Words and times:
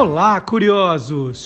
Olá, 0.00 0.40
curiosos! 0.40 1.44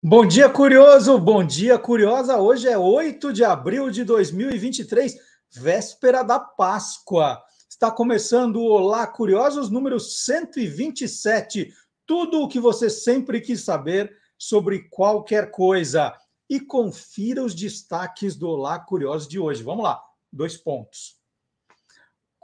Bom 0.00 0.24
dia, 0.24 0.48
curioso! 0.48 1.18
Bom 1.18 1.44
dia, 1.44 1.76
curiosa! 1.80 2.36
Hoje 2.36 2.68
é 2.68 2.78
8 2.78 3.32
de 3.32 3.42
abril 3.42 3.90
de 3.90 4.04
2023, 4.04 5.16
véspera 5.52 6.22
da 6.22 6.38
Páscoa. 6.38 7.42
Está 7.68 7.90
começando 7.90 8.60
o 8.60 8.70
Olá, 8.70 9.04
curiosos, 9.04 9.68
número 9.68 9.98
127. 9.98 11.74
Tudo 12.06 12.40
o 12.40 12.48
que 12.48 12.60
você 12.60 12.88
sempre 12.88 13.40
quis 13.40 13.64
saber 13.64 14.16
sobre 14.38 14.88
qualquer 14.90 15.50
coisa. 15.50 16.14
E 16.48 16.60
confira 16.60 17.42
os 17.42 17.52
destaques 17.52 18.36
do 18.36 18.48
Olá, 18.48 18.78
curiosos 18.78 19.26
de 19.26 19.40
hoje. 19.40 19.64
Vamos 19.64 19.82
lá, 19.82 20.00
dois 20.32 20.56
pontos. 20.56 21.19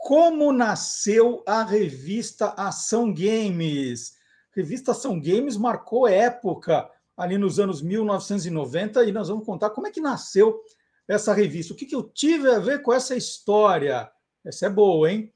Como 0.06 0.52
nasceu 0.52 1.42
a 1.44 1.64
revista 1.64 2.54
Ação 2.56 3.12
Games? 3.12 4.14
A 4.52 4.54
revista 4.54 4.92
Ação 4.92 5.20
Games 5.20 5.56
marcou 5.56 6.06
época 6.06 6.88
ali 7.16 7.36
nos 7.36 7.58
anos 7.58 7.82
1990 7.82 9.02
e 9.02 9.10
nós 9.10 9.26
vamos 9.26 9.44
contar 9.44 9.70
como 9.70 9.88
é 9.88 9.90
que 9.90 10.00
nasceu 10.00 10.62
essa 11.08 11.34
revista. 11.34 11.72
O 11.72 11.76
que, 11.76 11.86
que 11.86 11.96
eu 11.96 12.04
tive 12.04 12.48
a 12.48 12.60
ver 12.60 12.82
com 12.82 12.92
essa 12.92 13.16
história? 13.16 14.08
Essa 14.44 14.66
é 14.66 14.70
boa, 14.70 15.10
hein? 15.10 15.34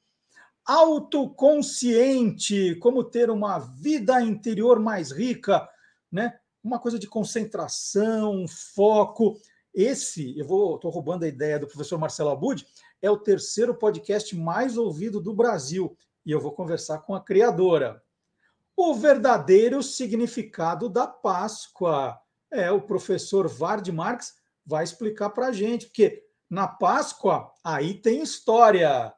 Autoconsciente, 0.64 2.76
como 2.76 3.02
ter 3.02 3.28
uma 3.28 3.58
vida 3.58 4.22
interior 4.22 4.78
mais 4.78 5.10
rica, 5.10 5.68
né? 6.12 6.38
Uma 6.62 6.78
coisa 6.78 6.96
de 6.96 7.08
concentração, 7.08 8.46
foco. 8.46 9.36
Esse, 9.74 10.38
eu 10.38 10.46
vou, 10.46 10.76
estou 10.76 10.92
roubando 10.92 11.24
a 11.24 11.28
ideia 11.28 11.58
do 11.58 11.66
professor 11.66 11.98
Marcelo 11.98 12.30
Abud, 12.30 12.64
é 13.02 13.10
o 13.10 13.18
terceiro 13.18 13.74
podcast 13.74 14.36
mais 14.36 14.76
ouvido 14.76 15.20
do 15.20 15.34
Brasil 15.34 15.96
e 16.24 16.30
eu 16.30 16.40
vou 16.40 16.52
conversar 16.52 16.98
com 16.98 17.14
a 17.14 17.20
criadora. 17.20 18.02
O 18.76 18.94
verdadeiro 18.94 19.82
significado 19.82 20.88
da 20.88 21.06
Páscoa. 21.06 22.18
É, 22.50 22.70
o 22.70 22.80
professor 22.80 23.48
Vard 23.48 23.88
Marx 23.92 24.34
vai 24.66 24.84
explicar 24.84 25.30
para 25.30 25.46
a 25.46 25.52
gente, 25.52 25.86
porque 25.86 26.22
na 26.48 26.66
Páscoa 26.66 27.52
aí 27.64 27.94
tem 27.94 28.22
história. 28.22 29.14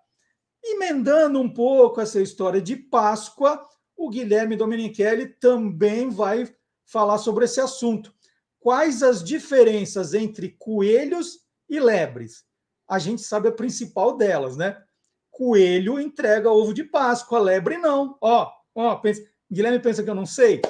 Emendando 0.63 1.41
um 1.41 1.53
pouco 1.53 2.01
essa 2.01 2.21
história 2.21 2.61
de 2.61 2.77
Páscoa, 2.77 3.67
o 3.97 4.09
Guilherme 4.11 4.57
Domenichelli 4.57 5.29
também 5.29 6.11
vai 6.11 6.53
falar 6.85 7.19
sobre 7.19 7.47
esse 7.47 7.61
assunto. 7.61 8.15
Quais 8.61 9.03
as 9.03 9.25
diferenças 9.25 10.15
entre 10.15 10.51
coelhos 10.59 11.41
e 11.69 11.81
lebres? 11.81 12.45
A 12.89 12.99
gente 12.99 13.23
sabe 13.23 13.49
a 13.49 13.53
principal 13.53 14.17
delas, 14.17 14.57
né? 14.57 14.83
Coelho 15.31 15.99
entrega 15.99 16.51
ovo 16.51 16.75
de 16.75 16.85
Páscoa, 16.85 17.39
lebre 17.39 17.79
não. 17.79 18.17
Ó, 18.21 18.51
ó, 18.75 18.97
pensa, 18.97 19.23
Guilherme 19.51 19.81
pensa 19.81 20.03
que 20.03 20.11
eu 20.11 20.15
não 20.15 20.27
sei, 20.27 20.61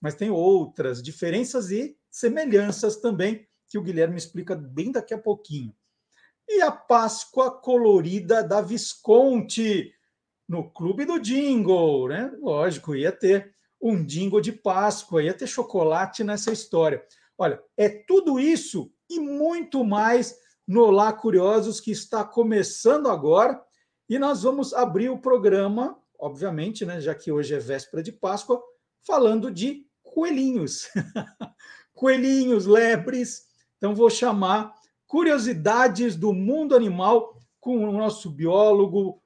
mas 0.00 0.14
tem 0.14 0.30
outras 0.30 1.02
diferenças 1.02 1.70
e 1.70 1.96
semelhanças 2.10 2.96
também 2.96 3.46
que 3.68 3.78
o 3.78 3.82
Guilherme 3.82 4.16
explica 4.16 4.54
bem 4.54 4.90
daqui 4.92 5.14
a 5.14 5.18
pouquinho. 5.18 5.74
E 6.48 6.60
a 6.60 6.72
Páscoa 6.72 7.50
colorida 7.60 8.42
da 8.42 8.60
Visconti 8.60 9.92
no 10.48 10.68
Clube 10.72 11.04
do 11.04 11.20
Jingle, 11.20 12.08
né? 12.08 12.32
Lógico, 12.40 12.96
ia 12.96 13.12
ter 13.12 13.54
um 13.80 14.04
jingle 14.04 14.40
de 14.40 14.52
Páscoa, 14.52 15.22
ia 15.22 15.32
ter 15.32 15.46
chocolate 15.46 16.24
nessa 16.24 16.52
história. 16.52 17.02
Olha, 17.38 17.62
é 17.76 17.88
tudo 17.88 18.38
isso 18.38 18.92
e 19.08 19.20
muito 19.20 19.84
mais 19.84 20.36
no 20.70 20.84
Olá 20.84 21.12
Curiosos, 21.12 21.80
que 21.80 21.90
está 21.90 22.22
começando 22.22 23.08
agora. 23.08 23.60
E 24.08 24.20
nós 24.20 24.44
vamos 24.44 24.72
abrir 24.72 25.10
o 25.10 25.18
programa, 25.18 25.98
obviamente, 26.16 26.86
né, 26.86 27.00
já 27.00 27.12
que 27.12 27.32
hoje 27.32 27.56
é 27.56 27.58
véspera 27.58 28.00
de 28.04 28.12
Páscoa, 28.12 28.62
falando 29.04 29.50
de 29.50 29.84
coelhinhos. 30.00 30.88
coelhinhos, 31.92 32.66
lebres. 32.66 33.46
Então, 33.78 33.96
vou 33.96 34.08
chamar 34.08 34.72
Curiosidades 35.08 36.14
do 36.14 36.32
Mundo 36.32 36.76
Animal 36.76 37.36
com 37.58 37.88
o 37.88 37.90
nosso 37.90 38.30
biólogo, 38.30 39.20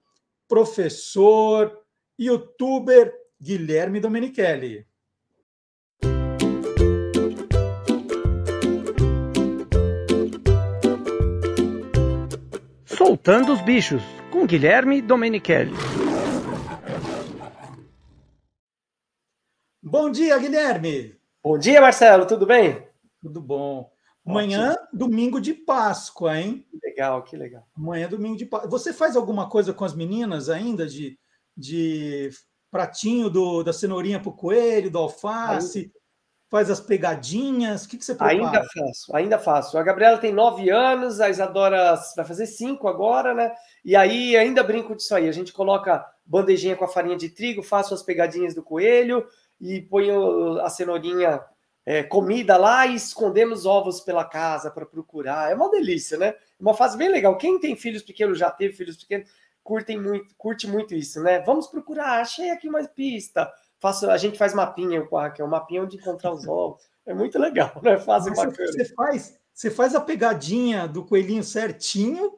professor, 0.49 1.79
youtuber 2.19 3.13
Guilherme 3.39 4.01
Domenichelli. 4.01 4.87
Soltando 13.07 13.53
os 13.53 13.61
Bichos, 13.61 14.03
com 14.33 14.47
Guilherme 14.47 15.03
Domenichelli. 15.03 15.75
Bom 19.83 20.11
dia, 20.11 20.39
Guilherme. 20.39 21.15
Bom 21.43 21.59
dia, 21.59 21.83
Marcelo, 21.83 22.27
tudo 22.27 22.47
bem? 22.47 22.89
Tudo 23.21 23.43
bom. 23.43 23.93
Amanhã, 24.25 24.75
domingo 24.91 25.39
de 25.39 25.53
Páscoa, 25.53 26.41
hein? 26.41 26.67
Que 26.71 26.79
legal, 26.83 27.23
que 27.23 27.37
legal. 27.37 27.69
Amanhã, 27.77 28.09
domingo 28.09 28.39
de 28.39 28.47
Páscoa. 28.47 28.71
Você 28.71 28.91
faz 28.91 29.17
alguma 29.17 29.51
coisa 29.51 29.75
com 29.75 29.85
as 29.85 29.95
meninas 29.95 30.49
ainda 30.49 30.87
de, 30.87 31.19
de 31.55 32.31
pratinho 32.71 33.29
do, 33.29 33.63
da 33.63 33.75
cenourinha 33.75 34.19
para 34.19 34.31
o 34.31 34.35
coelho, 34.35 34.91
do 34.91 34.99
alface? 34.99 35.93
Faz 36.55 36.71
as 36.71 36.79
pegadinhas? 36.79 37.85
O 37.85 37.89
que, 37.89 37.99
que 37.99 38.05
você 38.05 38.15
prepara? 38.15 38.33
Ainda 38.33 38.65
faço, 38.73 39.17
ainda 39.17 39.39
faço. 39.41 39.77
A 39.77 39.83
Gabriela 39.83 40.19
tem 40.19 40.33
nove 40.33 40.71
anos, 40.71 41.21
a 41.21 41.29
Isadora 41.29 41.97
vai 42.15 42.25
fazer 42.25 42.47
cinco 42.47 42.87
agora, 42.87 43.35
né? 43.35 43.53
E 43.85 43.97
aí 43.97 44.37
ainda 44.37 44.63
brinco 44.63 44.95
disso 44.95 45.17
aí. 45.17 45.29
A 45.29 45.33
gente 45.33 45.53
coloca 45.53 46.07
bandejinha 46.25 46.77
com 46.77 46.85
a 46.85 46.89
farinha 46.89 47.17
de 47.17 47.29
trigo, 47.29 47.61
faço 47.61 47.93
as 47.93 48.05
pegadinhas 48.05 48.55
do 48.55 48.63
coelho 48.63 49.27
e 49.61 49.83
ponho 49.83 50.61
a 50.61 50.71
cenourinha 50.71 51.43
é, 51.85 52.05
comida 52.05 52.57
lá 52.57 52.87
e 52.87 52.95
escondemos 52.95 53.67
ovos 53.67 54.01
pela 54.01 54.25
casa 54.25 54.71
para 54.71 54.87
procurar. 54.87 55.51
É 55.51 55.57
uma 55.57 55.69
delícia, 55.69 56.17
né? 56.17 56.37
Uma 56.61 56.73
fase 56.73 56.97
bem 56.97 57.09
legal. 57.09 57.37
Quem 57.37 57.59
tem 57.59 57.75
filhos 57.75 58.05
pequenos, 58.05 58.39
já 58.39 58.49
teve 58.49 58.75
filhos 58.75 58.97
pequenos, 58.97 59.29
curtem 59.61 60.01
muito, 60.01 60.33
curte 60.39 60.69
muito 60.69 60.95
isso, 60.95 61.21
né? 61.21 61.41
Vamos 61.41 61.67
procurar, 61.67 62.21
achei 62.21 62.51
aqui 62.51 62.69
uma 62.69 62.85
pista 62.85 63.53
faço, 63.85 64.09
a 64.09 64.17
gente 64.17 64.39
faz 64.39 64.55
mapinha 64.55 65.03
com 65.03 65.19
a 65.19 65.25
Raquel, 65.25 65.47
mapinha 65.47 65.83
onde 65.83 65.99
encontrar 65.99 66.33
os 66.33 66.49
ovos. 66.49 66.83
É 67.05 67.13
muito 67.13 67.39
legal, 67.39 67.71
né? 67.83 67.99
Fase 67.99 68.31
bacana. 68.31 68.55
Você 68.57 68.85
faz, 68.95 69.39
você 69.53 69.71
faz 69.71 69.95
a 69.95 70.01
pegadinha 70.01 70.89
do 70.89 71.05
coelhinho 71.05 71.45
certinho. 71.45 72.33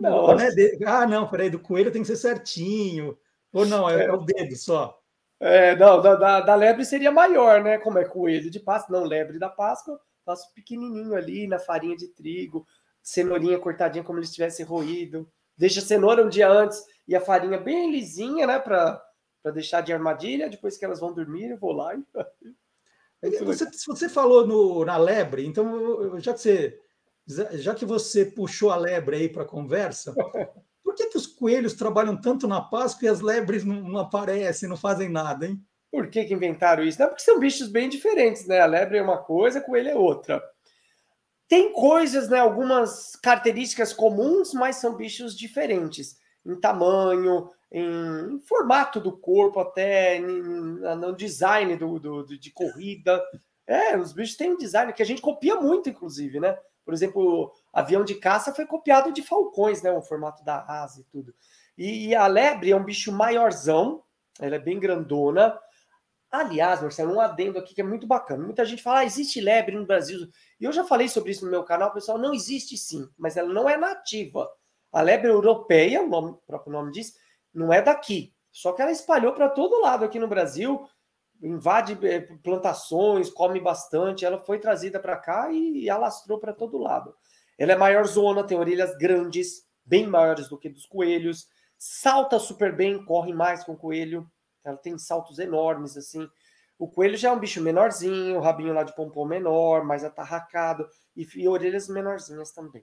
Não, 0.00 0.34
né? 0.34 0.48
Ah, 0.84 1.06
não, 1.06 1.28
peraí, 1.28 1.48
do 1.48 1.60
coelho 1.60 1.92
tem 1.92 2.02
que 2.02 2.08
ser 2.08 2.16
certinho. 2.16 3.16
Ou 3.52 3.64
não, 3.64 3.88
é, 3.88 4.06
é 4.06 4.12
o 4.12 4.16
dedo 4.16 4.56
só. 4.56 4.98
É, 5.38 5.76
não, 5.76 6.02
da, 6.02 6.16
da, 6.16 6.40
da, 6.40 6.54
lebre 6.56 6.84
seria 6.84 7.12
maior, 7.12 7.62
né? 7.62 7.78
Como 7.78 7.96
é 7.96 8.04
coelho 8.04 8.50
de 8.50 8.58
Páscoa, 8.58 8.98
não, 8.98 9.06
lebre 9.06 9.38
da 9.38 9.48
Páscoa, 9.48 9.98
faço 10.24 10.52
pequenininho 10.54 11.14
ali 11.14 11.46
na 11.46 11.60
farinha 11.60 11.96
de 11.96 12.08
trigo, 12.08 12.66
cenourinha 13.00 13.60
cortadinha 13.60 14.02
como 14.02 14.22
se 14.24 14.32
tivesse 14.32 14.64
roído. 14.64 15.30
Deixa 15.56 15.78
a 15.78 15.84
cenoura 15.84 16.24
um 16.24 16.28
dia 16.28 16.50
antes 16.50 16.82
e 17.06 17.14
a 17.14 17.20
farinha 17.20 17.58
bem 17.58 17.92
lisinha, 17.92 18.44
né? 18.44 18.58
Para 18.58 19.00
para 19.42 19.52
deixar 19.52 19.80
de 19.80 19.92
armadilha, 19.92 20.48
depois 20.48 20.76
que 20.76 20.84
elas 20.84 21.00
vão 21.00 21.12
dormir, 21.12 21.50
eu 21.50 21.58
vou 21.58 21.72
lá 21.72 21.94
e. 21.94 22.04
Você, 23.44 23.66
você 23.86 24.08
falou 24.08 24.46
no, 24.46 24.82
na 24.82 24.96
lebre, 24.96 25.46
então 25.46 26.18
já 26.20 26.32
que 26.32 26.40
você 26.40 26.80
já 27.52 27.74
que 27.74 27.84
você 27.84 28.24
puxou 28.24 28.70
a 28.70 28.76
lebre 28.76 29.16
aí 29.16 29.28
para 29.28 29.42
a 29.42 29.46
conversa, 29.46 30.14
por 30.82 30.94
que, 30.94 31.06
que 31.06 31.18
os 31.18 31.26
coelhos 31.26 31.74
trabalham 31.74 32.18
tanto 32.18 32.48
na 32.48 32.60
Páscoa 32.60 33.06
e 33.06 33.08
as 33.08 33.20
lebres 33.20 33.62
não, 33.62 33.82
não 33.82 34.00
aparecem, 34.00 34.68
não 34.68 34.76
fazem 34.76 35.08
nada, 35.08 35.46
hein? 35.46 35.62
Por 35.90 36.08
que, 36.08 36.24
que 36.24 36.34
inventaram 36.34 36.84
isso? 36.84 37.00
Não, 37.00 37.08
porque 37.08 37.22
são 37.22 37.38
bichos 37.38 37.68
bem 37.68 37.88
diferentes, 37.88 38.46
né? 38.46 38.60
A 38.60 38.66
lebre 38.66 38.98
é 38.98 39.02
uma 39.02 39.18
coisa, 39.18 39.60
coelho 39.60 39.90
é 39.90 39.94
outra. 39.94 40.42
Tem 41.48 41.72
coisas, 41.72 42.28
né? 42.28 42.38
Algumas 42.38 43.16
características 43.16 43.92
comuns, 43.92 44.54
mas 44.54 44.76
são 44.76 44.96
bichos 44.96 45.36
diferentes 45.36 46.16
em 46.46 46.58
tamanho, 46.58 47.50
em, 47.70 48.40
formato 48.40 49.00
do 49.00 49.16
corpo, 49.16 49.60
até 49.60 50.18
no 50.20 51.14
design 51.14 51.76
do, 51.76 51.98
do, 51.98 52.38
de 52.38 52.50
corrida. 52.50 53.22
É, 53.66 53.96
os 53.96 54.12
bichos 54.12 54.36
têm 54.36 54.52
um 54.52 54.56
design 54.56 54.92
que 54.92 55.02
a 55.02 55.06
gente 55.06 55.22
copia 55.22 55.56
muito, 55.56 55.88
inclusive, 55.88 56.40
né? 56.40 56.58
Por 56.84 56.94
exemplo, 56.94 57.52
avião 57.72 58.04
de 58.04 58.16
caça 58.16 58.52
foi 58.52 58.66
copiado 58.66 59.12
de 59.12 59.22
falcões, 59.22 59.82
né? 59.82 59.92
O 59.92 60.02
formato 60.02 60.44
da 60.44 60.64
asa 60.66 61.00
e 61.00 61.04
tudo. 61.04 61.32
E, 61.78 62.08
e 62.08 62.14
a 62.14 62.26
lebre 62.26 62.72
é 62.72 62.76
um 62.76 62.84
bicho 62.84 63.12
maiorzão, 63.12 64.02
ela 64.40 64.56
é 64.56 64.58
bem 64.58 64.78
grandona. 64.78 65.56
Aliás, 66.30 66.80
Marcelo, 66.80 67.14
um 67.14 67.20
adendo 67.20 67.58
aqui 67.58 67.74
que 67.74 67.80
é 67.80 67.84
muito 67.84 68.06
bacana. 68.06 68.44
Muita 68.44 68.64
gente 68.64 68.82
fala, 68.82 69.00
ah, 69.00 69.04
existe 69.04 69.40
lebre 69.40 69.76
no 69.76 69.86
Brasil. 69.86 70.28
E 70.60 70.64
eu 70.64 70.72
já 70.72 70.84
falei 70.84 71.08
sobre 71.08 71.32
isso 71.32 71.44
no 71.44 71.50
meu 71.50 71.64
canal, 71.64 71.92
pessoal. 71.92 72.18
Não 72.18 72.32
existe 72.32 72.76
sim, 72.76 73.08
mas 73.18 73.36
ela 73.36 73.52
não 73.52 73.68
é 73.68 73.76
nativa. 73.76 74.48
A 74.92 75.02
lebre 75.02 75.28
europeia, 75.28 76.02
o, 76.02 76.08
nome, 76.08 76.30
o 76.30 76.42
próprio 76.46 76.72
nome 76.72 76.92
diz, 76.92 77.14
não 77.52 77.72
é 77.72 77.82
daqui. 77.82 78.34
Só 78.52 78.72
que 78.72 78.82
ela 78.82 78.90
espalhou 78.90 79.32
para 79.32 79.48
todo 79.48 79.80
lado 79.80 80.04
aqui 80.04 80.18
no 80.18 80.28
Brasil, 80.28 80.88
invade 81.42 81.98
eh, 82.06 82.20
plantações, 82.42 83.30
come 83.30 83.60
bastante. 83.60 84.24
Ela 84.24 84.38
foi 84.38 84.58
trazida 84.58 84.98
para 84.98 85.16
cá 85.16 85.50
e, 85.52 85.88
alastrou 85.88 86.38
para 86.38 86.52
todo 86.52 86.78
lado. 86.78 87.14
Ela 87.58 87.72
é 87.72 87.76
maior 87.76 88.06
zona, 88.06 88.44
tem 88.44 88.58
orelhas 88.58 88.96
grandes, 88.96 89.66
bem 89.84 90.06
maiores 90.06 90.48
do 90.48 90.58
que 90.58 90.68
dos 90.68 90.86
coelhos, 90.86 91.46
salta 91.78 92.38
super 92.38 92.74
bem, 92.74 93.04
corre 93.04 93.32
mais 93.32 93.64
com 93.64 93.72
o 93.72 93.76
coelho. 93.76 94.30
Ela 94.64 94.76
tem 94.76 94.98
saltos 94.98 95.38
enormes, 95.38 95.96
assim. 95.96 96.28
O 96.78 96.88
coelho 96.88 97.16
já 97.16 97.28
é 97.28 97.32
um 97.32 97.38
bicho 97.38 97.60
menorzinho, 97.60 98.38
o 98.38 98.40
rabinho 98.40 98.72
lá 98.72 98.82
de 98.82 98.94
pompom 98.94 99.26
menor, 99.26 99.84
mais 99.84 100.02
atarracado, 100.02 100.88
e, 101.14 101.26
e 101.36 101.48
orelhas 101.48 101.88
menorzinhas 101.88 102.52
também. 102.52 102.82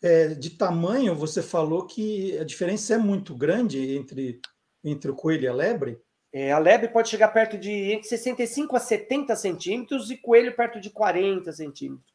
É, 0.00 0.28
de 0.28 0.50
tamanho, 0.50 1.14
você 1.14 1.42
falou 1.42 1.84
que 1.84 2.38
a 2.38 2.44
diferença 2.44 2.94
é 2.94 2.98
muito 2.98 3.34
grande 3.34 3.96
entre, 3.96 4.40
entre 4.84 5.10
o 5.10 5.14
coelho 5.14 5.44
e 5.44 5.48
a 5.48 5.52
lebre? 5.52 6.00
É, 6.32 6.52
a 6.52 6.58
lebre 6.58 6.88
pode 6.88 7.08
chegar 7.08 7.28
perto 7.28 7.58
de 7.58 7.70
entre 7.70 8.06
65 8.06 8.76
a 8.76 8.80
70 8.80 9.34
centímetros 9.34 10.10
e 10.10 10.16
coelho 10.16 10.54
perto 10.54 10.80
de 10.80 10.90
40 10.90 11.52
centímetros. 11.52 12.12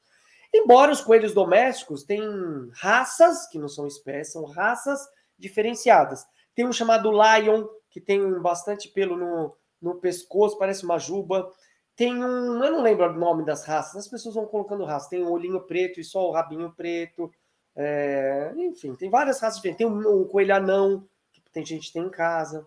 Embora 0.54 0.92
os 0.92 1.02
coelhos 1.02 1.34
domésticos 1.34 2.04
tenham 2.04 2.70
raças, 2.74 3.48
que 3.48 3.58
não 3.58 3.68
são 3.68 3.88
espécies, 3.88 4.34
são 4.34 4.46
raças 4.46 5.00
diferenciadas. 5.38 6.24
Tem 6.54 6.66
um 6.68 6.72
chamado 6.72 7.12
Lion, 7.12 7.66
que 7.90 8.00
tem 8.00 8.40
bastante 8.40 8.88
pelo 8.90 9.18
no, 9.18 9.56
no 9.82 9.96
pescoço, 9.96 10.58
parece 10.58 10.86
uma 10.86 11.00
juba. 11.00 11.52
Tem 11.96 12.14
um, 12.24 12.64
eu 12.64 12.72
não 12.72 12.82
lembro 12.84 13.10
o 13.10 13.20
nome 13.20 13.44
das 13.44 13.66
raças, 13.66 13.96
as 13.96 14.08
pessoas 14.08 14.36
vão 14.36 14.46
colocando 14.46 14.86
raças. 14.86 15.10
Tem 15.10 15.24
um 15.24 15.32
olhinho 15.32 15.60
preto 15.62 16.00
e 16.00 16.04
só 16.04 16.30
o 16.30 16.32
rabinho 16.32 16.72
preto. 16.76 17.32
É, 17.76 18.54
enfim, 18.58 18.96
tem 18.96 19.10
várias 19.10 19.40
raças 19.40 19.58
diferentes. 19.58 19.78
Tem 19.78 19.88
um, 19.88 20.22
um 20.22 20.26
coelho 20.26 20.56
anão, 20.56 21.08
que 21.32 21.42
tem 21.52 21.66
gente 21.66 21.88
que 21.88 21.94
tem 21.94 22.04
em 22.04 22.10
casa. 22.10 22.66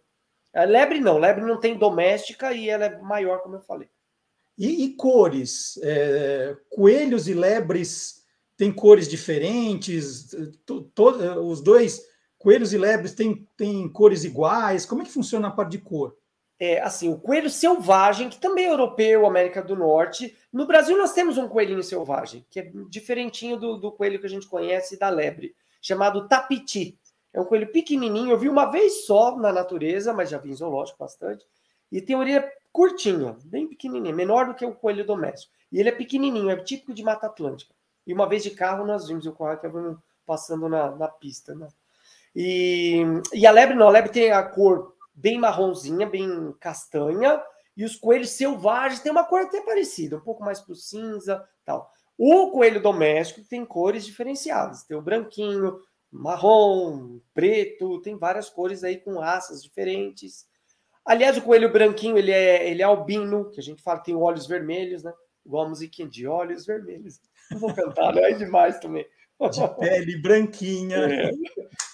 A 0.55 0.65
lebre 0.65 1.01
não, 1.01 1.19
lebre 1.19 1.45
não 1.45 1.59
tem 1.59 1.77
doméstica 1.77 2.53
e 2.53 2.69
ela 2.69 2.87
é 2.87 2.99
maior, 2.99 3.41
como 3.41 3.57
eu 3.57 3.61
falei. 3.61 3.89
E, 4.57 4.85
e 4.85 4.95
cores? 4.95 5.79
É, 5.83 6.57
coelhos 6.71 7.29
e 7.29 7.35
lebres 7.35 8.25
têm 8.57 8.73
cores 8.73 9.07
diferentes? 9.07 10.35
To, 10.65 10.83
to, 10.83 11.05
os 11.43 11.61
dois, 11.61 12.03
coelhos 12.39 12.73
e 12.73 12.79
lebres, 12.79 13.13
têm, 13.13 13.47
têm 13.57 13.89
cores 13.89 14.25
iguais? 14.25 14.87
Como 14.87 15.03
é 15.03 15.05
que 15.05 15.13
funciona 15.13 15.49
a 15.49 15.53
parte 15.53 15.73
de 15.73 15.79
cor? 15.79 16.17
É, 16.59 16.81
assim, 16.81 17.13
o 17.13 17.19
coelho 17.19 17.51
selvagem, 17.51 18.31
que 18.31 18.39
também 18.39 18.65
é 18.65 18.71
europeu, 18.71 19.27
América 19.27 19.63
do 19.63 19.77
Norte. 19.77 20.35
No 20.51 20.67
Brasil, 20.67 20.97
nós 20.97 21.13
temos 21.13 21.37
um 21.37 21.49
coelhinho 21.49 21.83
selvagem, 21.83 22.47
que 22.51 22.61
é 22.61 22.73
diferentinho 22.89 23.59
do, 23.59 23.77
do 23.77 23.93
coelho 23.93 24.19
que 24.19 24.27
a 24.27 24.31
gente 24.31 24.47
conhece 24.47 24.99
da 24.99 25.11
lebre, 25.11 25.55
chamado 25.83 26.27
tapiti. 26.29 26.99
É 27.33 27.41
um 27.41 27.45
coelho 27.45 27.71
pequenininho, 27.71 28.31
eu 28.31 28.39
vi 28.39 28.49
uma 28.49 28.65
vez 28.65 29.05
só 29.05 29.37
na 29.37 29.53
natureza, 29.53 30.15
mas 30.15 30.31
já 30.31 30.39
vi 30.39 30.51
em 30.51 30.57
zoológico 30.57 30.99
bastante. 30.99 31.45
E 31.93 32.01
tem 32.01 32.17
orelha 32.17 32.51
curtinha, 32.73 33.37
bem 33.45 33.69
pequenininha, 33.69 34.15
menor 34.15 34.47
do 34.47 34.55
que 34.55 34.65
o 34.65 34.75
coelho 34.75 35.05
doméstico. 35.05 35.53
E 35.71 35.79
ele 35.79 35.91
é 35.91 35.93
pequenininho, 35.93 36.49
é 36.49 36.57
típico 36.57 36.95
de 36.95 37.03
Mata 37.03 37.27
Atlântica. 37.27 37.75
E 38.07 38.15
uma 38.15 38.27
vez 38.27 38.43
de 38.43 38.51
carro 38.51 38.87
nós 38.87 39.09
vimos 39.09 39.27
o 39.27 39.33
coelho 39.33 39.61
que 39.61 39.69
passando 40.25 40.69
na, 40.69 40.91
na 40.97 41.09
pista, 41.09 41.55
né? 41.55 41.69
E, 42.35 43.03
e 43.35 43.47
a 43.47 43.51
lebre 43.51 43.75
não, 43.75 43.89
a 43.89 43.91
lebre 43.91 44.11
tem 44.11 44.31
a 44.31 44.43
cor 44.43 44.96
bem 45.17 45.39
marronzinha, 45.39 46.07
bem 46.07 46.55
castanha, 46.61 47.43
e 47.77 47.85
os 47.85 47.97
coelhos 47.97 48.31
selvagens 48.31 49.01
têm 49.01 49.11
uma 49.11 49.25
cor 49.25 49.41
até 49.41 49.61
parecida, 49.63 50.19
um 50.19 50.21
pouco 50.21 50.45
mais 50.45 50.61
pro 50.61 50.75
cinza, 50.75 51.43
tal. 51.65 51.91
O 52.19 52.51
coelho 52.51 52.81
doméstico 52.81 53.47
tem 53.49 53.65
cores 53.65 54.05
diferenciadas, 54.05 54.85
tem 54.85 54.97
o 54.97 55.03
branquinho, 55.03 55.81
marrom, 56.11 57.21
preto, 57.35 58.01
tem 58.01 58.17
várias 58.17 58.49
cores 58.49 58.85
aí 58.85 58.99
com 58.99 59.19
raças 59.19 59.63
diferentes. 59.63 60.47
Aliás, 61.05 61.37
o 61.37 61.43
coelho 61.43 61.73
branquinho, 61.73 62.17
ele 62.17 62.33
é, 62.33 62.69
ele 62.69 62.83
é 62.83 62.85
albino, 62.85 63.51
que 63.51 63.61
a 63.61 63.63
gente 63.63 63.83
fala 63.83 63.99
que 63.99 64.07
tem 64.07 64.17
olhos 64.17 64.47
vermelhos, 64.47 65.03
né? 65.03 65.13
Igual 65.45 65.67
a 65.67 65.69
musiquinha 65.69 66.09
de 66.09 66.27
olhos 66.27 66.67
vermelhos. 66.67 67.21
Não 67.51 67.59
vou 67.59 67.73
cantar, 67.75 68.15
né? 68.15 68.31
É 68.31 68.35
demais 68.35 68.81
também. 68.81 69.07
De 69.41 69.69
pele 69.79 70.17
branquinha. 70.17 70.97
É. 70.97 71.31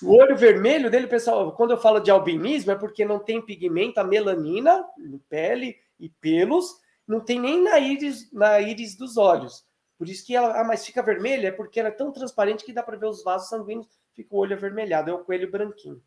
O 0.02 0.16
olho 0.16 0.36
vermelho 0.36 0.90
dele, 0.90 1.06
pessoal, 1.06 1.52
quando 1.52 1.72
eu 1.72 1.78
falo 1.78 2.00
de 2.00 2.10
albinismo, 2.10 2.72
é 2.72 2.76
porque 2.76 3.04
não 3.04 3.18
tem 3.18 3.40
pigmento, 3.40 3.98
a 3.98 4.04
melanina, 4.04 4.84
pele 5.28 5.76
e 5.98 6.08
pelos, 6.08 6.76
não 7.06 7.20
tem 7.20 7.40
nem 7.40 7.62
na 7.62 7.78
íris, 7.78 8.32
na 8.32 8.60
íris 8.60 8.96
dos 8.96 9.16
olhos. 9.16 9.64
Por 9.98 10.08
isso 10.08 10.26
que 10.26 10.34
ela, 10.34 10.60
ah, 10.60 10.64
mas 10.64 10.84
fica 10.84 11.02
vermelha, 11.02 11.48
é 11.48 11.52
porque 11.52 11.78
ela 11.78 11.88
é 11.88 11.92
tão 11.92 12.12
transparente 12.12 12.64
que 12.64 12.72
dá 12.72 12.82
para 12.82 12.96
ver 12.96 13.06
os 13.06 13.22
vasos 13.22 13.48
sanguíneos 13.48 13.88
fica 14.14 14.34
o 14.34 14.38
olho 14.38 14.56
avermelhado, 14.56 15.10
é 15.10 15.14
o 15.14 15.24
coelho 15.24 15.50
branquinho. 15.50 16.00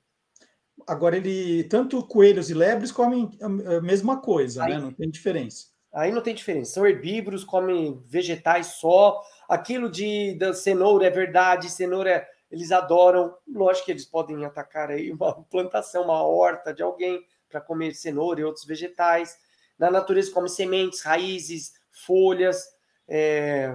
Agora, 0.85 1.15
ele 1.15 1.63
tanto 1.65 2.05
coelhos 2.05 2.49
e 2.49 2.53
lebres 2.53 2.91
comem 2.91 3.29
a 3.41 3.81
mesma 3.81 4.21
coisa, 4.21 4.63
aí, 4.63 4.73
né? 4.73 4.79
Não 4.79 4.91
tem 4.91 5.09
diferença. 5.09 5.67
Aí 5.95 6.11
não 6.11 6.21
tem 6.21 6.35
diferença. 6.35 6.73
São 6.73 6.85
herbívoros, 6.85 7.45
comem 7.45 8.01
vegetais 8.05 8.67
só. 8.67 9.21
Aquilo 9.47 9.89
de 9.89 10.35
da 10.37 10.53
cenoura 10.53 11.07
é 11.07 11.09
verdade, 11.09 11.69
cenoura 11.69 12.27
eles 12.51 12.73
adoram. 12.73 13.33
Lógico 13.47 13.85
que 13.85 13.91
eles 13.93 14.05
podem 14.05 14.43
atacar 14.43 14.91
aí 14.91 15.09
uma 15.09 15.41
plantação, 15.43 16.03
uma 16.03 16.21
horta 16.21 16.73
de 16.73 16.83
alguém 16.83 17.25
para 17.49 17.61
comer 17.61 17.95
cenoura 17.95 18.41
e 18.41 18.43
outros 18.43 18.65
vegetais. 18.65 19.37
Na 19.79 19.89
natureza 19.89 20.31
come 20.31 20.49
sementes, 20.49 21.01
raízes, 21.01 21.73
folhas. 22.05 22.65
É... 23.07 23.73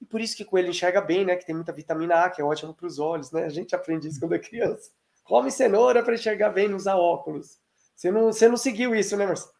E 0.00 0.06
por 0.06 0.22
isso 0.22 0.34
que 0.34 0.46
coelho 0.46 0.70
enxerga 0.70 1.02
bem, 1.02 1.26
né? 1.26 1.36
Que 1.36 1.44
tem 1.44 1.54
muita 1.54 1.72
vitamina 1.72 2.24
A, 2.24 2.30
que 2.30 2.40
é 2.40 2.44
ótimo 2.44 2.72
para 2.72 2.86
os 2.86 2.98
olhos, 2.98 3.30
né? 3.32 3.44
A 3.44 3.50
gente 3.50 3.74
aprende 3.74 4.08
isso 4.08 4.18
quando 4.18 4.34
é 4.34 4.38
criança. 4.38 4.90
Come 5.24 5.50
cenoura 5.50 6.02
para 6.02 6.14
enxergar 6.14 6.48
bem, 6.48 6.68
não 6.68 6.76
usar 6.76 6.96
óculos. 6.96 7.58
Você 7.94 8.10
não, 8.10 8.32
você 8.32 8.48
não 8.48 8.56
seguiu 8.56 8.94
isso, 8.94 9.14
né, 9.14 9.26
Marcelo? 9.26 9.59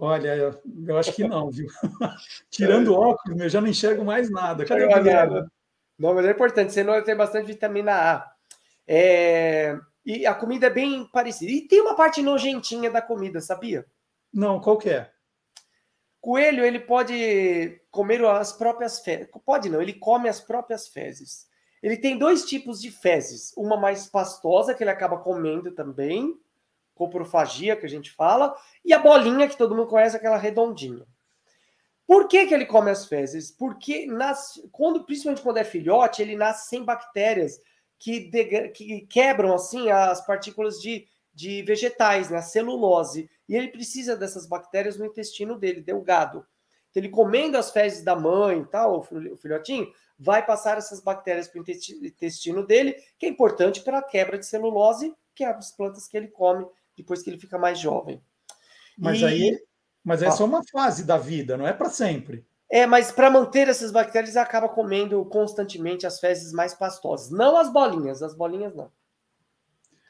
Olha, 0.00 0.36
eu, 0.86 0.96
acho 0.96 1.12
que 1.12 1.26
não, 1.26 1.50
viu? 1.50 1.66
Tirando 2.48 2.94
óculos, 2.94 3.40
eu 3.40 3.48
já 3.48 3.60
não 3.60 3.66
enxergo 3.66 4.04
mais 4.04 4.30
nada. 4.30 4.64
Cadê 4.64 4.84
o 4.84 4.88
nada. 4.88 5.50
Não, 5.98 6.14
mas 6.14 6.24
é 6.24 6.30
importante. 6.30 6.72
Cenoura 6.72 7.02
tem 7.02 7.16
bastante 7.16 7.46
vitamina 7.46 7.92
A. 7.92 8.32
É... 8.86 9.76
E 10.06 10.24
a 10.24 10.34
comida 10.34 10.68
é 10.68 10.70
bem 10.70 11.04
parecida. 11.12 11.50
E 11.50 11.66
tem 11.66 11.80
uma 11.80 11.96
parte 11.96 12.22
nojentinha 12.22 12.90
da 12.90 13.02
comida, 13.02 13.40
sabia? 13.40 13.84
Não, 14.32 14.60
qual 14.60 14.78
que 14.78 14.88
é? 14.88 15.10
Coelho, 16.20 16.64
ele 16.64 16.78
pode 16.78 17.80
comer 17.90 18.24
as 18.24 18.52
próprias 18.52 19.00
fezes. 19.00 19.28
Pode 19.44 19.68
não, 19.68 19.82
ele 19.82 19.94
come 19.94 20.28
as 20.28 20.40
próprias 20.40 20.86
fezes. 20.86 21.48
Ele 21.82 21.96
tem 21.96 22.16
dois 22.16 22.44
tipos 22.44 22.80
de 22.80 22.90
fezes. 22.90 23.52
Uma 23.56 23.76
mais 23.76 24.06
pastosa, 24.06 24.74
que 24.74 24.82
ele 24.82 24.90
acaba 24.90 25.18
comendo 25.18 25.72
também, 25.72 26.38
coprofagia, 26.98 27.76
que 27.76 27.86
a 27.86 27.88
gente 27.88 28.10
fala, 28.10 28.54
e 28.84 28.92
a 28.92 28.98
bolinha, 28.98 29.48
que 29.48 29.56
todo 29.56 29.74
mundo 29.74 29.88
conhece, 29.88 30.16
aquela 30.16 30.36
redondinha. 30.36 31.06
Por 32.06 32.26
que, 32.26 32.46
que 32.46 32.54
ele 32.54 32.66
come 32.66 32.90
as 32.90 33.06
fezes? 33.06 33.50
Porque, 33.50 34.06
nas, 34.06 34.60
quando, 34.72 35.04
principalmente 35.04 35.42
quando 35.42 35.58
é 35.58 35.64
filhote, 35.64 36.20
ele 36.20 36.36
nasce 36.36 36.68
sem 36.68 36.82
bactérias 36.82 37.60
que, 37.98 38.30
de, 38.30 38.68
que 38.70 39.00
quebram 39.02 39.54
assim 39.54 39.90
as 39.90 40.24
partículas 40.24 40.80
de, 40.80 41.06
de 41.34 41.62
vegetais, 41.62 42.30
né? 42.30 42.40
celulose. 42.40 43.30
E 43.48 43.54
ele 43.54 43.68
precisa 43.68 44.16
dessas 44.16 44.46
bactérias 44.46 44.98
no 44.98 45.04
intestino 45.04 45.58
dele, 45.58 45.82
delgado. 45.82 46.46
Então, 46.90 47.02
ele 47.02 47.10
comendo 47.10 47.58
as 47.58 47.70
fezes 47.70 48.02
da 48.02 48.16
mãe, 48.16 48.64
tal, 48.64 49.00
o 49.00 49.36
filhotinho, 49.36 49.86
vai 50.18 50.44
passar 50.44 50.78
essas 50.78 51.00
bactérias 51.00 51.46
para 51.46 51.60
o 51.60 51.64
intestino 52.02 52.66
dele, 52.66 52.96
que 53.18 53.26
é 53.26 53.28
importante 53.28 53.82
para 53.82 53.98
a 53.98 54.02
quebra 54.02 54.38
de 54.38 54.46
celulose, 54.46 55.14
que 55.34 55.44
é 55.44 55.48
as 55.48 55.70
plantas 55.70 56.08
que 56.08 56.16
ele 56.16 56.28
come 56.28 56.66
depois 56.98 57.22
que 57.22 57.30
ele 57.30 57.38
fica 57.38 57.58
mais 57.58 57.78
jovem. 57.78 58.22
Mas 58.96 59.20
e... 59.20 59.24
aí, 59.24 59.58
mas 60.04 60.22
é 60.22 60.30
só 60.30 60.44
uma 60.44 60.62
fase 60.70 61.04
da 61.04 61.16
vida, 61.16 61.56
não 61.56 61.66
é 61.66 61.72
para 61.72 61.88
sempre. 61.88 62.46
É, 62.70 62.86
mas 62.86 63.10
para 63.10 63.30
manter 63.30 63.68
essas 63.68 63.90
bactérias, 63.90 64.36
acaba 64.36 64.68
comendo 64.68 65.24
constantemente 65.24 66.06
as 66.06 66.20
fezes 66.20 66.52
mais 66.52 66.74
pastosas. 66.74 67.30
Não 67.30 67.56
as 67.56 67.72
bolinhas, 67.72 68.22
as 68.22 68.34
bolinhas 68.34 68.74
não. 68.74 68.92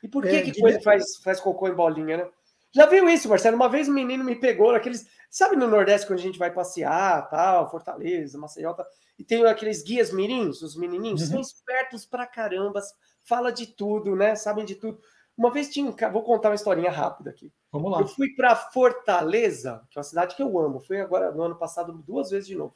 E 0.03 0.09
por 0.09 0.25
que, 0.25 0.29
é, 0.29 0.43
que 0.43 0.61
coelho 0.61 0.83
faz, 0.83 1.17
faz 1.23 1.41
cocô 1.41 1.69
em 1.69 1.75
bolinha, 1.75 2.17
né? 2.17 2.29
Já 2.73 2.87
viu 2.87 3.09
isso, 3.09 3.29
Marcelo? 3.29 3.57
Uma 3.57 3.69
vez 3.69 3.89
um 3.89 3.93
menino 3.93 4.25
me 4.25 4.35
pegou 4.35 4.73
naqueles. 4.73 5.07
Sabe 5.31 5.57
no 5.57 5.69
Nordeste, 5.69 6.07
quando 6.07 6.19
a 6.19 6.23
gente 6.23 6.39
vai 6.39 6.53
passear, 6.53 7.29
tal, 7.29 7.71
Fortaleza, 7.71 8.39
Maceió, 8.39 8.73
tal, 8.73 8.87
e 9.19 9.25
tem 9.25 9.45
aqueles 9.47 9.83
guias 9.83 10.13
mirins, 10.13 10.63
os 10.63 10.77
menininhos, 10.77 11.23
uhum. 11.23 11.29
são 11.29 11.41
espertos 11.41 12.07
pra 12.07 12.27
caramba, 12.27 12.81
fala 13.25 13.51
de 13.51 13.67
tudo, 13.67 14.15
né? 14.15 14.35
Sabem 14.35 14.65
de 14.65 14.75
tudo. 14.75 15.01
Uma 15.39 15.53
vez 15.53 15.71
tinha 15.71 15.89
um. 15.89 15.95
Vou 16.13 16.25
contar 16.25 16.49
uma 16.49 16.57
historinha 16.57 16.91
rápida 16.91 17.31
aqui. 17.31 17.53
Vamos 17.71 17.93
lá. 17.93 18.01
Eu 18.01 18.09
fui 18.09 18.35
para 18.35 18.57
Fortaleza, 18.57 19.87
que 19.89 19.97
é 19.97 20.01
uma 20.01 20.05
cidade 20.05 20.35
que 20.35 20.43
eu 20.43 20.59
amo. 20.59 20.81
Fui 20.81 21.01
agora 21.01 21.31
no 21.31 21.45
ano 21.45 21.55
passado 21.55 21.93
duas 21.93 22.31
vezes 22.31 22.49
de 22.49 22.57
novo. 22.57 22.75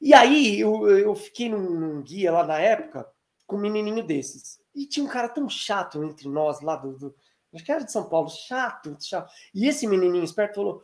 E 0.00 0.12
aí 0.12 0.58
eu, 0.58 0.88
eu 0.88 1.14
fiquei 1.14 1.48
num, 1.48 1.70
num 1.70 2.02
guia 2.02 2.32
lá 2.32 2.44
na 2.44 2.58
época 2.58 3.08
com 3.46 3.56
um 3.56 3.60
menininho 3.60 4.04
desses. 4.04 4.60
E 4.74 4.86
tinha 4.86 5.06
um 5.06 5.08
cara 5.08 5.28
tão 5.28 5.48
chato 5.48 6.02
entre 6.02 6.28
nós 6.28 6.60
lá 6.60 6.74
do, 6.74 6.96
do 6.96 7.14
acho 7.54 7.64
que 7.64 7.70
era 7.70 7.84
de 7.84 7.92
São 7.92 8.08
Paulo, 8.08 8.28
chato, 8.28 8.96
chato. 9.00 9.32
E 9.54 9.68
esse 9.68 9.86
menininho 9.86 10.24
esperto 10.24 10.56
falou: 10.56 10.82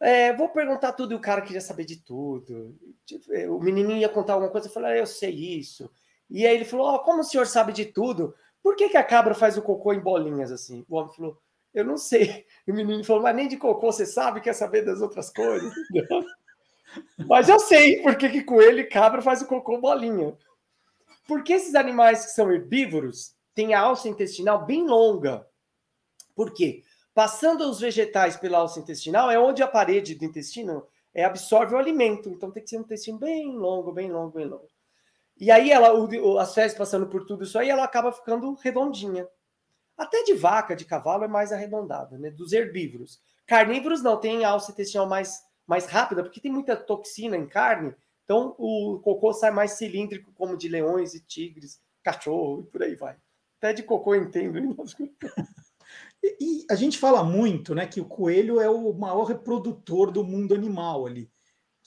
é, 0.00 0.32
vou 0.32 0.48
perguntar 0.50 0.92
tudo, 0.92 1.12
e 1.12 1.16
o 1.16 1.20
cara 1.20 1.42
queria 1.42 1.60
saber 1.60 1.84
de 1.84 1.96
tudo. 1.96 2.78
O 3.50 3.58
menininho 3.58 3.98
ia 3.98 4.08
contar 4.08 4.34
alguma 4.34 4.52
coisa, 4.52 4.68
eu 4.68 4.72
falei, 4.72 4.92
ah, 4.92 4.96
eu 4.98 5.06
sei 5.06 5.32
isso. 5.32 5.90
E 6.30 6.46
aí 6.46 6.54
ele 6.54 6.64
falou: 6.64 6.94
oh, 6.94 7.00
como 7.00 7.20
o 7.20 7.24
senhor 7.24 7.46
sabe 7.46 7.72
de 7.72 7.86
tudo? 7.86 8.34
Por 8.68 8.76
que, 8.76 8.90
que 8.90 8.98
a 8.98 9.02
cabra 9.02 9.34
faz 9.34 9.56
o 9.56 9.62
cocô 9.62 9.94
em 9.94 9.98
bolinhas 9.98 10.52
assim? 10.52 10.84
O 10.90 10.96
homem 10.96 11.14
falou: 11.14 11.38
eu 11.72 11.86
não 11.86 11.96
sei. 11.96 12.44
O 12.68 12.72
menino 12.74 13.02
falou: 13.02 13.22
mas 13.22 13.34
nem 13.34 13.48
de 13.48 13.56
cocô 13.56 13.90
você 13.90 14.04
sabe, 14.04 14.42
quer 14.42 14.52
saber 14.52 14.82
das 14.82 15.00
outras 15.00 15.30
coisas? 15.30 15.72
mas 17.26 17.48
eu 17.48 17.58
sei 17.58 18.02
por 18.02 18.14
que, 18.16 18.28
que 18.28 18.44
coelho 18.44 18.80
e 18.80 18.84
cabra 18.84 19.22
faz 19.22 19.40
o 19.40 19.46
cocô 19.46 19.78
bolinha. 19.78 20.36
Porque 21.26 21.54
esses 21.54 21.74
animais 21.74 22.26
que 22.26 22.32
são 22.32 22.52
herbívoros 22.52 23.34
têm 23.54 23.72
a 23.72 23.80
alça 23.80 24.06
intestinal 24.06 24.66
bem 24.66 24.86
longa. 24.86 25.46
Por 26.34 26.52
quê? 26.52 26.82
passando 27.14 27.68
os 27.68 27.80
vegetais 27.80 28.36
pela 28.36 28.58
alça 28.58 28.78
intestinal, 28.78 29.28
é 29.28 29.36
onde 29.36 29.60
a 29.60 29.66
parede 29.66 30.14
do 30.14 30.24
intestino 30.24 30.86
é, 31.12 31.24
absorve 31.24 31.74
o 31.74 31.78
alimento. 31.78 32.28
Então 32.28 32.52
tem 32.52 32.62
que 32.62 32.68
ser 32.68 32.78
um 32.78 32.82
intestino 32.82 33.18
bem 33.18 33.56
longo, 33.56 33.90
bem 33.90 34.12
longo, 34.12 34.30
bem 34.30 34.46
longo. 34.46 34.68
E 35.40 35.50
aí 35.50 35.70
ela, 35.70 35.90
as 36.40 36.54
fezes 36.54 36.76
passando 36.76 37.06
por 37.06 37.24
tudo 37.24 37.44
isso 37.44 37.58
aí, 37.58 37.70
ela 37.70 37.84
acaba 37.84 38.12
ficando 38.12 38.54
redondinha. 38.54 39.26
Até 39.96 40.22
de 40.24 40.34
vaca, 40.34 40.76
de 40.76 40.84
cavalo 40.84 41.24
é 41.24 41.28
mais 41.28 41.52
arredondada, 41.52 42.18
né? 42.18 42.30
Dos 42.30 42.52
herbívoros. 42.52 43.20
Carnívoros 43.46 44.02
não, 44.02 44.16
tem 44.18 44.44
alça 44.44 44.72
intestinal 44.72 45.08
mais, 45.08 45.42
mais 45.66 45.86
rápida, 45.86 46.22
porque 46.22 46.40
tem 46.40 46.52
muita 46.52 46.76
toxina 46.76 47.36
em 47.36 47.46
carne, 47.46 47.94
então 48.24 48.54
o 48.58 49.00
cocô 49.02 49.32
sai 49.32 49.50
mais 49.50 49.72
cilíndrico, 49.72 50.32
como 50.34 50.56
de 50.56 50.68
leões 50.68 51.14
e 51.14 51.20
tigres, 51.20 51.80
cachorro 52.02 52.60
e 52.60 52.70
por 52.70 52.82
aí 52.82 52.94
vai. 52.94 53.16
Até 53.56 53.72
de 53.72 53.82
cocô 53.82 54.14
eu 54.14 54.22
entendo. 54.22 54.76
E, 56.20 56.36
e 56.40 56.66
a 56.68 56.74
gente 56.74 56.98
fala 56.98 57.22
muito, 57.22 57.76
né, 57.76 57.86
que 57.86 58.00
o 58.00 58.04
coelho 58.04 58.60
é 58.60 58.68
o 58.68 58.92
maior 58.92 59.22
reprodutor 59.22 60.10
do 60.10 60.24
mundo 60.24 60.52
animal 60.52 61.06
ali. 61.06 61.30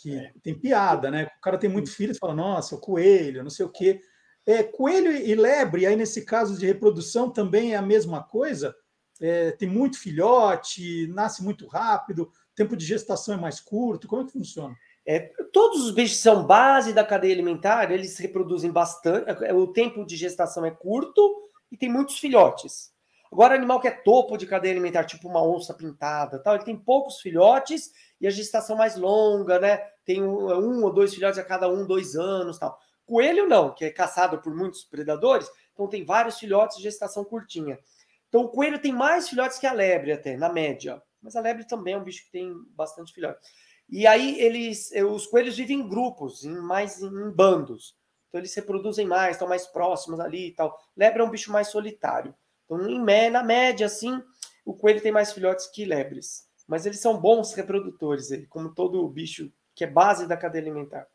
Que 0.02 0.16
é. 0.16 0.34
tem 0.42 0.58
piada, 0.58 1.12
né? 1.12 1.26
O 1.38 1.42
cara 1.42 1.58
tem 1.58 1.70
muito 1.70 1.92
filho 1.92 2.12
e 2.12 2.18
fala, 2.18 2.34
nossa, 2.34 2.76
o 2.76 2.80
coelho, 2.80 3.44
não 3.44 3.50
sei 3.50 3.66
o 3.66 3.70
quê. 3.70 4.02
É, 4.46 4.64
coelho 4.64 5.12
e 5.12 5.36
lebre, 5.36 5.86
aí 5.86 5.96
nesse 5.96 6.26
caso 6.26 6.58
de 6.58 6.66
reprodução 6.66 7.30
também 7.30 7.74
é 7.74 7.78
a 7.78 7.82
mesma 7.82 8.24
coisa. 8.24 8.76
É, 9.22 9.52
tem 9.52 9.70
muito 9.70 10.00
filhote, 10.00 11.06
nasce 11.08 11.44
muito 11.44 11.68
rápido, 11.68 12.32
tempo 12.56 12.76
de 12.76 12.84
gestação 12.84 13.36
é 13.36 13.38
mais 13.38 13.60
curto. 13.60 14.08
Como 14.08 14.24
é 14.24 14.26
que 14.26 14.32
funciona? 14.32 14.76
É, 15.06 15.20
todos 15.52 15.86
os 15.86 15.92
bichos 15.92 16.18
são 16.18 16.46
base 16.46 16.94
da 16.94 17.04
cadeia 17.04 17.34
alimentar, 17.34 17.92
eles 17.92 18.18
reproduzem 18.18 18.72
bastante, 18.72 19.30
é, 19.44 19.54
o 19.54 19.68
tempo 19.68 20.06
de 20.06 20.16
gestação 20.16 20.66
é 20.66 20.72
curto 20.72 21.50
e 21.72 21.78
tem 21.78 21.92
muitos 21.92 22.18
filhotes. 22.18 22.91
Agora, 23.32 23.56
animal 23.56 23.80
que 23.80 23.88
é 23.88 23.92
topo 23.92 24.36
de 24.36 24.46
cadeia 24.46 24.74
alimentar, 24.74 25.06
tipo 25.06 25.28
uma 25.30 25.42
onça 25.42 25.74
pintada, 25.74 26.38
tal, 26.38 26.56
ele 26.56 26.66
tem 26.66 26.76
poucos 26.76 27.22
filhotes 27.22 27.92
e 28.20 28.28
a 28.28 28.30
gestação 28.30 28.76
mais 28.76 28.98
longa, 28.98 29.58
né? 29.58 29.78
Tem 30.04 30.22
um, 30.22 30.48
um 30.52 30.84
ou 30.84 30.92
dois 30.92 31.14
filhotes 31.14 31.40
a 31.40 31.44
cada 31.44 31.70
um, 31.70 31.88
dois 31.88 32.16
anos, 32.16 32.60
tal. 32.60 32.78
Coelho 33.06 33.48
não, 33.48 33.74
que 33.74 33.86
é 33.86 33.90
caçado 33.90 34.42
por 34.42 34.54
muitos 34.54 34.84
predadores, 34.84 35.50
então 35.74 35.88
tem 35.88 36.04
vários 36.04 36.38
filhotes 36.38 36.78
de 36.78 36.84
gestação 36.84 37.24
curtinha. 37.24 37.80
Então 38.28 38.42
o 38.42 38.50
coelho 38.50 38.80
tem 38.80 38.92
mais 38.92 39.30
filhotes 39.30 39.58
que 39.58 39.68
a 39.68 39.74
lebre 39.74 40.12
até, 40.12 40.36
na 40.36 40.52
média. 40.52 41.02
Mas 41.22 41.36
a 41.36 41.42
lebre 41.42 41.66
também 41.66 41.94
é 41.94 41.98
um 41.98 42.04
bicho 42.04 42.26
que 42.26 42.32
tem 42.32 42.54
bastante 42.76 43.14
filhotes. 43.14 43.48
E 43.90 44.08
aí 44.08 44.40
eles, 44.40 44.92
eh, 44.94 45.04
os 45.04 45.28
coelhos 45.28 45.58
vivem 45.58 45.80
em 45.80 45.88
grupos, 45.88 46.44
em 46.44 46.52
mais 46.52 47.02
em 47.02 47.32
bandos. 47.32 47.96
Então 48.28 48.40
eles 48.40 48.52
se 48.52 48.60
reproduzem 48.60 49.06
mais, 49.06 49.36
estão 49.36 49.48
mais 49.48 49.68
próximos 49.68 50.20
ali 50.20 50.48
e 50.48 50.52
tal. 50.52 50.78
Lebre 50.96 51.22
é 51.22 51.26
um 51.26 51.30
bicho 51.30 51.52
mais 51.52 51.68
solitário. 51.68 52.34
Então, 52.72 52.90
em, 52.90 53.30
na 53.30 53.44
média, 53.44 53.86
assim, 53.86 54.24
o 54.66 54.74
coelho 54.74 55.02
tem 55.02 55.12
mais 55.12 55.34
filhotes 55.34 55.68
que 55.68 55.84
lebres. 55.84 56.48
Mas 56.66 56.86
eles 56.86 57.02
são 57.02 57.20
bons 57.20 57.54
reprodutores, 57.54 58.30
como 58.48 58.74
todo 58.74 59.06
bicho 59.10 59.52
que 59.76 59.84
é 59.84 59.88
base 59.88 60.26
da 60.26 60.38
cadeia 60.38 60.64
alimentar. 60.64 61.06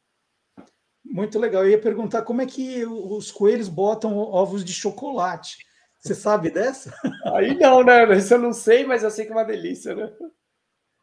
Muito 1.02 1.38
legal. 1.38 1.64
Eu 1.64 1.70
ia 1.70 1.80
perguntar 1.80 2.22
como 2.22 2.42
é 2.42 2.46
que 2.46 2.84
os 2.84 3.32
coelhos 3.32 3.68
botam 3.68 4.18
ovos 4.18 4.62
de 4.62 4.74
chocolate. 4.74 5.56
Você 5.98 6.14
sabe 6.14 6.50
dessa? 6.50 6.92
Aí 7.34 7.54
não, 7.54 7.82
né? 7.82 8.14
Isso 8.14 8.34
eu 8.34 8.38
não 8.38 8.52
sei, 8.52 8.84
mas 8.84 9.02
eu 9.02 9.10
sei 9.10 9.24
que 9.24 9.32
é 9.32 9.34
uma 9.34 9.44
delícia, 9.44 9.94
né? 9.94 10.12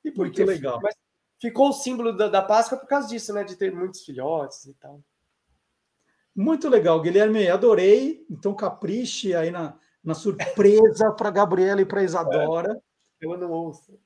E 0.03 0.11
por 0.11 0.29
que 0.29 0.43
legal. 0.43 0.79
Mas 0.83 0.93
ficou 1.39 1.69
o 1.69 1.73
símbolo 1.73 2.15
da, 2.15 2.27
da 2.27 2.41
Páscoa 2.43 2.77
por 2.77 2.87
causa 2.87 3.07
disso, 3.07 3.33
né? 3.33 3.43
De 3.43 3.55
ter 3.55 3.73
muitos 3.73 4.03
filhotes 4.03 4.65
e 4.65 4.73
tal. 4.75 5.01
Muito 6.35 6.69
legal, 6.69 7.01
Guilherme. 7.01 7.47
Adorei. 7.47 8.23
Então, 8.29 8.53
capriche 8.53 9.33
aí 9.33 9.49
na, 9.49 9.77
na 10.03 10.13
surpresa 10.13 11.11
para 11.11 11.31
Gabriela 11.31 11.81
e 11.81 11.85
para 11.85 12.03
Isadora. 12.03 12.73
É, 13.21 13.25
eu 13.25 13.37
não 13.37 13.51
ouço. 13.51 13.97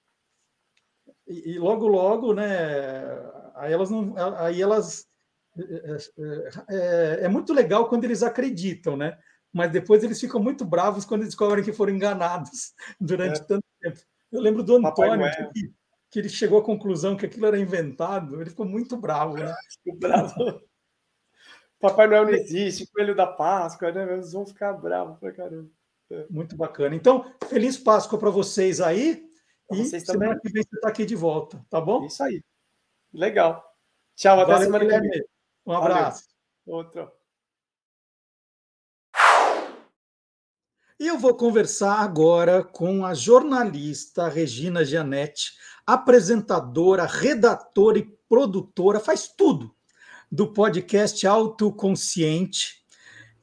E, 1.27 1.51
e, 1.51 1.59
logo, 1.59 1.87
logo, 1.87 2.33
né? 2.33 2.47
Aí 3.55 3.73
elas 3.73 3.89
não. 3.89 4.13
Aí 4.37 4.61
elas. 4.61 5.07
É, 5.57 5.97
é, 6.69 7.25
é, 7.25 7.27
muito 7.27 7.51
legal 7.51 7.89
quando 7.89 8.03
eles 8.03 8.21
acreditam, 8.21 8.95
né? 8.95 9.17
Mas 9.51 9.71
depois 9.71 10.03
eles 10.03 10.19
ficam 10.19 10.39
muito 10.39 10.63
bravos 10.63 11.03
quando 11.03 11.25
descobrem 11.25 11.63
que 11.63 11.73
foram 11.73 11.93
enganados 11.93 12.73
durante 13.01 13.41
é. 13.41 13.43
tanto 13.43 13.65
tempo. 13.81 13.99
Eu 14.31 14.41
lembro 14.41 14.61
do 14.61 14.75
Antônio, 14.75 15.25
que, 15.53 15.73
que, 16.11 16.19
ele 16.19 16.29
chegou 16.29 16.59
à 16.59 16.63
conclusão 16.63 17.15
que 17.15 17.25
aquilo 17.25 17.47
era 17.47 17.57
inventado, 17.57 18.39
ele 18.39 18.49
ficou 18.49 18.65
muito 18.65 18.95
bravo, 18.97 19.35
né? 19.35 19.53
Ficou 19.83 19.97
bravo. 19.97 20.61
Papai 21.79 22.07
Noel 22.07 22.25
não 22.25 22.33
existe, 22.33 22.91
Coelho 22.91 23.15
da 23.15 23.25
Páscoa, 23.25 23.91
né? 23.91 24.13
Eles 24.13 24.33
vão 24.33 24.45
ficar 24.45 24.73
bravos 24.73 25.17
pra 25.19 25.31
caramba. 25.31 25.69
Muito 26.29 26.55
bacana. 26.55 26.95
Então, 26.95 27.33
feliz 27.47 27.77
Páscoa 27.77 28.17
para 28.17 28.29
vocês 28.29 28.79
aí. 28.79 29.27
Pra 29.67 29.77
e 29.77 29.85
vocês 29.85 30.03
semana 30.03 30.35
também. 30.35 30.41
que 30.41 30.51
vem 30.51 30.63
você 30.63 30.75
está 30.75 30.87
aqui 30.87 31.05
de 31.05 31.15
volta, 31.15 31.65
tá 31.69 31.81
bom? 31.81 32.05
Isso 32.05 32.23
aí. 32.23 32.41
Legal. 33.13 33.63
Tchau, 34.15 34.39
até 34.39 34.51
Valeu, 34.51 34.65
semana 34.65 34.85
que 34.85 35.09
vem. 35.09 35.23
Um 35.65 35.73
abraço. 35.73 36.23
Valeu. 36.65 36.79
Outro. 36.79 37.11
E 40.99 41.05
eu 41.05 41.17
vou 41.19 41.35
conversar 41.35 41.99
agora 41.99 42.63
com 42.63 43.05
a 43.05 43.13
jornalista 43.13 44.27
Regina 44.27 44.83
Gianetti, 44.83 45.51
apresentadora, 45.85 47.05
redatora 47.05 47.99
e 47.99 48.17
produtora, 48.27 48.99
faz 48.99 49.27
tudo 49.27 49.75
do 50.31 50.51
podcast 50.51 51.25
Autoconsciente. 51.27 52.83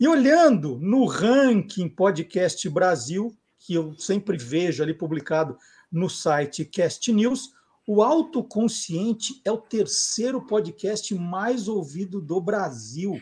E 0.05 0.07
olhando 0.07 0.79
no 0.83 1.07
ranking 1.07 1.89
Podcast 1.89 2.69
Brasil, 2.69 3.35
que 3.59 3.73
eu 3.73 3.95
sempre 3.95 4.37
vejo 4.37 4.83
ali 4.83 4.93
publicado 4.93 5.57
no 5.91 6.11
site 6.11 6.63
Cast 6.63 7.11
News, 7.11 7.55
o 7.87 8.03
Autoconsciente 8.03 9.41
é 9.47 9.51
o 9.51 9.57
terceiro 9.57 10.43
podcast 10.43 11.15
mais 11.15 11.69
ouvido 11.69 12.21
do 12.21 12.39
Brasil. 12.39 13.19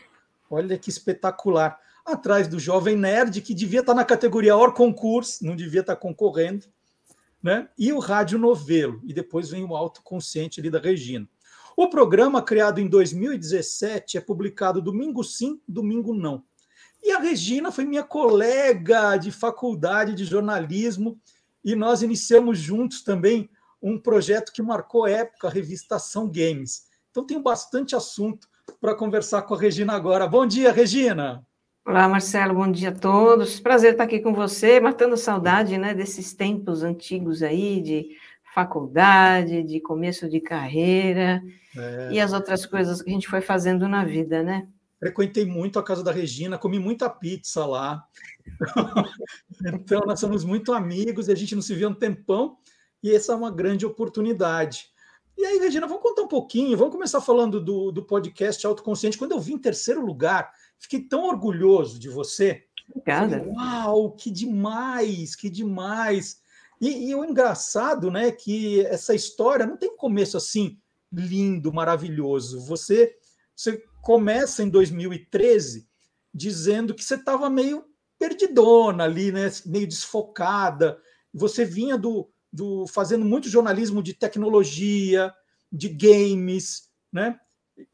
Olha 0.49 0.77
que 0.77 0.89
espetacular. 0.89 1.79
Atrás 2.05 2.49
do 2.49 2.59
Jovem 2.59 2.97
Nerd, 2.97 3.39
que 3.39 3.53
devia 3.53 3.79
estar 3.79 3.93
na 3.93 4.03
categoria 4.03 4.57
Or 4.57 4.73
Concurso, 4.73 5.45
não 5.45 5.55
devia 5.55 5.79
estar 5.79 5.95
concorrendo, 5.95 6.65
né? 7.41 7.69
E 7.77 7.93
o 7.93 7.99
Rádio 7.99 8.37
Novelo. 8.37 8.99
E 9.05 9.13
depois 9.13 9.51
vem 9.51 9.63
o 9.63 9.73
Autoconsciente 9.73 10.59
ali 10.59 10.69
da 10.69 10.79
Regina. 10.79 11.29
O 11.77 11.87
programa, 11.87 12.41
criado 12.41 12.81
em 12.81 12.89
2017, 12.89 14.17
é 14.17 14.19
publicado 14.19 14.81
domingo 14.81 15.23
sim, 15.23 15.61
domingo 15.65 16.13
não. 16.13 16.43
E 17.03 17.11
a 17.11 17.19
Regina 17.19 17.69
foi 17.69 17.85
minha 17.85 18.03
colega 18.03 19.17
de 19.17 19.29
faculdade 19.29 20.15
de 20.15 20.23
jornalismo 20.23 21.19
e 21.63 21.75
nós 21.75 22.01
iniciamos 22.01 22.57
juntos 22.57 23.03
também 23.03 23.49
um 23.81 23.99
projeto 23.99 24.53
que 24.53 24.61
marcou 24.61 25.05
época, 25.05 25.49
a 25.49 25.51
revista 25.51 25.97
Ação 25.97 26.31
Games. 26.31 26.83
Então 27.11 27.25
tenho 27.25 27.41
bastante 27.41 27.93
assunto 27.93 28.47
para 28.79 28.95
conversar 28.95 29.41
com 29.41 29.53
a 29.53 29.59
Regina 29.59 29.93
agora. 29.93 30.25
Bom 30.25 30.47
dia, 30.47 30.71
Regina. 30.71 31.45
Olá, 31.85 32.07
Marcelo, 32.07 32.53
bom 32.53 32.71
dia 32.71 32.89
a 32.89 32.95
todos. 32.95 33.59
Prazer 33.59 33.91
estar 33.91 34.05
aqui 34.05 34.21
com 34.21 34.33
você, 34.33 34.79
matando 34.79 35.17
saudade 35.17 35.77
né, 35.77 35.93
desses 35.93 36.33
tempos 36.33 36.81
antigos 36.81 37.43
aí 37.43 37.81
de 37.81 38.17
faculdade, 38.53 39.63
de 39.63 39.81
começo 39.81 40.29
de 40.29 40.39
carreira 40.39 41.43
é. 41.75 42.09
e 42.13 42.21
as 42.21 42.31
outras 42.31 42.65
coisas 42.65 43.01
que 43.01 43.09
a 43.09 43.13
gente 43.13 43.27
foi 43.27 43.41
fazendo 43.41 43.87
na 43.89 44.05
vida, 44.05 44.41
né? 44.41 44.65
Frequentei 45.03 45.45
muito 45.45 45.77
a 45.77 45.83
casa 45.83 46.01
da 46.01 46.13
Regina, 46.13 46.57
comi 46.57 46.79
muita 46.79 47.09
pizza 47.09 47.65
lá. 47.65 48.05
então, 49.73 50.01
nós 50.05 50.19
somos 50.19 50.45
muito 50.45 50.71
amigos 50.71 51.27
e 51.27 51.31
a 51.33 51.35
gente 51.35 51.55
não 51.55 51.61
se 51.61 51.75
vê 51.75 51.83
há 51.83 51.89
um 51.89 51.93
tempão, 51.93 52.57
e 53.01 53.11
essa 53.11 53.33
é 53.33 53.35
uma 53.35 53.51
grande 53.51 53.85
oportunidade. 53.85 54.85
E 55.37 55.43
aí, 55.43 55.59
Regina, 55.59 55.87
vamos 55.87 56.01
contar 56.01 56.21
um 56.21 56.27
pouquinho, 56.27 56.77
vamos 56.77 56.93
começar 56.93 57.19
falando 57.19 57.59
do, 57.59 57.91
do 57.91 58.05
podcast 58.05 58.65
Autoconsciente. 58.65 59.17
Quando 59.17 59.33
eu 59.33 59.41
vi 59.41 59.53
em 59.53 59.57
terceiro 59.57 60.05
lugar, 60.05 60.49
fiquei 60.79 61.01
tão 61.01 61.25
orgulhoso 61.25 61.99
de 61.99 62.07
você. 62.07 62.63
Obrigada. 62.89 63.39
Falei, 63.39 63.53
Uau, 63.53 64.11
que 64.11 64.31
demais, 64.31 65.35
que 65.35 65.49
demais. 65.49 66.39
E, 66.79 67.09
e 67.09 67.15
o 67.15 67.25
engraçado, 67.25 68.09
né, 68.09 68.31
que 68.31 68.85
essa 68.85 69.13
história 69.13 69.65
não 69.65 69.75
tem 69.75 69.89
um 69.89 69.97
começo 69.97 70.37
assim 70.37 70.77
lindo, 71.11 71.73
maravilhoso. 71.73 72.61
Você, 72.61 73.17
você 73.53 73.83
começa 74.03 74.61
em 74.61 74.69
2013 74.69 75.87
dizendo 76.33 76.93
que 76.93 77.03
você 77.03 77.15
estava 77.15 77.49
meio 77.49 77.85
perdidona 78.19 79.05
ali, 79.05 79.31
né? 79.31 79.49
meio 79.65 79.87
desfocada. 79.87 81.01
Você 81.33 81.63
vinha 81.63 81.97
do, 81.97 82.29
do 82.51 82.85
fazendo 82.85 83.23
muito 83.23 83.47
jornalismo 83.47 84.03
de 84.03 84.13
tecnologia, 84.13 85.33
de 85.71 85.87
games, 85.87 86.89
né? 87.11 87.39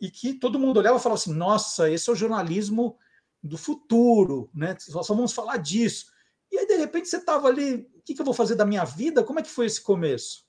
E 0.01 0.09
que 0.09 0.33
todo 0.33 0.59
mundo 0.59 0.77
olhava 0.77 0.97
e 0.97 1.01
falava 1.01 1.19
assim: 1.19 1.33
nossa, 1.33 1.89
esse 1.89 2.09
é 2.09 2.13
o 2.13 2.15
jornalismo 2.15 2.97
do 3.41 3.57
futuro, 3.57 4.49
né? 4.53 4.75
Só 4.79 5.13
vamos 5.13 5.31
falar 5.31 5.57
disso. 5.57 6.07
E 6.51 6.57
aí, 6.57 6.65
de 6.65 6.75
repente, 6.75 7.07
você 7.07 7.17
estava 7.17 7.47
ali, 7.47 7.87
o 7.95 8.01
que, 8.03 8.15
que 8.15 8.21
eu 8.21 8.25
vou 8.25 8.33
fazer 8.33 8.55
da 8.55 8.65
minha 8.65 8.83
vida? 8.83 9.23
Como 9.23 9.39
é 9.39 9.43
que 9.43 9.49
foi 9.49 9.67
esse 9.67 9.79
começo? 9.79 10.48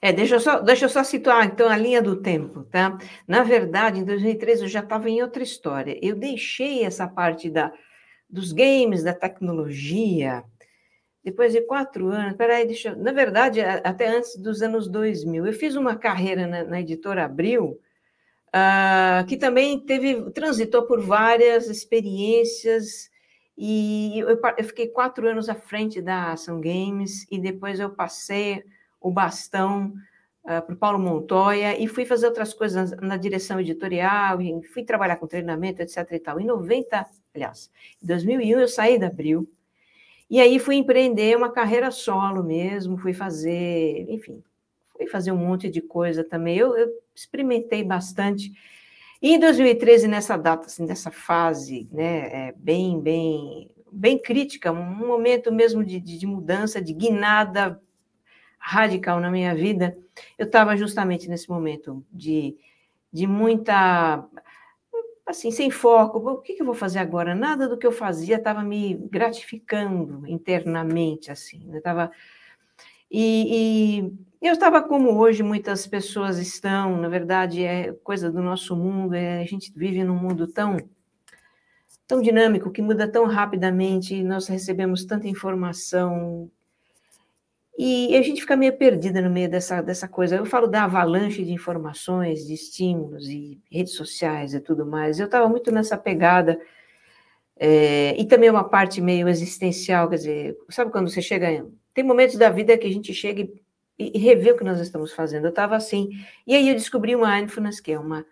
É, 0.00 0.12
deixa 0.12 0.36
eu, 0.36 0.40
só, 0.40 0.60
deixa 0.60 0.84
eu 0.84 0.88
só 0.88 1.02
situar, 1.04 1.46
então, 1.46 1.68
a 1.68 1.76
linha 1.76 2.02
do 2.02 2.16
tempo, 2.16 2.64
tá? 2.64 2.98
Na 3.26 3.42
verdade, 3.42 4.00
em 4.00 4.04
2013 4.04 4.62
eu 4.62 4.68
já 4.68 4.80
estava 4.80 5.08
em 5.10 5.22
outra 5.22 5.42
história. 5.42 5.98
Eu 6.02 6.16
deixei 6.16 6.84
essa 6.84 7.06
parte 7.08 7.50
da, 7.50 7.72
dos 8.28 8.52
games, 8.52 9.02
da 9.02 9.14
tecnologia, 9.14 10.44
depois 11.24 11.52
de 11.52 11.60
quatro 11.62 12.08
anos, 12.08 12.36
peraí, 12.36 12.66
deixa 12.66 12.94
na 12.94 13.12
verdade, 13.12 13.60
até 13.60 14.08
antes 14.08 14.36
dos 14.36 14.62
anos 14.62 14.88
2000, 14.88 15.46
eu 15.46 15.52
fiz 15.52 15.74
uma 15.74 15.96
carreira 15.96 16.46
na, 16.46 16.64
na 16.64 16.80
editora 16.80 17.24
Abril, 17.24 17.78
uh, 18.48 19.26
que 19.26 19.36
também 19.36 19.78
teve, 19.78 20.30
transitou 20.30 20.84
por 20.86 21.00
várias 21.00 21.68
experiências, 21.68 23.10
e 23.56 24.20
eu, 24.20 24.40
eu 24.56 24.64
fiquei 24.64 24.88
quatro 24.88 25.28
anos 25.28 25.48
à 25.48 25.54
frente 25.54 26.00
da 26.00 26.32
Ação 26.32 26.60
Games, 26.60 27.26
e 27.30 27.38
depois 27.38 27.80
eu 27.80 27.90
passei 27.90 28.64
o 29.00 29.10
bastão 29.10 29.92
uh, 30.44 30.62
para 30.62 30.74
o 30.74 30.76
Paulo 30.76 30.98
Montoya, 30.98 31.78
e 31.78 31.86
fui 31.86 32.04
fazer 32.04 32.26
outras 32.26 32.52
coisas 32.52 32.90
na, 32.92 33.08
na 33.08 33.16
direção 33.16 33.60
editorial, 33.60 34.38
fui 34.72 34.84
trabalhar 34.84 35.16
com 35.16 35.26
treinamento, 35.26 35.82
etc. 35.82 36.06
e 36.12 36.18
tal. 36.18 36.40
Em 36.40 36.46
90, 36.46 37.06
aliás, 37.34 37.70
em 38.02 38.06
2001 38.06 38.60
eu 38.60 38.68
saí 38.68 38.98
da 38.98 39.06
Abril, 39.06 39.48
e 40.30 40.40
aí 40.40 40.58
fui 40.58 40.76
empreender 40.76 41.36
uma 41.36 41.50
carreira 41.50 41.90
solo 41.90 42.42
mesmo, 42.42 42.98
fui 42.98 43.14
fazer, 43.14 44.06
enfim, 44.10 44.42
fui 44.94 45.06
fazer 45.06 45.32
um 45.32 45.38
monte 45.38 45.70
de 45.70 45.80
coisa 45.80 46.22
também. 46.22 46.58
Eu, 46.58 46.76
eu 46.76 46.88
experimentei 47.14 47.82
bastante. 47.82 48.52
E 49.22 49.34
em 49.34 49.38
2013, 49.38 50.06
nessa 50.06 50.36
data, 50.36 50.66
assim, 50.66 50.84
nessa 50.84 51.10
fase, 51.10 51.88
né, 51.90 52.48
é, 52.48 52.54
bem, 52.56 53.00
bem, 53.00 53.70
bem 53.90 54.18
crítica, 54.18 54.70
um 54.70 55.06
momento 55.06 55.50
mesmo 55.50 55.82
de, 55.82 55.98
de, 55.98 56.18
de 56.18 56.26
mudança, 56.26 56.80
de 56.80 56.92
guinada 56.92 57.80
radical 58.68 59.18
na 59.18 59.30
minha 59.30 59.54
vida, 59.54 59.96
eu 60.36 60.44
estava 60.44 60.76
justamente 60.76 61.26
nesse 61.26 61.48
momento 61.48 62.04
de, 62.12 62.54
de 63.10 63.26
muita 63.26 64.22
assim, 65.26 65.50
sem 65.50 65.70
foco. 65.70 66.18
O 66.18 66.38
que, 66.38 66.54
que 66.54 66.60
eu 66.60 66.66
vou 66.66 66.74
fazer 66.74 66.98
agora? 66.98 67.34
Nada 67.34 67.66
do 67.66 67.78
que 67.78 67.86
eu 67.86 67.92
fazia 67.92 68.36
estava 68.36 68.62
me 68.62 68.94
gratificando 69.10 70.26
internamente, 70.26 71.30
assim. 71.30 71.66
Eu 71.70 71.78
estava... 71.78 72.10
E, 73.10 74.02
e, 74.42 74.46
eu 74.46 74.52
estava 74.52 74.82
como 74.82 75.18
hoje 75.18 75.42
muitas 75.42 75.86
pessoas 75.86 76.38
estão, 76.38 76.96
na 76.98 77.08
verdade, 77.08 77.64
é 77.64 77.92
coisa 78.04 78.30
do 78.30 78.42
nosso 78.42 78.76
mundo, 78.76 79.14
é, 79.14 79.40
a 79.40 79.44
gente 79.44 79.72
vive 79.74 80.04
num 80.04 80.16
mundo 80.16 80.46
tão 80.46 80.76
tão 82.06 82.22
dinâmico, 82.22 82.70
que 82.70 82.80
muda 82.80 83.06
tão 83.06 83.26
rapidamente, 83.26 84.22
nós 84.22 84.46
recebemos 84.48 85.04
tanta 85.04 85.28
informação, 85.28 86.50
e 87.80 88.16
a 88.16 88.22
gente 88.22 88.40
fica 88.40 88.56
meio 88.56 88.76
perdida 88.76 89.22
no 89.22 89.30
meio 89.30 89.48
dessa, 89.48 89.80
dessa 89.80 90.08
coisa. 90.08 90.34
Eu 90.34 90.44
falo 90.44 90.66
da 90.66 90.82
avalanche 90.82 91.44
de 91.44 91.52
informações, 91.52 92.44
de 92.44 92.52
estímulos 92.52 93.28
e 93.28 93.62
redes 93.70 93.92
sociais 93.92 94.52
e 94.52 94.58
tudo 94.58 94.84
mais. 94.84 95.20
Eu 95.20 95.26
estava 95.26 95.48
muito 95.48 95.70
nessa 95.70 95.96
pegada. 95.96 96.60
É, 97.56 98.20
e 98.20 98.24
também 98.24 98.50
uma 98.50 98.68
parte 98.68 99.00
meio 99.00 99.28
existencial, 99.28 100.08
quer 100.08 100.16
dizer, 100.16 100.58
sabe 100.68 100.90
quando 100.90 101.08
você 101.08 101.22
chega. 101.22 101.64
Tem 101.94 102.02
momentos 102.02 102.34
da 102.34 102.50
vida 102.50 102.76
que 102.76 102.86
a 102.88 102.92
gente 102.92 103.14
chega 103.14 103.42
e, 103.42 103.52
e 103.96 104.18
revê 104.18 104.50
o 104.50 104.56
que 104.56 104.64
nós 104.64 104.80
estamos 104.80 105.12
fazendo. 105.12 105.44
Eu 105.44 105.50
estava 105.50 105.76
assim. 105.76 106.10
E 106.44 106.56
aí 106.56 106.68
eu 106.68 106.74
descobri 106.74 107.14
o 107.14 107.24
Mindfulness, 107.24 107.78
que 107.78 107.92
é 107.92 107.98
uma, 107.98 108.26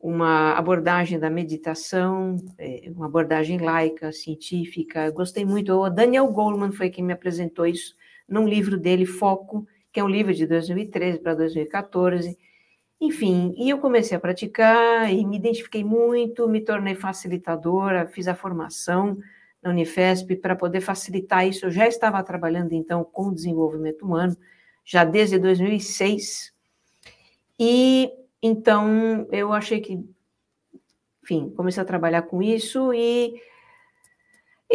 uma 0.00 0.52
abordagem 0.54 1.16
da 1.16 1.30
meditação, 1.30 2.38
é, 2.58 2.90
uma 2.92 3.06
abordagem 3.06 3.58
laica, 3.58 4.10
científica. 4.10 5.06
Eu 5.06 5.12
gostei 5.12 5.44
muito. 5.44 5.72
O 5.72 5.88
Daniel 5.88 6.26
Goleman 6.26 6.72
foi 6.72 6.90
quem 6.90 7.04
me 7.04 7.12
apresentou 7.12 7.66
isso 7.68 7.94
num 8.28 8.48
livro 8.48 8.78
dele, 8.78 9.06
Foco, 9.06 9.66
que 9.92 10.00
é 10.00 10.04
um 10.04 10.08
livro 10.08 10.34
de 10.34 10.46
2013 10.46 11.20
para 11.20 11.34
2014. 11.34 12.36
Enfim, 13.00 13.54
e 13.56 13.68
eu 13.68 13.78
comecei 13.78 14.16
a 14.16 14.20
praticar 14.20 15.12
e 15.12 15.24
me 15.24 15.36
identifiquei 15.36 15.84
muito, 15.84 16.48
me 16.48 16.60
tornei 16.60 16.94
facilitadora, 16.94 18.06
fiz 18.06 18.26
a 18.26 18.34
formação 18.34 19.18
na 19.62 19.70
Unifesp 19.70 20.36
para 20.36 20.54
poder 20.54 20.80
facilitar 20.80 21.46
isso. 21.46 21.66
Eu 21.66 21.70
já 21.70 21.86
estava 21.86 22.22
trabalhando 22.22 22.72
então 22.72 23.04
com 23.04 23.32
desenvolvimento 23.32 24.02
humano, 24.04 24.36
já 24.84 25.04
desde 25.04 25.38
2006. 25.38 26.52
E 27.58 28.10
então 28.42 29.26
eu 29.30 29.52
achei 29.52 29.80
que, 29.80 29.98
enfim, 31.22 31.50
comecei 31.50 31.82
a 31.82 31.86
trabalhar 31.86 32.22
com 32.22 32.42
isso 32.42 32.92
e 32.92 33.40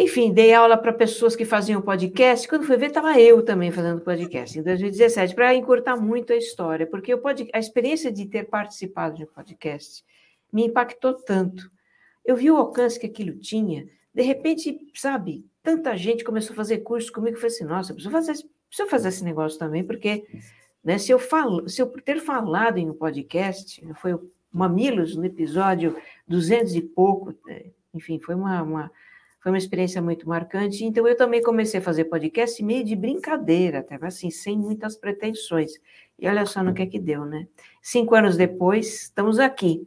enfim, 0.00 0.32
dei 0.32 0.54
aula 0.54 0.78
para 0.78 0.94
pessoas 0.94 1.36
que 1.36 1.44
faziam 1.44 1.82
podcast. 1.82 2.48
Quando 2.48 2.64
fui 2.64 2.76
ver, 2.78 2.86
estava 2.86 3.20
eu 3.20 3.44
também 3.44 3.70
fazendo 3.70 4.00
podcast, 4.00 4.58
em 4.58 4.62
2017, 4.62 5.34
para 5.34 5.54
encurtar 5.54 5.94
muito 5.96 6.32
a 6.32 6.36
história, 6.36 6.86
porque 6.86 7.14
pod... 7.18 7.46
a 7.52 7.58
experiência 7.58 8.10
de 8.10 8.24
ter 8.24 8.44
participado 8.48 9.16
de 9.16 9.24
um 9.24 9.26
podcast 9.26 10.02
me 10.50 10.64
impactou 10.66 11.12
tanto. 11.12 11.70
Eu 12.24 12.34
vi 12.34 12.50
o 12.50 12.56
alcance 12.56 12.98
que 12.98 13.06
aquilo 13.06 13.38
tinha. 13.38 13.86
De 14.14 14.22
repente, 14.22 14.78
sabe, 14.94 15.44
tanta 15.62 15.94
gente 15.98 16.24
começou 16.24 16.54
a 16.54 16.56
fazer 16.56 16.78
curso 16.78 17.12
comigo. 17.12 17.36
Eu 17.36 17.40
falei 17.40 17.54
assim: 17.54 17.64
nossa, 17.64 17.92
preciso 17.92 18.10
fazer, 18.10 18.32
preciso 18.68 18.88
fazer 18.88 19.08
esse 19.08 19.22
negócio 19.22 19.58
também, 19.58 19.84
porque 19.84 20.26
né, 20.82 20.96
se, 20.96 21.12
eu 21.12 21.18
falo, 21.18 21.68
se 21.68 21.82
eu 21.82 21.86
ter 21.86 22.20
falado 22.20 22.78
em 22.78 22.88
um 22.88 22.94
podcast, 22.94 23.86
foi 23.96 24.14
o 24.14 24.30
Mamilos 24.50 25.14
no 25.14 25.26
episódio 25.26 25.94
200 26.26 26.74
e 26.74 26.80
pouco, 26.80 27.34
é, 27.46 27.66
enfim, 27.92 28.18
foi 28.18 28.34
uma, 28.34 28.62
uma 28.62 28.90
foi 29.40 29.50
uma 29.50 29.58
experiência 29.58 30.02
muito 30.02 30.28
marcante. 30.28 30.84
Então, 30.84 31.08
eu 31.08 31.16
também 31.16 31.42
comecei 31.42 31.80
a 31.80 31.82
fazer 31.82 32.04
podcast 32.04 32.62
meio 32.62 32.84
de 32.84 32.94
brincadeira, 32.94 33.80
até 33.80 33.98
assim, 34.02 34.30
sem 34.30 34.56
muitas 34.56 34.96
pretensões. 34.96 35.72
E 36.18 36.28
olha 36.28 36.44
só 36.44 36.62
no 36.62 36.74
que 36.74 36.82
é 36.82 36.86
que 36.86 36.98
deu, 36.98 37.24
né? 37.24 37.48
Cinco 37.82 38.14
anos 38.14 38.36
depois, 38.36 39.04
estamos 39.04 39.38
aqui 39.38 39.86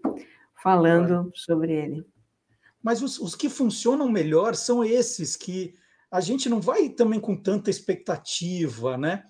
falando 0.62 1.32
sobre 1.36 1.74
ele. 1.74 2.06
Mas 2.82 3.02
os, 3.04 3.20
os 3.20 3.36
que 3.36 3.48
funcionam 3.48 4.10
melhor 4.10 4.56
são 4.56 4.84
esses 4.84 5.36
que 5.36 5.76
a 6.12 6.20
gente 6.20 6.50
não 6.50 6.60
vai 6.60 6.90
também 6.90 7.20
com 7.20 7.36
tanta 7.36 7.70
expectativa, 7.70 8.98
né? 8.98 9.24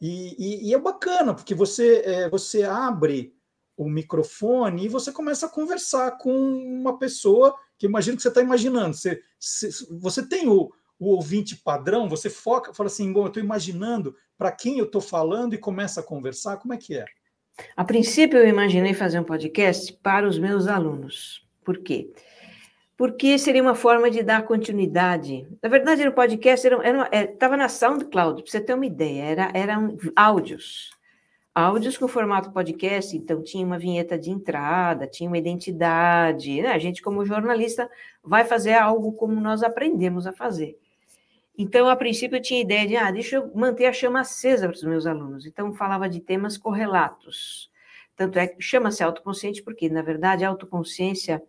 E, 0.00 0.36
e, 0.38 0.68
e 0.70 0.74
é 0.74 0.78
bacana, 0.78 1.34
porque 1.34 1.54
você, 1.54 2.02
é, 2.04 2.28
você 2.28 2.62
abre 2.62 3.34
o 3.76 3.88
microfone 3.88 4.84
e 4.84 4.88
você 4.88 5.10
começa 5.10 5.46
a 5.46 5.50
conversar 5.50 6.12
com 6.18 6.32
uma 6.32 6.98
pessoa 6.98 7.54
que 7.84 7.90
imagino 7.90 8.16
que 8.16 8.22
você 8.22 8.28
está 8.28 8.40
imaginando. 8.40 8.94
Você, 8.94 9.20
você 9.90 10.26
tem 10.26 10.48
o, 10.48 10.72
o 10.98 11.10
ouvinte 11.10 11.56
padrão, 11.56 12.08
você 12.08 12.30
foca, 12.30 12.72
fala 12.72 12.86
assim, 12.86 13.12
bom, 13.12 13.22
eu 13.22 13.28
estou 13.28 13.42
imaginando 13.42 14.16
para 14.38 14.50
quem 14.50 14.78
eu 14.78 14.86
estou 14.86 15.00
falando 15.00 15.54
e 15.54 15.58
começa 15.58 16.00
a 16.00 16.02
conversar, 16.02 16.56
como 16.56 16.72
é 16.74 16.76
que 16.76 16.96
é? 16.96 17.04
A 17.76 17.84
princípio, 17.84 18.38
eu 18.38 18.48
imaginei 18.48 18.94
fazer 18.94 19.20
um 19.20 19.24
podcast 19.24 19.92
para 20.02 20.26
os 20.26 20.38
meus 20.38 20.66
alunos. 20.66 21.46
Por 21.62 21.78
quê? 21.78 22.10
Porque 22.96 23.38
seria 23.38 23.62
uma 23.62 23.74
forma 23.74 24.10
de 24.10 24.22
dar 24.22 24.44
continuidade. 24.44 25.46
Na 25.62 25.68
verdade, 25.68 26.04
no 26.04 26.12
podcast 26.12 26.66
estava 26.66 27.54
era, 27.54 27.56
na 27.56 27.68
SoundCloud, 27.68 28.42
para 28.42 28.50
você 28.50 28.60
ter 28.60 28.74
uma 28.74 28.86
ideia, 28.86 29.22
era, 29.22 29.50
eram 29.54 29.96
áudios 30.16 30.90
áudios 31.54 31.96
com 31.96 32.08
formato 32.08 32.50
podcast, 32.50 33.16
então 33.16 33.42
tinha 33.42 33.64
uma 33.64 33.78
vinheta 33.78 34.18
de 34.18 34.30
entrada, 34.30 35.06
tinha 35.06 35.28
uma 35.28 35.38
identidade, 35.38 36.60
né? 36.60 36.72
A 36.72 36.78
gente, 36.78 37.00
como 37.00 37.24
jornalista, 37.24 37.88
vai 38.22 38.44
fazer 38.44 38.74
algo 38.74 39.12
como 39.12 39.40
nós 39.40 39.62
aprendemos 39.62 40.26
a 40.26 40.32
fazer. 40.32 40.76
Então, 41.56 41.88
a 41.88 41.94
princípio, 41.94 42.36
eu 42.36 42.42
tinha 42.42 42.60
ideia 42.60 42.86
de, 42.86 42.96
ah, 42.96 43.10
deixa 43.12 43.36
eu 43.36 43.52
manter 43.54 43.86
a 43.86 43.92
chama 43.92 44.20
acesa 44.20 44.66
para 44.66 44.74
os 44.74 44.82
meus 44.82 45.06
alunos. 45.06 45.46
Então, 45.46 45.72
falava 45.72 46.08
de 46.08 46.18
temas 46.18 46.58
correlatos. 46.58 47.70
Tanto 48.16 48.38
é 48.38 48.48
que 48.48 48.60
chama-se 48.60 49.04
autoconsciente, 49.04 49.62
porque, 49.62 49.88
na 49.88 50.02
verdade, 50.02 50.44
a 50.44 50.48
autoconsciência 50.48 51.40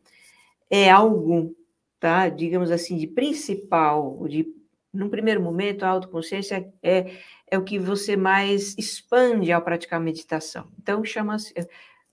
é 0.70 0.92
algo, 0.92 1.56
tá, 2.00 2.30
digamos 2.30 2.70
assim, 2.70 2.98
de 2.98 3.08
principal, 3.08 4.24
de, 4.28 4.48
num 4.94 5.10
primeiro 5.10 5.42
momento, 5.42 5.84
a 5.84 5.90
autoconsciência 5.90 6.72
é 6.84 7.12
é 7.56 7.58
o 7.58 7.64
que 7.64 7.80
você 7.80 8.16
mais 8.16 8.76
expande 8.78 9.52
ao 9.52 9.62
praticar 9.62 10.00
meditação. 10.00 10.70
Então, 10.80 11.04
chama-se, 11.04 11.54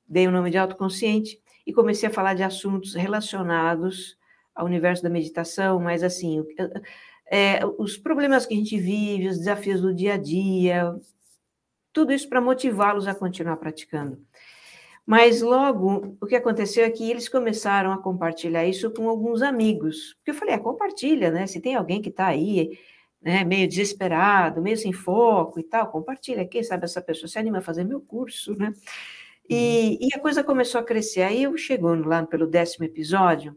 dei 0.08 0.26
o 0.26 0.30
nome 0.30 0.50
de 0.50 0.58
autoconsciente 0.58 1.40
e 1.66 1.72
comecei 1.72 2.08
a 2.08 2.12
falar 2.12 2.34
de 2.34 2.42
assuntos 2.42 2.94
relacionados 2.94 4.16
ao 4.54 4.66
universo 4.66 5.02
da 5.02 5.10
meditação, 5.10 5.80
mas 5.80 6.02
assim, 6.02 6.44
é, 7.30 7.60
os 7.78 7.96
problemas 7.96 8.44
que 8.44 8.54
a 8.54 8.56
gente 8.56 8.78
vive, 8.78 9.28
os 9.28 9.38
desafios 9.38 9.80
do 9.80 9.94
dia 9.94 10.14
a 10.14 10.18
dia, 10.18 10.94
tudo 11.92 12.12
isso 12.12 12.28
para 12.28 12.40
motivá-los 12.40 13.08
a 13.08 13.14
continuar 13.14 13.56
praticando. 13.56 14.18
Mas 15.04 15.42
logo, 15.42 16.16
o 16.20 16.26
que 16.26 16.36
aconteceu 16.36 16.84
é 16.84 16.90
que 16.90 17.10
eles 17.10 17.28
começaram 17.28 17.92
a 17.92 17.98
compartilhar 17.98 18.66
isso 18.66 18.90
com 18.92 19.08
alguns 19.08 19.42
amigos. 19.42 20.14
Porque 20.14 20.30
eu 20.30 20.34
falei, 20.34 20.54
é, 20.54 20.58
compartilha, 20.58 21.30
né? 21.30 21.46
Se 21.46 21.60
tem 21.60 21.74
alguém 21.74 22.00
que 22.00 22.08
está 22.08 22.26
aí 22.26 22.78
né, 23.22 23.44
meio 23.44 23.68
desesperado, 23.68 24.60
meio 24.60 24.76
sem 24.76 24.92
foco 24.92 25.60
e 25.60 25.62
tal, 25.62 25.90
compartilha 25.90 26.42
aqui, 26.42 26.62
sabe, 26.64 26.84
essa 26.84 27.00
pessoa 27.00 27.28
se 27.28 27.38
anima 27.38 27.58
a 27.58 27.62
fazer 27.62 27.84
meu 27.84 28.00
curso, 28.00 28.54
né? 28.56 28.74
E, 29.48 29.98
uhum. 30.00 30.08
e 30.08 30.08
a 30.14 30.18
coisa 30.18 30.42
começou 30.42 30.80
a 30.80 30.84
crescer. 30.84 31.22
Aí 31.22 31.44
eu 31.44 31.56
chegando 31.56 32.08
lá 32.08 32.24
pelo 32.26 32.46
décimo 32.46 32.84
episódio, 32.84 33.56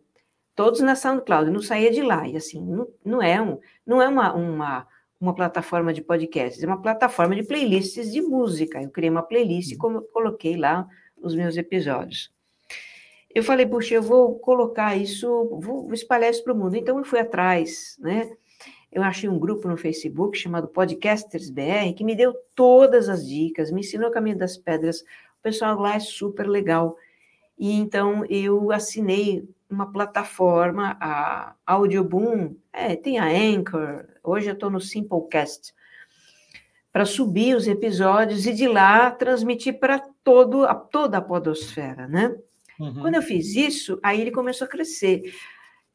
todos 0.56 0.82
na 0.82 0.95
SoundCloud, 0.95 1.49
não 1.49 1.62
saía 1.62 1.91
de 1.91 2.01
lá. 2.01 2.28
E 2.28 2.38
assim, 2.38 2.62
não, 2.62 2.88
não 3.04 3.21
é, 3.21 3.41
um, 3.41 3.60
não 3.86 4.01
é 4.01 4.08
uma, 4.08 4.34
uma, 4.34 4.88
uma 5.19 5.34
plataforma 5.34 5.93
de 5.93 6.01
podcasts, 6.01 6.63
é 6.63 6.67
uma 6.67 6.82
plataforma 6.82 7.36
de 7.36 7.43
playlists 7.43 8.12
de 8.12 8.21
música. 8.21 8.82
Eu 8.82 8.89
criei 8.89 9.10
uma 9.10 9.23
playlist 9.23 9.71
e 9.71 9.75
uhum. 9.75 10.01
coloquei 10.13 10.56
lá 10.56 10.88
os 11.17 11.36
meus 11.36 11.58
episódios. 11.58 12.34
Eu 13.34 13.43
falei, 13.43 13.65
puxa, 13.65 13.95
eu 13.95 14.01
vou 14.01 14.39
colocar 14.39 14.95
isso, 14.95 15.28
vou 15.62 15.93
espalhar 15.93 16.30
isso 16.30 16.43
para 16.43 16.54
o 16.54 16.56
mundo. 16.56 16.75
Então 16.75 16.97
eu 16.97 17.04
fui 17.04 17.19
atrás, 17.19 17.97
né? 17.99 18.30
Eu 18.95 19.03
achei 19.03 19.27
um 19.27 19.38
grupo 19.38 19.67
no 19.67 19.75
Facebook 19.75 20.38
chamado 20.38 20.69
Podcasters 20.69 21.49
BR 21.49 21.93
que 21.97 22.03
me 22.05 22.15
deu 22.15 22.34
todas 22.55 23.10
as 23.10 23.27
dicas, 23.27 23.69
me 23.69 23.81
ensinou 23.81 24.08
o 24.08 24.12
caminho 24.12 24.38
das 24.38 24.55
pedras. 24.55 25.01
O 25.01 25.43
pessoal 25.43 25.77
lá 25.77 25.95
é 25.95 25.99
super 25.99 26.47
legal. 26.47 26.95
E 27.60 27.73
então 27.73 28.23
eu 28.29 28.71
assinei 28.71 29.45
uma 29.69 29.91
plataforma, 29.91 30.95
a 31.01 31.55
Audioboom, 31.65 32.55
é, 32.71 32.95
tem 32.95 33.19
a 33.19 33.25
Anchor, 33.25 34.05
hoje 34.23 34.47
eu 34.47 34.53
estou 34.53 34.69
no 34.69 34.79
Simplecast, 34.79 35.73
para 36.89 37.05
subir 37.05 37.53
os 37.53 37.67
episódios 37.67 38.45
e 38.45 38.53
de 38.53 38.65
lá 38.65 39.12
transmitir 39.12 39.77
para 39.77 39.99
todo, 40.23 40.63
a, 40.63 40.73
toda 40.73 41.17
a 41.17 41.21
podosfera, 41.21 42.08
né? 42.08 42.34
Uhum. 42.79 43.01
Quando 43.01 43.15
eu 43.15 43.21
fiz 43.21 43.55
isso, 43.55 43.99
aí 44.01 44.21
ele 44.21 44.31
começou 44.31 44.63
a 44.63 44.69
crescer. 44.69 45.23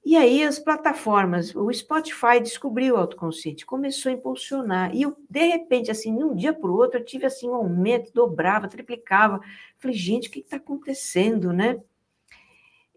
E 0.04 0.16
aí 0.16 0.42
as 0.42 0.58
plataformas, 0.58 1.54
o 1.54 1.70
Spotify 1.72 2.40
descobriu 2.40 2.94
o 2.94 2.98
autoconsciente, 2.98 3.66
começou 3.66 4.10
a 4.10 4.14
impulsionar. 4.14 4.94
E 4.94 5.02
eu, 5.02 5.14
de 5.28 5.46
repente, 5.46 5.90
assim, 5.90 6.16
de 6.16 6.24
um 6.24 6.34
dia 6.34 6.54
para 6.54 6.70
o 6.70 6.74
outro, 6.74 6.98
eu 6.98 7.04
tive 7.04 7.26
assim 7.26 7.48
um 7.48 7.54
aumento, 7.54 8.10
dobrava, 8.14 8.66
triplicava. 8.66 9.40
Falei, 9.78 9.96
gente, 9.96 10.28
o 10.28 10.32
que 10.32 10.40
está 10.40 10.56
acontecendo, 10.56 11.52
né? 11.52 11.78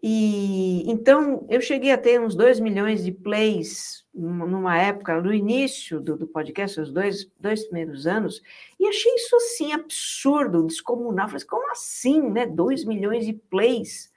E 0.06 0.84
então 0.90 1.46
eu 1.48 1.62
cheguei 1.62 1.90
a 1.90 1.96
ter 1.96 2.20
uns 2.20 2.34
2 2.34 2.60
milhões 2.60 3.04
de 3.04 3.10
plays 3.10 4.04
numa 4.14 4.78
época, 4.78 5.20
no 5.20 5.32
início 5.32 5.98
do, 5.98 6.16
do 6.16 6.26
podcast, 6.26 6.78
os 6.78 6.92
dois, 6.92 7.26
dois 7.40 7.64
primeiros 7.64 8.06
anos, 8.06 8.42
e 8.78 8.86
achei 8.86 9.14
isso 9.14 9.34
assim 9.34 9.72
absurdo, 9.72 10.66
descomunal. 10.66 11.28
Falei, 11.28 11.44
como 11.46 11.70
assim, 11.70 12.30
né? 12.30 12.46
2 12.46 12.84
milhões 12.84 13.24
de 13.26 13.32
plays. 13.32 14.12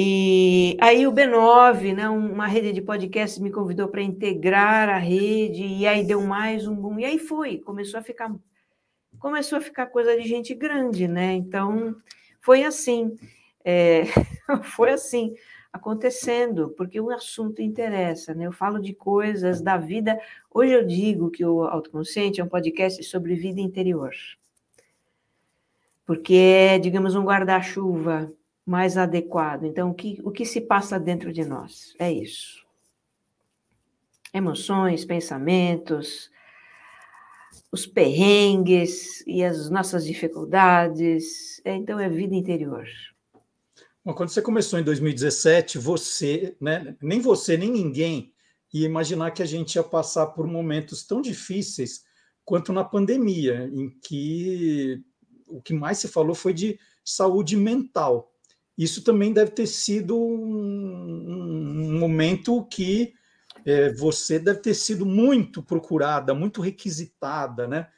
E 0.00 0.76
aí 0.80 1.08
o 1.08 1.12
B9, 1.12 1.92
né, 1.92 2.08
uma 2.08 2.46
rede 2.46 2.72
de 2.72 2.80
podcasts, 2.80 3.40
me 3.40 3.50
convidou 3.50 3.88
para 3.88 4.00
integrar 4.00 4.88
a 4.88 4.96
rede, 4.96 5.64
e 5.64 5.88
aí 5.88 6.04
deu 6.04 6.20
mais 6.22 6.68
um 6.68 6.76
boom, 6.76 7.00
e 7.00 7.04
aí 7.04 7.18
foi, 7.18 7.58
começou 7.58 7.98
a 7.98 8.02
ficar 8.04 8.32
começou 9.18 9.58
a 9.58 9.60
ficar 9.60 9.86
coisa 9.86 10.16
de 10.16 10.22
gente 10.22 10.54
grande, 10.54 11.08
né? 11.08 11.32
Então 11.32 11.96
foi 12.40 12.62
assim, 12.62 13.18
é, 13.64 14.04
foi 14.76 14.92
assim 14.92 15.34
acontecendo, 15.72 16.72
porque 16.76 17.00
o 17.00 17.10
assunto 17.10 17.60
interessa, 17.60 18.32
né? 18.34 18.46
Eu 18.46 18.52
falo 18.52 18.78
de 18.78 18.94
coisas 18.94 19.60
da 19.60 19.76
vida. 19.76 20.16
Hoje 20.48 20.74
eu 20.74 20.86
digo 20.86 21.28
que 21.28 21.44
o 21.44 21.64
Autoconsciente 21.64 22.40
é 22.40 22.44
um 22.44 22.48
podcast 22.48 23.02
sobre 23.02 23.34
vida 23.34 23.60
interior. 23.60 24.12
Porque 26.06 26.34
é, 26.34 26.78
digamos, 26.78 27.16
um 27.16 27.24
guarda-chuva 27.24 28.32
mais 28.68 28.98
adequado. 28.98 29.64
Então, 29.64 29.90
o 29.90 29.94
que, 29.94 30.20
o 30.22 30.30
que 30.30 30.44
se 30.44 30.60
passa 30.60 31.00
dentro 31.00 31.32
de 31.32 31.42
nós? 31.42 31.94
É 31.98 32.12
isso. 32.12 32.66
Emoções, 34.32 35.06
pensamentos, 35.06 36.30
os 37.72 37.86
perrengues 37.86 39.26
e 39.26 39.42
as 39.42 39.70
nossas 39.70 40.04
dificuldades. 40.04 41.62
É, 41.64 41.74
então, 41.74 41.98
é 41.98 42.10
vida 42.10 42.34
interior. 42.34 42.86
Bom, 44.04 44.12
quando 44.12 44.28
você 44.28 44.42
começou 44.42 44.78
em 44.78 44.84
2017, 44.84 45.78
você, 45.78 46.54
né, 46.60 46.94
nem 47.00 47.20
você, 47.20 47.56
nem 47.56 47.70
ninguém 47.70 48.34
ia 48.72 48.84
imaginar 48.84 49.30
que 49.30 49.42
a 49.42 49.46
gente 49.46 49.76
ia 49.76 49.82
passar 49.82 50.26
por 50.26 50.46
momentos 50.46 51.06
tão 51.06 51.22
difíceis 51.22 52.04
quanto 52.44 52.70
na 52.70 52.84
pandemia, 52.84 53.70
em 53.72 53.88
que 53.88 55.02
o 55.46 55.62
que 55.62 55.72
mais 55.72 55.96
se 55.96 56.08
falou 56.08 56.34
foi 56.34 56.52
de 56.52 56.78
saúde 57.02 57.56
mental. 57.56 58.30
Isso 58.78 59.02
também 59.02 59.32
deve 59.32 59.50
ter 59.50 59.66
sido 59.66 60.16
um, 60.16 61.90
um 61.90 61.98
momento 61.98 62.64
que 62.66 63.12
é, 63.66 63.92
você 63.92 64.38
deve 64.38 64.60
ter 64.60 64.72
sido 64.72 65.04
muito 65.04 65.60
procurada, 65.62 66.32
muito 66.32 66.60
requisitada, 66.60 67.66
né? 67.66 67.88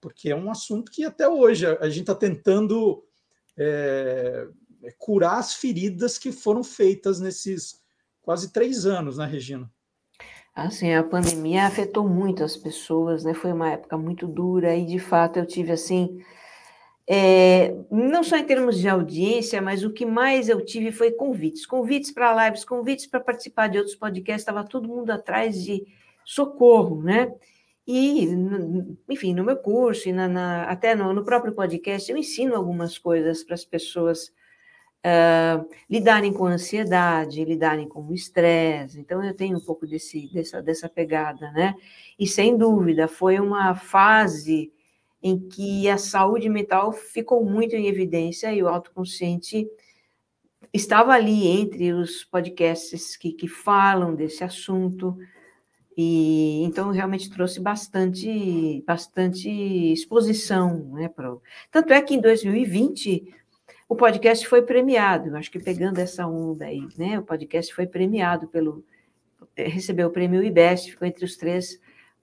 Porque 0.00 0.30
é 0.30 0.34
um 0.34 0.50
assunto 0.50 0.90
que 0.90 1.04
até 1.04 1.28
hoje 1.28 1.66
a, 1.66 1.88
gente 1.90 2.00
está 2.00 2.14
tentando 2.14 3.04
é, 3.54 4.48
é, 4.82 4.94
curar 4.98 5.38
as 5.38 5.54
feridas 5.54 6.16
que 6.16 6.32
foram 6.32 6.64
feitas 6.64 7.20
nesses 7.20 7.82
quase 8.22 8.50
três 8.50 8.86
anos, 8.86 9.18
né, 9.18 9.26
Regina? 9.26 9.70
Assim, 10.54 10.92
a 10.94 11.04
pandemia 11.04 11.66
afetou 11.66 12.08
muito 12.08 12.42
as 12.42 12.56
pessoas, 12.56 13.24
né? 13.24 13.34
Foi 13.34 13.52
uma 13.52 13.70
época 13.70 13.98
muito 13.98 14.26
dura 14.26 14.74
e, 14.74 14.86
de 14.86 14.98
fato, 14.98 15.38
eu 15.38 15.46
tive, 15.46 15.72
assim, 15.72 16.18
é, 17.12 17.74
não 17.90 18.22
só 18.22 18.36
em 18.36 18.44
termos 18.44 18.78
de 18.78 18.88
audiência, 18.88 19.60
mas 19.60 19.82
o 19.82 19.90
que 19.90 20.06
mais 20.06 20.48
eu 20.48 20.64
tive 20.64 20.92
foi 20.92 21.10
convites, 21.10 21.66
convites 21.66 22.12
para 22.12 22.46
lives, 22.46 22.64
convites 22.64 23.04
para 23.04 23.18
participar 23.18 23.66
de 23.66 23.78
outros 23.78 23.96
podcasts, 23.96 24.42
estava 24.42 24.62
todo 24.62 24.86
mundo 24.88 25.10
atrás 25.10 25.60
de 25.60 25.84
socorro, 26.24 27.02
né? 27.02 27.34
E, 27.84 28.28
enfim, 29.08 29.34
no 29.34 29.42
meu 29.42 29.56
curso 29.56 30.08
e 30.08 30.12
na, 30.12 30.28
na, 30.28 30.62
até 30.66 30.94
no, 30.94 31.12
no, 31.12 31.24
próprio 31.24 31.52
podcast, 31.52 32.08
eu 32.08 32.16
ensino 32.16 32.54
algumas 32.54 32.96
coisas 32.96 33.42
para 33.42 33.54
as 33.54 33.64
pessoas 33.64 34.28
uh, 35.04 35.68
lidarem 35.90 36.32
com 36.32 36.46
ansiedade, 36.46 37.44
lidarem 37.44 37.88
com 37.88 38.02
o 38.06 38.14
estresse. 38.14 39.00
Então, 39.00 39.20
eu 39.24 39.34
tenho 39.34 39.58
um 39.58 39.64
pouco 39.64 39.84
desse, 39.84 40.32
dessa, 40.32 40.62
dessa 40.62 40.88
pegada, 40.88 41.50
né? 41.50 41.74
E, 42.16 42.24
sem 42.24 42.56
dúvida, 42.56 43.08
foi 43.08 43.40
uma 43.40 43.74
fase 43.74 44.72
em 45.22 45.38
que 45.38 45.88
a 45.88 45.98
saúde 45.98 46.48
mental 46.48 46.92
ficou 46.92 47.44
muito 47.44 47.76
em 47.76 47.86
evidência 47.86 48.52
e 48.52 48.62
o 48.62 48.68
autoconsciente 48.68 49.68
estava 50.72 51.12
ali 51.12 51.46
entre 51.46 51.92
os 51.92 52.24
podcasts 52.24 53.16
que, 53.16 53.32
que 53.32 53.48
falam 53.48 54.14
desse 54.14 54.42
assunto. 54.42 55.16
E 55.96 56.62
então 56.62 56.90
realmente 56.90 57.28
trouxe 57.30 57.60
bastante 57.60 58.82
bastante 58.86 59.48
exposição, 59.92 60.92
né, 60.94 61.08
pro... 61.08 61.42
tanto 61.70 61.92
é 61.92 62.00
que 62.00 62.14
em 62.14 62.20
2020 62.20 63.34
o 63.88 63.96
podcast 63.96 64.46
foi 64.46 64.62
premiado, 64.62 65.36
acho 65.36 65.50
que 65.50 65.58
pegando 65.58 65.98
essa 65.98 66.26
onda 66.26 66.66
aí, 66.66 66.86
né, 66.96 67.18
o 67.18 67.24
podcast 67.24 67.74
foi 67.74 67.86
premiado 67.86 68.46
pelo 68.46 68.84
recebeu 69.56 70.08
o 70.08 70.12
prêmio 70.12 70.42
IBEST, 70.42 70.92
ficou 70.92 71.06
entre 71.06 71.24
os 71.24 71.36
três 71.36 71.78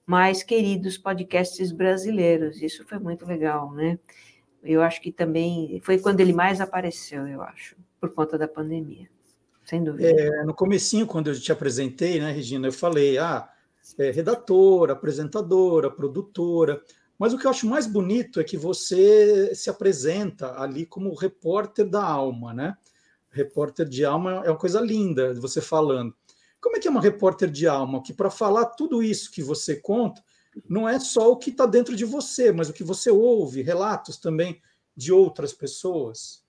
mais 0.08 0.42
queridos 0.42 0.96
podcasts 0.96 1.70
brasileiros. 1.70 2.62
Isso 2.62 2.82
foi 2.88 2.98
muito 2.98 3.26
legal, 3.26 3.70
né? 3.74 3.98
Eu 4.64 4.80
acho 4.80 5.02
que 5.02 5.12
também 5.12 5.78
foi 5.84 5.98
quando 5.98 6.20
ele 6.20 6.32
mais 6.32 6.62
apareceu, 6.62 7.28
eu 7.28 7.42
acho, 7.42 7.76
por 8.00 8.14
conta 8.14 8.38
da 8.38 8.48
pandemia, 8.48 9.06
sem 9.66 9.84
dúvida. 9.84 10.08
É, 10.08 10.44
no 10.44 10.54
comecinho, 10.54 11.06
quando 11.06 11.28
eu 11.28 11.38
te 11.38 11.52
apresentei, 11.52 12.18
né, 12.18 12.32
Regina, 12.32 12.68
eu 12.68 12.72
falei, 12.72 13.18
ah, 13.18 13.50
é, 13.98 14.10
redatora, 14.10 14.94
apresentadora, 14.94 15.90
produtora, 15.90 16.82
mas 17.18 17.34
o 17.34 17.38
que 17.38 17.46
eu 17.46 17.50
acho 17.50 17.66
mais 17.66 17.86
bonito 17.86 18.40
é 18.40 18.44
que 18.44 18.56
você 18.56 19.54
se 19.54 19.68
apresenta 19.68 20.58
ali 20.58 20.86
como 20.86 21.14
repórter 21.14 21.86
da 21.86 22.02
alma, 22.02 22.54
né? 22.54 22.78
Repórter 23.30 23.86
de 23.86 24.06
alma 24.06 24.42
é 24.46 24.50
uma 24.50 24.58
coisa 24.58 24.80
linda, 24.80 25.34
você 25.34 25.60
falando. 25.60 26.14
Como 26.60 26.76
é 26.76 26.80
que 26.80 26.88
é 26.88 26.90
uma 26.90 27.00
repórter 27.00 27.50
de 27.50 27.66
alma? 27.66 28.02
Que 28.02 28.12
para 28.12 28.30
falar 28.30 28.66
tudo 28.66 29.02
isso 29.02 29.30
que 29.30 29.42
você 29.42 29.76
conta, 29.76 30.22
não 30.68 30.88
é 30.88 30.98
só 30.98 31.30
o 31.30 31.36
que 31.36 31.50
está 31.50 31.66
dentro 31.66 31.94
de 31.94 32.04
você, 32.04 32.52
mas 32.52 32.68
o 32.68 32.72
que 32.72 32.82
você 32.82 33.10
ouve, 33.10 33.62
relatos 33.62 34.16
também 34.16 34.60
de 34.96 35.12
outras 35.12 35.52
pessoas. 35.52 36.42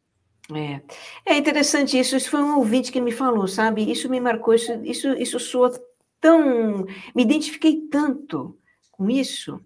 É, 0.53 0.81
é 1.25 1.37
interessante 1.37 1.99
isso. 1.99 2.15
Isso 2.15 2.31
foi 2.31 2.41
um 2.41 2.57
ouvinte 2.57 2.91
que 2.91 2.99
me 2.99 3.11
falou, 3.11 3.47
sabe? 3.47 3.89
Isso 3.89 4.09
me 4.09 4.19
marcou, 4.19 4.53
isso, 4.53 4.71
isso, 4.83 5.09
isso 5.13 5.39
soa 5.39 5.71
tão. 6.19 6.85
Me 7.15 7.23
identifiquei 7.23 7.87
tanto 7.89 8.57
com 8.91 9.09
isso 9.09 9.59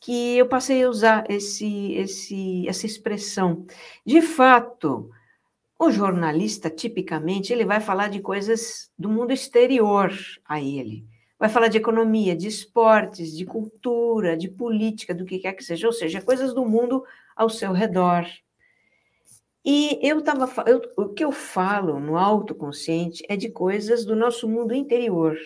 que 0.00 0.36
eu 0.36 0.48
passei 0.48 0.82
a 0.82 0.88
usar 0.88 1.30
esse, 1.30 1.92
esse, 1.92 2.66
essa 2.66 2.86
expressão. 2.86 3.64
De 4.04 4.20
fato, 4.20 5.10
o 5.84 5.90
jornalista, 5.90 6.70
tipicamente, 6.70 7.52
ele 7.52 7.64
vai 7.64 7.80
falar 7.80 8.08
de 8.08 8.20
coisas 8.20 8.90
do 8.96 9.08
mundo 9.08 9.32
exterior 9.32 10.12
a 10.44 10.60
ele. 10.60 11.04
Vai 11.38 11.48
falar 11.48 11.66
de 11.66 11.76
economia, 11.76 12.36
de 12.36 12.46
esportes, 12.46 13.36
de 13.36 13.44
cultura, 13.44 14.36
de 14.36 14.48
política, 14.48 15.12
do 15.12 15.24
que 15.24 15.40
quer 15.40 15.54
que 15.54 15.64
seja, 15.64 15.88
ou 15.88 15.92
seja, 15.92 16.22
coisas 16.22 16.54
do 16.54 16.64
mundo 16.64 17.04
ao 17.34 17.48
seu 17.48 17.72
redor. 17.72 18.24
E 19.64 19.98
eu 20.02 20.20
estava, 20.20 20.48
o 20.96 21.08
que 21.08 21.24
eu 21.24 21.32
falo 21.32 21.98
no 21.98 22.16
autoconsciente 22.16 23.24
é 23.28 23.36
de 23.36 23.48
coisas 23.48 24.04
do 24.04 24.14
nosso 24.14 24.48
mundo 24.48 24.74
interior, 24.74 25.36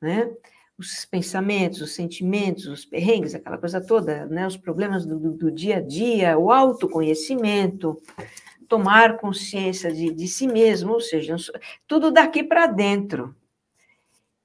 né? 0.00 0.30
Os 0.78 1.04
pensamentos, 1.04 1.80
os 1.82 1.94
sentimentos, 1.94 2.66
os 2.66 2.84
perrengues, 2.86 3.34
aquela 3.34 3.58
coisa 3.58 3.80
toda, 3.80 4.26
né? 4.26 4.46
Os 4.46 4.56
problemas 4.56 5.04
do, 5.04 5.18
do, 5.18 5.32
do 5.32 5.50
dia 5.50 5.76
a 5.76 5.80
dia, 5.80 6.38
o 6.38 6.50
autoconhecimento, 6.50 8.00
tomar 8.70 9.16
consciência 9.16 9.92
de, 9.92 10.14
de 10.14 10.28
si 10.28 10.46
mesmo, 10.46 10.92
ou 10.92 11.00
seja, 11.00 11.34
tudo 11.88 12.12
daqui 12.12 12.44
para 12.44 12.68
dentro. 12.68 13.34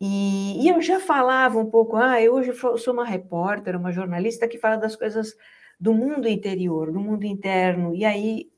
E, 0.01 0.65
e, 0.65 0.67
eu 0.67 0.81
já 0.81 0.99
falava 0.99 1.59
um 1.59 1.69
pouco, 1.69 1.95
ah, 1.95 2.19
eu 2.19 2.33
hoje 2.33 2.51
sou 2.79 2.93
uma 2.93 3.05
repórter, 3.05 3.77
uma 3.77 3.91
jornalista 3.91 4.47
que 4.47 4.57
fala 4.57 4.77
das 4.77 4.95
coisas 4.95 5.35
do 5.79 5.93
mundo 5.93 6.27
interior, 6.27 6.91
do 6.91 6.99
mundo 6.99 7.23
interno, 7.23 7.93
e 7.93 8.03
aí 8.03 8.49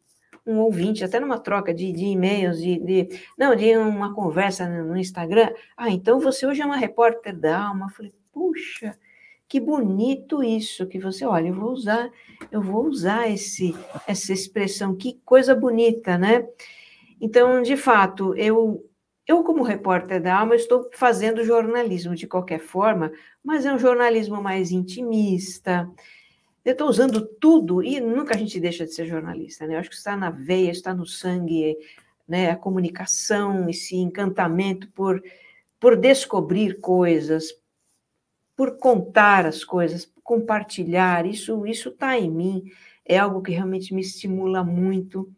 um 0.45 0.59
ouvinte, 0.59 1.03
até 1.03 1.19
numa 1.19 1.37
troca 1.37 1.73
de, 1.73 1.91
de 1.91 2.05
e-mails, 2.05 2.61
de, 2.61 2.79
de, 2.79 3.09
não, 3.37 3.53
de 3.53 3.75
uma 3.75 4.15
conversa 4.15 4.65
no 4.69 4.95
Instagram. 4.95 5.51
Ah, 5.75 5.89
então 5.89 6.17
você 6.21 6.47
hoje 6.47 6.61
é 6.61 6.65
uma 6.65 6.77
repórter 6.77 7.37
da 7.37 7.67
alma. 7.67 7.87
Eu 7.87 7.89
falei, 7.89 8.13
puxa, 8.31 8.97
que 9.47 9.59
bonito 9.59 10.43
isso 10.43 10.87
que 10.87 10.99
você, 10.99 11.25
olha, 11.25 11.47
eu 11.49 11.53
vou 11.53 11.71
usar, 11.71 12.09
eu 12.51 12.61
vou 12.61 12.85
usar 12.85 13.29
esse, 13.29 13.75
essa 14.05 14.33
expressão, 14.33 14.95
que 14.95 15.19
coisa 15.23 15.55
bonita, 15.55 16.17
né? 16.17 16.47
Então, 17.19 17.61
de 17.61 17.77
fato, 17.77 18.35
eu, 18.35 18.85
eu 19.25 19.43
como 19.43 19.63
repórter 19.63 20.21
da 20.21 20.37
alma, 20.37 20.55
estou 20.55 20.89
fazendo 20.93 21.43
jornalismo 21.43 22.15
de 22.15 22.27
qualquer 22.27 22.59
forma, 22.59 23.11
mas 23.43 23.65
é 23.65 23.73
um 23.73 23.79
jornalismo 23.79 24.41
mais 24.41 24.71
intimista. 24.71 25.89
Eu 26.65 26.73
estou 26.73 26.89
usando 26.89 27.25
tudo 27.39 27.81
e 27.81 27.99
nunca 28.01 28.35
a 28.35 28.37
gente 28.37 28.59
deixa 28.59 28.85
de 28.85 28.93
ser 28.93 29.05
jornalista, 29.05 29.65
né? 29.65 29.75
Eu 29.75 29.79
acho 29.79 29.89
que 29.89 29.95
está 29.95 30.17
na 30.17 30.29
veia, 30.29 30.71
está 30.71 30.93
no 30.93 31.05
sangue, 31.05 31.77
né? 32.27 32.51
A 32.51 32.57
comunicação, 32.57 33.69
esse 33.69 33.95
encantamento 33.95 34.89
por 34.91 35.21
por 35.79 35.95
descobrir 35.95 36.79
coisas, 36.79 37.53
por 38.57 38.77
contar 38.77 39.45
as 39.45 39.63
coisas, 39.63 40.03
por 40.03 40.23
compartilhar, 40.23 41.27
isso 41.27 41.65
isso 41.67 41.89
está 41.89 42.17
em 42.17 42.29
mim, 42.29 42.63
é 43.05 43.17
algo 43.17 43.41
que 43.41 43.51
realmente 43.51 43.93
me 43.93 44.01
estimula 44.01 44.63
muito 44.63 45.31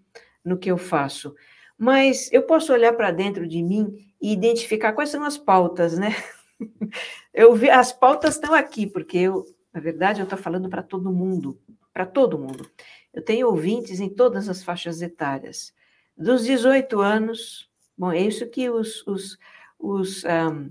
no 0.43 0.58
que 0.58 0.71
eu 0.71 0.77
faço. 0.77 1.36
Mas 1.77 2.32
eu 2.32 2.43
posso 2.43 2.71
olhar 2.71 2.93
para 2.93 3.12
dentro 3.12 3.45
de 3.45 3.62
mim 3.62 3.93
e 4.21 4.32
identificar 4.32 4.93
quais 4.93 5.10
são 5.10 5.23
as 5.23 5.38
pautas, 5.38 5.97
né? 5.97 6.15
Eu 7.34 7.55
vi, 7.55 7.69
as 7.69 7.93
pautas 7.93 8.36
estão 8.36 8.53
aqui, 8.53 8.86
porque 8.86 9.17
eu, 9.17 9.45
na 9.73 9.79
verdade, 9.79 10.19
eu 10.19 10.25
estou 10.25 10.38
falando 10.38 10.67
para 10.67 10.84
todo 10.84 11.10
mundo, 11.10 11.58
para 11.93 12.05
todo 12.05 12.38
mundo. 12.38 12.69
Eu 13.13 13.23
tenho 13.23 13.47
ouvintes 13.47 14.01
em 14.01 14.10
todas 14.10 14.49
as 14.49 14.62
faixas 14.62 15.01
etárias. 15.01 15.73
Dos 16.17 16.43
18 16.43 16.99
anos, 16.99 17.69
bom, 17.97 18.12
é 18.12 18.19
isso 18.19 18.45
que 18.49 18.69
os, 18.69 19.08
os, 19.08 19.38
os 19.79 20.25
um, 20.25 20.69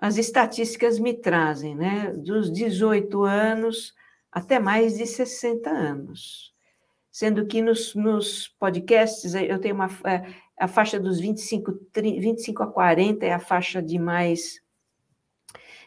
as 0.00 0.16
estatísticas 0.16 0.98
me 0.98 1.12
trazem, 1.12 1.74
né? 1.74 2.12
Dos 2.16 2.50
18 2.50 3.22
anos 3.22 3.94
até 4.32 4.58
mais 4.58 4.96
de 4.96 5.06
60 5.06 5.68
anos. 5.68 6.54
Sendo 7.10 7.46
que 7.46 7.60
nos, 7.60 7.94
nos 7.94 8.48
podcasts 8.48 9.34
eu 9.34 9.58
tenho 9.60 9.74
uma 9.74 9.88
é, 10.04 10.32
a 10.58 10.68
faixa 10.68 11.00
dos 11.00 11.18
25, 11.18 11.72
30, 11.92 12.20
25 12.20 12.62
a 12.62 12.66
40 12.66 13.26
é 13.26 13.32
a 13.32 13.38
faixa 13.38 13.82
de 13.82 13.98
mais 13.98 14.60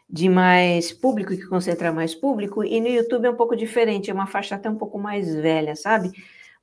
de 0.09 0.29
mais 0.29 0.91
público, 0.91 1.31
que 1.31 1.47
concentra 1.47 1.91
mais 1.91 2.13
público, 2.13 2.63
e 2.63 2.79
no 2.79 2.87
YouTube 2.87 3.25
é 3.25 3.31
um 3.31 3.35
pouco 3.35 3.55
diferente, 3.55 4.11
é 4.11 4.13
uma 4.13 4.27
faixa 4.27 4.53
até 4.53 4.69
um 4.69 4.75
pouco 4.75 4.99
mais 4.99 5.33
velha, 5.33 5.75
sabe? 5.75 6.11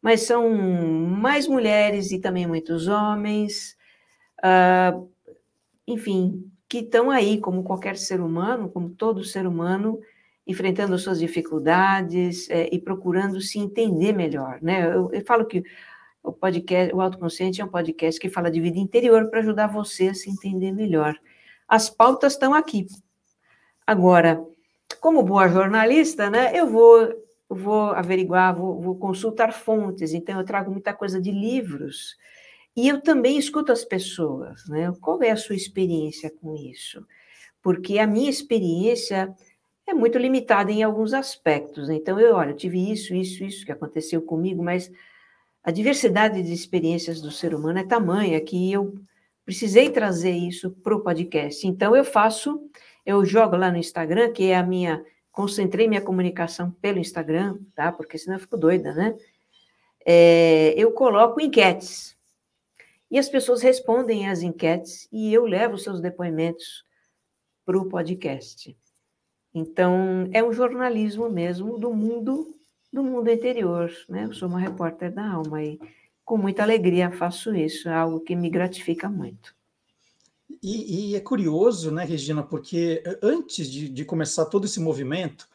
Mas 0.01 0.21
são 0.23 0.49
mais 0.51 1.49
mulheres 1.49 2.13
e 2.13 2.21
também 2.21 2.47
muitos 2.47 2.87
homens, 2.87 3.77
uh, 4.45 5.11
enfim, 5.85 6.49
que 6.71 6.79
estão 6.79 7.11
aí, 7.11 7.41
como 7.41 7.65
qualquer 7.65 7.97
ser 7.97 8.21
humano, 8.21 8.71
como 8.71 8.91
todo 8.91 9.25
ser 9.25 9.45
humano, 9.45 9.99
enfrentando 10.47 10.97
suas 10.97 11.19
dificuldades 11.19 12.49
é, 12.49 12.69
e 12.73 12.79
procurando 12.79 13.41
se 13.41 13.59
entender 13.59 14.13
melhor, 14.13 14.61
né? 14.63 14.87
Eu, 14.87 15.11
eu, 15.13 15.25
falo 15.27 15.45
que 15.45 15.65
o 16.23 16.33
podcast, 16.33 16.95
o 16.95 17.01
Autoconsciente 17.01 17.61
é 17.61 17.65
um 17.65 17.69
podcast 17.69 18.21
que 18.21 18.29
fala 18.29 18.53
de 18.53 18.61
vida 18.61 18.79
interior 18.79 19.29
para 19.29 19.41
ajudar 19.41 19.67
você 19.67 20.11
a 20.11 20.15
se 20.15 20.31
entender 20.31 20.71
melhor. 20.71 21.17
As 21.67 21.91
pautas 21.91 22.35
estão 22.35 22.55
aqui. 22.55 22.87
Agora, 23.85 24.41
como 25.01 25.25
boa 25.25 25.49
jornalista, 25.49 26.31
né, 26.31 26.57
eu 26.57 26.69
vou, 26.69 27.13
vou 27.49 27.91
averiguar, 27.91 28.55
vou, 28.55 28.81
vou 28.81 28.95
consultar 28.95 29.53
fontes, 29.53 30.15
então 30.15 30.39
eu 30.39 30.45
trago 30.45 30.71
muita 30.71 30.95
coisa 30.95 31.21
de 31.21 31.33
livros, 31.33 32.17
e 32.77 32.89
eu 32.89 33.01
também 33.01 33.37
escuto 33.37 33.73
as 33.73 33.85
pessoas, 33.85 34.67
né? 34.69 34.93
Qual 35.01 35.23
é 35.23 35.31
a 35.31 35.37
sua 35.37 35.57
experiência 35.57 36.31
com 36.31 36.55
isso? 36.55 37.05
Porque 37.63 37.99
a 37.99 38.07
minha 38.07 38.31
experiência 38.31 39.35
é 39.87 39.95
muito 39.95 40.19
limitada 40.19 40.71
em 40.71 40.83
alguns 40.83 41.13
aspectos. 41.13 41.89
Né? 41.89 41.97
Então, 41.97 42.19
eu, 42.19 42.35
olha, 42.37 42.51
eu 42.51 42.57
tive 42.57 42.91
isso, 42.91 43.15
isso, 43.15 43.45
isso 43.45 43.67
que 43.67 43.73
aconteceu 43.73 44.23
comigo, 44.23 44.63
mas 44.63 44.91
a 45.63 45.71
diversidade 45.71 46.43
de 46.43 46.53
experiências 46.53 47.21
do 47.21 47.31
ser 47.31 47.55
humano 47.55 47.81
é 47.81 47.85
tamanha 47.85 48.41
que 48.41 48.73
eu 48.73 48.95
precisei 49.45 49.91
trazer 49.91 50.33
isso 50.33 50.71
para 50.71 50.95
o 50.95 51.01
podcast. 51.01 51.67
Então, 51.67 51.95
eu 51.95 52.05
faço, 52.05 52.71
eu 53.05 53.25
jogo 53.25 53.57
lá 53.57 53.71
no 53.71 53.77
Instagram, 53.79 54.33
que 54.33 54.45
é 54.45 54.57
a 54.57 54.63
minha. 54.63 55.05
Concentrei 55.33 55.87
minha 55.87 56.01
comunicação 56.01 56.73
pelo 56.83 56.99
Instagram, 56.99 57.57
tá? 57.75 57.93
Porque 57.93 58.19
senão 58.19 58.37
eu 58.37 58.41
fico 58.41 58.57
doida, 58.57 58.93
né? 58.93 59.15
É, 60.05 60.75
eu 60.77 60.91
coloco 60.93 61.41
enquetes. 61.41 62.17
E 63.11 63.19
as 63.19 63.29
pessoas 63.29 63.63
respondem 63.63 64.29
às 64.29 64.43
enquetes 64.43 65.09
e 65.11 65.33
eu 65.33 65.45
levo 65.45 65.77
seus 65.77 66.01
depoimentos 66.01 66.85
para 67.65 67.79
o 67.79 67.89
podcast. 67.89 68.77
Então, 69.53 70.29
é 70.33 70.43
um 70.43 70.53
jornalismo 70.53 71.29
mesmo 71.29 71.79
do 71.79 71.93
mundo 71.93 72.55
do 72.93 73.05
mundo 73.05 73.31
interior, 73.31 73.91
né? 74.09 74.25
Eu 74.25 74.33
sou 74.33 74.49
uma 74.49 74.59
repórter 74.59 75.13
da 75.13 75.25
alma 75.25 75.63
e 75.63 75.79
com 76.25 76.37
muita 76.37 76.63
alegria 76.63 77.11
faço 77.11 77.55
isso, 77.55 77.89
é 77.89 77.95
algo 77.95 78.21
que 78.21 78.35
me 78.35 78.51
gratifica 78.51 79.09
muito. 79.09 79.55
E, 80.63 81.13
e 81.13 81.17
é 81.17 81.21
curioso, 81.21 81.91
né, 81.91 82.05
Regina, 82.05 82.43
porque 82.43 83.03
antes 83.23 83.71
de, 83.71 83.89
de, 83.89 84.05
começar 84.05 84.45
todo 84.47 84.67
esse 84.67 84.81
movimento, 84.81 85.49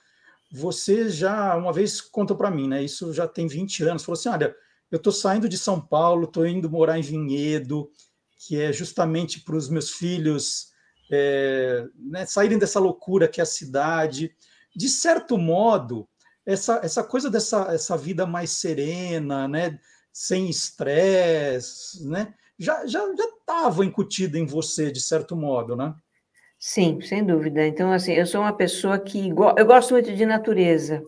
você 0.51 1.09
já 1.09 1.55
uma 1.55 1.71
vez 1.71 2.01
contou 2.01 2.35
para 2.35 2.49
mim, 2.49 2.67
né? 2.67 2.83
Isso 2.83 3.13
já 3.13 3.27
tem 3.27 3.47
20 3.47 3.83
anos, 3.83 4.03
falou 4.03 4.17
assim: 4.17 4.29
olha, 4.29 4.55
eu 4.95 4.97
estou 4.97 5.11
saindo 5.11 5.49
de 5.49 5.57
São 5.57 5.79
Paulo, 5.81 6.23
estou 6.23 6.47
indo 6.47 6.69
morar 6.69 6.97
em 6.97 7.01
Vinhedo, 7.01 7.91
que 8.39 8.61
é 8.61 8.71
justamente 8.71 9.41
para 9.41 9.57
os 9.57 9.69
meus 9.69 9.91
filhos 9.91 10.69
é, 11.11 11.85
né, 11.97 12.25
saírem 12.25 12.57
dessa 12.57 12.79
loucura 12.79 13.27
que 13.27 13.41
é 13.41 13.43
a 13.43 13.45
cidade. 13.45 14.33
De 14.73 14.87
certo 14.87 15.37
modo, 15.37 16.07
essa, 16.45 16.79
essa 16.81 17.03
coisa 17.03 17.29
dessa 17.29 17.73
essa 17.73 17.97
vida 17.97 18.25
mais 18.25 18.51
serena, 18.51 19.49
né, 19.49 19.77
sem 20.13 20.49
estresse, 20.49 22.07
né, 22.07 22.33
já 22.57 22.87
já 22.87 23.05
estava 23.05 23.83
incutida 23.83 24.39
em 24.39 24.45
você 24.45 24.89
de 24.89 25.01
certo 25.01 25.35
modo, 25.35 25.75
né? 25.75 25.93
Sim, 26.57 27.01
sem 27.01 27.21
dúvida. 27.21 27.67
Então, 27.67 27.91
assim, 27.91 28.13
eu 28.13 28.25
sou 28.25 28.39
uma 28.39 28.55
pessoa 28.55 28.97
que 28.97 29.27
eu 29.27 29.65
gosto 29.65 29.91
muito 29.91 30.15
de 30.15 30.25
natureza. 30.25 31.03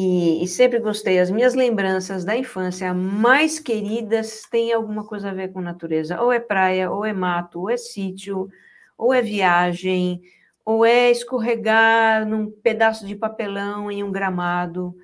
E, 0.00 0.44
e, 0.44 0.46
sempre 0.46 0.78
gostei. 0.78 1.18
As 1.18 1.28
minhas 1.28 1.54
lembranças 1.54 2.24
da 2.24 2.36
infância 2.36 2.94
mais 2.94 3.58
queridas 3.58 4.42
têm 4.48 4.72
alguma 4.72 5.04
coisa 5.04 5.30
a 5.30 5.34
ver 5.34 5.52
com 5.52 5.60
natureza. 5.60 6.22
Ou 6.22 6.32
é 6.32 6.38
praia, 6.38 6.88
ou 6.88 7.04
é 7.04 7.12
mato, 7.12 7.62
ou 7.62 7.68
é 7.68 7.76
sítio, 7.76 8.48
ou 8.96 9.12
é 9.12 9.20
viagem, 9.20 10.22
ou 10.64 10.86
é 10.86 11.10
escorregar 11.10 12.24
num 12.28 12.48
pedaço 12.48 13.04
de 13.04 13.16
papelão 13.16 13.90
em 13.90 14.04
um 14.04 14.12
gramado. 14.12 14.94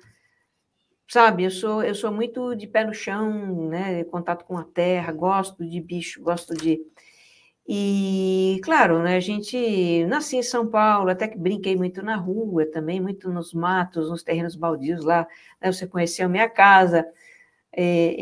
Sabe, 1.09 1.43
eu 1.43 1.51
sou, 1.51 1.83
eu 1.83 1.93
sou 1.93 2.11
muito 2.11 2.55
de 2.55 2.65
pé 2.65 2.85
no 2.85 2.93
chão, 2.93 3.67
né? 3.67 4.01
Contato 4.05 4.45
com 4.45 4.57
a 4.57 4.63
terra, 4.63 5.11
gosto 5.11 5.65
de 5.67 5.81
bicho, 5.81 6.21
gosto 6.21 6.53
de 6.55 6.79
e, 7.67 8.59
claro, 8.63 9.01
né, 9.01 9.15
a 9.17 9.19
gente 9.19 10.05
nasci 10.05 10.37
em 10.37 10.43
São 10.43 10.67
Paulo, 10.69 11.09
até 11.09 11.27
que 11.27 11.37
brinquei 11.37 11.75
muito 11.75 12.03
na 12.03 12.15
rua 12.15 12.65
também, 12.65 13.01
muito 13.01 13.31
nos 13.31 13.53
matos, 13.53 14.09
nos 14.09 14.23
terrenos 14.23 14.55
baldios 14.55 15.03
lá. 15.03 15.27
Né, 15.61 15.71
você 15.71 15.87
conheceu 15.87 16.29
minha 16.29 16.49
casa, 16.49 17.07
e, 17.77 18.15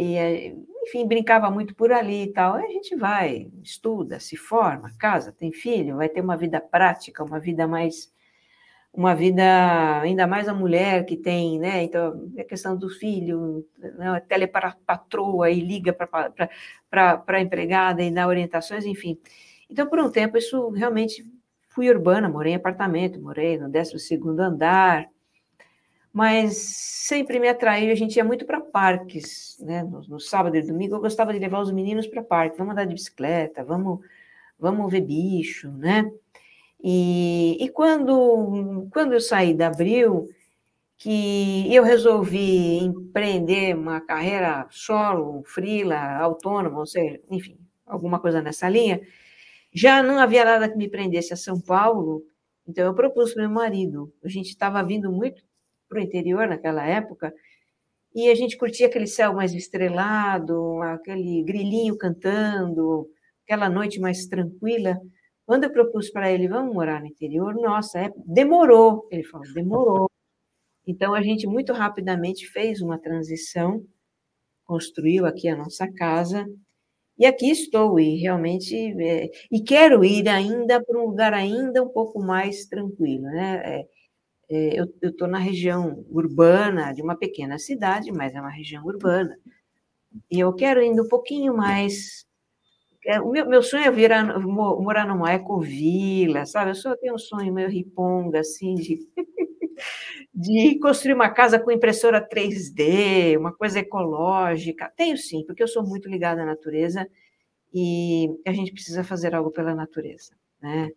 e, 0.52 0.58
enfim, 0.84 1.08
brincava 1.08 1.52
muito 1.52 1.76
por 1.76 1.92
ali 1.92 2.24
e 2.26 2.34
tal. 2.34 2.56
Aí 2.56 2.66
a 2.66 2.72
gente 2.72 2.96
vai, 2.96 3.52
estuda, 3.64 4.20
se 4.20 4.38
forma, 4.38 4.94
casa, 5.00 5.32
tem 5.34 5.52
filho, 5.52 5.98
vai 5.98 6.10
ter 6.10 6.22
uma 6.22 6.38
vida 6.38 6.62
prática, 6.62 7.24
uma 7.24 7.40
vida 7.40 7.68
mais. 7.68 8.13
Uma 8.94 9.16
vida, 9.16 10.02
ainda 10.02 10.28
mais 10.28 10.48
a 10.48 10.54
mulher 10.54 11.04
que 11.06 11.18
tem, 11.18 11.60
né? 11.60 11.84
Então, 11.84 12.30
a 12.38 12.44
questão 12.44 12.78
do 12.78 12.90
filho, 12.90 13.68
né, 13.80 14.20
telepatroa 14.28 15.50
e 15.50 15.60
liga 15.60 15.92
para 15.92 16.08
para 16.90 17.24
a 17.28 17.42
empregada 17.42 18.04
e 18.04 18.12
dar 18.12 18.28
orientações, 18.28 18.86
enfim. 18.86 19.18
Então, 19.68 19.88
por 19.88 20.00
um 20.00 20.12
tempo, 20.12 20.38
isso 20.38 20.70
realmente 20.70 21.26
fui 21.70 21.90
urbana, 21.90 22.30
morei 22.30 22.54
em 22.54 22.56
apartamento, 22.56 23.20
morei 23.20 23.58
no 23.58 23.68
12 23.68 23.98
andar, 24.40 25.10
mas 26.14 26.58
sempre 26.58 27.40
me 27.40 27.50
atraiu, 27.50 27.92
a 27.92 27.96
gente 27.96 28.16
ia 28.18 28.24
muito 28.24 28.46
para 28.46 28.62
parques, 28.62 29.58
né? 29.60 29.82
No, 29.84 30.02
no, 30.02 30.20
sábado 30.20 30.56
e 30.56 30.62
domingo 30.62 30.96
eu 30.96 31.02
gostava 31.02 31.34
de 31.34 31.40
levar 31.40 31.60
os 31.60 31.72
meninos 31.72 32.06
para 32.06 32.22
parque, 32.22 32.58
vamos 32.58 32.74
andar 32.74 32.86
de 32.86 32.94
bicicleta, 32.94 33.64
vamos, 33.64 34.00
vamos 34.60 34.92
ver 34.92 35.02
bicho, 35.02 35.72
né? 35.72 36.12
E, 36.84 37.58
e 37.64 37.70
quando, 37.70 38.88
quando 38.92 39.14
eu 39.14 39.22
saí 39.22 39.54
da 39.54 39.68
Abril, 39.68 40.28
que 40.98 41.74
eu 41.74 41.84
resolvi 41.84 42.78
empreender 42.80 43.76
uma 43.76 44.02
carreira 44.02 44.68
solo, 44.70 45.44
frila, 45.46 46.18
autônoma, 46.18 46.80
ou 46.80 46.86
seja, 46.86 47.20
enfim, 47.30 47.58
alguma 47.86 48.20
coisa 48.20 48.42
nessa 48.42 48.68
linha, 48.70 49.02
já 49.74 50.04
não 50.04 50.20
havia 50.20 50.46
nada 50.46 50.70
que 50.70 50.78
me 50.78 50.90
prendesse 50.90 51.34
a 51.34 51.38
São 51.38 51.60
Paulo, 51.60 52.24
então 52.68 52.86
eu 52.86 52.94
propus 52.94 53.34
para 53.34 53.44
meu 53.44 53.52
marido. 53.52 54.14
A 54.24 54.30
gente 54.30 54.50
estava 54.50 54.84
vindo 54.84 55.12
muito 55.12 55.44
para 55.90 56.00
o 56.00 56.02
interior 56.02 56.48
naquela 56.48 56.86
época, 56.86 57.34
e 58.16 58.30
a 58.30 58.36
gente 58.36 58.58
curtia 58.58 58.88
aquele 58.88 59.08
céu 59.08 59.34
mais 59.34 59.54
estrelado, 59.54 60.82
aquele 60.84 61.44
grilinho 61.44 61.98
cantando, 61.98 63.10
aquela 63.46 63.70
noite 63.70 64.00
mais 64.00 64.28
tranquila. 64.28 65.00
Quando 65.54 65.66
eu 65.66 65.72
propus 65.72 66.10
para 66.10 66.32
ele, 66.32 66.48
vamos 66.48 66.74
morar 66.74 67.00
no 67.00 67.06
interior, 67.06 67.54
nossa, 67.54 68.00
é, 68.00 68.12
demorou. 68.26 69.08
Ele 69.12 69.24
falou, 69.24 69.46
demorou. 69.54 70.10
Então, 70.88 71.14
a 71.14 71.22
gente 71.22 71.46
muito 71.46 71.72
rapidamente 71.74 72.48
fez 72.48 72.82
uma 72.82 72.98
transição, 72.98 73.86
construiu 74.66 75.28
aqui 75.28 75.48
a 75.48 75.56
nossa 75.56 75.88
casa, 75.94 76.44
e 77.20 77.28
aqui 77.28 77.52
estou, 77.52 78.00
e 78.00 78.18
realmente, 78.18 78.76
é, 79.00 79.30
e 79.52 79.62
quero 79.62 80.04
ir 80.04 80.28
ainda 80.28 80.84
para 80.84 81.00
um 81.00 81.06
lugar 81.06 81.36
ainda 81.36 81.84
um 81.84 81.90
pouco 81.90 82.20
mais 82.20 82.66
tranquilo, 82.66 83.26
né? 83.26 83.62
É, 83.64 83.88
é, 84.50 84.80
eu 84.80 84.88
estou 85.04 85.28
na 85.28 85.38
região 85.38 86.04
urbana 86.10 86.94
de 86.94 87.04
uma 87.04 87.16
pequena 87.16 87.60
cidade, 87.60 88.12
mas 88.12 88.34
é 88.34 88.42
uma 88.42 88.50
região 88.50 88.84
urbana, 88.86 89.38
e 90.32 90.40
eu 90.40 90.52
quero 90.56 90.82
ir 90.82 91.00
um 91.00 91.08
pouquinho 91.08 91.56
mais 91.56 92.26
o 93.24 93.32
meu, 93.32 93.48
meu 93.48 93.62
sonho 93.64 93.84
é 93.86 93.92
virar, 93.92 94.40
morar 94.40 95.08
numa 95.08 95.34
ecovila, 95.34 96.46
sabe? 96.46 96.72
Eu 96.72 96.76
só 96.76 96.96
tenho 96.96 97.16
um 97.16 97.18
sonho 97.18 97.54
meio 97.54 97.70
riponga, 97.70 98.40
assim, 98.40 98.76
de, 98.76 99.00
de 100.34 100.80
construir 100.80 101.14
uma 101.14 101.30
casa 101.30 101.60
com 101.60 101.72
impressora 101.72 102.26
3D, 102.28 103.38
uma 103.38 103.54
coisa 103.54 103.80
ecológica. 103.80 104.92
Tenho 104.96 105.18
sim, 105.18 105.44
porque 105.46 105.64
eu 105.64 105.68
sou 105.68 105.84
muito 105.84 106.10
ligada 106.10 106.44
à 106.44 106.46
natureza 106.46 107.08
e 107.74 108.30
a 108.46 108.54
gente 108.54 108.72
precisa 108.72 109.04
fazer 109.04 109.36
algo 109.36 109.52
pela 109.52 109.76
natureza, 109.76 110.36
né? 110.62 110.90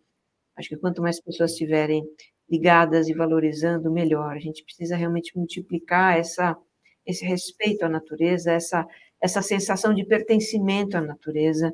Acho 0.55 0.69
que 0.69 0.77
quanto 0.77 1.01
mais 1.01 1.21
pessoas 1.21 1.51
estiverem 1.51 2.03
ligadas 2.49 3.07
e 3.09 3.13
valorizando, 3.13 3.91
melhor. 3.91 4.35
A 4.35 4.39
gente 4.39 4.63
precisa 4.63 4.95
realmente 4.95 5.37
multiplicar 5.37 6.17
essa, 6.17 6.57
esse 7.05 7.25
respeito 7.25 7.83
à 7.83 7.89
natureza, 7.89 8.51
essa, 8.51 8.87
essa 9.21 9.41
sensação 9.41 9.93
de 9.93 10.05
pertencimento 10.05 10.97
à 10.97 11.01
natureza, 11.01 11.73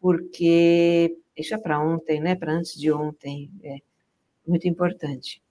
porque 0.00 1.16
isso 1.36 1.54
é 1.54 1.58
para 1.58 1.80
ontem, 1.80 2.20
né? 2.20 2.34
Para 2.34 2.52
antes 2.52 2.78
de 2.78 2.90
ontem, 2.90 3.50
é 3.62 3.78
muito 4.46 4.68
importante. 4.68 5.42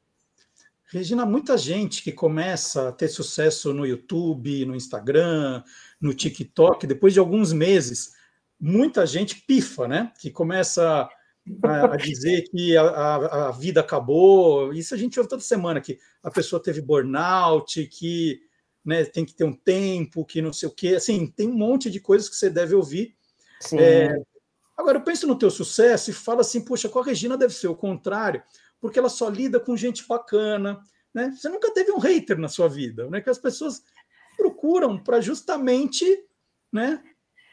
Regina, 0.88 1.26
muita 1.26 1.58
gente 1.58 2.04
que 2.04 2.12
começa 2.12 2.90
a 2.90 2.92
ter 2.92 3.08
sucesso 3.08 3.74
no 3.74 3.86
YouTube, 3.86 4.66
no 4.66 4.76
Instagram, 4.76 5.64
no 6.00 6.14
TikTok, 6.14 6.86
depois 6.86 7.14
de 7.14 7.20
alguns 7.20 7.52
meses, 7.52 8.14
muita 8.60 9.06
gente 9.06 9.42
pifa, 9.48 9.88
né? 9.88 10.12
Que 10.20 10.30
começa 10.30 11.10
a, 11.64 11.86
a 11.86 11.98
dizer 11.98 12.44
que 12.50 12.78
a, 12.78 12.84
a, 12.84 13.48
a, 13.48 13.52
vida 13.52 13.82
acabou. 13.82 14.74
Isso 14.74 14.94
a 14.94 14.98
gente 14.98 15.20
ouve 15.20 15.30
toda 15.30 15.42
semana, 15.42 15.82
que 15.82 15.98
a 16.24 16.30
pessoa 16.30 16.62
teve 16.62 16.82
burnout, 16.82 17.86
que 17.88 18.40
né, 18.86 19.04
tem 19.04 19.26
que 19.26 19.34
ter 19.34 19.44
um 19.44 19.54
tempo, 19.54 20.24
que 20.24 20.42
não 20.42 20.54
sei 20.54 20.70
o 20.70 20.72
quê. 20.72 20.96
Assim, 20.96 21.26
tem 21.28 21.48
um 21.48 21.58
monte 21.58 21.90
de 21.90 22.00
coisas 22.00 22.30
que 22.30 22.36
você 22.36 22.50
deve 22.50 22.76
ouvir. 22.76 23.16
É, 23.74 24.14
Agora, 24.78 24.98
eu 24.98 25.04
penso 25.04 25.26
no 25.26 25.38
teu 25.38 25.50
sucesso 25.50 26.10
e 26.10 26.14
falo 26.14 26.42
assim, 26.42 26.62
poxa, 26.62 26.90
com 26.90 27.00
a 27.00 27.04
Regina 27.04 27.38
deve 27.38 27.54
ser 27.54 27.68
o 27.68 27.76
contrário, 27.76 28.44
porque 28.80 29.00
ela 29.00 29.10
só 29.10 29.30
lida 29.30 29.60
com 29.60 29.78
gente 29.78 30.06
bacana, 30.08 30.80
né? 31.14 31.32
Você 31.32 31.48
nunca 31.48 31.74
teve 31.74 31.92
um 31.92 31.98
hater 31.98 32.38
na 32.38 32.50
sua 32.50 32.68
vida, 32.68 33.10
né? 33.10 33.22
Que 33.22 33.30
as 33.30 33.38
pessoas 33.38 33.84
procuram 34.36 35.02
para 35.02 35.22
justamente, 35.22 36.06
né? 36.72 37.02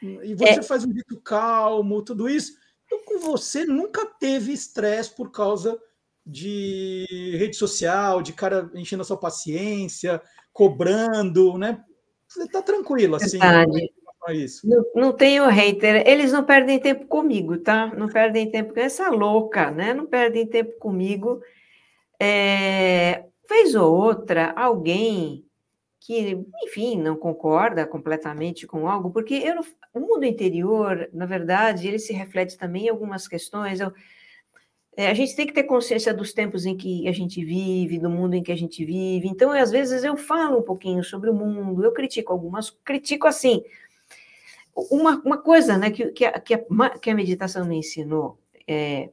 E 0.01 0.35
você 0.35 0.59
é. 0.59 0.63
faz 0.63 0.83
um 0.83 0.91
jeito 0.91 1.19
calmo, 1.21 2.03
tudo 2.03 2.27
isso. 2.27 2.53
Então, 2.85 2.99
com 3.05 3.19
você 3.19 3.63
nunca 3.63 4.05
teve 4.05 4.51
estresse 4.51 5.15
por 5.15 5.31
causa 5.31 5.79
de 6.25 7.05
rede 7.37 7.55
social, 7.55 8.21
de 8.21 8.33
cara 8.33 8.69
enchendo 8.75 9.01
a 9.01 9.05
sua 9.05 9.17
paciência, 9.17 10.21
cobrando, 10.51 11.57
né? 11.57 11.81
Você 12.27 12.43
está 12.43 12.61
tranquilo 12.61 13.15
assim. 13.15 13.39
Verdade 13.39 13.93
isso. 14.31 14.67
Não, 14.67 14.85
não 14.95 15.13
tenho 15.13 15.47
hater. 15.47 16.07
Eles 16.07 16.31
não 16.31 16.43
perdem 16.43 16.79
tempo 16.79 17.05
comigo, 17.07 17.57
tá? 17.57 17.87
Não 17.87 18.07
perdem 18.07 18.49
tempo 18.49 18.73
com 18.73 18.79
essa 18.79 19.09
louca, 19.09 19.71
né? 19.71 19.93
Não 19.93 20.05
perdem 20.05 20.47
tempo 20.47 20.77
comigo. 20.79 21.41
É, 22.19 23.25
vez 23.49 23.75
ou 23.75 23.93
outra, 23.93 24.53
alguém 24.55 25.45
que, 25.99 26.37
enfim, 26.63 26.97
não 26.97 27.15
concorda 27.15 27.85
completamente 27.87 28.67
com 28.67 28.87
algo, 28.87 29.09
porque 29.09 29.35
eu, 29.35 29.61
o 29.93 29.99
mundo 29.99 30.25
interior, 30.25 31.09
na 31.13 31.25
verdade, 31.25 31.87
ele 31.87 31.99
se 31.99 32.11
reflete 32.13 32.57
também 32.57 32.85
em 32.85 32.89
algumas 32.89 33.27
questões. 33.27 33.79
Eu, 33.79 33.91
é, 34.97 35.07
a 35.07 35.13
gente 35.13 35.35
tem 35.35 35.47
que 35.47 35.53
ter 35.53 35.63
consciência 35.63 36.13
dos 36.13 36.33
tempos 36.33 36.65
em 36.65 36.75
que 36.75 37.07
a 37.07 37.11
gente 37.11 37.43
vive, 37.43 37.99
do 37.99 38.09
mundo 38.09 38.35
em 38.35 38.43
que 38.43 38.51
a 38.51 38.55
gente 38.55 38.83
vive. 38.85 39.27
Então, 39.27 39.51
às 39.51 39.71
vezes, 39.71 40.03
eu 40.03 40.15
falo 40.17 40.59
um 40.59 40.63
pouquinho 40.63 41.03
sobre 41.03 41.29
o 41.29 41.33
mundo, 41.33 41.83
eu 41.83 41.93
critico 41.93 42.31
algumas, 42.33 42.69
critico 42.69 43.25
assim, 43.25 43.63
uma, 44.75 45.21
uma 45.23 45.37
coisa 45.37 45.77
né, 45.77 45.91
que, 45.91 46.07
que, 46.11 46.25
a, 46.25 46.39
que, 46.39 46.53
a, 46.53 46.89
que 46.99 47.09
a 47.09 47.15
meditação 47.15 47.65
me 47.65 47.77
ensinou 47.77 48.39
é. 48.67 49.09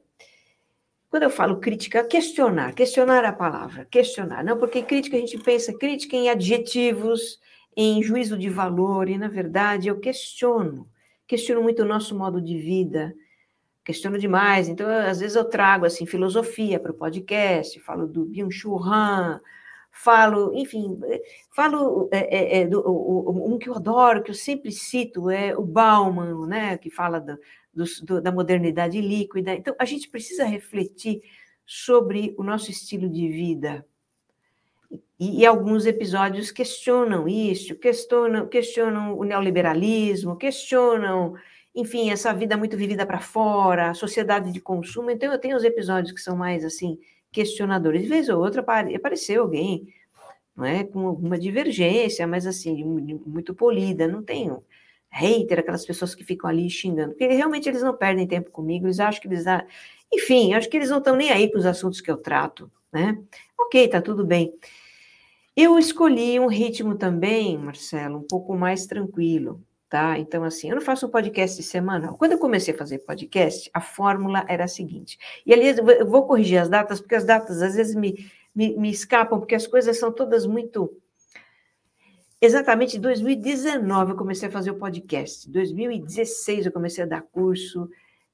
Quando 1.09 1.23
eu 1.23 1.29
falo 1.29 1.59
crítica, 1.59 2.05
questionar, 2.05 2.73
questionar 2.73 3.25
a 3.25 3.33
palavra, 3.33 3.83
questionar, 3.83 4.45
não, 4.45 4.57
porque 4.57 4.81
crítica 4.81 5.17
a 5.17 5.19
gente 5.19 5.37
pensa 5.37 5.77
crítica 5.77 6.15
em 6.15 6.29
adjetivos, 6.29 7.37
em 7.75 8.01
juízo 8.01 8.37
de 8.37 8.47
valor, 8.49 9.09
e 9.09 9.17
na 9.17 9.27
verdade 9.27 9.89
eu 9.89 9.99
questiono, 9.99 10.87
questiono 11.27 11.61
muito 11.61 11.81
o 11.81 11.85
nosso 11.85 12.17
modo 12.17 12.39
de 12.39 12.57
vida, 12.57 13.13
questiono 13.83 14.17
demais, 14.17 14.69
então 14.69 14.87
às 14.89 15.19
vezes 15.19 15.35
eu 15.35 15.43
trago 15.43 15.85
assim 15.85 16.05
filosofia 16.05 16.79
para 16.79 16.93
o 16.93 16.97
podcast, 16.97 17.77
falo 17.81 18.07
do 18.07 18.23
Byung-Chul 18.23 18.81
Han, 18.81 19.41
falo, 19.91 20.53
enfim, 20.55 20.99
falo 21.53 22.09
é, 22.11 22.19
é, 22.19 22.61
é, 22.61 22.67
do, 22.67 22.79
o, 22.79 23.53
um 23.53 23.59
que 23.59 23.69
eu 23.69 23.75
adoro, 23.75 24.23
que 24.23 24.31
eu 24.31 24.35
sempre 24.35 24.71
cito, 24.71 25.29
é 25.29 25.55
o 25.55 25.61
Bauman, 25.61 26.47
né, 26.47 26.77
que 26.77 26.89
fala 26.89 27.19
do, 27.19 27.37
do, 28.03 28.21
da 28.21 28.31
modernidade 28.31 28.99
líquida. 29.01 29.53
Então, 29.53 29.75
a 29.77 29.85
gente 29.85 30.09
precisa 30.09 30.45
refletir 30.45 31.21
sobre 31.65 32.33
o 32.37 32.43
nosso 32.43 32.71
estilo 32.71 33.09
de 33.09 33.27
vida. 33.27 33.85
E, 35.19 35.41
e 35.41 35.45
alguns 35.45 35.85
episódios 35.85 36.51
questionam 36.51 37.27
isso, 37.27 37.75
questionam, 37.75 38.47
questionam 38.47 39.17
o 39.17 39.23
neoliberalismo, 39.23 40.35
questionam, 40.35 41.35
enfim, 41.75 42.09
essa 42.09 42.33
vida 42.33 42.57
muito 42.57 42.75
vivida 42.75 43.05
para 43.05 43.19
fora, 43.19 43.93
sociedade 43.93 44.51
de 44.51 44.59
consumo. 44.59 45.11
Então, 45.11 45.31
eu 45.31 45.39
tenho 45.39 45.55
os 45.55 45.63
episódios 45.63 46.13
que 46.13 46.21
são 46.21 46.35
mais 46.35 46.65
assim 46.65 46.97
questionadores. 47.31 48.03
De 48.03 48.07
vez 48.07 48.29
ou 48.29 48.41
outra 48.41 48.61
apareceu 48.61 49.43
alguém 49.43 49.87
não 50.55 50.65
é, 50.65 50.83
com 50.83 51.07
alguma 51.07 51.39
divergência, 51.39 52.27
mas 52.27 52.45
assim, 52.45 52.83
muito 53.25 53.53
polida. 53.55 54.07
Não 54.07 54.23
tenho 54.23 54.63
hater, 55.09 55.59
aquelas 55.59 55.85
pessoas 55.85 56.15
que 56.15 56.23
ficam 56.23 56.49
ali 56.49 56.69
xingando, 56.69 57.09
porque 57.11 57.27
realmente 57.27 57.67
eles 57.67 57.81
não 57.83 57.95
perdem 57.95 58.27
tempo 58.27 58.51
comigo, 58.51 58.85
eles 58.85 58.99
acham 58.99 59.21
que 59.21 59.27
eles. 59.27 59.45
Enfim, 60.13 60.53
acho 60.53 60.69
que 60.69 60.77
eles 60.77 60.89
não 60.89 60.99
estão 60.99 61.15
nem 61.15 61.31
aí 61.31 61.51
com 61.51 61.57
os 61.57 61.65
assuntos 61.65 62.01
que 62.01 62.11
eu 62.11 62.17
trato, 62.17 62.71
né? 62.91 63.17
Ok, 63.59 63.87
tá 63.87 64.01
tudo 64.01 64.25
bem. 64.25 64.53
Eu 65.55 65.77
escolhi 65.77 66.39
um 66.39 66.47
ritmo 66.47 66.95
também, 66.97 67.57
Marcelo, 67.57 68.19
um 68.19 68.27
pouco 68.27 68.55
mais 68.55 68.85
tranquilo 68.85 69.61
tá? 69.91 70.17
Então, 70.17 70.45
assim, 70.45 70.69
eu 70.69 70.75
não 70.75 70.81
faço 70.81 71.05
um 71.05 71.09
podcast 71.09 71.61
semanal. 71.63 72.15
Quando 72.17 72.31
eu 72.31 72.37
comecei 72.37 72.73
a 72.73 72.77
fazer 72.77 72.99
podcast, 72.99 73.69
a 73.73 73.81
fórmula 73.81 74.45
era 74.47 74.63
a 74.63 74.67
seguinte. 74.67 75.19
E, 75.45 75.53
aliás, 75.53 75.77
eu 75.77 76.07
vou 76.07 76.25
corrigir 76.25 76.61
as 76.61 76.69
datas, 76.69 77.01
porque 77.01 77.13
as 77.13 77.25
datas 77.25 77.61
às 77.61 77.75
vezes 77.75 77.93
me, 77.93 78.25
me, 78.55 78.77
me 78.77 78.89
escapam, 78.89 79.37
porque 79.37 79.53
as 79.53 79.67
coisas 79.67 79.99
são 79.99 80.09
todas 80.09 80.45
muito. 80.45 80.97
Exatamente 82.39 82.97
em 82.97 83.01
2019 83.01 84.13
eu 84.13 84.17
comecei 84.17 84.47
a 84.47 84.51
fazer 84.51 84.71
o 84.71 84.75
podcast. 84.75 85.51
2016 85.51 86.67
eu 86.67 86.71
comecei 86.71 87.03
a 87.03 87.07
dar 87.07 87.21
curso. 87.21 87.89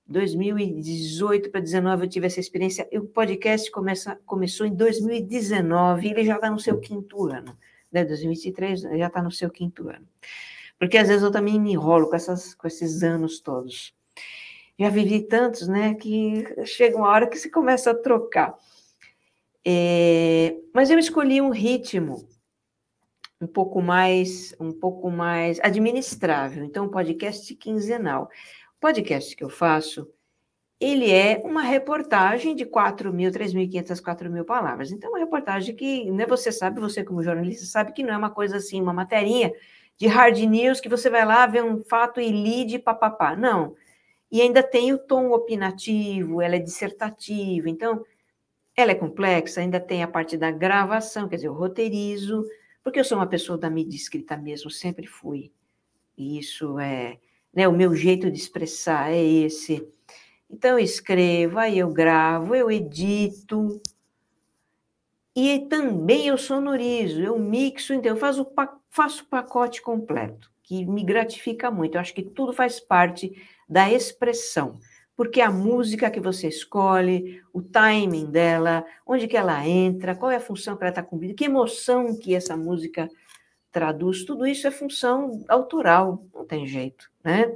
2018 0.05 1.49
para 1.49 1.59
2019 1.59 2.05
eu 2.05 2.09
tive 2.09 2.27
essa 2.27 2.39
experiência. 2.39 2.87
E 2.91 2.99
o 2.99 3.05
podcast 3.05 3.71
começa, 3.71 4.15
começou 4.27 4.67
em 4.67 4.75
2019 4.75 6.07
e 6.07 6.11
ele 6.11 6.23
já 6.23 6.35
está 6.35 6.51
no 6.51 6.59
seu 6.59 6.79
quinto 6.79 7.25
ano. 7.25 7.57
Né? 7.91 8.05
2023 8.05 8.81
já 8.81 9.07
está 9.07 9.23
no 9.23 9.31
seu 9.31 9.49
quinto 9.49 9.89
ano. 9.89 10.07
Porque 10.79 10.97
às 10.97 11.07
vezes 11.07 11.23
eu 11.23 11.31
também 11.31 11.59
me 11.59 11.71
enrolo 11.71 12.09
com, 12.09 12.15
essas, 12.15 12.53
com 12.53 12.67
esses 12.67 13.03
anos 13.03 13.39
todos. 13.39 13.93
Já 14.79 14.89
vivi 14.89 15.21
tantos, 15.21 15.67
né, 15.67 15.95
que 15.95 16.45
chega 16.65 16.97
uma 16.97 17.09
hora 17.09 17.27
que 17.27 17.37
se 17.37 17.49
começa 17.49 17.91
a 17.91 17.95
trocar. 17.95 18.55
É, 19.65 20.55
mas 20.73 20.89
eu 20.89 20.99
escolhi 20.99 21.41
um 21.41 21.49
ritmo 21.49 22.27
um 23.41 23.47
pouco 23.47 23.81
mais 23.81 24.55
um 24.59 24.71
pouco 24.71 25.09
mais 25.09 25.59
administrável. 25.61 26.63
Então, 26.63 26.85
um 26.85 26.89
podcast 26.89 27.53
quinzenal. 27.55 28.29
O 28.77 28.79
podcast 28.79 29.35
que 29.35 29.43
eu 29.43 29.49
faço, 29.49 30.07
ele 30.79 31.11
é 31.11 31.41
uma 31.43 31.61
reportagem 31.61 32.55
de 32.55 32.65
4 32.65 33.11
mil, 33.11 33.31
3.500, 33.31 34.01
4 34.01 34.31
mil 34.31 34.45
palavras. 34.45 34.91
Então, 34.91 35.09
é 35.09 35.13
uma 35.13 35.19
reportagem 35.19 35.75
que, 35.75 36.09
né, 36.11 36.25
você 36.25 36.51
sabe, 36.51 36.79
você 36.79 37.03
como 37.03 37.23
jornalista 37.23 37.65
sabe 37.65 37.93
que 37.93 38.03
não 38.03 38.13
é 38.13 38.17
uma 38.17 38.29
coisa 38.29 38.57
assim, 38.57 38.81
uma 38.81 38.93
materinha 38.93 39.51
de 39.97 40.07
hard 40.07 40.37
news 40.39 40.79
que 40.79 40.89
você 40.89 41.09
vai 41.09 41.25
lá 41.25 41.45
ver 41.47 41.63
um 41.63 41.83
fato 41.83 42.21
e 42.21 42.31
lide 42.31 42.79
papapá. 42.79 43.35
Não. 43.35 43.75
E 44.31 44.41
ainda 44.41 44.61
tem 44.61 44.93
o 44.93 44.97
tom 44.97 45.31
opinativo, 45.31 46.41
ela 46.41 46.55
é 46.55 46.59
dissertativa, 46.59 47.69
então 47.69 48.03
ela 48.75 48.91
é 48.91 48.95
complexa, 48.95 49.61
ainda 49.61 49.79
tem 49.79 50.03
a 50.03 50.07
parte 50.07 50.37
da 50.37 50.51
gravação, 50.51 51.27
quer 51.27 51.37
dizer, 51.37 51.47
eu 51.47 51.53
roteirizo, 51.53 52.45
porque 52.83 52.99
eu 52.99 53.03
sou 53.03 53.17
uma 53.17 53.27
pessoa 53.27 53.57
da 53.57 53.69
mídia 53.69 53.95
escrita 53.97 54.37
mesmo, 54.37 54.69
sempre 54.69 55.07
fui. 55.07 55.51
E 56.17 56.37
isso 56.37 56.77
é, 56.77 57.17
né, 57.53 57.67
o 57.67 57.71
meu 57.71 57.95
jeito 57.95 58.29
de 58.29 58.37
expressar 58.37 59.11
é 59.11 59.23
esse. 59.23 59.87
Então 60.49 60.71
eu 60.71 60.79
escrevo, 60.79 61.57
aí 61.57 61.79
eu 61.79 61.89
gravo, 61.91 62.53
eu 62.53 62.69
edito, 62.69 63.81
e 65.39 65.59
também 65.69 66.27
eu 66.27 66.37
sonorizo, 66.37 67.21
eu 67.21 67.37
mixo, 67.37 67.93
então 67.93 68.11
eu 68.11 68.17
faço, 68.17 68.43
faço 68.97 69.23
o 69.23 69.27
pacote 69.27 69.81
completo, 69.81 70.51
que 70.63 70.85
me 70.85 71.03
gratifica 71.03 71.71
muito. 71.71 71.95
Eu 71.95 72.01
acho 72.01 72.13
que 72.13 72.23
tudo 72.23 72.51
faz 72.51 72.79
parte 72.79 73.31
da 73.69 73.91
expressão 73.91 74.79
porque 75.17 75.41
a 75.41 75.49
música 75.49 76.11
que 76.11 76.19
você 76.19 76.47
escolhe, 76.47 77.41
o 77.51 77.59
timing 77.59 78.29
dela, 78.29 78.85
onde 79.03 79.27
que 79.27 79.35
ela 79.35 79.67
entra, 79.67 80.15
qual 80.15 80.29
é 80.29 80.35
a 80.35 80.39
função 80.39 80.77
que 80.77 80.83
ela 80.83 80.91
está 80.91 81.01
cumprindo, 81.01 81.33
que 81.33 81.45
emoção 81.45 82.15
que 82.15 82.35
essa 82.35 82.55
música 82.55 83.09
traduz, 83.71 84.23
tudo 84.23 84.45
isso 84.45 84.67
é 84.67 84.71
função 84.71 85.43
autoral, 85.49 86.23
não 86.35 86.45
tem 86.45 86.67
jeito, 86.67 87.09
né? 87.23 87.51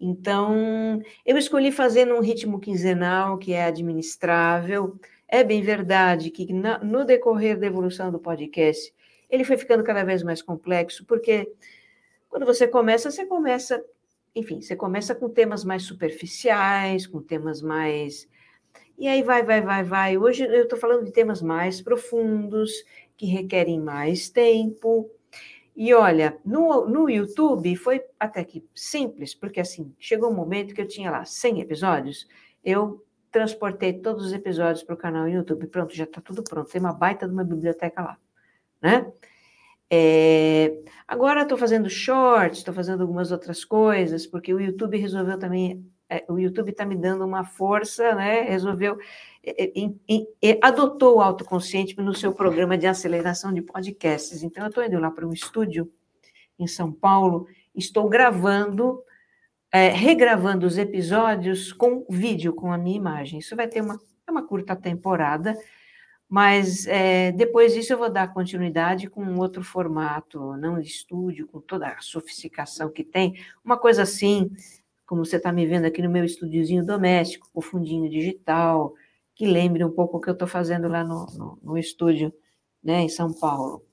Então, 0.00 1.02
eu 1.24 1.36
escolhi 1.36 1.72
fazer 1.72 2.04
num 2.04 2.20
ritmo 2.20 2.60
quinzenal 2.60 3.36
que 3.36 3.52
é 3.52 3.64
administrável. 3.64 4.96
É 5.26 5.42
bem 5.42 5.62
verdade 5.62 6.30
que 6.30 6.52
no 6.52 7.04
decorrer 7.04 7.58
da 7.58 7.66
evolução 7.66 8.12
do 8.12 8.18
podcast, 8.20 8.94
ele 9.28 9.44
foi 9.44 9.56
ficando 9.56 9.84
cada 9.84 10.04
vez 10.04 10.22
mais 10.22 10.42
complexo, 10.42 11.04
porque 11.04 11.52
quando 12.28 12.46
você 12.46 12.66
começa, 12.68 13.10
você 13.10 13.26
começa 13.26 13.82
enfim, 14.36 14.60
você 14.60 14.76
começa 14.76 15.14
com 15.14 15.30
temas 15.30 15.64
mais 15.64 15.84
superficiais, 15.84 17.06
com 17.06 17.22
temas 17.22 17.62
mais. 17.62 18.28
E 18.98 19.08
aí 19.08 19.22
vai, 19.22 19.42
vai, 19.42 19.62
vai, 19.62 19.82
vai. 19.82 20.18
Hoje 20.18 20.44
eu 20.44 20.64
estou 20.64 20.78
falando 20.78 21.06
de 21.06 21.10
temas 21.10 21.40
mais 21.40 21.80
profundos, 21.80 22.70
que 23.16 23.24
requerem 23.24 23.80
mais 23.80 24.28
tempo. 24.28 25.10
E 25.74 25.94
olha, 25.94 26.38
no, 26.44 26.86
no 26.86 27.08
YouTube 27.08 27.74
foi 27.76 28.04
até 28.20 28.44
que 28.44 28.62
simples, 28.74 29.34
porque 29.34 29.58
assim, 29.58 29.94
chegou 29.98 30.30
um 30.30 30.34
momento 30.34 30.74
que 30.74 30.82
eu 30.82 30.88
tinha 30.88 31.10
lá 31.10 31.24
100 31.24 31.60
episódios, 31.62 32.28
eu 32.62 33.02
transportei 33.30 33.94
todos 33.94 34.26
os 34.26 34.32
episódios 34.34 34.82
para 34.82 34.94
o 34.94 34.98
canal 34.98 35.26
YouTube. 35.28 35.66
Pronto, 35.66 35.94
já 35.94 36.04
está 36.04 36.20
tudo 36.20 36.42
pronto. 36.44 36.70
Tem 36.70 36.80
uma 36.80 36.92
baita 36.92 37.26
de 37.26 37.32
uma 37.32 37.44
biblioteca 37.44 38.02
lá, 38.02 38.18
né? 38.86 39.12
É, 39.90 40.78
agora 41.06 41.42
estou 41.42 41.58
fazendo 41.58 41.90
shorts, 41.90 42.58
estou 42.58 42.72
fazendo 42.72 43.02
algumas 43.02 43.32
outras 43.32 43.64
coisas, 43.64 44.26
porque 44.26 44.54
o 44.54 44.60
YouTube 44.60 44.96
resolveu 44.96 45.38
também, 45.38 45.84
é, 46.08 46.24
o 46.28 46.38
YouTube 46.38 46.70
está 46.70 46.84
me 46.84 46.96
dando 46.96 47.24
uma 47.24 47.44
força, 47.44 48.14
né? 48.14 48.42
Resolveu, 48.42 48.96
é, 49.44 49.72
é, 50.42 50.58
adotou 50.62 51.16
o 51.16 51.20
autoconsciente 51.20 51.96
no 52.00 52.14
seu 52.14 52.32
programa 52.32 52.78
de 52.78 52.86
aceleração 52.86 53.52
de 53.52 53.62
podcasts. 53.62 54.42
Então, 54.42 54.64
eu 54.64 54.68
estou 54.68 54.84
indo 54.84 54.98
lá 55.00 55.10
para 55.10 55.26
um 55.26 55.32
estúdio 55.32 55.90
em 56.58 56.66
São 56.66 56.92
Paulo, 56.92 57.46
estou 57.74 58.08
gravando, 58.08 59.02
é, 59.72 59.88
regravando 59.88 60.66
os 60.66 60.78
episódios 60.78 61.72
com 61.72 62.06
vídeo, 62.08 62.52
com 62.52 62.72
a 62.72 62.78
minha 62.78 62.96
imagem. 62.96 63.40
Isso 63.40 63.56
vai 63.56 63.68
ter 63.68 63.82
uma, 63.82 64.00
é 64.26 64.30
uma 64.30 64.46
curta 64.46 64.74
temporada, 64.74 65.56
mas 66.28 66.86
é, 66.86 67.30
depois 67.32 67.72
disso 67.72 67.92
eu 67.92 67.98
vou 67.98 68.10
dar 68.10 68.32
continuidade 68.32 69.08
com 69.08 69.22
um 69.22 69.38
outro 69.38 69.62
formato, 69.62 70.56
não 70.56 70.80
de 70.80 70.88
estúdio, 70.88 71.46
com 71.46 71.60
toda 71.60 71.88
a 71.88 72.00
sofisticação 72.00 72.90
que 72.90 73.04
tem, 73.04 73.34
uma 73.64 73.78
coisa 73.78 74.02
assim, 74.02 74.50
como 75.06 75.24
você 75.24 75.36
está 75.36 75.52
me 75.52 75.64
vendo 75.66 75.84
aqui 75.86 76.02
no 76.02 76.10
meu 76.10 76.24
estúdiozinho 76.24 76.84
doméstico, 76.84 77.48
com 77.52 77.60
fundinho 77.60 78.10
digital, 78.10 78.92
que 79.34 79.46
lembre 79.46 79.84
um 79.84 79.90
pouco 79.90 80.16
o 80.16 80.20
que 80.20 80.28
eu 80.28 80.32
estou 80.32 80.48
fazendo 80.48 80.88
lá 80.88 81.04
no, 81.04 81.26
no, 81.26 81.58
no, 81.62 81.78
estúdio, 81.78 82.32
né, 82.82 83.02
em 83.02 83.08
São 83.08 83.32
Paulo. 83.32 83.84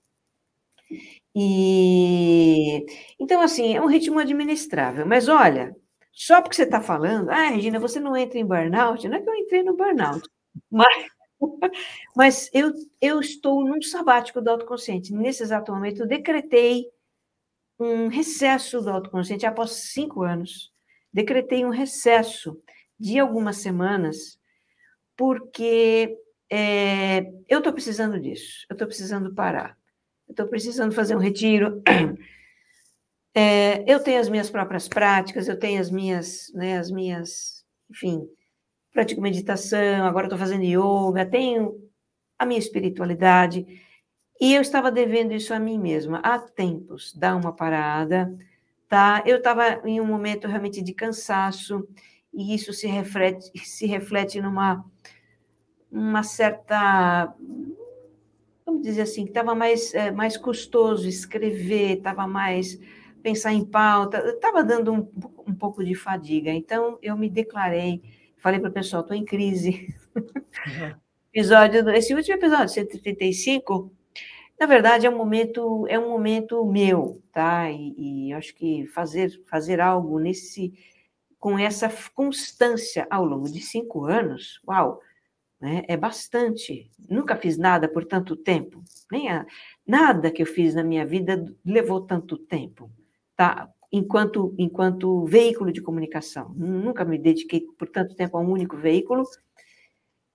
E 1.36 2.86
então, 3.20 3.42
assim, 3.42 3.76
é 3.76 3.82
um 3.82 3.88
ritmo 3.88 4.20
administrável, 4.20 5.06
mas 5.06 5.28
olha, 5.28 5.76
só 6.12 6.42
porque 6.42 6.56
você 6.56 6.64
está 6.64 6.82
falando, 6.82 7.30
ah, 7.30 7.50
Regina, 7.50 7.80
você 7.80 8.00
não 8.00 8.16
entra 8.16 8.40
em 8.40 8.46
burnout, 8.46 9.08
não 9.08 9.18
é 9.18 9.22
que 9.22 9.30
eu 9.30 9.36
entrei 9.36 9.64
no 9.64 9.76
burnout, 9.76 10.22
mas 10.72 11.08
Mas 12.16 12.50
eu, 12.54 12.72
eu 13.02 13.20
estou 13.20 13.66
num 13.66 13.82
sabático 13.82 14.42
do 14.42 14.50
autoconsciente. 14.50 15.14
Nesse 15.14 15.44
exato 15.44 15.72
momento, 15.72 16.02
eu 16.02 16.08
decretei 16.08 16.86
um 17.80 18.08
recesso 18.08 18.82
do 18.82 18.90
autoconsciente 18.90 19.46
após 19.46 19.72
cinco 19.72 20.24
anos. 20.24 20.72
Decretei 21.12 21.66
um 21.66 21.70
recesso 21.70 22.60
de 23.00 23.20
algumas 23.20 23.58
semanas, 23.58 24.40
porque 25.18 26.18
é, 26.50 27.22
eu 27.50 27.60
estou 27.60 27.74
precisando 27.74 28.20
disso. 28.20 28.66
Eu 28.70 28.74
estou 28.74 28.88
precisando 28.88 29.34
parar. 29.34 29.78
Eu 30.28 30.34
estou 30.34 30.48
precisando 30.48 30.94
fazer 30.94 31.16
um 31.16 31.20
retiro. 31.20 31.82
É, 33.36 33.84
eu 33.92 34.00
tenho 34.00 34.20
as 34.22 34.30
minhas 34.30 34.52
próprias 34.52 34.88
práticas, 34.88 35.48
eu 35.48 35.58
tenho 35.58 35.82
as 35.82 35.90
minhas, 35.90 36.52
né, 36.54 36.78
as 36.78 36.92
minhas, 36.92 37.66
enfim, 37.90 38.30
pratico 38.94 39.20
meditação, 39.20 40.06
agora 40.06 40.28
estou 40.28 40.38
fazendo 40.38 40.64
yoga, 40.64 41.26
tenho 41.26 41.76
a 42.38 42.46
minha 42.46 42.60
espiritualidade. 42.60 43.66
E 44.40 44.54
eu 44.54 44.62
estava 44.62 44.92
devendo 44.92 45.34
isso 45.34 45.54
a 45.54 45.60
mim 45.60 45.80
mesma 45.80 46.20
há 46.24 46.38
tempos, 46.38 47.14
dar 47.16 47.36
uma 47.36 47.52
parada, 47.52 48.34
tá? 48.88 49.24
Eu 49.26 49.38
estava 49.38 49.82
em 49.88 50.00
um 50.00 50.06
momento 50.06 50.48
realmente 50.48 50.82
de 50.82 50.94
cansaço, 50.94 51.88
e 52.32 52.54
isso 52.54 52.72
se 52.72 52.88
reflete, 52.88 53.52
se 53.66 53.86
reflete 53.86 54.40
numa 54.42 54.86
uma 55.92 56.24
certa, 56.24 57.36
vamos 58.66 58.82
dizer 58.82 59.02
assim, 59.02 59.26
que 59.26 59.30
estava 59.30 59.54
mais, 59.54 59.94
é, 59.94 60.12
mais 60.12 60.36
custoso 60.36 61.08
escrever, 61.08 61.98
estava 61.98 62.26
mais 62.26 62.80
pensar 63.22 63.54
em 63.54 63.64
pauta, 63.64 64.18
estava 64.30 64.64
dando 64.64 64.92
um, 64.92 65.08
um 65.48 65.54
pouco 65.54 65.84
de 65.84 65.94
fadiga. 65.94 66.52
Então, 66.52 66.98
eu 67.02 67.16
me 67.16 67.30
declarei 67.30 68.02
Falei 68.44 68.60
para 68.60 68.70
o 68.70 68.74
pessoal, 68.74 69.04
estou 69.04 69.16
em 69.16 69.24
crise. 69.24 69.96
Uhum. 70.14 70.96
episódio, 71.34 71.90
esse 71.92 72.14
último 72.14 72.36
episódio, 72.36 72.68
135, 72.68 73.90
na 74.60 74.66
verdade 74.66 75.06
é 75.08 75.10
um 75.10 75.18
momento, 75.18 75.88
é 75.88 75.98
um 75.98 76.10
momento 76.10 76.66
meu, 76.66 77.24
tá? 77.32 77.72
E, 77.72 78.28
e 78.28 78.34
acho 78.34 78.54
que 78.54 78.86
fazer, 78.88 79.42
fazer 79.50 79.80
algo 79.80 80.20
nesse, 80.20 80.74
com 81.40 81.58
essa 81.58 81.90
constância 82.14 83.08
ao 83.10 83.24
longo 83.24 83.50
de 83.50 83.62
cinco 83.62 84.04
anos, 84.04 84.60
uau, 84.68 85.00
né? 85.60 85.86
É 85.88 85.96
bastante. 85.96 86.92
Nunca 87.10 87.38
fiz 87.38 87.58
nada 87.58 87.88
por 87.88 88.04
tanto 88.04 88.36
tempo, 88.36 88.84
nem 89.10 89.30
a, 89.30 89.46
nada 89.88 90.30
que 90.30 90.42
eu 90.42 90.46
fiz 90.46 90.76
na 90.76 90.84
minha 90.84 91.06
vida 91.06 91.46
levou 91.66 92.02
tanto 92.02 92.38
tempo, 92.38 92.92
tá? 93.38 93.70
Enquanto, 93.94 94.56
enquanto 94.58 95.24
veículo 95.26 95.72
de 95.72 95.82
comunicação. 95.82 96.52
Nunca 96.56 97.06
me 97.06 97.20
dediquei 97.20 97.62
por 97.78 97.88
tanto 97.88 98.16
tempo 98.16 98.36
a 98.36 98.42
um 98.42 98.50
único 98.50 98.76
veículo. 98.76 99.24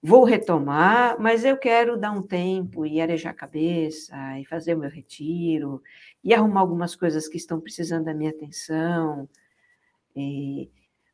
Vou 0.01 0.23
retomar, 0.23 1.21
mas 1.21 1.45
eu 1.45 1.57
quero 1.57 1.99
dar 1.99 2.13
um 2.13 2.23
tempo 2.23 2.87
e 2.87 3.01
arejar 3.01 3.31
a 3.31 3.35
cabeça, 3.35 4.15
e 4.39 4.45
fazer 4.45 4.77
o 4.77 4.79
meu 4.79 4.89
retiro, 4.89 5.83
e 6.23 6.33
arrumar 6.33 6.61
algumas 6.61 6.95
coisas 6.95 7.27
que 7.27 7.37
estão 7.37 7.61
precisando 7.61 8.05
da 8.05 8.15
minha 8.15 8.31
atenção. 8.31 9.29
E, 10.15 10.71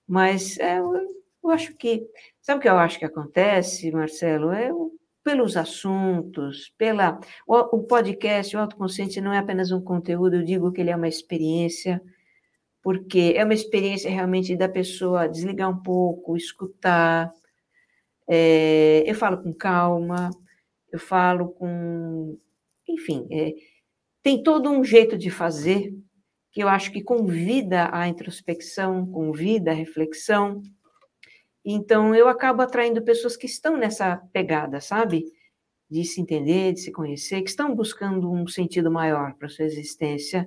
mas 0.07 0.59
é, 0.59 0.78
eu, 0.80 0.92
eu 1.42 1.51
acho 1.51 1.74
que. 1.76 2.07
Sabe 2.42 2.59
o 2.59 2.62
que 2.62 2.68
eu 2.68 2.76
acho 2.76 2.99
que 2.99 3.07
acontece, 3.07 3.90
Marcelo? 3.90 4.53
É 4.53 4.70
pelos 5.22 5.57
assuntos, 5.57 6.74
pela. 6.76 7.18
O, 7.47 7.78
o 7.78 7.82
podcast, 7.84 8.55
o 8.55 8.61
autoconsciente, 8.61 9.18
não 9.22 9.32
é 9.32 9.38
apenas 9.38 9.72
um 9.72 9.80
conteúdo, 9.80 10.36
eu 10.36 10.45
digo 10.45 10.70
que 10.70 10.82
ele 10.82 10.90
é 10.90 10.97
uma 10.97 11.09
experiência 11.09 12.03
porque 12.85 13.32
é 13.35 13.43
uma 13.43 13.55
experiência 13.55 14.11
realmente 14.11 14.55
da 14.55 14.68
pessoa 14.68 15.26
desligar 15.26 15.70
um 15.70 15.82
pouco, 15.82 16.37
escutar. 16.37 17.32
É, 18.28 19.03
eu 19.07 19.14
falo 19.14 19.43
com 19.43 19.55
calma, 19.55 20.30
eu 20.93 20.99
falo 20.99 21.49
com. 21.49 22.39
Enfim, 22.87 23.26
é, 23.30 23.55
tem 24.22 24.43
todo 24.43 24.70
um 24.70 24.85
jeito 24.85 25.16
de 25.16 25.30
fazer 25.30 25.95
que 26.53 26.62
eu 26.62 26.68
acho 26.68 26.93
que 26.93 27.03
convida 27.03 27.89
à 27.91 28.07
introspecção, 28.07 29.07
convida 29.11 29.70
à 29.70 29.74
reflexão. 29.74 30.61
Então, 31.64 32.14
eu 32.14 32.28
acabo 32.28 32.61
atraindo 32.61 33.03
pessoas 33.03 33.35
que 33.35 33.47
estão 33.47 33.78
nessa 33.78 34.18
pegada, 34.30 34.78
sabe? 34.78 35.24
De 35.91 36.05
se 36.05 36.20
entender, 36.20 36.74
de 36.74 36.80
se 36.80 36.93
conhecer, 36.93 37.41
que 37.41 37.49
estão 37.49 37.74
buscando 37.74 38.30
um 38.30 38.47
sentido 38.47 38.91
maior 38.91 39.35
para 39.37 39.49
sua 39.49 39.64
existência. 39.64 40.47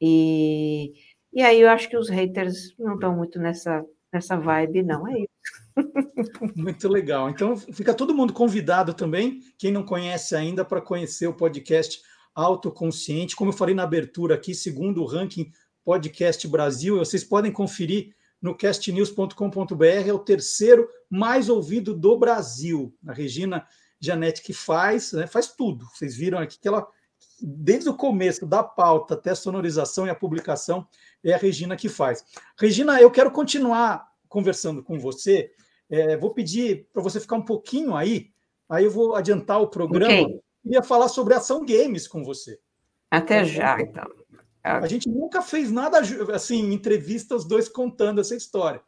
E 0.00 0.94
e 1.32 1.42
aí 1.42 1.60
eu 1.60 1.68
acho 1.68 1.88
que 1.88 1.96
os 1.96 2.08
haters 2.08 2.74
não 2.78 2.94
estão 2.94 3.14
muito 3.14 3.38
nessa, 3.38 3.84
nessa 4.12 4.36
vibe, 4.36 4.82
não, 4.82 5.06
é 5.08 5.20
isso. 5.20 5.28
Muito 6.56 6.88
legal. 6.88 7.30
Então 7.30 7.56
fica 7.56 7.94
todo 7.94 8.14
mundo 8.14 8.32
convidado 8.32 8.92
também, 8.92 9.40
quem 9.56 9.70
não 9.70 9.84
conhece 9.84 10.34
ainda, 10.34 10.64
para 10.64 10.80
conhecer 10.80 11.28
o 11.28 11.34
podcast 11.34 12.00
Autoconsciente. 12.34 13.36
Como 13.36 13.50
eu 13.50 13.56
falei 13.56 13.74
na 13.74 13.84
abertura 13.84 14.34
aqui, 14.34 14.54
segundo 14.54 15.02
o 15.02 15.06
ranking 15.06 15.50
Podcast 15.84 16.46
Brasil, 16.48 16.98
vocês 16.98 17.24
podem 17.24 17.52
conferir 17.52 18.14
no 18.40 18.54
castnews.com.br, 18.54 19.84
é 20.06 20.12
o 20.12 20.18
terceiro 20.18 20.88
mais 21.08 21.48
ouvido 21.48 21.94
do 21.94 22.18
Brasil. 22.18 22.94
A 23.06 23.12
Regina 23.12 23.66
Janete 24.00 24.42
que 24.42 24.52
faz, 24.52 25.12
né, 25.12 25.26
faz 25.26 25.48
tudo. 25.48 25.86
Vocês 25.92 26.16
viram 26.16 26.38
aqui 26.38 26.58
que 26.60 26.68
ela 26.68 26.86
desde 27.40 27.88
o 27.88 27.94
começo 27.94 28.46
da 28.46 28.62
pauta 28.62 29.14
até 29.14 29.30
a 29.30 29.36
sonorização 29.36 30.06
e 30.06 30.10
a 30.10 30.14
publicação, 30.14 30.86
é 31.22 31.32
a 31.32 31.38
Regina 31.38 31.76
que 31.76 31.88
faz. 31.88 32.24
Regina, 32.58 33.00
eu 33.00 33.10
quero 33.10 33.30
continuar 33.30 34.08
conversando 34.28 34.82
com 34.82 34.98
você. 34.98 35.50
É, 35.90 36.16
vou 36.16 36.34
pedir 36.34 36.86
para 36.92 37.02
você 37.02 37.18
ficar 37.18 37.36
um 37.36 37.44
pouquinho 37.44 37.96
aí, 37.96 38.30
aí 38.68 38.84
eu 38.84 38.90
vou 38.90 39.14
adiantar 39.14 39.60
o 39.60 39.68
programa. 39.68 40.22
Okay. 40.22 40.40
Queria 40.62 40.82
falar 40.82 41.08
sobre 41.08 41.34
ação 41.34 41.64
games 41.64 42.06
com 42.06 42.22
você. 42.22 42.58
Até 43.10 43.44
já, 43.44 43.80
então. 43.80 44.06
A 44.62 44.86
gente 44.86 45.08
nunca 45.08 45.40
fez 45.40 45.70
nada 45.70 45.98
assim, 46.34 46.72
entrevista 46.74 47.34
os 47.34 47.46
dois 47.46 47.68
contando 47.68 48.20
essa 48.20 48.34
história. 48.34 48.82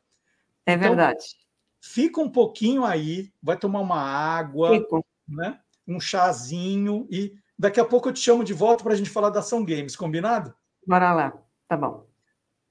É 0.67 0.75
então, 0.75 0.89
verdade. 0.89 1.25
Então, 1.25 1.41
fica 1.81 2.21
um 2.21 2.29
pouquinho 2.29 2.85
aí, 2.85 3.33
vai 3.43 3.57
tomar 3.57 3.81
uma 3.81 3.99
água, 3.99 4.75
Fico. 4.75 5.05
né? 5.27 5.59
um 5.91 6.01
chazinho 6.01 7.07
e 7.11 7.35
daqui 7.61 7.79
a 7.79 7.85
pouco 7.85 8.09
eu 8.09 8.13
te 8.15 8.21
chamo 8.21 8.43
de 8.43 8.55
volta 8.55 8.83
para 8.83 8.95
a 8.95 8.97
gente 8.97 9.11
falar 9.11 9.29
da 9.29 9.41
Ação 9.41 9.63
Games, 9.63 9.95
combinado? 9.95 10.55
Bora 10.87 11.13
lá, 11.13 11.43
tá 11.69 11.77
bom. 11.77 12.07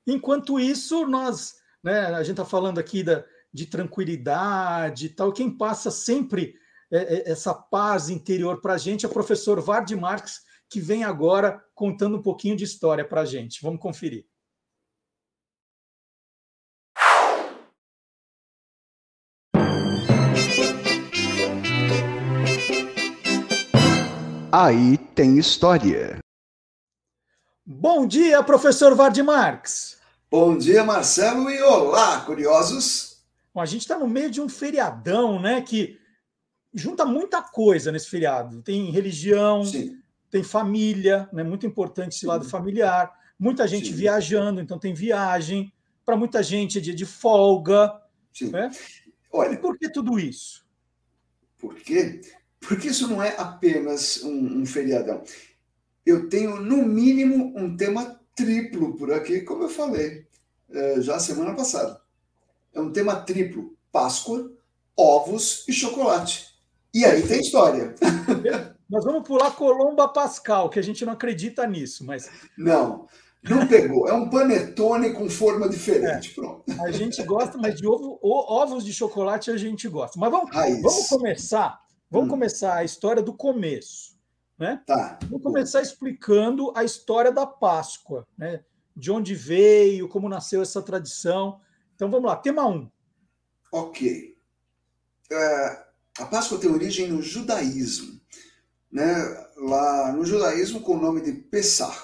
Enquanto 0.08 0.60
isso, 0.60 1.06
nós, 1.06 1.58
né, 1.84 2.08
a 2.08 2.24
gente 2.24 2.32
está 2.32 2.46
falando 2.46 2.80
aqui 2.80 3.04
da, 3.04 3.24
de 3.54 3.68
tranquilidade 3.68 5.06
e 5.06 5.10
tal. 5.10 5.32
Quem 5.32 5.56
passa 5.56 5.92
sempre 5.92 6.56
é, 6.92 6.98
é, 6.98 7.32
essa 7.32 7.54
paz 7.54 8.10
interior 8.10 8.62
para 8.62 8.74
a 8.74 8.78
gente 8.80 9.06
é 9.06 9.10
o 9.10 9.14
professor 9.14 9.62
Vard 9.62 9.92
Marques, 9.96 10.40
que 10.68 10.80
vem 10.80 11.04
agora 11.04 11.64
contando 11.76 12.18
um 12.18 12.22
pouquinho 12.22 12.56
de 12.56 12.64
história 12.64 13.08
para 13.08 13.22
a 13.22 13.26
gente. 13.26 13.62
Vamos 13.62 13.80
conferir. 13.80 14.26
Aí 24.62 24.98
tem 25.16 25.38
história. 25.38 26.20
Bom 27.66 28.06
dia, 28.06 28.44
professor 28.44 28.94
Vard 28.94 29.18
Marques. 29.20 29.98
Bom 30.30 30.58
dia, 30.58 30.84
Marcelo, 30.84 31.50
e 31.50 31.62
olá, 31.62 32.20
curiosos. 32.26 33.24
Bom, 33.54 33.62
a 33.62 33.66
gente 33.66 33.84
está 33.84 33.98
no 33.98 34.06
meio 34.06 34.30
de 34.30 34.42
um 34.42 34.50
feriadão, 34.50 35.42
né? 35.42 35.62
Que 35.62 35.98
junta 36.74 37.06
muita 37.06 37.42
coisa 37.42 37.90
nesse 37.90 38.10
feriado. 38.10 38.62
Tem 38.62 38.92
religião, 38.92 39.64
Sim. 39.64 39.98
tem 40.30 40.44
família, 40.44 41.30
né? 41.32 41.42
Muito 41.42 41.66
importante 41.66 42.18
esse 42.18 42.26
lado 42.26 42.44
familiar. 42.44 43.18
Muita 43.40 43.66
gente 43.66 43.88
Sim. 43.88 43.96
viajando, 43.96 44.60
então 44.60 44.78
tem 44.78 44.94
viagem. 44.94 45.72
Para 46.04 46.18
muita 46.18 46.44
gente 46.44 46.80
é 46.80 46.82
dia 46.82 46.94
de 46.94 47.06
folga. 47.06 47.98
Sim. 48.34 48.50
Né? 48.50 48.70
Olha, 49.32 49.54
e 49.54 49.58
por 49.58 49.78
que 49.78 49.90
tudo 49.90 50.20
isso? 50.20 50.68
Por 51.58 51.76
quê? 51.76 52.20
Porque 52.60 52.90
isso 52.90 53.08
não 53.08 53.24
é 53.24 53.36
apenas 53.38 54.24
um, 54.24 54.62
um 54.62 54.66
feriadão. 54.66 55.24
Eu 56.06 56.30
tenho, 56.30 56.60
no 56.60 56.78
mínimo, 56.78 57.54
um 57.56 57.76
tema 57.76 58.20
triplo 58.36 58.96
por 58.96 59.12
aqui, 59.14 59.42
como 59.42 59.64
eu 59.64 59.70
falei 59.70 60.28
é, 60.72 61.02
já 61.02 61.20
semana 61.20 61.54
passada. 61.54 62.00
É 62.74 62.80
um 62.80 62.92
tema 62.92 63.16
triplo: 63.16 63.76
Páscoa, 63.92 64.52
ovos 64.96 65.66
e 65.68 65.74
chocolate. 65.74 66.48
E 66.94 67.06
aí 67.06 67.22
tem 67.22 67.42
história. 67.42 67.96
Nós 68.90 69.06
vamos 69.06 69.28
pular 69.28 69.52
Colomba 69.52 70.08
Pascal, 70.08 70.70
que 70.70 70.80
a 70.80 70.82
gente 70.82 71.06
não 71.06 71.14
acredita 71.14 71.66
nisso, 71.68 72.04
mas. 72.04 72.30
Não, 72.58 73.08
não 73.44 73.68
pegou. 73.68 74.08
É 74.08 74.14
um 74.14 74.30
panetone 74.30 75.14
com 75.14 75.30
forma 75.30 75.70
diferente. 75.70 76.32
É, 76.32 76.34
Pronto. 76.34 76.64
A 76.82 76.92
gente 76.92 77.22
gosta, 77.24 77.58
mas 77.58 77.76
de 77.76 77.86
ovo, 77.86 78.20
ovos 78.22 78.84
de 78.84 78.92
chocolate 78.92 79.52
a 79.52 79.58
gente 79.58 79.88
gosta. 79.88 80.20
Mas 80.20 80.32
vamos, 80.32 80.50
vamos 80.82 81.08
começar 81.08 81.80
Vamos 82.10 82.28
hum. 82.28 82.32
começar 82.32 82.76
a 82.76 82.84
história 82.84 83.22
do 83.22 83.34
começo. 83.34 84.18
Né? 84.58 84.82
Tá. 84.86 85.20
Vamos 85.24 85.44
começar 85.44 85.82
explicando 85.82 86.74
a 86.76 86.84
história 86.84 87.32
da 87.32 87.46
Páscoa, 87.46 88.28
né? 88.38 88.64
de 88.96 89.10
onde 89.10 89.34
veio, 89.34 90.10
como 90.10 90.28
nasceu 90.28 90.62
essa 90.62 90.82
tradição. 90.82 91.62
Então 91.96 92.12
vamos 92.12 92.30
lá, 92.30 92.36
tema 92.36 92.68
1. 92.68 92.72
Um. 92.74 92.92
Ok. 93.72 94.38
É, 95.32 95.86
a 96.20 96.26
Páscoa 96.26 96.60
tem 96.60 96.70
origem 96.70 97.08
no 97.08 97.22
judaísmo. 97.22 98.20
Né? 98.92 99.16
Lá 99.58 100.12
no 100.12 100.26
judaísmo, 100.26 100.82
com 100.82 100.98
o 100.98 101.02
nome 101.02 101.22
de 101.22 101.32
Pessah, 101.32 101.96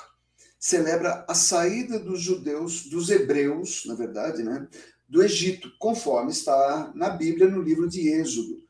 celebra 0.59 1.25
a 1.27 1.33
saída 1.33 1.99
dos 1.99 2.21
judeus, 2.21 2.85
dos 2.85 3.09
hebreus, 3.09 3.85
na 3.85 3.95
verdade, 3.95 4.43
né? 4.43 4.67
do 5.07 5.21
Egito, 5.21 5.71
conforme 5.77 6.31
está 6.31 6.91
na 6.95 7.09
Bíblia, 7.09 7.49
no 7.49 7.61
livro 7.61 7.87
de 7.87 8.09
Êxodo. 8.09 8.64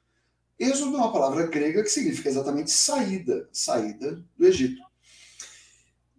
Êxodo 0.59 0.95
é 0.95 0.99
uma 0.99 1.11
palavra 1.11 1.47
grega 1.47 1.83
que 1.83 1.89
significa 1.89 2.29
exatamente 2.29 2.71
saída, 2.71 3.49
saída 3.51 4.23
do 4.37 4.45
Egito. 4.45 4.81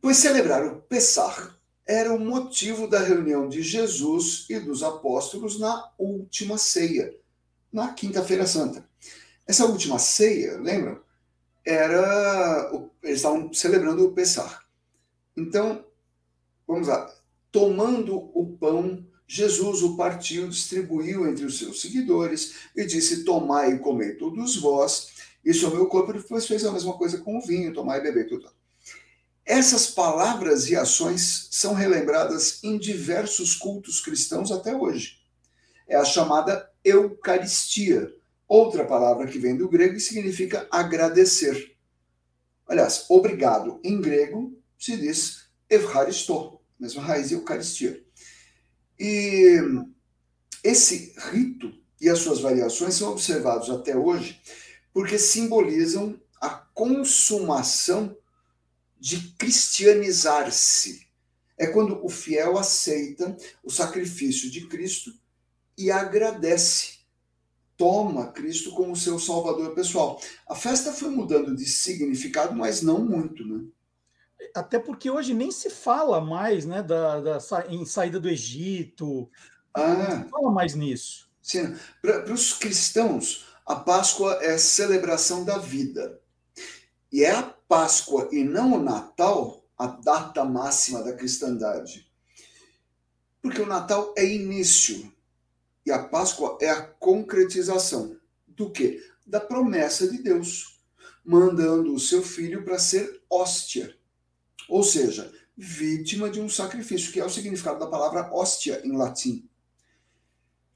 Pois 0.01 0.19
celebrar 0.19 0.67
o 0.67 0.83
Pessah 0.83 1.57
era 1.87 2.13
o 2.13 2.19
motivo 2.19 2.89
da 2.89 2.99
reunião 2.99 3.49
de 3.49 3.63
Jesus 3.63 4.47
e 4.51 4.59
dos 4.59 4.83
apóstolos 4.83 5.59
na 5.59 5.91
última 5.97 6.59
ceia, 6.59 7.15
na 7.73 7.95
Quinta-feira 7.95 8.47
Santa. 8.47 8.87
Essa 9.47 9.65
última 9.67 9.99
ceia, 9.99 10.59
lembram? 10.59 11.01
Era. 11.65 12.71
Eles 13.03 13.19
estavam 13.19 13.53
celebrando 13.53 14.05
o 14.05 14.13
Pessah. 14.13 14.63
Então, 15.37 15.85
vamos 16.67 16.89
lá. 16.89 17.13
Tomando 17.53 18.17
o 18.17 18.57
pão 18.59 19.06
Jesus 19.27 19.83
o 19.83 19.97
partiu, 19.97 20.49
distribuiu 20.49 21.27
entre 21.27 21.45
os 21.45 21.59
seus 21.59 21.81
seguidores 21.81 22.55
e 22.77 22.85
disse: 22.85 23.25
Tomai 23.25 23.73
e 23.73 23.79
comei 23.79 24.15
todos 24.15 24.57
vós, 24.57 25.09
isso 25.45 25.67
é 25.67 25.69
o 25.69 25.75
meu 25.75 25.87
corpo, 25.87 26.13
e 26.13 26.19
depois 26.19 26.47
fez 26.47 26.65
a 26.65 26.73
mesma 26.73 26.93
coisa 26.97 27.19
com 27.19 27.37
o 27.37 27.41
vinho, 27.41 27.75
tomai 27.75 27.99
e 27.99 28.03
beber 28.03 28.29
tudo. 28.29 28.51
Essas 29.45 29.87
palavras 29.87 30.69
e 30.69 30.77
ações 30.77 31.49
são 31.53 31.73
relembradas 31.73 32.63
em 32.65 32.79
diversos 32.79 33.55
cultos 33.55 34.01
cristãos 34.01 34.51
até 34.51 34.75
hoje. 34.75 35.21
É 35.89 35.97
a 35.97 36.05
chamada 36.05 36.69
Eucaristia, 36.85 38.13
outra 38.49 38.85
palavra 38.85 39.27
que 39.27 39.39
vem 39.39 39.57
do 39.57 39.69
grego 39.69 39.95
e 39.95 40.01
significa 40.01 40.67
agradecer. 40.71 41.77
Aliás, 42.67 43.07
obrigado 43.09 43.81
em 43.85 44.01
grego 44.01 44.61
se 44.79 44.97
diz 44.97 45.47
Evharisto, 45.71 46.61
mesma 46.79 47.03
raiz 47.03 47.33
Eucaristia. 47.33 48.06
E 48.99 49.61
esse 50.63 51.15
rito 51.31 51.73
e 52.01 52.09
as 52.09 52.19
suas 52.19 52.41
variações 52.41 52.95
são 52.95 53.13
observados 53.13 53.71
até 53.71 53.97
hoje 53.97 54.41
porque 54.93 55.19
simbolizam 55.19 56.19
a 56.41 56.49
consumação 56.49 58.17
de 58.99 59.35
cristianizar-se. 59.39 61.07
É 61.59 61.67
quando 61.67 62.05
o 62.05 62.09
fiel 62.09 62.59
aceita 62.59 63.37
o 63.63 63.71
sacrifício 63.71 64.51
de 64.51 64.67
Cristo 64.67 65.13
e 65.77 65.91
agradece. 65.91 66.97
Toma 67.77 68.33
Cristo 68.33 68.73
como 68.73 68.97
seu 68.97 69.19
salvador 69.19 69.75
pessoal. 69.75 70.19
A 70.49 70.55
festa 70.55 70.93
foi 70.93 71.11
mudando 71.11 71.55
de 71.55 71.67
significado, 71.67 72.57
mas 72.57 72.81
não 72.81 73.05
muito, 73.05 73.47
né? 73.47 73.67
Até 74.55 74.79
porque 74.79 75.11
hoje 75.11 75.35
nem 75.35 75.51
se 75.51 75.69
fala 75.71 76.21
mais 76.21 76.65
né, 76.65 76.83
da, 76.83 77.21
da 77.21 77.39
em 77.69 77.85
saída 77.85 78.19
do 78.19 78.29
Egito. 78.29 79.31
Ah, 79.75 79.95
não 79.95 80.25
se 80.25 80.31
fala 80.31 80.51
mais 80.51 80.75
nisso. 80.75 81.31
Sim. 81.43 81.77
Para 82.01 82.33
os 82.33 82.55
cristãos, 82.55 83.47
a 83.65 83.77
Páscoa 83.77 84.39
é 84.43 84.59
celebração 84.59 85.45
da 85.45 85.59
vida. 85.59 86.21
E 87.13 87.25
é 87.25 87.33
a 87.33 87.43
Páscoa 87.43 88.29
e 88.33 88.43
não 88.43 88.75
o 88.75 88.83
Natal 88.83 89.65
a 89.79 89.87
data 89.87 90.45
máxima 90.45 91.03
da 91.03 91.13
cristandade. 91.13 92.11
Porque 93.43 93.61
o 93.61 93.67
Natal 93.67 94.15
é 94.17 94.25
início 94.25 95.13
e 95.85 95.93
a 95.93 96.03
Páscoa 96.03 96.59
é 96.61 96.71
a 96.71 96.83
concretização 96.83 98.19
do 98.47 98.71
quê? 98.71 99.03
Da 99.27 99.39
promessa 99.39 100.11
de 100.11 100.23
Deus, 100.23 100.81
mandando 101.25 101.95
o 101.95 102.01
seu 102.01 102.23
filho 102.23 102.65
para 102.65 102.79
ser 102.79 103.23
hóstia 103.31 103.96
ou 104.69 104.83
seja, 104.83 105.33
vítima 105.57 106.29
de 106.29 106.41
um 106.41 106.49
sacrifício, 106.49 107.13
que 107.13 107.21
é 107.21 107.25
o 107.25 107.31
significado 107.31 107.79
da 107.79 107.87
palavra 107.87 108.31
hóstia 108.33 108.81
em 108.85 108.93
latim, 108.93 109.49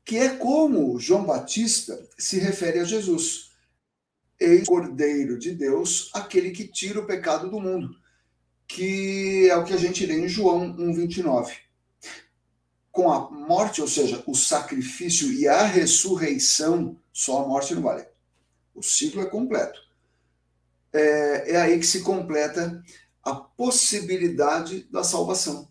que 0.04 0.16
é 0.16 0.36
como 0.36 0.98
João 0.98 1.24
Batista 1.24 2.08
se 2.18 2.38
refere 2.38 2.80
a 2.80 2.84
Jesus. 2.84 3.50
Eis 4.38 4.66
Cordeiro 4.66 5.38
de 5.38 5.54
Deus, 5.54 6.10
aquele 6.14 6.50
que 6.50 6.66
tira 6.66 6.98
o 6.98 7.06
pecado 7.06 7.50
do 7.50 7.60
mundo, 7.60 7.94
que 8.66 9.48
é 9.50 9.56
o 9.56 9.64
que 9.64 9.74
a 9.74 9.76
gente 9.76 10.06
lê 10.06 10.18
em 10.18 10.28
João 10.28 10.74
1,29. 10.76 11.52
Com 12.90 13.12
a 13.12 13.30
morte, 13.30 13.82
ou 13.82 13.86
seja, 13.86 14.24
o 14.26 14.34
sacrifício 14.34 15.30
e 15.30 15.46
a 15.46 15.62
ressurreição, 15.62 16.98
só 17.12 17.44
a 17.44 17.46
morte 17.46 17.74
não 17.74 17.82
vale. 17.82 18.06
O 18.74 18.82
ciclo 18.82 19.20
é 19.20 19.26
completo. 19.26 19.78
É, 20.92 21.52
é 21.52 21.56
aí 21.60 21.78
que 21.78 21.86
se 21.86 22.00
completa 22.00 22.82
a 23.22 23.34
possibilidade 23.34 24.86
da 24.90 25.02
salvação. 25.04 25.70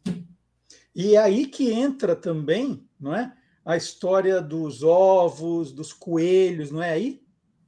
E 0.96 1.16
é 1.16 1.18
aí 1.18 1.46
que 1.48 1.72
entra 1.72 2.16
também, 2.16 2.88
não 3.00 3.16
é? 3.16 3.34
A 3.66 3.78
história 3.78 4.42
dos 4.42 4.84
ovos, 4.84 5.72
dos 5.72 5.94
coelhos, 5.94 6.72
não 6.72 6.82
é 6.82 6.92
aí? 6.92 7.22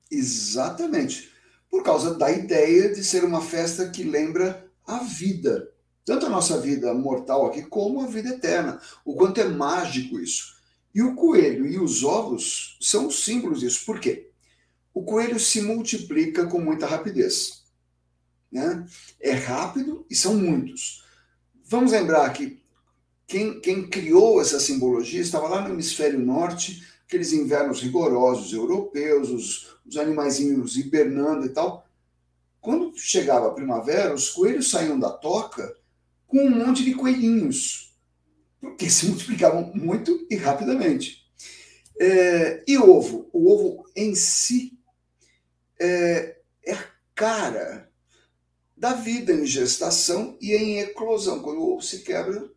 Exatamente. 0.10 1.30
por 1.70 1.84
causa 1.84 2.14
da 2.14 2.30
ideia 2.30 2.94
de 2.94 3.02
ser 3.02 3.24
uma 3.24 3.42
festa 3.42 3.90
que 3.90 4.04
lembra 4.04 4.70
a 4.86 5.00
vida. 5.00 5.72
Tanto 6.04 6.26
a 6.26 6.30
nossa 6.30 6.60
vida 6.60 6.94
mortal 6.94 7.46
aqui, 7.46 7.62
como 7.62 8.02
a 8.02 8.08
vida 8.08 8.30
eterna. 8.30 8.82
O 9.06 9.16
quanto 9.16 9.40
é 9.40 9.48
mágico 9.48 10.20
isso. 10.20 10.56
E 10.94 11.02
o 11.02 11.16
coelho 11.16 11.66
e 11.66 11.80
os 11.80 12.04
ovos 12.04 12.78
são 12.82 13.10
símbolos 13.10 13.62
disso. 13.62 13.86
Por 13.86 14.02
quê? 14.02 14.32
O 14.94 15.04
coelho 15.04 15.40
se 15.40 15.62
multiplica 15.62 16.46
com 16.48 16.60
muita 16.60 16.86
rapidez. 16.86 17.61
Né? 18.52 18.86
É 19.20 19.32
rápido 19.32 20.06
e 20.10 20.16
são 20.16 20.36
muitos. 20.36 21.06
Vamos 21.66 21.92
lembrar 21.92 22.32
que 22.34 22.62
quem, 23.26 23.62
quem 23.62 23.88
criou 23.88 24.42
essa 24.42 24.60
simbologia 24.60 25.22
estava 25.22 25.48
lá 25.48 25.62
no 25.62 25.74
hemisfério 25.74 26.20
norte, 26.20 26.86
aqueles 27.06 27.32
invernos 27.32 27.82
rigorosos 27.82 28.52
europeus, 28.52 29.30
os, 29.30 29.76
os 29.86 29.98
animaizinhos 29.98 30.76
hibernando 30.76 31.46
e 31.46 31.50
tal. 31.50 31.88
Quando 32.60 32.94
chegava 32.98 33.48
a 33.48 33.54
primavera, 33.54 34.14
os 34.14 34.30
coelhos 34.30 34.70
saíam 34.70 35.00
da 35.00 35.10
toca 35.10 35.76
com 36.28 36.40
um 36.40 36.50
monte 36.50 36.84
de 36.84 36.94
coelhinhos, 36.94 37.96
porque 38.60 38.90
se 38.90 39.08
multiplicavam 39.08 39.72
muito 39.74 40.26
e 40.30 40.36
rapidamente. 40.36 41.26
É, 42.00 42.64
e 42.68 42.78
ovo? 42.78 43.30
O 43.32 43.52
ovo 43.52 43.90
em 43.96 44.16
si 44.16 44.78
é, 45.80 46.38
é 46.66 46.74
a 46.74 46.84
cara 47.16 47.91
da 48.82 48.94
vida 48.94 49.32
em 49.32 49.46
gestação 49.46 50.36
e 50.42 50.56
em 50.56 50.80
eclosão. 50.80 51.40
Quando 51.40 51.60
o 51.60 51.74
ovo 51.74 51.84
se 51.84 52.00
quebra, 52.00 52.50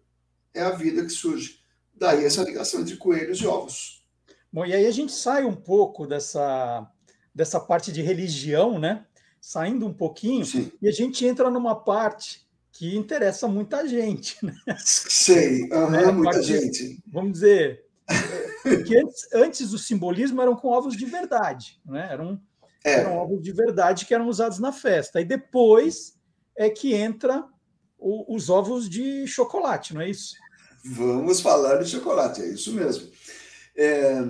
é 0.54 0.62
a 0.62 0.70
vida 0.70 1.04
que 1.04 1.10
surge. 1.10 1.58
Daí 1.94 2.24
essa 2.24 2.42
ligação 2.42 2.80
entre 2.80 2.96
coelhos 2.96 3.42
e 3.42 3.46
ovos. 3.46 4.02
Bom, 4.50 4.64
e 4.64 4.72
aí 4.72 4.86
a 4.86 4.90
gente 4.90 5.12
sai 5.12 5.44
um 5.44 5.54
pouco 5.54 6.06
dessa, 6.06 6.90
dessa 7.34 7.60
parte 7.60 7.92
de 7.92 8.00
religião, 8.00 8.78
né? 8.78 9.04
Saindo 9.38 9.86
um 9.86 9.92
pouquinho, 9.92 10.46
Sim. 10.46 10.72
e 10.80 10.88
a 10.88 10.90
gente 10.90 11.26
entra 11.26 11.50
numa 11.50 11.74
parte 11.74 12.48
que 12.72 12.96
interessa 12.96 13.46
muita 13.46 13.86
gente, 13.86 14.38
né? 14.42 14.56
Sei, 14.78 15.64
uhum, 15.64 15.94
é, 15.94 16.10
muita 16.10 16.32
parte, 16.32 16.46
gente. 16.46 17.02
Vamos 17.06 17.32
dizer, 17.34 17.84
que 18.86 18.96
antes, 18.96 19.28
antes 19.34 19.72
o 19.74 19.78
simbolismo 19.78 20.40
eram 20.40 20.56
com 20.56 20.68
ovos 20.68 20.96
de 20.96 21.04
verdade, 21.04 21.78
né? 21.84 22.08
Eram, 22.10 22.40
é. 22.84 22.92
eram 22.92 23.16
ovos 23.16 23.42
de 23.42 23.52
verdade 23.52 24.06
que 24.06 24.14
eram 24.14 24.28
usados 24.28 24.58
na 24.58 24.72
festa. 24.72 25.20
E 25.20 25.24
depois 25.24 26.14
é 26.56 26.68
que 26.68 26.94
entra 26.94 27.44
o, 27.98 28.34
os 28.34 28.50
ovos 28.50 28.88
de 28.88 29.26
chocolate, 29.26 29.94
não 29.94 30.02
é 30.02 30.10
isso? 30.10 30.34
Vamos 30.84 31.40
falar 31.40 31.78
de 31.78 31.88
chocolate, 31.88 32.42
é 32.42 32.48
isso 32.48 32.72
mesmo. 32.72 33.10
É, 33.74 34.22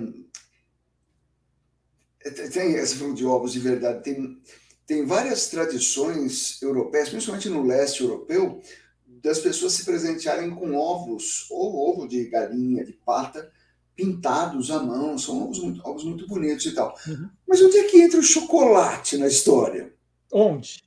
tem 2.51 2.75
essa 2.75 2.95
falou 2.95 3.13
de 3.13 3.25
ovos 3.25 3.51
de 3.51 3.59
verdade, 3.59 4.03
tem, 4.03 4.41
tem 4.87 5.05
várias 5.05 5.49
tradições 5.49 6.61
europeias, 6.61 7.09
principalmente 7.09 7.49
no 7.49 7.63
leste 7.63 8.01
europeu, 8.01 8.61
das 9.05 9.39
pessoas 9.39 9.73
se 9.73 9.83
presentearem 9.85 10.49
com 10.49 10.75
ovos, 10.75 11.45
ou 11.51 11.89
ovo 11.89 12.07
de 12.07 12.25
galinha, 12.25 12.85
de 12.85 12.93
pata, 12.93 13.51
pintados 13.95 14.69
à 14.69 14.81
mão, 14.81 15.17
são 15.17 15.43
ovos 15.43 15.59
muito, 15.59 15.81
ovos 15.87 16.03
muito 16.03 16.27
bonitos 16.27 16.65
e 16.65 16.71
tal. 16.73 16.95
Uhum. 17.07 17.29
Mas 17.47 17.61
onde 17.61 17.77
é 17.77 17.83
que 17.85 18.01
entra 18.01 18.19
o 18.19 18.23
chocolate 18.23 19.17
na 19.17 19.27
história? 19.27 19.93
Onde? 20.31 20.83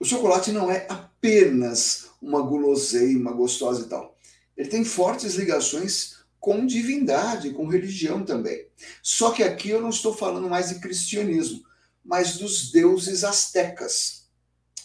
O 0.00 0.04
chocolate 0.04 0.52
não 0.52 0.70
é 0.70 0.86
apenas 0.88 2.10
uma 2.22 2.40
guloseima 2.40 3.32
gostosa 3.32 3.82
e 3.82 3.88
tal. 3.88 4.16
Ele 4.56 4.68
tem 4.68 4.84
fortes 4.84 5.34
ligações 5.34 6.18
com 6.38 6.64
divindade, 6.64 7.50
com 7.50 7.66
religião 7.66 8.24
também. 8.24 8.66
Só 9.02 9.32
que 9.32 9.42
aqui 9.42 9.70
eu 9.70 9.80
não 9.80 9.90
estou 9.90 10.14
falando 10.14 10.48
mais 10.48 10.68
de 10.68 10.76
cristianismo, 10.80 11.62
mas 12.04 12.36
dos 12.36 12.70
deuses 12.70 13.24
astecas, 13.24 14.28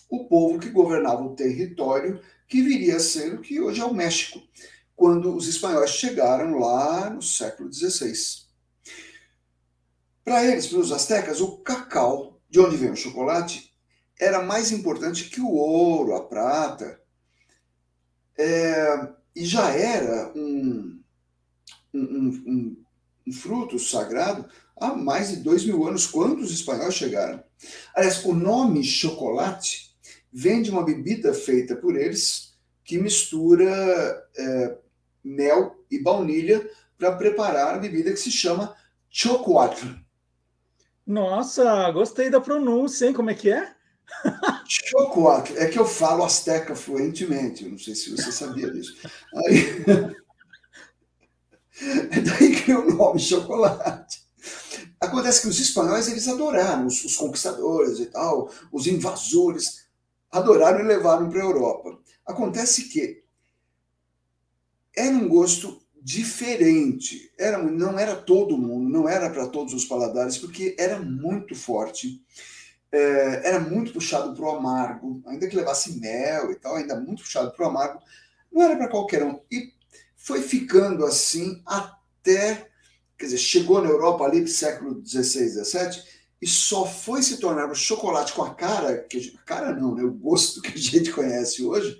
o 0.09 0.25
povo 0.25 0.59
que 0.59 0.69
governava 0.69 1.23
o 1.23 1.35
território 1.35 2.19
que 2.47 2.61
viria 2.61 2.97
a 2.97 2.99
ser 2.99 3.33
o 3.33 3.41
que 3.41 3.59
hoje 3.59 3.81
é 3.81 3.85
o 3.85 3.93
México, 3.93 4.41
quando 4.95 5.35
os 5.35 5.47
espanhóis 5.47 5.91
chegaram 5.91 6.57
lá 6.57 7.09
no 7.09 7.21
século 7.21 7.71
XVI. 7.71 8.13
Para 10.23 10.45
eles, 10.45 10.67
para 10.67 10.79
os 10.79 10.91
astecas, 10.91 11.41
o 11.41 11.57
cacau, 11.57 12.39
de 12.49 12.59
onde 12.59 12.77
vem 12.77 12.91
o 12.91 12.95
chocolate, 12.95 13.73
era 14.19 14.41
mais 14.41 14.71
importante 14.71 15.29
que 15.29 15.41
o 15.41 15.51
ouro, 15.51 16.15
a 16.15 16.25
prata, 16.25 17.01
é, 18.37 19.09
e 19.35 19.45
já 19.45 19.69
era 19.71 20.31
um, 20.35 21.01
um, 21.93 21.99
um, 22.01 22.83
um, 23.27 23.33
fruto 23.33 23.77
sagrado 23.77 24.47
há 24.75 24.95
mais 24.95 25.29
de 25.29 25.37
dois 25.37 25.65
mil 25.65 25.85
anos, 25.87 26.07
quando 26.07 26.41
os 26.41 26.51
espanhóis 26.51 26.95
chegaram. 26.95 27.43
Aliás, 27.95 28.23
o 28.25 28.33
nome 28.33 28.83
chocolate 28.83 29.95
vem 30.31 30.61
de 30.61 30.71
uma 30.71 30.83
bebida 30.83 31.33
feita 31.33 31.75
por 31.75 31.95
eles 31.95 32.53
que 32.83 32.97
mistura 32.97 34.27
é, 34.35 34.77
mel 35.23 35.83
e 35.89 35.99
baunilha 35.99 36.69
para 36.97 37.15
preparar 37.15 37.75
a 37.75 37.79
bebida 37.79 38.11
que 38.11 38.17
se 38.17 38.31
chama 38.31 38.75
chocoatl. 39.09 39.87
Nossa, 41.05 41.91
gostei 41.91 42.29
da 42.29 42.39
pronúncia, 42.39 43.05
hein? 43.05 43.13
Como 43.13 43.29
é 43.29 43.33
que 43.35 43.51
é? 43.51 43.73
Chocoatl, 44.67 45.57
é 45.57 45.67
que 45.67 45.77
eu 45.77 45.85
falo 45.85 46.23
asteca 46.23 46.75
fluentemente, 46.75 47.67
não 47.67 47.77
sei 47.77 47.95
se 47.95 48.11
você 48.11 48.31
sabia 48.31 48.71
disso. 48.71 48.95
Aí, 49.35 49.85
é 52.11 52.21
daí 52.21 52.55
que 52.55 52.73
o 52.73 52.95
nome 52.95 53.19
chocolate. 53.19 54.23
Acontece 54.99 55.41
que 55.41 55.47
os 55.47 55.59
espanhóis 55.59 56.07
eles 56.07 56.27
adoraram, 56.27 56.87
os, 56.87 57.03
os 57.03 57.17
conquistadores 57.17 57.99
e 57.99 58.05
tal, 58.05 58.49
os 58.71 58.87
invasores, 58.87 59.85
adoraram 60.31 60.79
e 60.79 60.87
levaram 60.87 61.29
para 61.29 61.41
a 61.41 61.45
Europa. 61.45 61.99
Acontece 62.25 62.85
que 62.85 63.22
era 64.95 65.15
um 65.15 65.27
gosto 65.27 65.81
diferente. 66.01 67.31
Era, 67.37 67.57
não 67.57 67.97
era 67.97 68.15
todo 68.15 68.57
mundo, 68.57 68.89
não 68.89 69.07
era 69.07 69.29
para 69.29 69.47
todos 69.47 69.73
os 69.73 69.85
paladares, 69.85 70.37
porque 70.37 70.75
era 70.77 70.99
muito 70.99 71.55
forte 71.55 72.21
é, 72.93 73.41
era 73.49 73.59
muito 73.59 73.91
puxado 73.91 74.35
para 74.35 74.45
o 74.45 74.55
amargo, 74.55 75.23
ainda 75.25 75.47
que 75.47 75.55
levasse 75.55 75.99
mel 75.99 76.51
e 76.51 76.55
tal, 76.55 76.75
ainda 76.75 76.95
muito 76.95 77.23
puxado 77.23 77.51
para 77.51 77.65
o 77.65 77.69
amargo, 77.69 77.99
não 78.51 78.61
era 78.61 78.77
para 78.77 78.87
qualquer 78.87 79.23
um. 79.23 79.41
E 79.51 79.73
foi 80.15 80.43
ficando 80.43 81.03
assim 81.03 81.61
até, 81.65 82.69
quer 83.17 83.25
dizer, 83.25 83.37
chegou 83.39 83.81
na 83.81 83.89
Europa 83.89 84.23
ali 84.23 84.47
século 84.47 85.03
XVI, 85.03 85.63
XVII, 85.63 86.03
e 86.39 86.47
só 86.47 86.85
foi 86.85 87.23
se 87.23 87.37
tornar 87.37 87.71
o 87.71 87.75
chocolate 87.75 88.31
com 88.33 88.43
a 88.43 88.53
cara, 88.53 88.99
que 89.09 89.31
cara 89.43 89.73
não, 89.73 89.95
né, 89.95 90.03
o 90.03 90.11
gosto 90.11 90.61
que 90.61 90.73
a 90.73 90.77
gente 90.77 91.11
conhece 91.11 91.63
hoje, 91.63 91.99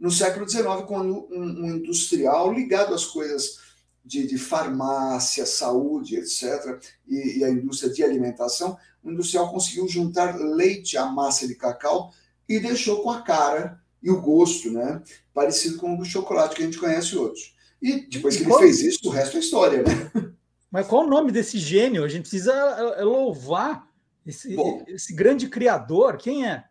no 0.00 0.10
século 0.10 0.48
XIX, 0.48 0.64
quando 0.86 1.28
um, 1.30 1.64
um 1.64 1.76
industrial 1.76 2.52
ligado 2.52 2.94
às 2.94 3.04
coisas 3.04 3.58
de, 4.02 4.26
de 4.26 4.38
farmácia, 4.38 5.44
saúde, 5.44 6.16
etc., 6.16 6.80
e, 7.06 7.38
e 7.38 7.44
a 7.44 7.50
indústria 7.50 7.92
de 7.92 8.02
alimentação, 8.02 8.78
o 9.04 9.10
industrial 9.10 9.50
conseguiu 9.50 9.86
juntar 9.86 10.36
leite 10.36 10.96
à 10.96 11.04
massa 11.06 11.46
de 11.46 11.54
cacau 11.54 12.12
e 12.48 12.58
deixou 12.58 13.02
com 13.02 13.10
a 13.10 13.20
cara 13.20 13.78
e 14.02 14.10
o 14.10 14.20
gosto, 14.20 14.72
né? 14.72 15.02
Parecido 15.34 15.76
com 15.76 15.94
o 15.94 15.98
do 15.98 16.04
chocolate 16.04 16.56
que 16.56 16.62
a 16.62 16.64
gente 16.64 16.78
conhece 16.78 17.16
hoje. 17.16 17.54
E 17.80 18.06
depois 18.08 18.36
que 18.36 18.42
ele 18.42 18.54
fez 18.54 18.80
isso, 18.80 19.00
o 19.04 19.10
resto 19.10 19.36
é 19.36 19.40
história, 19.40 19.82
né? 19.82 20.10
Mas 20.70 20.86
qual 20.86 21.04
o 21.04 21.08
nome 21.08 21.32
desse 21.32 21.58
gênio? 21.58 22.04
A 22.04 22.08
gente 22.08 22.22
precisa 22.22 22.52
é, 22.52 23.02
é 23.02 23.04
louvar 23.04 23.86
esse, 24.26 24.54
Bom, 24.54 24.84
esse 24.86 25.12
grande 25.12 25.48
criador. 25.48 26.16
Quem 26.16 26.46
é? 26.46 26.64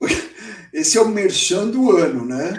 Esse 0.72 0.98
é 0.98 1.00
o 1.00 1.08
merchan 1.08 1.68
do 1.68 1.96
ano, 1.96 2.26
né? 2.26 2.58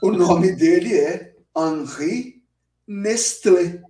O 0.00 0.10
nome 0.10 0.52
dele 0.52 0.98
é 0.98 1.34
Henri 1.56 2.42
Nestlé. 2.86 3.82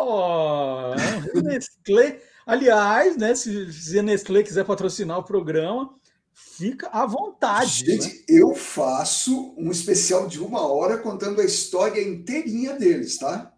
Oh, 0.00 0.94
Henri 0.96 1.42
Nestlé 1.42 2.20
Aliás, 2.48 3.14
né, 3.18 3.34
se, 3.34 3.70
se 3.70 3.98
a 3.98 4.02
Nestlé 4.02 4.42
quiser 4.42 4.64
patrocinar 4.64 5.18
o 5.18 5.22
programa, 5.22 5.94
fica 6.32 6.88
à 6.88 7.04
vontade. 7.04 7.84
Gente, 7.84 8.08
né? 8.08 8.24
eu 8.26 8.54
faço 8.54 9.54
um 9.58 9.70
especial 9.70 10.26
de 10.26 10.40
uma 10.40 10.66
hora 10.66 10.96
contando 10.96 11.42
a 11.42 11.44
história 11.44 12.00
inteirinha 12.00 12.72
deles, 12.72 13.18
tá? 13.18 13.52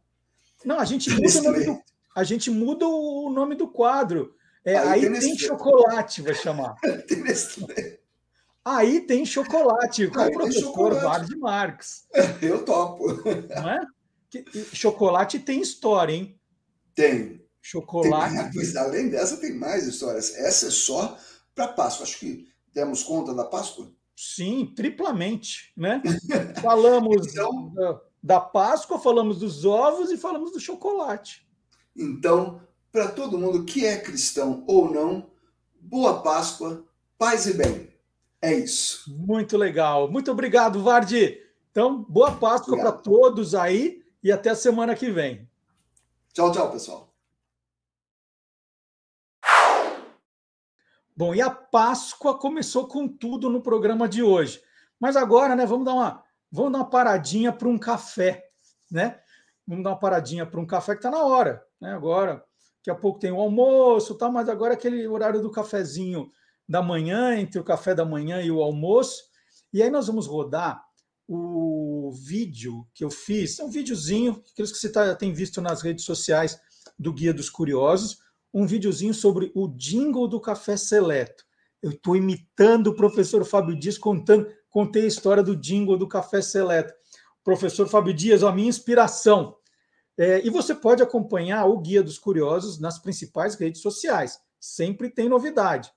Não, 0.64 0.80
a 0.80 0.84
gente 0.84 1.08
muda, 1.08 1.38
o 1.38 1.42
nome, 1.44 1.64
do, 1.66 1.80
a 2.16 2.24
gente 2.24 2.50
muda 2.50 2.84
o 2.84 3.30
nome 3.30 3.54
do 3.54 3.68
quadro. 3.68 4.34
É, 4.64 4.76
aí, 4.76 5.06
aí 5.06 5.12
tem, 5.12 5.20
tem 5.20 5.38
chocolate, 5.38 6.20
vai 6.20 6.34
chamar. 6.34 6.74
tem 7.06 7.22
Nestlé. 7.22 7.99
Aí 8.64 9.00
tem 9.00 9.24
chocolate, 9.24 10.08
com 10.08 10.20
o 10.20 10.32
professor 10.32 11.38
Marques. 11.38 12.06
Eu 12.42 12.64
topo. 12.64 13.06
Não 13.24 13.70
é? 13.70 13.86
Chocolate 14.72 15.38
tem 15.38 15.60
história, 15.60 16.12
hein? 16.12 16.38
Tem. 16.94 17.42
Chocolate. 17.60 18.52
Tem, 18.52 18.76
além 18.78 19.08
dessa, 19.08 19.38
tem 19.38 19.54
mais 19.54 19.86
histórias. 19.86 20.34
Essa 20.36 20.68
é 20.68 20.70
só 20.70 21.18
para 21.54 21.68
Páscoa. 21.68 22.04
Acho 22.04 22.18
que 22.18 22.48
demos 22.72 23.02
conta 23.02 23.34
da 23.34 23.44
Páscoa? 23.44 23.90
Sim, 24.14 24.72
triplamente, 24.76 25.72
né? 25.76 26.02
Falamos 26.60 27.28
então, 27.28 27.72
da, 27.72 28.00
da 28.22 28.40
Páscoa, 28.40 28.98
falamos 28.98 29.38
dos 29.38 29.64
ovos 29.64 30.10
e 30.10 30.18
falamos 30.18 30.52
do 30.52 30.60
chocolate. 30.60 31.46
Então, 31.96 32.60
para 32.92 33.08
todo 33.08 33.38
mundo 33.38 33.64
que 33.64 33.86
é 33.86 33.98
cristão 33.98 34.62
ou 34.66 34.92
não, 34.92 35.30
boa 35.80 36.22
Páscoa, 36.22 36.84
paz 37.18 37.46
e 37.46 37.54
bem. 37.54 37.89
É 38.42 38.54
isso. 38.54 39.14
Muito 39.16 39.56
legal. 39.56 40.10
Muito 40.10 40.30
obrigado, 40.30 40.82
Vardi. 40.82 41.38
Então, 41.70 42.02
boa 42.02 42.32
Páscoa 42.32 42.76
para 42.78 42.92
todos 42.92 43.54
aí 43.54 44.02
e 44.22 44.32
até 44.32 44.50
a 44.50 44.56
semana 44.56 44.94
que 44.94 45.10
vem. 45.10 45.48
Tchau, 46.32 46.50
tchau, 46.50 46.70
pessoal. 46.70 47.10
Bom, 51.14 51.34
e 51.34 51.42
a 51.42 51.50
Páscoa 51.50 52.38
começou 52.38 52.88
com 52.88 53.06
tudo 53.06 53.50
no 53.50 53.60
programa 53.60 54.08
de 54.08 54.22
hoje. 54.22 54.62
Mas 54.98 55.16
agora, 55.16 55.54
né, 55.54 55.66
vamos 55.66 55.84
dar 55.84 55.92
uma, 55.92 56.24
vamos 56.50 56.72
dar 56.72 56.78
uma 56.78 56.88
paradinha 56.88 57.52
para 57.52 57.68
um 57.68 57.78
café, 57.78 58.48
né? 58.90 59.20
Vamos 59.66 59.84
dar 59.84 59.90
uma 59.90 59.98
paradinha 59.98 60.46
para 60.46 60.58
um 60.58 60.66
café 60.66 60.92
que 60.92 60.98
está 61.00 61.10
na 61.10 61.22
hora, 61.22 61.62
né? 61.78 61.92
Agora, 61.92 62.42
daqui 62.78 62.90
a 62.90 62.94
pouco 62.94 63.18
tem 63.18 63.30
o 63.30 63.40
almoço, 63.40 64.14
tá, 64.14 64.30
mas 64.30 64.48
agora 64.48 64.72
é 64.72 64.76
aquele 64.76 65.06
horário 65.06 65.42
do 65.42 65.50
cafezinho 65.50 66.30
da 66.70 66.80
manhã, 66.80 67.36
entre 67.36 67.58
o 67.58 67.64
café 67.64 67.96
da 67.96 68.04
manhã 68.04 68.40
e 68.40 68.48
o 68.48 68.62
almoço. 68.62 69.24
E 69.72 69.82
aí 69.82 69.90
nós 69.90 70.06
vamos 70.06 70.28
rodar 70.28 70.80
o 71.26 72.12
vídeo 72.12 72.86
que 72.94 73.04
eu 73.04 73.10
fiz, 73.10 73.58
é 73.58 73.64
um 73.64 73.70
videozinho, 73.70 74.40
aqueles 74.52 74.70
que 74.70 74.78
você 74.78 74.88
tá, 74.88 75.14
tem 75.16 75.32
visto 75.32 75.60
nas 75.60 75.82
redes 75.82 76.04
sociais 76.04 76.60
do 76.96 77.12
Guia 77.12 77.34
dos 77.34 77.50
Curiosos, 77.50 78.18
um 78.54 78.66
videozinho 78.66 79.12
sobre 79.12 79.50
o 79.54 79.66
jingle 79.68 80.28
do 80.28 80.40
café 80.40 80.76
seleto. 80.76 81.44
Eu 81.82 81.90
estou 81.90 82.14
imitando 82.14 82.88
o 82.88 82.96
professor 82.96 83.44
Fábio 83.44 83.76
Dias, 83.76 83.98
contando, 83.98 84.48
contei 84.68 85.04
a 85.04 85.08
história 85.08 85.42
do 85.42 85.56
jingle 85.56 85.98
do 85.98 86.06
café 86.06 86.40
seleto. 86.40 86.94
Professor 87.42 87.88
Fábio 87.88 88.14
Dias, 88.14 88.44
a 88.44 88.52
minha 88.52 88.68
inspiração. 88.68 89.56
É, 90.16 90.44
e 90.44 90.50
você 90.50 90.74
pode 90.74 91.02
acompanhar 91.02 91.64
o 91.66 91.80
Guia 91.80 92.02
dos 92.02 92.18
Curiosos 92.18 92.78
nas 92.78 92.98
principais 92.98 93.54
redes 93.54 93.80
sociais. 93.80 94.38
Sempre 94.60 95.08
tem 95.10 95.28
novidade. 95.28 95.90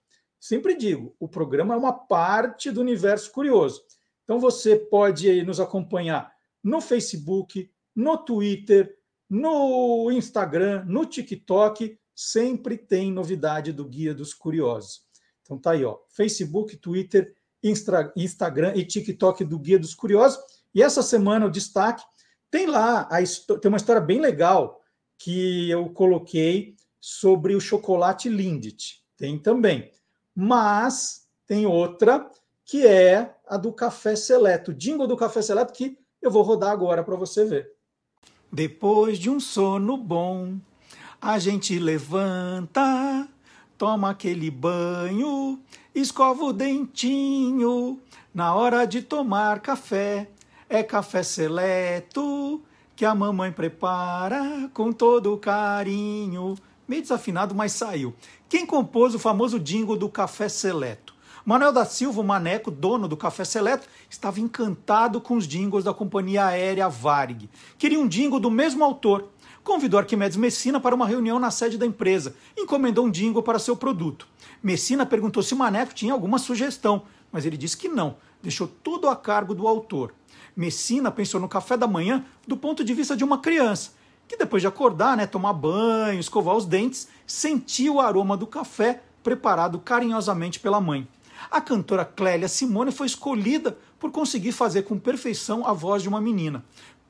Sempre 0.43 0.75
digo, 0.75 1.15
o 1.21 1.25
programa 1.25 1.73
é 1.73 1.77
uma 1.77 1.93
parte 1.93 2.69
do 2.69 2.81
universo 2.81 3.31
curioso. 3.31 3.81
Então 4.25 4.41
você 4.41 4.75
pode 4.75 5.41
nos 5.43 5.57
acompanhar 5.57 6.33
no 6.61 6.81
Facebook, 6.81 7.71
no 7.95 8.17
Twitter, 8.17 8.93
no 9.29 10.11
Instagram, 10.11 10.83
no 10.85 11.05
TikTok, 11.05 11.97
sempre 12.13 12.77
tem 12.77 13.09
novidade 13.09 13.71
do 13.71 13.87
Guia 13.87 14.13
dos 14.13 14.33
Curiosos. 14.33 15.03
Então 15.43 15.57
tá 15.57 15.71
aí, 15.71 15.85
ó, 15.85 15.99
Facebook, 16.09 16.75
Twitter, 16.75 17.33
Instra, 17.63 18.11
Instagram 18.13 18.73
e 18.75 18.83
TikTok 18.83 19.45
do 19.45 19.57
Guia 19.57 19.79
dos 19.79 19.95
Curiosos. 19.95 20.43
E 20.75 20.83
essa 20.83 21.01
semana 21.01 21.45
o 21.45 21.51
destaque 21.51 22.03
tem 22.51 22.67
lá 22.67 23.07
a, 23.09 23.17
tem 23.61 23.69
uma 23.69 23.77
história 23.77 24.01
bem 24.01 24.19
legal 24.19 24.81
que 25.17 25.69
eu 25.69 25.89
coloquei 25.91 26.75
sobre 26.99 27.55
o 27.55 27.61
chocolate 27.61 28.27
Lindt. 28.27 29.01
Tem 29.15 29.39
também. 29.39 29.89
Mas 30.35 31.27
tem 31.47 31.65
outra 31.65 32.29
que 32.65 32.87
é 32.87 33.35
a 33.47 33.57
do 33.57 33.71
café 33.71 34.15
seleto, 34.15 34.73
jingle 34.73 35.07
do 35.07 35.17
café 35.17 35.41
seleto 35.41 35.73
que 35.73 35.97
eu 36.21 36.31
vou 36.31 36.41
rodar 36.41 36.71
agora 36.71 37.03
para 37.03 37.15
você 37.15 37.45
ver. 37.45 37.71
Depois 38.51 39.17
de 39.19 39.29
um 39.29 39.39
sono 39.39 39.97
bom, 39.97 40.57
a 41.21 41.39
gente 41.39 41.77
levanta, 41.77 43.27
toma 43.77 44.11
aquele 44.11 44.49
banho, 44.49 45.59
escova 45.93 46.43
o 46.45 46.53
dentinho. 46.53 47.99
Na 48.33 48.55
hora 48.55 48.85
de 48.85 49.01
tomar 49.01 49.59
café, 49.59 50.29
é 50.69 50.81
café 50.81 51.21
seleto 51.23 52.61
que 52.95 53.05
a 53.05 53.13
mamãe 53.13 53.51
prepara 53.51 54.69
com 54.73 54.91
todo 54.91 55.37
carinho. 55.37 56.55
Meio 56.87 57.01
desafinado, 57.01 57.55
mas 57.55 57.71
saiu. 57.71 58.13
Quem 58.53 58.67
compôs 58.67 59.15
o 59.15 59.19
famoso 59.19 59.59
jingle 59.59 59.97
do 59.97 60.07
café 60.07 60.47
seleto? 60.47 61.15
Manuel 61.43 61.73
da 61.73 61.85
Silva, 61.85 62.21
o 62.21 62.23
Maneco, 62.23 62.69
dono 62.69 63.07
do 63.07 63.17
Café 63.17 63.43
Seleto, 63.43 63.87
estava 64.07 64.39
encantado 64.39 65.19
com 65.19 65.35
os 65.35 65.47
jingles 65.47 65.83
da 65.83 65.91
companhia 65.91 66.45
aérea 66.45 66.87
Varig. 66.87 67.49
Queria 67.79 67.99
um 67.99 68.07
jingle 68.07 68.39
do 68.39 68.51
mesmo 68.51 68.83
autor. 68.83 69.29
Convidou 69.63 69.99
Arquimedes 69.99 70.37
Messina 70.37 70.79
para 70.79 70.93
uma 70.93 71.07
reunião 71.07 71.39
na 71.39 71.49
sede 71.49 71.79
da 71.79 71.85
empresa. 71.87 72.35
Encomendou 72.55 73.07
um 73.07 73.09
jingle 73.09 73.41
para 73.41 73.57
seu 73.57 73.75
produto. 73.75 74.27
Messina 74.61 75.03
perguntou 75.03 75.41
se 75.41 75.55
o 75.55 75.57
Maneco 75.57 75.95
tinha 75.95 76.13
alguma 76.13 76.37
sugestão, 76.37 77.01
mas 77.31 77.47
ele 77.47 77.57
disse 77.57 77.75
que 77.75 77.89
não. 77.89 78.17
Deixou 78.39 78.67
tudo 78.67 79.09
a 79.09 79.15
cargo 79.15 79.55
do 79.55 79.67
autor. 79.67 80.13
Messina 80.55 81.09
pensou 81.09 81.41
no 81.41 81.49
café 81.49 81.75
da 81.75 81.87
manhã 81.87 82.23
do 82.47 82.55
ponto 82.55 82.83
de 82.83 82.93
vista 82.93 83.17
de 83.17 83.23
uma 83.23 83.39
criança, 83.39 83.93
que 84.33 84.37
depois 84.37 84.61
de 84.61 84.67
acordar, 84.67 85.15
né, 85.15 85.27
tomar 85.27 85.53
banho, 85.53 86.19
escovar 86.19 86.55
os 86.55 86.65
dentes, 86.65 87.07
sentiu 87.25 87.95
o 87.95 88.01
aroma 88.01 88.35
do 88.35 88.47
café 88.47 89.03
preparado 89.21 89.77
carinhosamente 89.77 90.59
pela 90.59 90.81
mãe. 90.81 91.07
A 91.51 91.61
cantora 91.61 92.03
Clélia 92.03 92.47
Simone 92.47 92.91
foi 92.91 93.05
escolhida 93.05 93.77
por 93.99 94.11
conseguir 94.11 94.51
fazer 94.51 94.83
com 94.83 94.97
perfeição 94.97 95.67
a 95.67 95.71
voz 95.71 96.01
de 96.01 96.09
uma 96.09 96.19
menina. 96.19 96.65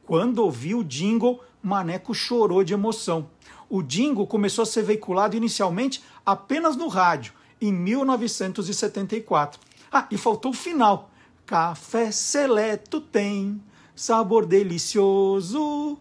Quando 0.05 0.39
ouviu 0.39 0.79
o 0.79 0.83
jingle, 0.83 1.39
Maneco 1.61 2.13
chorou 2.13 2.61
de 2.61 2.73
emoção. 2.73 3.29
O 3.69 3.81
jingle 3.81 4.27
começou 4.27 4.63
a 4.63 4.65
ser 4.65 4.83
veiculado 4.83 5.37
inicialmente 5.37 6.03
apenas 6.25 6.75
no 6.75 6.89
rádio, 6.89 7.33
em 7.61 7.71
1974. 7.71 9.61
Ah, 9.89 10.07
e 10.11 10.17
faltou 10.17 10.51
o 10.51 10.55
final. 10.55 11.09
Café 11.45 12.11
seleto 12.11 12.99
tem 12.99 13.61
sabor 13.95 14.45
delicioso, 14.45 15.97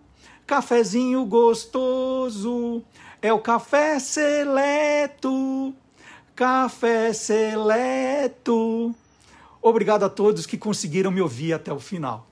cafezinho 0.46 1.24
gostoso, 1.24 2.82
é 3.20 3.32
o 3.32 3.40
café 3.40 3.98
seleto. 3.98 5.74
Café 6.34 7.12
Seleto. 7.12 8.94
Obrigado 9.60 10.04
a 10.04 10.08
todos 10.08 10.46
que 10.46 10.56
conseguiram 10.56 11.10
me 11.10 11.20
ouvir 11.20 11.52
até 11.52 11.72
o 11.72 11.78
final. 11.78 12.26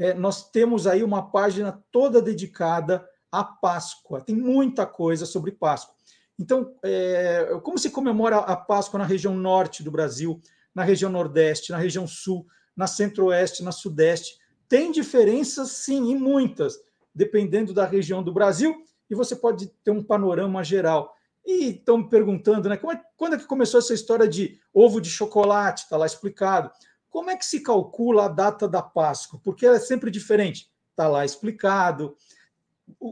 é, 0.00 0.14
nós 0.14 0.50
temos 0.50 0.86
aí 0.86 1.04
uma 1.04 1.30
página 1.30 1.78
toda 1.92 2.22
dedicada 2.22 3.06
a 3.30 3.44
Páscoa. 3.44 4.22
Tem 4.22 4.34
muita 4.34 4.86
coisa 4.86 5.26
sobre 5.26 5.52
Páscoa. 5.52 5.94
Então, 6.38 6.74
é, 6.82 7.60
como 7.62 7.78
se 7.78 7.90
comemora 7.90 8.38
a 8.38 8.56
Páscoa 8.56 8.98
na 8.98 9.04
região 9.04 9.34
norte 9.36 9.82
do 9.82 9.90
Brasil, 9.90 10.40
na 10.74 10.82
região 10.82 11.10
nordeste, 11.12 11.70
na 11.70 11.76
região 11.76 12.06
sul, 12.06 12.46
na 12.74 12.86
centro-oeste, 12.86 13.62
na 13.62 13.72
sudeste? 13.72 14.38
Tem 14.66 14.90
diferenças, 14.90 15.68
sim, 15.72 16.10
e 16.10 16.14
muitas, 16.16 16.78
dependendo 17.14 17.74
da 17.74 17.84
região 17.84 18.22
do 18.22 18.32
Brasil, 18.32 18.74
e 19.10 19.14
você 19.14 19.36
pode 19.36 19.66
ter 19.84 19.90
um 19.90 20.02
panorama 20.02 20.64
geral. 20.64 21.14
E 21.44 21.72
estão 21.72 21.98
me 21.98 22.08
perguntando, 22.08 22.70
né? 22.70 22.76
É, 22.76 23.00
quando 23.18 23.34
é 23.34 23.38
que 23.38 23.46
começou 23.46 23.78
essa 23.78 23.92
história 23.92 24.26
de 24.26 24.58
ovo 24.72 24.98
de 24.98 25.10
chocolate? 25.10 25.82
Está 25.82 25.98
lá 25.98 26.06
explicado. 26.06 26.70
Como 27.10 27.30
é 27.30 27.36
que 27.36 27.44
se 27.44 27.60
calcula 27.60 28.24
a 28.24 28.28
data 28.28 28.66
da 28.66 28.80
Páscoa? 28.80 29.40
Porque 29.42 29.66
ela 29.66 29.76
é 29.76 29.80
sempre 29.80 30.10
diferente. 30.10 30.70
Está 30.92 31.08
lá 31.08 31.24
explicado 31.24 32.16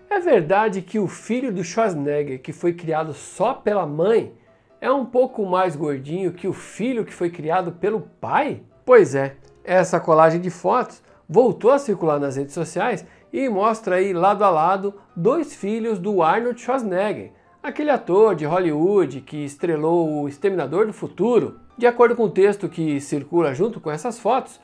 É 0.09 0.19
verdade 0.19 0.81
que 0.81 0.99
o 0.99 1.07
filho 1.07 1.53
do 1.53 1.63
Schwarzenegger, 1.63 2.41
que 2.41 2.55
foi 2.55 2.73
criado 2.73 3.13
só 3.13 3.53
pela 3.53 3.87
mãe, 3.87 4.33
é 4.81 4.91
um 4.91 5.05
pouco 5.05 5.45
mais 5.45 5.77
gordinho 5.77 6.33
que 6.33 6.49
o 6.49 6.55
filho 6.55 7.05
que 7.05 7.13
foi 7.13 7.29
criado 7.29 7.73
pelo 7.73 8.01
pai? 8.19 8.63
Pois 8.83 9.15
é, 9.15 9.37
essa 9.63 10.01
colagem 10.01 10.41
de 10.41 10.49
fotos 10.49 11.03
voltou 11.29 11.71
a 11.71 11.79
circular 11.79 12.19
nas 12.19 12.37
redes 12.37 12.55
sociais 12.55 13.05
e 13.31 13.47
mostra 13.47 13.97
aí 13.97 14.15
lado 14.15 14.43
a 14.43 14.49
lado 14.49 14.95
dois 15.15 15.55
filhos 15.55 15.99
do 15.99 16.23
Arnold 16.23 16.59
Schwarzenegger, 16.59 17.33
aquele 17.63 17.91
ator 17.91 18.35
de 18.35 18.47
Hollywood 18.47 19.21
que 19.21 19.45
estrelou 19.45 20.23
o 20.23 20.29
Exterminador 20.29 20.87
do 20.87 20.95
Futuro. 20.95 21.61
De 21.77 21.87
acordo 21.87 22.17
com 22.17 22.23
o 22.23 22.31
texto 22.31 22.71
que 22.71 22.99
circula 23.03 23.53
junto 23.53 23.81
com 23.81 23.91
essas 23.91 24.19
fotos, 24.19 24.59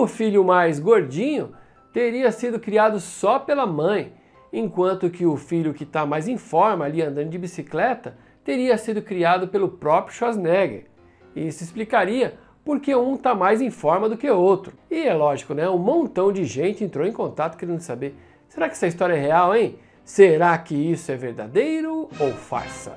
o 0.00 0.06
filho 0.06 0.44
mais 0.44 0.78
gordinho 0.78 1.52
teria 1.92 2.30
sido 2.32 2.58
criado 2.58 2.98
só 3.00 3.38
pela 3.38 3.66
mãe, 3.66 4.12
enquanto 4.52 5.10
que 5.10 5.26
o 5.26 5.36
filho 5.36 5.74
que 5.74 5.84
está 5.84 6.06
mais 6.06 6.28
em 6.28 6.36
forma 6.36 6.84
ali 6.84 7.02
andando 7.02 7.28
de 7.28 7.38
bicicleta 7.38 8.16
teria 8.44 8.78
sido 8.78 9.02
criado 9.02 9.48
pelo 9.48 9.68
próprio 9.68 10.14
Schwarzenegger. 10.14 10.86
Isso 11.34 11.62
explicaria 11.62 12.38
porque 12.64 12.94
um 12.94 13.14
está 13.14 13.34
mais 13.34 13.60
em 13.60 13.70
forma 13.70 14.08
do 14.08 14.16
que 14.16 14.30
o 14.30 14.38
outro. 14.38 14.72
E 14.90 15.06
é 15.06 15.14
lógico, 15.14 15.54
né? 15.54 15.68
Um 15.68 15.78
montão 15.78 16.32
de 16.32 16.44
gente 16.44 16.84
entrou 16.84 17.06
em 17.06 17.12
contato 17.12 17.56
querendo 17.56 17.80
saber: 17.80 18.14
será 18.48 18.68
que 18.68 18.74
essa 18.74 18.86
história 18.86 19.14
é 19.14 19.20
real, 19.20 19.54
hein? 19.54 19.78
Será 20.04 20.56
que 20.58 20.74
isso 20.74 21.10
é 21.10 21.16
verdadeiro 21.16 22.08
ou 22.18 22.32
farsa? 22.32 22.96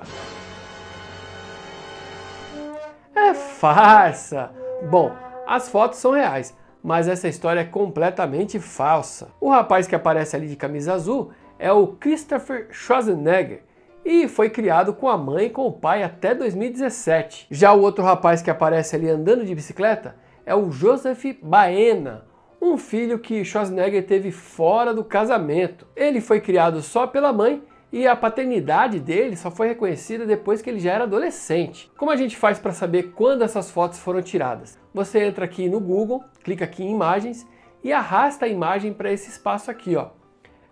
É 3.14 3.32
farsa! 3.32 4.50
Bom, 4.90 5.16
as 5.46 5.68
fotos 5.68 5.98
são 5.98 6.12
reais, 6.12 6.56
mas 6.86 7.08
essa 7.08 7.26
história 7.26 7.62
é 7.62 7.64
completamente 7.64 8.60
falsa. 8.60 9.30
O 9.40 9.50
rapaz 9.50 9.88
que 9.88 9.94
aparece 9.96 10.36
ali 10.36 10.46
de 10.46 10.54
camisa 10.54 10.94
azul 10.94 11.32
é 11.58 11.72
o 11.72 11.88
Christopher 11.88 12.68
Schwarzenegger, 12.70 13.64
e 14.04 14.28
foi 14.28 14.48
criado 14.48 14.94
com 14.94 15.08
a 15.08 15.18
mãe 15.18 15.46
e 15.46 15.50
com 15.50 15.66
o 15.66 15.72
pai 15.72 16.04
até 16.04 16.32
2017. 16.32 17.48
Já 17.50 17.72
o 17.72 17.80
outro 17.80 18.04
rapaz 18.04 18.40
que 18.40 18.52
aparece 18.52 18.94
ali 18.94 19.10
andando 19.10 19.44
de 19.44 19.52
bicicleta 19.52 20.14
é 20.46 20.54
o 20.54 20.70
Joseph 20.70 21.24
Baena, 21.42 22.24
um 22.62 22.78
filho 22.78 23.18
que 23.18 23.44
Schwarzenegger 23.44 24.06
teve 24.06 24.30
fora 24.30 24.94
do 24.94 25.02
casamento. 25.02 25.88
Ele 25.96 26.20
foi 26.20 26.40
criado 26.40 26.82
só 26.82 27.04
pela 27.04 27.32
mãe 27.32 27.64
e 27.92 28.06
a 28.06 28.16
paternidade 28.16 28.98
dele 28.98 29.36
só 29.36 29.50
foi 29.50 29.68
reconhecida 29.68 30.26
depois 30.26 30.60
que 30.60 30.68
ele 30.68 30.80
já 30.80 30.92
era 30.92 31.04
adolescente. 31.04 31.90
Como 31.96 32.10
a 32.10 32.16
gente 32.16 32.36
faz 32.36 32.58
para 32.58 32.72
saber 32.72 33.12
quando 33.14 33.42
essas 33.42 33.70
fotos 33.70 33.98
foram 33.98 34.20
tiradas? 34.20 34.78
Você 34.92 35.24
entra 35.24 35.44
aqui 35.44 35.68
no 35.68 35.80
Google, 35.80 36.24
clica 36.42 36.64
aqui 36.64 36.82
em 36.82 36.92
imagens 36.92 37.46
e 37.82 37.92
arrasta 37.92 38.46
a 38.46 38.48
imagem 38.48 38.92
para 38.92 39.12
esse 39.12 39.30
espaço 39.30 39.70
aqui, 39.70 39.94
ó. 39.96 40.08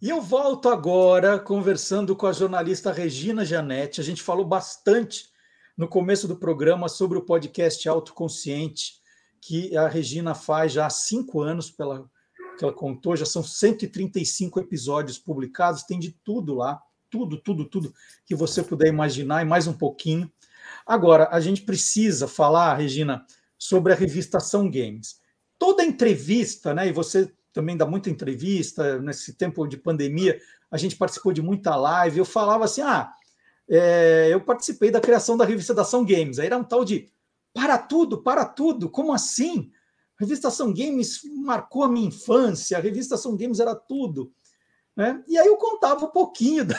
E 0.00 0.08
eu 0.08 0.20
volto 0.20 0.68
agora 0.68 1.38
conversando 1.38 2.16
com 2.16 2.26
a 2.26 2.32
jornalista 2.32 2.92
Regina 2.92 3.44
Janete. 3.44 4.00
A 4.00 4.04
gente 4.04 4.22
falou 4.22 4.44
bastante 4.44 5.28
no 5.76 5.86
começo 5.86 6.26
do 6.26 6.36
programa 6.36 6.88
sobre 6.88 7.18
o 7.18 7.22
podcast 7.22 7.88
Autoconsciente, 7.88 8.94
que 9.40 9.76
a 9.76 9.88
Regina 9.88 10.34
faz 10.34 10.72
já 10.72 10.86
há 10.86 10.90
cinco 10.90 11.42
anos, 11.42 11.70
pela 11.70 12.08
que 12.58 12.64
ela 12.64 12.72
contou, 12.72 13.16
já 13.16 13.24
são 13.24 13.42
135 13.42 14.60
episódios 14.60 15.18
publicados, 15.18 15.82
tem 15.82 15.98
de 15.98 16.12
tudo 16.12 16.54
lá 16.54 16.80
tudo, 17.10 17.36
tudo, 17.36 17.64
tudo 17.64 17.92
que 18.24 18.34
você 18.34 18.62
puder 18.62 18.88
imaginar 18.88 19.42
e 19.42 19.44
mais 19.44 19.66
um 19.66 19.72
pouquinho. 19.72 20.30
Agora, 20.86 21.28
a 21.30 21.40
gente 21.40 21.62
precisa 21.62 22.28
falar, 22.28 22.74
Regina, 22.76 23.26
sobre 23.58 23.92
a 23.92 23.96
revista 23.96 24.38
Ação 24.38 24.70
Games. 24.70 25.20
Toda 25.58 25.84
entrevista, 25.84 26.72
né, 26.72 26.88
e 26.88 26.92
você 26.92 27.30
também 27.52 27.76
dá 27.76 27.86
muita 27.86 28.10
entrevista, 28.10 28.98
nesse 29.00 29.34
tempo 29.34 29.66
de 29.66 29.76
pandemia, 29.76 30.40
a 30.70 30.76
gente 30.76 30.96
participou 30.96 31.32
de 31.32 31.42
muita 31.42 31.74
live, 31.76 32.18
eu 32.18 32.24
falava 32.24 32.64
assim, 32.64 32.82
ah, 32.82 33.12
é, 33.68 34.28
eu 34.30 34.40
participei 34.40 34.90
da 34.90 35.00
criação 35.00 35.36
da 35.36 35.44
revista 35.44 35.74
da 35.74 35.82
Ação 35.82 36.04
Games, 36.04 36.38
aí 36.38 36.46
era 36.46 36.56
um 36.58 36.64
tal 36.64 36.84
de, 36.84 37.10
para 37.52 37.78
tudo, 37.78 38.22
para 38.22 38.44
tudo, 38.44 38.88
como 38.88 39.12
assim? 39.12 39.70
A 40.18 40.24
revista 40.24 40.48
Ação 40.48 40.72
Games 40.72 41.22
marcou 41.36 41.82
a 41.82 41.88
minha 41.88 42.08
infância, 42.08 42.76
a 42.76 42.80
revista 42.80 43.14
Ação 43.14 43.36
Games 43.36 43.58
era 43.58 43.74
tudo. 43.74 44.32
Né? 44.94 45.22
E 45.26 45.38
aí 45.38 45.46
eu 45.46 45.56
contava 45.56 46.04
um 46.04 46.10
pouquinho 46.10 46.64
da, 46.66 46.76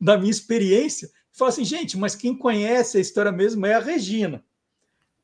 da 0.00 0.18
minha 0.18 0.30
experiência. 0.30 1.10
Falava 1.32 1.54
assim, 1.54 1.64
gente, 1.64 1.96
mas 1.96 2.14
quem 2.14 2.36
conhece 2.36 2.98
a 2.98 3.00
história 3.00 3.32
mesmo 3.32 3.64
é 3.64 3.74
a 3.74 3.80
Regina. 3.80 4.44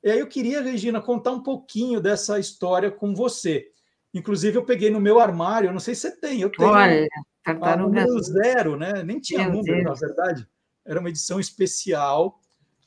E 0.02 0.10
aí 0.10 0.18
eu 0.18 0.26
queria, 0.26 0.62
Regina, 0.62 1.00
contar 1.00 1.32
um 1.32 1.42
pouquinho 1.42 2.00
dessa 2.00 2.38
história 2.38 2.90
com 2.90 3.14
você. 3.14 3.70
Inclusive, 4.14 4.56
eu 4.56 4.64
peguei 4.64 4.90
no 4.90 5.00
meu 5.00 5.18
armário, 5.18 5.72
não 5.72 5.80
sei 5.80 5.94
se 5.94 6.02
você 6.02 6.20
tem, 6.20 6.40
eu 6.40 6.48
tenho 6.48 6.70
Olha, 6.70 7.08
a 7.44 7.76
número 7.76 8.22
zero, 8.22 8.76
né? 8.76 9.02
Nem 9.02 9.18
tinha 9.18 9.42
meu 9.42 9.54
número, 9.54 9.84
Deus. 9.84 10.00
na 10.00 10.06
verdade. 10.06 10.48
Era 10.86 11.00
uma 11.00 11.08
edição 11.08 11.40
especial 11.40 12.40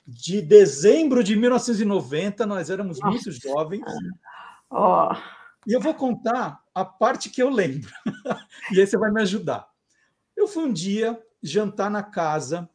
de 0.06 0.42
dezembro 0.42 1.22
de 1.22 1.36
1990, 1.36 2.46
nós 2.46 2.70
éramos 2.70 3.00
Nossa. 3.00 3.12
muito 3.12 3.32
jovens. 3.32 3.84
Oh. 4.70 5.10
E 5.68 5.74
eu 5.74 5.82
vou 5.82 5.94
contar 5.94 6.64
a 6.74 6.86
parte 6.86 7.30
que 7.30 7.44
eu 7.44 7.50
lembro. 7.50 7.92
e 8.72 8.80
aí 8.80 8.88
você 8.88 8.98
vai 8.98 9.12
me 9.12 9.22
ajudar. 9.22 9.68
Eu 10.36 10.48
fui 10.48 10.64
um 10.64 10.72
dia 10.72 11.22
jantar 11.44 11.92
na 11.92 12.04
casa 12.04 12.70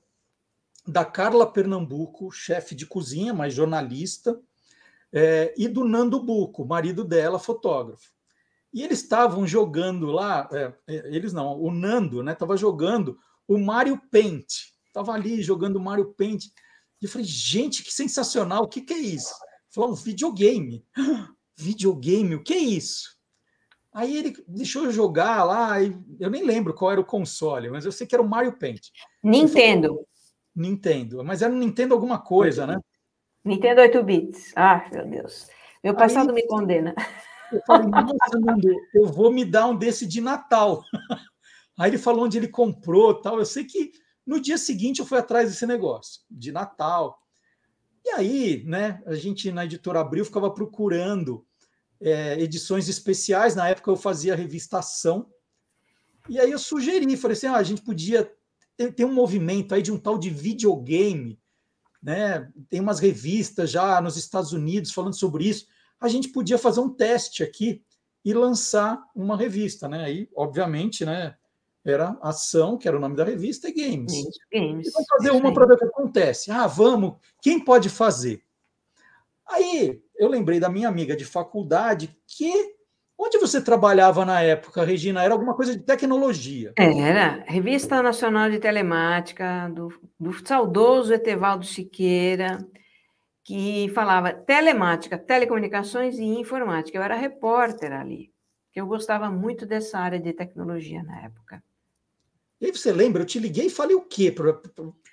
da 0.86 1.06
Carla 1.06 1.50
Pernambuco, 1.50 2.30
chefe 2.30 2.74
de 2.74 2.84
cozinha, 2.84 3.32
mas 3.32 3.54
jornalista, 3.54 4.38
é, 5.10 5.54
e 5.56 5.68
do 5.68 5.84
Nando 5.84 6.22
Buco, 6.22 6.66
marido 6.66 7.02
dela, 7.02 7.38
fotógrafo. 7.38 8.12
E 8.72 8.82
eles 8.82 9.02
estavam 9.02 9.46
jogando 9.46 10.06
lá, 10.06 10.48
é, 10.52 10.72
é 10.88 11.14
eles 11.14 11.32
não, 11.32 11.60
o 11.60 11.70
Nando, 11.70 12.22
né, 12.22 12.32
estava 12.32 12.56
jogando 12.56 13.18
o 13.46 13.58
Mario 13.58 14.00
Paint. 14.10 14.48
Estava 14.86 15.12
ali 15.12 15.42
jogando 15.42 15.76
o 15.76 15.80
Mario 15.80 16.14
Paint. 16.14 16.46
E 17.00 17.04
eu 17.04 17.08
falei, 17.08 17.26
gente, 17.26 17.82
que 17.82 17.92
sensacional, 17.92 18.64
o 18.64 18.68
que, 18.68 18.80
que 18.80 18.94
é 18.94 18.98
isso? 18.98 19.34
Falou, 19.70 19.92
um 19.92 19.94
videogame 19.94 20.84
videogame, 21.56 22.34
o 22.34 22.42
que 22.42 22.54
é 22.54 22.58
isso? 22.58 23.12
Aí 23.92 24.16
ele 24.16 24.34
deixou 24.48 24.84
eu 24.84 24.92
jogar 24.92 25.44
lá, 25.44 25.80
e 25.82 25.94
eu 26.18 26.30
nem 26.30 26.44
lembro 26.44 26.74
qual 26.74 26.90
era 26.90 27.00
o 27.00 27.04
console, 27.04 27.70
mas 27.70 27.84
eu 27.84 27.92
sei 27.92 28.06
que 28.06 28.14
era 28.14 28.22
o 28.22 28.28
Mario 28.28 28.58
Paint. 28.58 28.88
Nintendo. 29.22 29.88
Falei, 29.88 30.06
Nintendo, 30.54 31.24
mas 31.24 31.42
era 31.42 31.52
um 31.52 31.58
Nintendo 31.58 31.94
alguma 31.94 32.18
coisa, 32.18 32.66
né? 32.66 32.80
Nintendo 33.44 33.80
8 33.80 34.02
bits. 34.02 34.52
Ah, 34.56 34.88
meu 34.92 35.06
Deus. 35.06 35.48
Meu 35.82 35.94
passado 35.94 36.30
Aí, 36.30 36.36
me 36.36 36.46
condena. 36.46 36.94
Eu 37.52 37.60
falei, 37.66 37.88
nossa, 37.88 38.38
Nando, 38.38 38.68
eu 38.94 39.06
vou 39.06 39.30
me 39.30 39.44
dar 39.44 39.66
um 39.66 39.76
desse 39.76 40.06
de 40.06 40.20
Natal. 40.20 40.82
Aí 41.78 41.90
ele 41.90 41.98
falou 41.98 42.24
onde 42.24 42.38
ele 42.38 42.48
comprou 42.48 43.14
tal. 43.14 43.38
Eu 43.38 43.46
sei 43.46 43.64
que 43.64 43.92
no 44.26 44.40
dia 44.40 44.56
seguinte 44.56 45.00
eu 45.00 45.06
fui 45.06 45.18
atrás 45.18 45.50
desse 45.50 45.66
negócio, 45.66 46.22
de 46.30 46.52
Natal. 46.52 47.18
E 48.04 48.10
aí, 48.10 48.64
né, 48.66 49.00
a 49.06 49.14
gente 49.14 49.50
na 49.52 49.64
editora 49.64 50.00
Abril 50.00 50.24
ficava 50.24 50.50
procurando 50.50 51.46
é, 52.00 52.40
edições 52.40 52.88
especiais. 52.88 53.54
Na 53.54 53.68
época 53.68 53.90
eu 53.90 53.96
fazia 53.96 54.32
a 54.32 54.36
revista 54.36 54.78
Ação. 54.78 55.30
E 56.28 56.38
aí 56.38 56.50
eu 56.50 56.58
sugeri, 56.58 57.16
falei 57.16 57.36
assim: 57.36 57.46
ah, 57.46 57.56
a 57.56 57.62
gente 57.62 57.82
podia 57.82 58.30
ter, 58.76 59.04
um 59.04 59.12
movimento 59.12 59.74
aí 59.74 59.82
de 59.82 59.92
um 59.92 59.98
tal 59.98 60.18
de 60.18 60.30
videogame, 60.30 61.38
né? 62.02 62.50
Tem 62.68 62.80
umas 62.80 62.98
revistas 62.98 63.70
já 63.70 64.00
nos 64.00 64.16
Estados 64.16 64.52
Unidos 64.52 64.92
falando 64.92 65.18
sobre 65.18 65.48
isso. 65.48 65.66
A 66.02 66.08
gente 66.08 66.28
podia 66.28 66.58
fazer 66.58 66.80
um 66.80 66.88
teste 66.88 67.42
aqui 67.42 67.82
e 68.24 68.34
lançar 68.34 69.02
uma 69.14 69.36
revista, 69.36 69.88
né? 69.88 70.04
Aí, 70.04 70.28
obviamente, 70.36 71.04
né? 71.04 71.34
Era 71.84 72.16
Ação, 72.22 72.78
que 72.78 72.86
era 72.86 72.96
o 72.96 73.00
nome 73.00 73.16
da 73.16 73.24
revista, 73.24 73.68
e 73.68 73.72
Games. 73.72 74.12
Games. 74.52 74.86
E 74.86 74.90
vamos 74.90 75.08
fazer 75.08 75.30
uma 75.32 75.52
para 75.52 75.66
ver 75.66 75.74
o 75.74 75.78
que 75.78 75.84
acontece. 75.84 76.50
Ah, 76.50 76.66
vamos. 76.66 77.16
Quem 77.40 77.64
pode 77.64 77.88
fazer? 77.88 78.44
Aí 79.48 80.00
eu 80.16 80.28
lembrei 80.28 80.60
da 80.60 80.68
minha 80.68 80.88
amiga 80.88 81.16
de 81.16 81.24
faculdade 81.24 82.16
que 82.26 82.76
Onde 83.24 83.38
você 83.38 83.62
trabalhava 83.62 84.24
na 84.24 84.42
época, 84.42 84.82
Regina? 84.84 85.22
Era 85.22 85.32
alguma 85.32 85.54
coisa 85.54 85.76
de 85.76 85.84
tecnologia? 85.84 86.72
Era. 86.76 87.44
Revista 87.46 88.02
Nacional 88.02 88.50
de 88.50 88.58
Telemática, 88.58 89.70
do, 89.72 89.92
do 90.18 90.32
saudoso 90.44 91.14
Etevaldo 91.14 91.64
Siqueira, 91.64 92.58
que 93.44 93.88
falava 93.94 94.32
telemática, 94.32 95.18
telecomunicações 95.18 96.18
e 96.18 96.24
informática. 96.24 96.96
Eu 96.96 97.02
era 97.02 97.16
repórter 97.16 97.92
ali, 97.92 98.32
que 98.72 98.80
eu 98.80 98.86
gostava 98.86 99.30
muito 99.30 99.66
dessa 99.66 99.98
área 99.98 100.20
de 100.20 100.32
tecnologia 100.32 101.02
na 101.02 101.22
época. 101.22 101.62
E 102.60 102.66
aí 102.66 102.72
você 102.72 102.92
lembra? 102.92 103.22
Eu 103.22 103.26
te 103.26 103.40
liguei 103.40 103.66
e 103.66 103.70
falei 103.70 103.96
o 103.96 104.02
quê? 104.02 104.32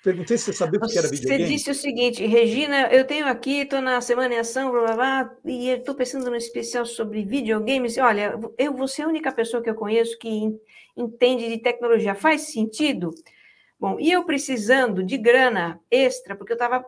Perguntei 0.04 0.38
se 0.38 0.44
você 0.44 0.52
sabia 0.52 0.78
o 0.78 0.86
que 0.86 0.96
era 0.96 1.08
videogame. 1.08 1.44
Você 1.44 1.52
disse 1.52 1.70
o 1.72 1.74
seguinte, 1.74 2.24
Regina, 2.24 2.86
eu 2.92 3.04
tenho 3.04 3.26
aqui, 3.26 3.62
estou 3.62 3.80
na 3.80 4.00
Semana 4.00 4.34
em 4.34 4.38
Ação, 4.38 4.70
blá, 4.70 4.82
blá, 4.82 4.94
blá, 4.94 5.36
e 5.44 5.68
estou 5.70 5.96
pensando 5.96 6.30
no 6.30 6.36
especial 6.36 6.86
sobre 6.86 7.24
videogames. 7.24 7.98
Olha, 7.98 8.38
eu 8.56 8.72
vou 8.72 8.86
ser 8.86 9.02
a 9.02 9.08
única 9.08 9.32
pessoa 9.32 9.60
que 9.60 9.68
eu 9.68 9.74
conheço 9.74 10.16
que 10.18 10.56
entende 10.96 11.48
de 11.48 11.58
tecnologia. 11.58 12.14
Faz 12.14 12.52
sentido? 12.52 13.10
Bom, 13.78 13.98
e 13.98 14.12
eu 14.12 14.24
precisando 14.24 15.02
de 15.02 15.18
grana 15.18 15.80
extra, 15.90 16.36
porque 16.36 16.52
eu 16.52 16.56
estava 16.56 16.84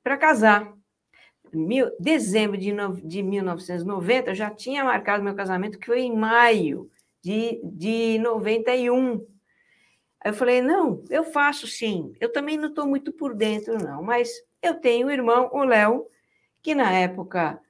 para 0.00 0.16
casar. 0.16 0.72
Mil, 1.56 1.90
dezembro 1.98 2.56
de, 2.56 2.72
no, 2.72 2.94
de 2.94 3.22
1990, 3.22 4.30
eu 4.30 4.34
já 4.34 4.50
tinha 4.50 4.84
marcado 4.84 5.22
meu 5.22 5.34
casamento, 5.34 5.78
que 5.78 5.86
foi 5.86 6.00
em 6.02 6.16
maio 6.16 6.90
de, 7.22 7.60
de 7.64 8.18
91. 8.18 9.26
Aí 10.20 10.30
eu 10.30 10.34
falei, 10.34 10.62
não, 10.62 11.02
eu 11.10 11.24
faço 11.24 11.66
sim. 11.66 12.12
Eu 12.20 12.32
também 12.32 12.56
não 12.56 12.68
estou 12.68 12.86
muito 12.86 13.12
por 13.12 13.34
dentro, 13.34 13.78
não, 13.78 14.02
mas 14.02 14.30
eu 14.62 14.74
tenho 14.74 15.06
um 15.06 15.10
irmão, 15.10 15.50
o 15.52 15.64
Léo, 15.64 16.06
que 16.62 16.74
na 16.74 16.92
época 16.92 17.60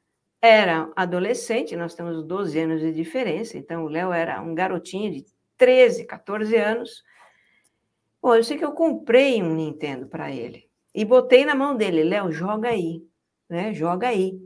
era 0.40 0.92
adolescente, 0.94 1.74
nós 1.74 1.94
temos 1.94 2.22
12 2.22 2.58
anos 2.58 2.80
de 2.80 2.92
diferença, 2.92 3.56
então 3.56 3.84
o 3.84 3.88
Léo 3.88 4.12
era 4.12 4.42
um 4.42 4.54
garotinho 4.54 5.10
de 5.10 5.24
13, 5.56 6.04
14 6.04 6.54
anos. 6.56 7.02
Bom, 8.20 8.34
eu 8.34 8.44
sei 8.44 8.58
que 8.58 8.64
eu 8.64 8.72
comprei 8.72 9.42
um 9.42 9.54
Nintendo 9.54 10.06
para 10.06 10.30
ele 10.30 10.68
e 10.94 11.04
botei 11.04 11.44
na 11.44 11.54
mão 11.54 11.76
dele, 11.76 12.04
Léo, 12.04 12.30
joga 12.30 12.68
aí, 12.68 13.02
né? 13.48 13.72
Joga 13.72 14.08
aí. 14.08 14.38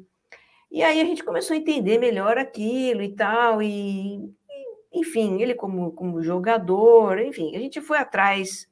E 0.70 0.82
aí 0.82 1.00
a 1.00 1.04
gente 1.04 1.24
começou 1.24 1.54
a 1.54 1.58
entender 1.58 1.98
melhor 1.98 2.36
aquilo 2.36 3.02
e 3.02 3.14
tal, 3.14 3.62
e 3.62 4.30
enfim, 4.92 5.40
ele 5.40 5.54
como, 5.54 5.92
como 5.92 6.22
jogador, 6.22 7.18
enfim, 7.20 7.54
a 7.56 7.58
gente 7.58 7.80
foi 7.80 7.98
atrás 7.98 8.68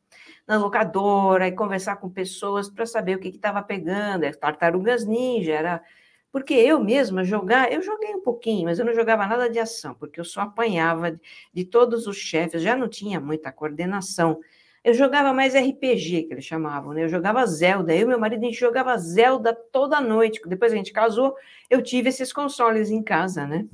na 0.46 0.56
locadora 0.58 1.48
e 1.48 1.52
conversar 1.52 1.96
com 1.96 2.08
pessoas 2.08 2.68
para 2.70 2.86
saber 2.86 3.16
o 3.16 3.20
que 3.20 3.28
estava 3.28 3.62
pegando, 3.62 4.24
é 4.24 4.32
tartarugas 4.32 5.04
ninja, 5.04 5.52
era 5.52 5.82
porque 6.30 6.52
eu 6.52 6.78
mesma 6.78 7.24
jogar, 7.24 7.72
eu 7.72 7.80
joguei 7.80 8.14
um 8.14 8.22
pouquinho, 8.22 8.64
mas 8.64 8.78
eu 8.78 8.84
não 8.84 8.94
jogava 8.94 9.26
nada 9.26 9.48
de 9.48 9.58
ação, 9.58 9.94
porque 9.94 10.20
eu 10.20 10.24
só 10.24 10.42
apanhava 10.42 11.18
de 11.52 11.64
todos 11.64 12.06
os 12.06 12.18
chefes, 12.18 12.62
já 12.62 12.76
não 12.76 12.88
tinha 12.88 13.18
muita 13.18 13.50
coordenação. 13.50 14.38
Eu 14.86 14.94
jogava 14.94 15.32
mais 15.32 15.54
RPG, 15.54 16.22
que 16.24 16.34
eles 16.34 16.44
chamavam, 16.44 16.92
né? 16.92 17.04
Eu 17.04 17.08
jogava 17.08 17.44
Zelda. 17.44 17.94
Eu 17.94 18.02
e 18.02 18.04
meu 18.06 18.20
marido, 18.20 18.42
a 18.42 18.46
gente 18.46 18.58
jogava 18.58 18.96
Zelda 18.96 19.52
toda 19.52 20.00
noite. 20.00 20.40
Depois 20.46 20.72
a 20.72 20.76
gente 20.76 20.92
casou, 20.92 21.34
eu 21.68 21.82
tive 21.82 22.08
esses 22.08 22.32
consoles 22.32 22.88
em 22.88 23.02
casa, 23.02 23.46
né? 23.46 23.66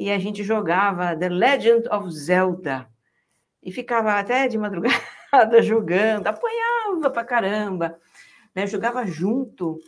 e 0.00 0.10
a 0.10 0.18
gente 0.18 0.42
jogava 0.42 1.14
The 1.14 1.28
Legend 1.28 1.86
of 1.90 2.10
Zelda. 2.10 2.88
E 3.62 3.70
ficava 3.70 4.18
até 4.18 4.48
de 4.48 4.56
madrugada 4.56 5.60
jogando, 5.60 6.26
apanhava 6.26 7.10
pra 7.10 7.22
caramba, 7.22 8.00
né? 8.54 8.66
Jogava 8.66 9.04
junto. 9.04 9.78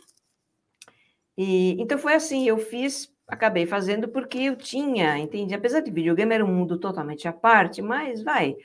E 1.35 1.81
então 1.81 1.97
foi 1.97 2.13
assim, 2.13 2.47
eu 2.47 2.59
fiz, 2.59 3.11
acabei 3.27 3.65
fazendo 3.65 4.07
porque 4.07 4.37
eu 4.37 4.55
tinha, 4.55 5.17
entendi, 5.17 5.55
apesar 5.55 5.79
de 5.79 5.89
videogame 5.89 6.35
era 6.35 6.45
um 6.45 6.53
mundo 6.53 6.77
totalmente 6.77 7.27
à 7.27 7.33
parte, 7.33 7.81
mas 7.81 8.21
vai, 8.21 8.55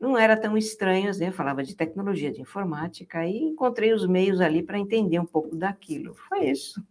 não 0.00 0.16
era 0.16 0.36
tão 0.36 0.56
estranho, 0.56 1.10
né? 1.18 1.28
Eu 1.28 1.32
falava 1.32 1.62
de 1.62 1.74
tecnologia, 1.74 2.32
de 2.32 2.40
informática 2.40 3.26
e 3.26 3.38
encontrei 3.38 3.92
os 3.92 4.06
meios 4.06 4.40
ali 4.40 4.62
para 4.62 4.78
entender 4.78 5.18
um 5.18 5.26
pouco 5.26 5.56
daquilo. 5.56 6.14
Foi 6.28 6.50
isso. 6.50 6.82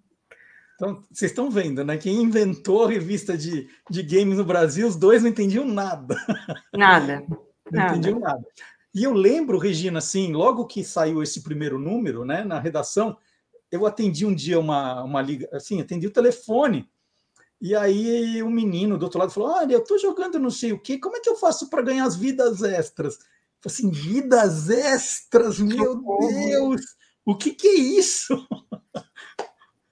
Então, 0.75 1.01
vocês 1.09 1.31
estão 1.31 1.49
vendo, 1.49 1.83
né? 1.85 1.97
Quem 1.97 2.21
inventou 2.21 2.83
a 2.83 2.89
revista 2.89 3.37
de, 3.37 3.69
de 3.89 4.03
games 4.03 4.37
no 4.37 4.43
Brasil, 4.43 4.87
os 4.87 4.95
dois 4.95 5.23
não 5.23 5.29
entendiam 5.29 5.65
nada. 5.65 6.15
Nada. 6.73 7.23
não 7.29 7.39
nada. 7.71 7.91
entendiam 7.91 8.19
nada. 8.19 8.45
E 8.93 9.03
eu 9.03 9.13
lembro, 9.13 9.57
Regina, 9.57 9.99
assim, 9.99 10.33
logo 10.33 10.65
que 10.65 10.83
saiu 10.83 11.21
esse 11.23 11.43
primeiro 11.43 11.79
número, 11.79 12.25
né, 12.25 12.43
na 12.43 12.59
redação, 12.59 13.17
eu 13.71 13.85
atendi 13.85 14.25
um 14.25 14.33
dia 14.33 14.59
uma, 14.59 15.03
uma 15.03 15.21
liga, 15.21 15.49
assim, 15.51 15.81
atendi 15.81 16.07
o 16.07 16.11
telefone, 16.11 16.89
e 17.61 17.75
aí 17.75 18.41
o 18.43 18.47
um 18.47 18.49
menino 18.49 18.97
do 18.97 19.03
outro 19.03 19.19
lado 19.19 19.31
falou: 19.31 19.49
Olha, 19.49 19.73
eu 19.73 19.79
estou 19.79 19.97
jogando 19.97 20.39
não 20.39 20.49
sei 20.49 20.73
o 20.73 20.79
quê, 20.79 20.97
como 20.97 21.15
é 21.17 21.19
que 21.19 21.29
eu 21.29 21.35
faço 21.35 21.69
para 21.69 21.81
ganhar 21.81 22.05
as 22.05 22.15
vidas 22.15 22.61
extras? 22.61 23.15
Eu 23.15 23.71
falei 23.71 23.75
assim, 23.77 23.91
vidas 23.91 24.69
extras, 24.69 25.59
meu 25.59 25.95
Deus! 26.19 26.81
O 27.25 27.35
que, 27.35 27.51
que 27.51 27.67
é 27.67 27.75
isso? 27.75 28.47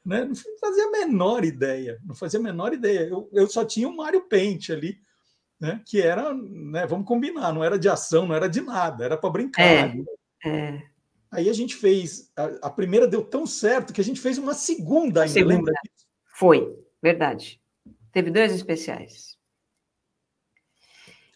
Né? 0.05 0.25
Não 0.25 0.35
fazia 0.59 0.83
a 0.83 0.91
menor 0.91 1.45
ideia, 1.45 1.97
não 2.03 2.13
fazia 2.13 2.37
a 2.37 2.43
menor 2.43 2.73
ideia. 2.73 3.07
Eu, 3.07 3.29
eu 3.31 3.47
só 3.47 3.63
tinha 3.63 3.87
o 3.87 3.95
Mario 3.95 4.27
Paint 4.27 4.69
ali, 4.69 4.97
né? 5.57 5.81
que 5.87 6.01
era, 6.01 6.33
né, 6.33 6.85
vamos 6.85 7.07
combinar, 7.07 7.53
não 7.53 7.63
era 7.63 7.79
de 7.79 7.87
ação, 7.87 8.27
não 8.27 8.35
era 8.35 8.49
de 8.49 8.59
nada, 8.59 9.05
era 9.05 9.15
para 9.15 9.29
brincar. 9.29 9.63
É, 9.63 9.95
né? 9.95 10.05
é. 10.45 10.83
Aí 11.31 11.49
a 11.49 11.53
gente 11.53 11.75
fez, 11.75 12.29
a, 12.35 12.67
a, 12.67 12.69
primeira 12.69 13.07
deu 13.07 13.23
tão 13.23 13.47
certo 13.47 13.93
que 13.93 14.01
a 14.01 14.03
gente 14.03 14.19
fez 14.19 14.37
uma 14.37 14.53
segunda 14.53 15.21
ainda, 15.21 15.33
segunda. 15.33 15.55
lembra 15.55 15.73
disso? 15.85 16.05
Foi, 16.35 16.82
verdade. 17.03 17.61
Teve 18.13 18.31
dois 18.31 18.53
especiais. 18.53 19.37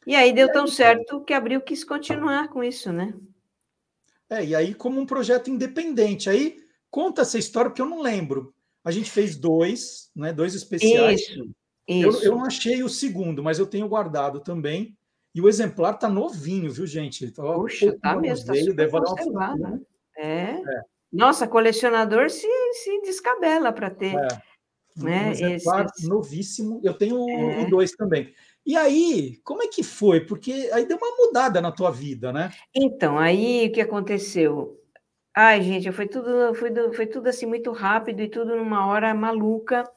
E 0.05 0.15
aí 0.15 0.32
deu 0.32 0.49
tão 0.49 0.65
certo 0.65 1.22
que 1.22 1.34
abriu 1.34 1.59
quis 1.59 1.84
continuar 1.84 2.47
com 2.47 2.63
isso, 2.63 2.93
né? 2.93 3.13
É, 4.30 4.45
e 4.45 4.55
aí 4.55 4.74
como 4.74 5.01
um 5.01 5.05
projeto 5.05 5.49
independente. 5.49 6.30
Aí 6.30 6.57
conta 6.89 7.24
essa 7.24 7.38
história 7.38 7.70
porque 7.70 7.82
eu 7.82 7.89
não 7.89 8.01
lembro. 8.01 8.53
A 8.86 8.91
gente 8.91 9.11
fez 9.11 9.36
dois, 9.36 10.09
né? 10.15 10.32
Dois 10.32 10.55
especiais. 10.55 11.20
Isso, 11.20 11.51
isso. 11.86 12.20
Eu, 12.20 12.24
eu 12.24 12.32
não 12.38 12.45
achei 12.45 12.82
o 12.82 12.89
segundo, 12.89 13.43
mas 13.43 13.59
eu 13.59 13.68
tenho 13.68 13.89
guardado 13.89 14.39
também. 14.39 14.97
E 15.36 15.41
o 15.41 15.49
exemplar 15.49 15.95
está 15.95 16.07
novinho, 16.07 16.72
viu, 16.72 16.88
gente? 16.88 17.30
Tá 17.32 17.43
Puxa, 17.43 17.97
tá 18.01 18.15
mesmo, 18.15 18.45
tá 18.47 18.55
super 18.55 18.89
conservado, 18.89 19.59
né? 19.59 19.82
É. 20.15 20.51
é. 20.51 20.82
Nossa, 21.11 21.47
colecionador 21.47 22.30
se, 22.30 22.47
se 22.74 23.01
descabela 23.01 23.74
para 23.74 23.89
ter. 23.89 24.15
É. 24.15 24.28
Né? 24.97 25.27
Um 25.27 25.31
exemplar 25.31 25.85
Esse... 25.85 26.07
novíssimo. 26.07 26.81
Eu 26.83 26.93
tenho 26.93 27.29
é. 27.29 27.63
o 27.63 27.69
dois 27.69 27.91
também. 27.91 28.33
E 28.65 28.75
aí, 28.75 29.39
como 29.43 29.63
é 29.63 29.67
que 29.67 29.81
foi? 29.81 30.21
Porque 30.21 30.69
aí 30.73 30.85
deu 30.85 30.97
uma 30.97 31.15
mudada 31.15 31.61
na 31.61 31.71
tua 31.71 31.89
vida, 31.89 32.33
né? 32.33 32.51
Então, 32.75 33.17
aí 33.17 33.67
o 33.67 33.71
que 33.71 33.79
aconteceu? 33.79 34.77
Ai, 35.33 35.61
gente, 35.61 35.91
foi 35.91 36.07
tudo, 36.07 36.53
foi, 36.55 36.73
foi 36.93 37.07
tudo 37.07 37.27
assim 37.27 37.45
muito 37.45 37.71
rápido 37.71 38.21
e 38.21 38.27
tudo 38.27 38.55
numa 38.55 38.87
hora 38.87 39.13
maluca. 39.13 39.89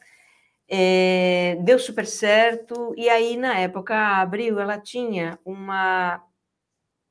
É, 0.68 1.56
deu 1.64 1.78
super 1.80 2.06
certo. 2.06 2.94
E 2.96 3.08
aí, 3.08 3.36
na 3.36 3.58
época, 3.58 3.94
a 3.94 4.20
Abril, 4.20 4.60
ela 4.60 4.78
tinha 4.78 5.36
uma, 5.44 6.22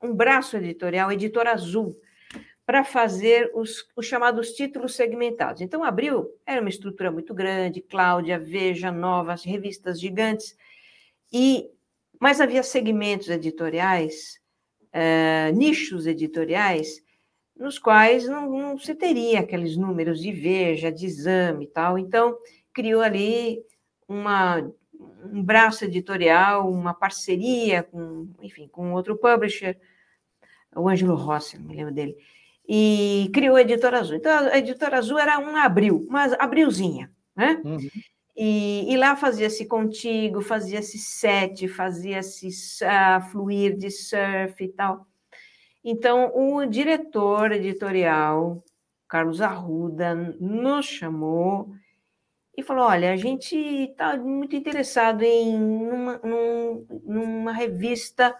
um 0.01 0.13
braço 0.13 0.55
editorial, 0.55 1.11
Editor 1.11 1.47
Azul, 1.47 1.99
para 2.69 2.83
fazer 2.83 3.49
os, 3.55 3.89
os 3.95 4.05
chamados 4.05 4.51
títulos 4.51 4.93
segmentados. 4.93 5.59
Então, 5.59 5.83
Abril 5.83 6.29
era 6.45 6.61
uma 6.61 6.69
estrutura 6.69 7.11
muito 7.11 7.33
grande, 7.33 7.81
Cláudia, 7.81 8.37
Veja, 8.37 8.91
Novas, 8.91 9.43
revistas 9.43 9.99
gigantes, 9.99 10.55
e 11.33 11.67
mas 12.19 12.39
havia 12.39 12.61
segmentos 12.61 13.27
editoriais, 13.27 14.39
uh, 14.93 15.51
nichos 15.57 16.05
editoriais, 16.05 17.01
nos 17.57 17.79
quais 17.79 18.27
não, 18.27 18.51
não 18.51 18.77
se 18.77 18.93
teria 18.93 19.39
aqueles 19.39 19.75
números 19.75 20.21
de 20.21 20.31
veja, 20.31 20.91
de 20.91 21.07
exame 21.07 21.65
e 21.65 21.69
tal. 21.69 21.97
Então, 21.97 22.37
criou 22.71 23.01
ali 23.01 23.63
uma, 24.07 24.59
um 25.33 25.41
braço 25.41 25.85
editorial, 25.85 26.71
uma 26.71 26.93
parceria 26.93 27.81
com, 27.81 28.29
enfim, 28.43 28.67
com 28.67 28.93
outro 28.93 29.17
publisher, 29.17 29.75
o 30.75 30.87
Ângelo 30.87 31.15
Rossi, 31.15 31.57
me 31.57 31.75
lembro 31.75 31.91
dele, 31.91 32.15
e 32.71 33.31
criou 33.33 33.55
a 33.55 33.61
Editora 33.61 33.99
Azul. 33.99 34.17
Então, 34.17 34.31
a 34.31 34.59
Editora 34.59 34.99
Azul 34.99 35.17
era 35.17 35.39
um 35.39 35.55
abril, 35.55 36.05
mas 36.07 36.33
abrilzinha, 36.33 37.11
né? 37.35 37.59
Uhum. 37.65 37.79
E, 38.37 38.93
e, 38.93 38.95
lá 38.95 39.15
fazia-se 39.15 39.65
contigo, 39.65 40.39
fazia-se 40.39 40.99
sete, 40.99 41.67
fazia-se 41.67 42.47
uh, 42.85 43.21
fluir 43.31 43.75
de 43.75 43.89
surf 43.89 44.63
e 44.63 44.67
tal. 44.69 45.07
Então, 45.83 46.31
o 46.35 46.63
diretor 46.65 47.51
editorial, 47.51 48.63
Carlos 49.07 49.41
Arruda, 49.41 50.13
nos 50.39 50.85
chamou 50.85 51.73
e 52.55 52.61
falou: 52.61 52.85
olha, 52.85 53.11
a 53.11 53.17
gente 53.17 53.57
está 53.57 54.15
muito 54.15 54.55
interessado 54.55 55.23
em 55.23 55.55
uma, 55.55 56.17
num, 56.19 56.85
numa 57.03 57.51
revista, 57.51 58.33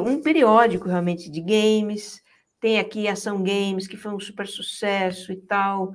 um 0.00 0.22
periódico 0.22 0.88
realmente 0.88 1.28
de 1.28 1.40
games. 1.40 2.22
Tem 2.60 2.78
aqui 2.78 3.06
Ação 3.08 3.42
Games, 3.42 3.86
que 3.86 3.96
foi 3.96 4.12
um 4.12 4.20
super 4.20 4.46
sucesso 4.46 5.32
e 5.32 5.36
tal. 5.36 5.94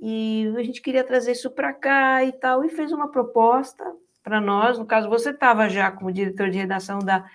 E 0.00 0.52
a 0.56 0.62
gente 0.62 0.80
queria 0.80 1.04
trazer 1.04 1.32
isso 1.32 1.50
para 1.50 1.72
cá 1.72 2.24
e 2.24 2.32
tal. 2.32 2.64
E 2.64 2.68
fez 2.68 2.92
uma 2.92 3.10
proposta 3.10 3.84
para 4.22 4.40
nós. 4.40 4.78
No 4.78 4.86
caso, 4.86 5.08
você 5.08 5.30
estava 5.30 5.68
já 5.68 5.90
como 5.90 6.12
diretor 6.12 6.50
de 6.50 6.58
redação 6.58 6.98
da, 6.98 7.28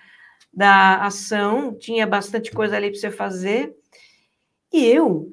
da 0.52 1.04
ação, 1.04 1.74
tinha 1.76 2.06
bastante 2.06 2.50
coisa 2.50 2.76
ali 2.76 2.90
para 2.90 3.00
você 3.00 3.10
fazer. 3.10 3.76
E 4.72 4.84
eu 4.86 5.28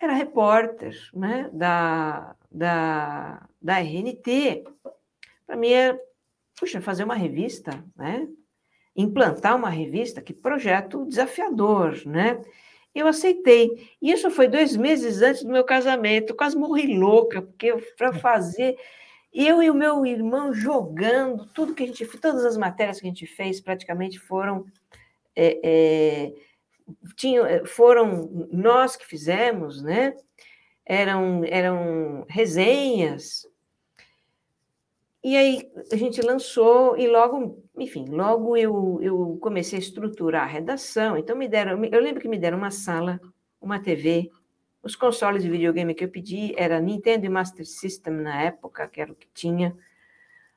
era 0.00 0.12
repórter 0.12 0.94
né, 1.14 1.48
da, 1.52 2.34
da, 2.50 3.46
da 3.60 3.78
RNT. 3.80 4.64
Para 5.46 5.56
mim 5.56 5.72
é, 5.72 5.98
puxa, 6.58 6.80
fazer 6.80 7.04
uma 7.04 7.14
revista, 7.14 7.84
né? 7.96 8.28
Implantar 8.94 9.56
uma 9.56 9.70
revista, 9.70 10.20
que 10.20 10.34
projeto 10.34 11.06
desafiador, 11.06 12.00
né? 12.04 12.40
Eu 12.94 13.06
aceitei. 13.06 13.90
Isso 14.00 14.30
foi 14.30 14.48
dois 14.48 14.76
meses 14.76 15.22
antes 15.22 15.42
do 15.42 15.50
meu 15.50 15.64
casamento. 15.64 16.34
quase 16.34 16.56
morri 16.56 16.96
louca, 16.96 17.42
porque 17.42 17.74
para 17.96 18.12
fazer. 18.20 18.76
Eu 19.32 19.62
e 19.62 19.70
o 19.70 19.74
meu 19.74 20.04
irmão 20.04 20.52
jogando, 20.52 21.46
tudo 21.54 21.74
que 21.74 21.82
a 21.82 21.86
gente 21.86 22.04
todas 22.18 22.44
as 22.44 22.56
matérias 22.56 23.00
que 23.00 23.06
a 23.06 23.08
gente 23.08 23.26
fez 23.26 23.60
praticamente 23.60 24.18
foram. 24.18 24.66
É, 25.34 25.58
é, 25.62 26.32
tinham, 27.16 27.64
foram 27.64 28.48
nós 28.52 28.96
que 28.96 29.06
fizemos, 29.06 29.82
né? 29.82 30.14
eram, 30.84 31.44
eram 31.44 32.26
resenhas. 32.28 33.46
E 35.24 35.36
aí 35.36 35.70
a 35.90 35.96
gente 35.96 36.20
lançou, 36.20 36.96
e 36.96 37.06
logo, 37.06 37.61
enfim, 37.76 38.06
logo 38.08 38.56
eu, 38.56 38.98
eu 39.02 39.38
comecei 39.40 39.78
a 39.78 39.82
estruturar 39.82 40.44
a 40.44 40.46
redação. 40.46 41.16
Então 41.16 41.36
me 41.36 41.48
deram, 41.48 41.84
eu 41.84 42.00
lembro 42.00 42.20
que 42.20 42.28
me 42.28 42.38
deram 42.38 42.58
uma 42.58 42.70
sala, 42.70 43.20
uma 43.60 43.80
TV, 43.80 44.30
os 44.82 44.96
consoles 44.96 45.42
de 45.42 45.50
videogame 45.50 45.94
que 45.94 46.04
eu 46.04 46.08
pedi 46.08 46.54
era 46.56 46.80
Nintendo 46.80 47.24
e 47.24 47.28
Master 47.28 47.64
System 47.64 48.14
na 48.14 48.42
época, 48.42 48.88
que 48.88 49.00
era 49.00 49.12
o 49.12 49.14
que 49.14 49.28
tinha. 49.32 49.76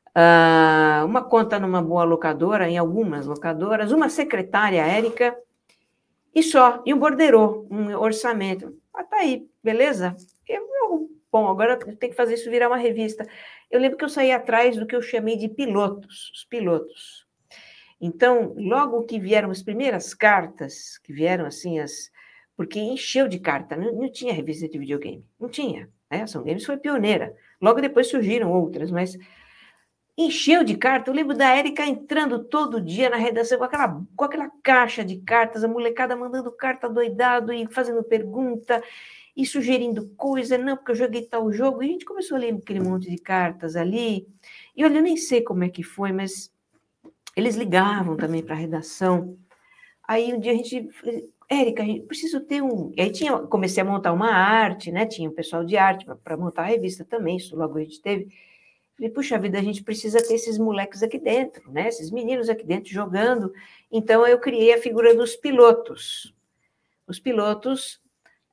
Uh, 0.09 1.05
uma 1.05 1.23
conta 1.23 1.59
numa 1.59 1.81
boa 1.81 2.03
locadora, 2.03 2.67
em 2.67 2.77
algumas 2.77 3.27
locadoras, 3.27 3.91
uma 3.91 4.09
secretária, 4.09 4.81
Érica, 4.81 5.37
e 6.33 6.41
só, 6.41 6.81
e 6.85 6.93
um 6.93 6.97
borderô, 6.97 7.67
um 7.69 7.95
orçamento. 7.97 8.75
Ah, 8.93 9.03
tá 9.03 9.17
aí, 9.17 9.47
beleza? 9.63 10.15
Eu, 10.47 11.09
bom, 11.31 11.47
agora 11.47 11.77
tem 11.77 12.09
que 12.09 12.15
fazer 12.15 12.33
isso 12.33 12.49
virar 12.49 12.67
uma 12.67 12.77
revista. 12.77 13.27
Eu 13.75 13.81
lembro 13.81 13.97
que 13.97 14.05
eu 14.05 14.09
saí 14.09 14.31
atrás 14.31 14.77
do 14.77 14.87
que 14.87 14.95
eu 14.95 15.01
chamei 15.01 15.35
de 15.35 15.49
pilotos, 15.49 16.31
os 16.33 16.45
pilotos. 16.45 17.27
Então, 17.99 18.53
logo 18.57 19.03
que 19.03 19.19
vieram 19.19 19.51
as 19.51 19.61
primeiras 19.61 20.13
cartas, 20.13 20.97
que 20.99 21.11
vieram 21.11 21.45
assim, 21.45 21.79
as 21.79 22.09
porque 22.55 22.79
encheu 22.79 23.27
de 23.27 23.37
carta, 23.37 23.75
não, 23.75 23.91
não 23.93 24.09
tinha 24.09 24.31
revista 24.31 24.69
de 24.69 24.79
videogame, 24.79 25.25
não 25.37 25.49
tinha. 25.49 25.89
Né? 26.09 26.21
A 26.21 26.27
São 26.27 26.41
Games 26.41 26.63
foi 26.63 26.77
pioneira. 26.77 27.35
Logo 27.61 27.81
depois 27.81 28.07
surgiram 28.07 28.49
outras, 28.53 28.89
mas 28.89 29.17
encheu 30.17 30.63
de 30.63 30.77
carta. 30.77 31.09
Eu 31.09 31.15
lembro 31.15 31.35
da 31.35 31.49
Érica 31.49 31.85
entrando 31.85 32.43
todo 32.43 32.81
dia 32.81 33.09
na 33.09 33.17
redação 33.17 33.57
com 33.57 33.63
aquela, 33.65 34.01
com 34.15 34.23
aquela 34.23 34.51
caixa 34.63 35.03
de 35.03 35.17
cartas, 35.17 35.63
a 35.63 35.67
molecada 35.67 36.15
mandando 36.15 36.51
carta 36.51 36.89
doidado 36.89 37.51
e 37.51 37.67
fazendo 37.67 38.03
pergunta 38.03 38.81
e 39.35 39.45
sugerindo 39.45 40.07
coisa, 40.15 40.57
não, 40.57 40.77
porque 40.77 40.91
eu 40.91 40.95
joguei 40.95 41.23
tal 41.23 41.51
jogo. 41.51 41.83
E 41.83 41.87
a 41.87 41.91
gente 41.91 42.05
começou 42.05 42.37
a 42.37 42.39
ler 42.39 42.53
aquele 42.53 42.79
monte 42.79 43.09
de 43.09 43.17
cartas 43.17 43.75
ali. 43.75 44.27
E 44.75 44.85
olha, 44.85 44.97
eu 44.97 45.01
nem 45.01 45.17
sei 45.17 45.41
como 45.41 45.63
é 45.63 45.69
que 45.69 45.83
foi, 45.83 46.13
mas 46.13 46.51
eles 47.35 47.55
ligavam 47.55 48.15
também 48.15 48.41
para 48.41 48.55
a 48.55 48.57
redação. 48.57 49.37
Aí 50.07 50.33
um 50.33 50.39
dia 50.39 50.53
a 50.53 50.55
gente, 50.55 50.89
Érica, 51.49 51.83
precisa 52.07 52.39
ter 52.39 52.61
um. 52.61 52.93
E 52.95 53.01
aí 53.01 53.11
tinha, 53.11 53.37
comecei 53.39 53.83
a 53.83 53.85
montar 53.85 54.13
uma 54.13 54.31
arte, 54.31 54.91
né? 54.91 55.05
Tinha 55.05 55.29
um 55.29 55.33
pessoal 55.33 55.65
de 55.65 55.75
arte 55.75 56.05
para 56.23 56.37
montar 56.37 56.61
a 56.61 56.65
revista 56.67 57.03
também, 57.03 57.35
isso 57.35 57.57
logo 57.57 57.77
a 57.77 57.81
gente 57.83 58.01
teve. 58.01 58.29
Falei, 58.95 59.11
puxa 59.11 59.37
vida, 59.37 59.59
a 59.59 59.63
gente 59.63 59.83
precisa 59.83 60.25
ter 60.25 60.35
esses 60.35 60.57
moleques 60.57 61.03
aqui 61.03 61.19
dentro, 61.19 61.69
né? 61.71 61.89
Esses 61.89 62.09
meninos 62.09 62.49
aqui 62.49 62.65
dentro 62.65 62.89
jogando. 62.89 63.53
Então 63.91 64.25
eu 64.25 64.39
criei 64.39 64.73
a 64.73 64.81
figura 64.81 65.13
dos 65.13 65.35
pilotos. 65.35 66.33
Os 67.05 67.19
pilotos 67.19 68.01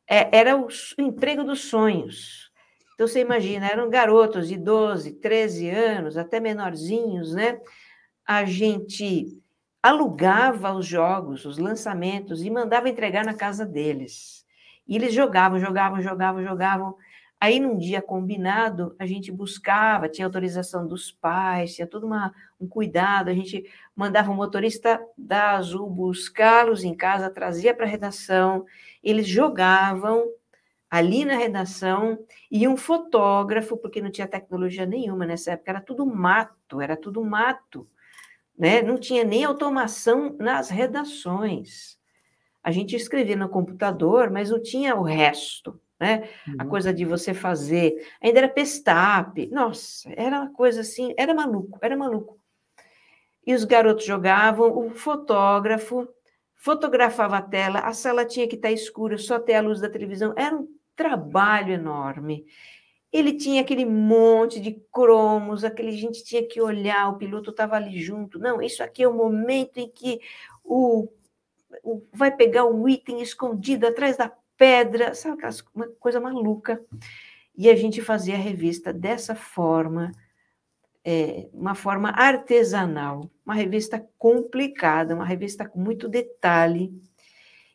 é, 0.09 0.36
era 0.36 0.57
o, 0.57 0.68
emprego 0.99 1.45
dos 1.45 1.61
sonhos. 1.62 2.51
Então 2.95 3.07
você 3.07 3.20
imagina, 3.20 3.68
eram 3.68 3.88
garotos 3.88 4.49
de 4.49 4.57
12, 4.57 5.12
13 5.14 5.70
anos, 5.70 6.16
até 6.16 6.40
menorzinhos, 6.40 7.32
né? 7.32 7.61
A 8.26 8.45
gente 8.45 9.40
alugava 9.82 10.72
os 10.72 10.86
jogos, 10.86 11.45
os 11.45 11.59
lançamentos 11.59 12.43
e 12.43 12.51
mandava 12.51 12.88
entregar 12.88 13.24
na 13.24 13.34
casa 13.34 13.64
deles. 13.64 14.45
E 14.86 14.97
eles 14.97 15.14
jogavam, 15.14 15.59
jogavam, 15.59 16.03
jogavam, 16.03 16.45
jogavam. 16.45 16.97
Aí, 17.43 17.59
num 17.59 17.76
dia 17.76 18.01
combinado, 18.01 18.95
a 19.01 19.05
gente 19.05 19.32
buscava, 19.32 20.09
tinha 20.09 20.24
autorização 20.24 20.86
dos 20.86 21.11
pais, 21.11 21.74
tinha 21.74 21.88
todo 21.88 22.07
uma, 22.07 22.32
um 22.61 22.68
cuidado, 22.68 23.30
a 23.30 23.34
gente 23.34 23.68
mandava 23.97 24.30
o 24.30 24.34
motorista 24.36 25.05
da 25.18 25.57
Azul 25.57 25.90
buscá-los 25.90 26.84
em 26.84 26.95
casa, 26.95 27.28
trazia 27.28 27.74
para 27.74 27.84
a 27.84 27.88
redação, 27.88 28.64
eles 29.03 29.26
jogavam 29.26 30.24
ali 30.88 31.24
na 31.24 31.34
redação, 31.34 32.16
e 32.49 32.68
um 32.68 32.76
fotógrafo, 32.76 33.76
porque 33.76 34.01
não 34.01 34.12
tinha 34.12 34.28
tecnologia 34.28 34.86
nenhuma 34.86 35.26
nessa 35.26 35.51
época, 35.51 35.72
era 35.72 35.80
tudo 35.80 36.07
mato, 36.07 36.80
era 36.80 36.97
tudo 36.97 37.24
mato, 37.24 37.88
né? 38.57 38.82
não 38.82 38.97
tinha 38.97 39.24
nem 39.24 39.43
automação 39.43 40.36
nas 40.38 40.70
redações. 40.70 41.99
A 42.62 42.70
gente 42.70 42.95
escrevia 42.95 43.34
no 43.34 43.49
computador, 43.49 44.30
mas 44.30 44.49
não 44.49 44.62
tinha 44.62 44.95
o 44.95 45.03
resto 45.03 45.80
né? 46.03 46.28
Uhum. 46.48 46.57
A 46.59 46.64
coisa 46.64 46.92
de 46.92 47.05
você 47.05 47.32
fazer, 47.32 48.05
ainda 48.20 48.40
era 48.40 48.48
pestape, 48.48 49.46
nossa, 49.46 50.12
era 50.16 50.40
uma 50.40 50.53
coisa 50.53 50.80
assim, 50.80 51.14
era 51.16 51.32
maluco, 51.32 51.78
era 51.80 51.96
maluco. 51.96 52.40
E 53.46 53.55
os 53.55 53.62
garotos 53.62 54.05
jogavam, 54.05 54.76
o 54.76 54.90
fotógrafo 54.90 56.09
fotografava 56.57 57.36
a 57.36 57.42
tela, 57.42 57.78
a 57.78 57.92
sala 57.92 58.24
tinha 58.24 58.48
que 58.48 58.57
estar 58.57 58.72
escura, 58.72 59.16
só 59.16 59.38
ter 59.38 59.55
a 59.55 59.61
luz 59.61 59.80
da 59.80 59.88
televisão, 59.88 60.34
era 60.36 60.57
um 60.57 60.66
trabalho 60.96 61.72
enorme. 61.72 62.46
Ele 63.12 63.34
tinha 63.34 63.61
aquele 63.61 63.84
monte 63.84 64.59
de 64.59 64.72
cromos, 64.90 65.62
aquele 65.62 65.92
gente 65.92 66.24
tinha 66.24 66.44
que 66.44 66.61
olhar, 66.61 67.11
o 67.11 67.16
piloto 67.16 67.50
estava 67.50 67.76
ali 67.76 68.00
junto. 68.00 68.40
Não, 68.40 68.61
isso 68.61 68.82
aqui 68.82 69.05
é 69.05 69.09
o 69.09 69.14
momento 69.14 69.78
em 69.78 69.88
que 69.88 70.20
o, 70.64 71.09
o 71.84 72.03
vai 72.12 72.34
pegar 72.34 72.64
o 72.64 72.88
item 72.88 73.22
escondido 73.22 73.87
atrás 73.87 74.16
da 74.16 74.33
pedra, 74.63 75.13
sabe 75.13 75.34
aquelas, 75.34 75.64
uma 75.75 75.89
coisa 75.99 76.21
maluca. 76.21 76.80
E 77.59 77.68
a 77.68 77.75
gente 77.75 78.01
fazia 78.01 78.37
a 78.37 78.39
revista 78.39 78.93
dessa 78.93 79.34
forma, 79.34 80.13
é, 81.05 81.49
uma 81.53 81.75
forma 81.75 82.11
artesanal, 82.11 83.29
uma 83.45 83.55
revista 83.55 84.07
complicada, 84.17 85.17
uma 85.17 85.25
revista 85.25 85.68
com 85.68 85.80
muito 85.80 86.09
detalhe. 86.09 86.93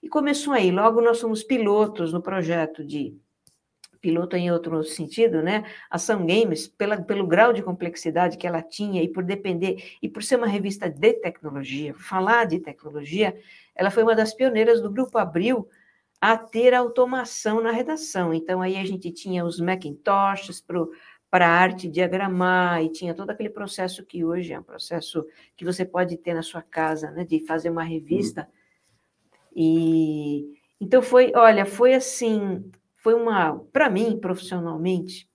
E 0.01 0.07
começou 0.07 0.53
aí, 0.53 0.72
logo 0.72 1.01
nós 1.01 1.18
somos 1.18 1.43
pilotos 1.43 2.14
no 2.14 2.22
projeto 2.22 2.85
de 2.85 3.14
piloto 3.99 4.38
em 4.38 4.49
outro 4.49 4.81
sentido, 4.81 5.41
né? 5.41 5.65
Ação 5.89 6.26
Games, 6.26 6.69
pela, 6.69 7.01
pelo 7.01 7.27
grau 7.27 7.51
de 7.51 7.61
complexidade 7.61 8.38
que 8.38 8.47
ela 8.47 8.61
tinha 8.61 9.03
e 9.03 9.09
por 9.09 9.26
depender, 9.26 9.97
e 10.01 10.07
por 10.07 10.23
ser 10.23 10.38
uma 10.38 10.47
revista 10.47 10.89
de 10.89 11.11
tecnologia, 11.15 11.93
falar 11.95 12.45
de 12.45 12.61
tecnologia, 12.61 13.38
ela 13.76 13.91
foi 13.91 14.03
uma 14.03 14.15
das 14.15 14.34
pioneiras 14.34 14.81
do 14.81 14.89
Grupo 14.89 15.18
Abril 15.18 15.68
a 16.19 16.38
ter 16.38 16.73
automação 16.73 17.61
na 17.61 17.72
redação. 17.72 18.34
Então, 18.34 18.61
aí 18.61 18.76
a 18.77 18.85
gente 18.85 19.11
tinha 19.11 19.45
os 19.45 19.60
Macintoshes 19.60 20.64
para 21.30 21.48
arte 21.48 21.88
diagramar, 21.88 22.84
e 22.84 22.89
tinha 22.89 23.14
todo 23.14 23.30
aquele 23.30 23.49
processo 23.49 24.06
que 24.06 24.26
hoje 24.26 24.53
é 24.53 24.60
um 24.60 24.64
processo 24.64 25.26
que 25.56 25.64
você 25.64 25.85
pode 25.85 26.18
ter 26.18 26.34
na 26.34 26.41
sua 26.41 26.61
casa, 26.61 27.11
né, 27.11 27.23
de 27.23 27.45
fazer 27.45 27.69
uma 27.69 27.84
revista. 27.84 28.49
E 29.56 30.57
então 30.80 31.02
foi, 31.02 31.31
olha, 31.35 31.65
foi 31.65 31.94
assim, 31.94 32.69
foi 32.98 33.14
uma, 33.14 33.60
para 33.72 33.89
mim, 33.89 34.19
profissionalmente, 34.19 35.27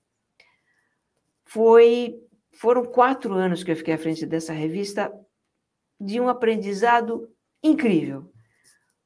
foi, 1.44 2.20
foram 2.52 2.84
quatro 2.84 3.34
anos 3.34 3.64
que 3.64 3.70
eu 3.70 3.76
fiquei 3.76 3.94
à 3.94 3.98
frente 3.98 4.24
dessa 4.24 4.52
revista 4.52 5.12
de 6.00 6.20
um 6.20 6.28
aprendizado 6.28 7.28
incrível 7.62 8.31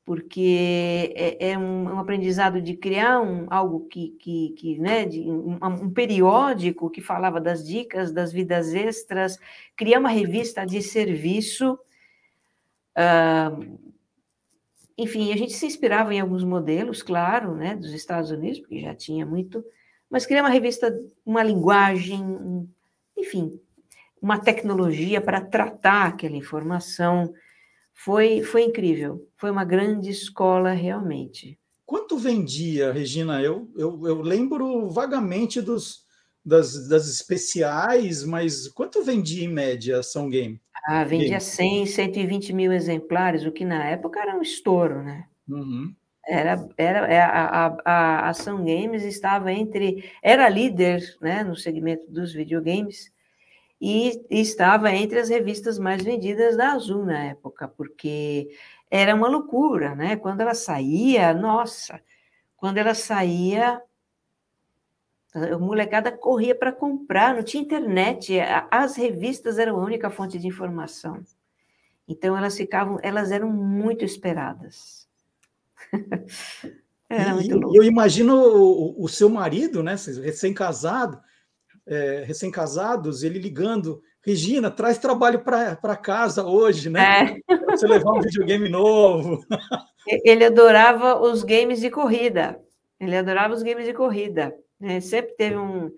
porque 0.06 1.12
é, 1.16 1.50
é 1.50 1.58
um, 1.58 1.94
um, 1.94 1.98
aprendizado 1.98 2.62
de 2.62 2.76
criar 2.76 3.20
um, 3.20 3.44
algo 3.50 3.88
que, 3.88 4.10
que, 4.20 4.50
que 4.50 4.78
né, 4.78 5.04
de, 5.04 5.20
um, 5.22 5.58
um, 5.60 5.90
periódico 5.90 6.88
que 6.88 7.00
falava 7.00 7.40
das 7.40 7.66
dicas, 7.66 8.12
das 8.12 8.32
vidas 8.32 8.72
extras, 8.72 9.36
criar 9.74 9.98
uma 9.98 10.08
revista 10.08 10.64
de 10.64 10.80
serviço. 10.80 11.76
Uh, 12.96 13.76
enfim, 14.96 15.32
a 15.32 15.36
gente 15.36 15.54
se 15.54 15.66
inspirava 15.66 16.14
em 16.14 16.20
alguns 16.20 16.44
modelos, 16.44 17.02
claro, 17.02 17.56
né, 17.56 17.74
dos 17.74 17.92
Estados 17.92 18.30
Unidos, 18.30 18.60
porque 18.60 18.80
já 18.80 18.94
tinha 18.94 19.26
muito, 19.26 19.64
mas 20.08 20.24
criar 20.24 20.44
uma 20.44 20.50
revista, 20.50 20.96
uma 21.24 21.42
linguagem, 21.42 22.22
enfim, 23.18 23.60
uma 24.22 24.38
tecnologia 24.38 25.20
para 25.20 25.40
tratar 25.40 26.06
aquela 26.06 26.36
informação. 26.36 27.34
Foi, 27.97 28.43
foi 28.43 28.62
incrível, 28.62 29.27
foi 29.36 29.51
uma 29.51 29.64
grande 29.64 30.10
escola 30.10 30.73
realmente. 30.73 31.59
Quanto 31.85 32.18
vendia, 32.18 32.93
Regina? 32.93 33.40
Eu, 33.40 33.70
eu, 33.74 34.06
eu 34.06 34.20
lembro 34.20 34.90
vagamente 34.90 35.62
dos, 35.62 36.05
das, 36.44 36.89
das 36.89 37.09
especiais, 37.09 38.23
mas 38.23 38.68
quanto 38.68 39.02
vendia 39.02 39.44
em 39.44 39.48
média 39.48 39.97
a 39.97 40.01
Ação 40.01 40.28
Game? 40.28 40.60
Ah, 40.86 41.05
vendia 41.05 41.39
Game? 41.39 41.40
100, 41.40 41.86
120 41.86 42.52
mil 42.52 42.70
exemplares, 42.70 43.44
o 43.47 43.51
que 43.51 43.64
na 43.64 43.82
época 43.86 44.20
era 44.20 44.36
um 44.36 44.43
estouro, 44.43 45.02
né? 45.02 45.24
Uhum. 45.48 45.93
Era, 46.28 46.68
era 46.77 46.98
é, 47.06 47.20
a, 47.20 47.66
a, 47.66 47.77
a 47.85 48.28
Ação 48.28 48.59
Games 48.59 49.02
estava 49.05 49.51
entre, 49.52 50.05
era 50.23 50.48
líder 50.48 51.02
né, 51.20 51.43
no 51.43 51.56
segmento 51.56 52.10
dos 52.10 52.32
videogames 52.35 53.10
e, 53.81 54.24
estava 54.31 54.90
entre 54.93 55.19
as 55.19 55.28
revistas 55.28 55.78
mais 55.78 56.03
vendidas 56.03 56.57
da 56.57 56.73
Azul 56.73 57.05
na 57.05 57.24
época, 57.24 57.69
porque 57.69 58.51
era 58.90 59.15
uma 59.15 59.28
loucura, 59.28 59.94
né? 59.94 60.16
Quando 60.16 60.40
ela 60.40 60.55
saía, 60.55 61.35
nossa, 61.35 62.01
quando 62.57 62.78
ela 62.78 62.94
saía, 62.94 63.81
a 65.35 65.59
molecada 65.59 66.11
corria 66.11 66.55
para 66.55 66.73
comprar, 66.73 67.35
não 67.35 67.43
tinha 67.43 67.62
internet, 67.62 68.39
as 68.70 68.97
revistas 68.97 69.59
eram 69.59 69.77
a 69.78 69.85
única 69.85 70.09
fonte 70.09 70.39
de 70.39 70.47
informação. 70.47 71.23
Então 72.09 72.36
elas 72.36 72.57
ficavam, 72.57 72.98
elas 73.03 73.31
eram 73.31 73.51
muito 73.51 74.05
esperadas. 74.05 75.07
Era 77.09 77.35
muito 77.35 77.57
louco. 77.57 77.77
Eu 77.77 77.85
imagino 77.85 78.35
o, 78.35 79.05
o, 79.05 79.09
seu 79.09 79.28
marido, 79.28 79.81
né, 79.81 79.94
recém-casado, 80.24 81.20
é, 81.86 82.24
recém-casados, 82.26 83.22
ele 83.22 83.38
ligando, 83.38 84.02
Regina, 84.26 84.70
traz 84.70 84.98
trabalho 84.98 85.40
para 85.40 85.96
casa 85.96 86.44
hoje, 86.44 86.90
né? 86.90 87.40
É. 87.48 87.66
Você 87.70 87.86
levar 87.86 88.12
um 88.12 88.20
videogame 88.20 88.68
novo. 88.68 89.44
Ele 90.24 90.44
adorava 90.44 91.20
os 91.20 91.42
games 91.42 91.80
de 91.80 91.90
corrida. 91.90 92.60
Ele 93.00 93.16
adorava 93.16 93.54
os 93.54 93.62
games 93.62 93.84
de 93.84 93.92
corrida. 93.92 94.56
Né? 94.78 95.00
Sempre 95.00 95.34
teve 95.34 95.56
um. 95.56 95.90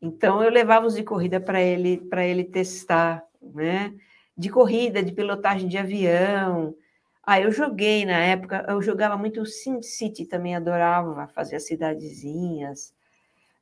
Então 0.00 0.42
eu 0.42 0.50
levava 0.50 0.86
os 0.86 0.94
de 0.94 1.02
corrida 1.02 1.40
para 1.40 1.60
ele 1.62 1.98
para 1.98 2.26
ele 2.26 2.44
testar, 2.44 3.22
né? 3.42 3.92
De 4.36 4.48
corrida, 4.48 5.02
de 5.02 5.12
pilotagem 5.12 5.68
de 5.68 5.78
avião. 5.78 6.74
Ah, 7.22 7.40
eu 7.40 7.50
joguei 7.50 8.04
na 8.04 8.18
época, 8.18 8.64
eu 8.68 8.82
jogava 8.82 9.16
muito 9.16 9.44
SimCity 9.46 10.26
também, 10.26 10.54
adorava 10.54 11.26
fazer 11.28 11.56
as 11.56 11.66
cidadezinhas. 11.66 12.92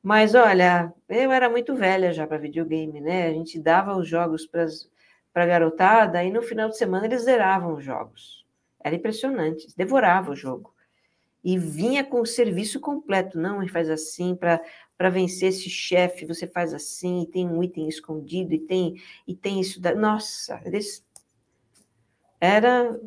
Mas 0.02 0.34
olha, 0.34 0.92
eu 1.08 1.30
era 1.30 1.48
muito 1.48 1.76
velha 1.76 2.12
já 2.12 2.26
para 2.26 2.36
videogame, 2.36 3.00
né? 3.00 3.28
A 3.28 3.32
gente 3.32 3.60
dava 3.60 3.96
os 3.96 4.08
jogos 4.08 4.44
para 4.46 5.44
a 5.44 5.46
garotada 5.46 6.24
e 6.24 6.32
no 6.32 6.42
final 6.42 6.68
de 6.68 6.76
semana 6.76 7.06
eles 7.06 7.22
zeravam 7.22 7.74
os 7.74 7.84
jogos. 7.84 8.44
Era 8.82 8.96
impressionante, 8.96 9.68
devorava 9.76 10.32
o 10.32 10.36
jogo. 10.36 10.74
E 11.44 11.56
vinha 11.56 12.04
com 12.04 12.20
o 12.20 12.26
serviço 12.26 12.80
completo, 12.80 13.38
não, 13.38 13.66
faz 13.68 13.88
assim 13.88 14.34
para 14.34 14.60
para 14.96 15.10
vencer 15.10 15.48
esse 15.48 15.68
chefe, 15.68 16.24
você 16.24 16.46
faz 16.46 16.72
assim, 16.72 17.22
e 17.22 17.26
tem 17.26 17.48
um 17.48 17.60
item 17.60 17.88
escondido, 17.88 18.54
e 18.54 18.58
tem 18.60 18.94
e 19.26 19.34
tem 19.34 19.60
isso 19.60 19.80
da. 19.80 19.94
Nossa, 19.94 20.60
eles 20.64 21.04
era 22.40 22.98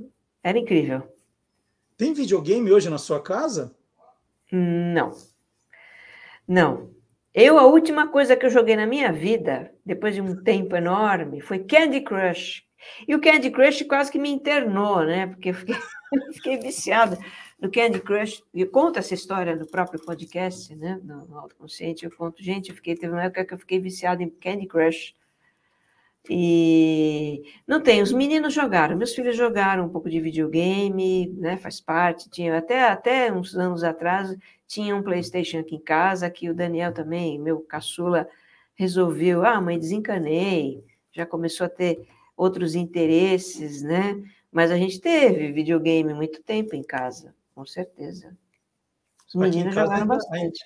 era 0.44 0.58
incrível. 0.58 1.04
Tem 1.98 2.14
videogame 2.14 2.72
hoje 2.72 2.90
na 2.90 2.98
sua 2.98 3.22
casa? 3.22 3.74
Não. 4.52 5.14
Não. 6.48 6.94
Eu, 7.34 7.58
a 7.58 7.66
última 7.66 8.08
coisa 8.08 8.36
que 8.36 8.46
eu 8.46 8.50
joguei 8.50 8.76
na 8.76 8.86
minha 8.86 9.12
vida, 9.12 9.74
depois 9.86 10.16
de 10.16 10.22
um 10.22 10.42
tempo 10.42 10.76
enorme, 10.76 11.42
foi 11.42 11.60
Candy 11.60 12.02
Crush. 12.02 12.64
E 13.08 13.14
o 13.14 13.20
Candy 13.20 13.50
Crush 13.50 13.84
quase 13.84 14.12
que 14.12 14.20
me 14.20 14.30
internou, 14.30 15.04
né? 15.04 15.28
Porque 15.28 15.50
eu 15.50 15.54
fiquei, 15.54 15.76
fiquei 16.34 16.58
viciada 16.58 17.18
no 17.60 17.70
Candy 17.70 18.00
Crush. 18.00 18.42
Eu 18.54 18.70
conto 18.70 19.00
essa 19.00 19.14
história 19.14 19.56
no 19.56 19.68
próprio 19.68 20.00
podcast, 20.04 20.74
né? 20.76 21.00
No, 21.04 21.26
no 21.26 21.40
Autoconsciente, 21.40 22.06
eu 22.06 22.12
conto. 22.16 22.42
Gente, 22.42 22.70
eu 22.70 22.76
fiquei, 22.76 22.96
teve 22.96 23.12
uma 23.12 23.24
época 23.24 23.44
que 23.44 23.54
eu 23.54 23.60
fiquei 23.60 23.80
viciada 23.80 24.24
em 24.24 24.30
Candy 24.30 24.68
Crush. 24.68 25.14
E 26.30 27.44
não 27.68 27.82
tem, 27.82 28.02
os 28.02 28.12
meninos 28.12 28.54
jogaram, 28.54 28.98
meus 28.98 29.14
filhos 29.14 29.38
jogaram 29.38 29.86
um 29.86 29.90
pouco 29.90 30.10
de 30.10 30.20
videogame, 30.20 31.28
né? 31.38 31.58
Faz 31.58 31.80
parte. 31.80 32.30
Tinha 32.30 32.58
até, 32.58 32.84
até 32.90 33.32
uns 33.32 33.56
anos 33.56 33.84
atrás 33.84 34.36
tinha 34.68 34.96
um 34.96 35.04
PlayStation 35.04 35.60
aqui 35.60 35.76
em 35.76 35.82
casa 35.82 36.30
que 36.30 36.50
o 36.50 36.54
Daniel 36.54 36.92
também, 36.92 37.40
meu 37.40 37.60
caçula, 37.62 38.28
resolveu. 38.74 39.46
Ah, 39.46 39.62
mãe, 39.62 39.78
desencanei. 39.78 40.84
Já 41.12 41.26
começou 41.26 41.66
a 41.66 41.70
ter 41.70 42.08
outros 42.36 42.76
interesses, 42.76 43.82
né? 43.82 44.22
Mas 44.52 44.72
a 44.72 44.78
gente 44.78 45.00
teve 45.00 45.52
videogame 45.52 46.14
muito 46.14 46.42
tempo 46.42 46.76
em 46.76 46.84
casa, 46.84 47.36
com 47.54 47.66
certeza. 47.66 48.36
Os 49.28 49.36
meninos 49.36 49.74
jogaram 49.74 49.94
ainda, 49.94 50.06
bastante. 50.06 50.66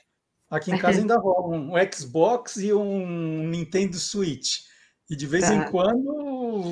Aqui 0.50 0.72
em 0.72 0.78
casa 0.78 1.00
ainda 1.02 1.18
rola 1.20 1.56
um 1.56 1.72
Xbox 1.92 2.58
e 2.58 2.74
um 2.74 3.48
Nintendo 3.48 3.98
Switch. 3.98 4.69
E 5.10 5.16
de 5.16 5.26
vez 5.26 5.48
tá. 5.48 5.56
em 5.56 5.66
quando 5.72 6.12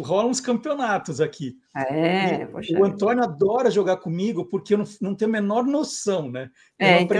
rolam 0.03 0.29
uns 0.29 0.39
campeonatos 0.39 1.19
aqui. 1.19 1.57
É, 1.75 2.47
o 2.77 2.85
Antônio 2.85 3.23
adora 3.23 3.71
jogar 3.71 3.97
comigo 3.97 4.45
porque 4.45 4.75
eu 4.75 4.77
não, 4.77 4.85
não 5.01 5.15
tenho 5.15 5.29
a 5.29 5.31
menor 5.31 5.65
noção, 5.65 6.29
né? 6.29 6.51
Eu 6.79 6.87
é, 6.87 7.01
então 7.01 7.17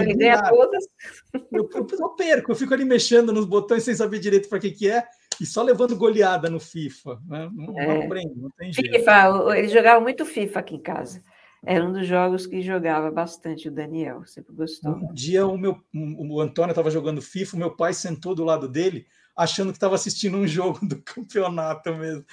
todas. 0.48 0.88
Eu, 1.32 1.68
eu, 1.74 1.86
eu, 1.98 2.08
perco, 2.10 2.52
eu 2.52 2.56
fico 2.56 2.72
ali 2.72 2.84
mexendo 2.84 3.32
nos 3.32 3.46
botões 3.46 3.82
sem 3.82 3.94
saber 3.94 4.20
direito 4.20 4.48
para 4.48 4.60
que, 4.60 4.70
que 4.70 4.88
é 4.88 5.04
e 5.40 5.46
só 5.46 5.62
levando 5.62 5.96
goleada 5.96 6.48
no 6.48 6.60
FIFA. 6.60 7.20
Né? 7.26 7.50
Não, 7.52 7.78
é. 7.78 7.86
não 7.86 8.04
aprendo, 8.04 8.34
não 8.36 8.50
tem 8.50 8.72
jeito. 8.72 8.96
FIFA, 8.96 9.56
ele 9.56 9.68
jogava 9.68 10.00
muito 10.00 10.24
FIFA 10.24 10.60
aqui 10.60 10.76
em 10.76 10.82
casa. 10.82 11.22
Era 11.66 11.84
um 11.84 11.92
dos 11.92 12.06
jogos 12.06 12.46
que 12.46 12.62
jogava 12.62 13.10
bastante 13.10 13.68
o 13.68 13.72
Daniel, 13.72 14.24
sempre 14.24 14.54
gostou. 14.54 14.92
Um 14.92 15.12
dia 15.12 15.44
o 15.44 15.58
meu 15.58 15.82
o 15.92 16.40
Antônio 16.40 16.70
estava 16.70 16.90
jogando 16.90 17.20
FIFA, 17.20 17.56
o 17.56 17.58
meu 17.58 17.76
pai 17.76 17.92
sentou 17.92 18.34
do 18.34 18.44
lado 18.44 18.68
dele 18.68 19.06
achando 19.38 19.70
que 19.70 19.76
estava 19.76 19.94
assistindo 19.94 20.36
um 20.36 20.46
jogo 20.46 20.84
do 20.84 21.00
campeonato 21.00 21.94
mesmo. 21.94 22.24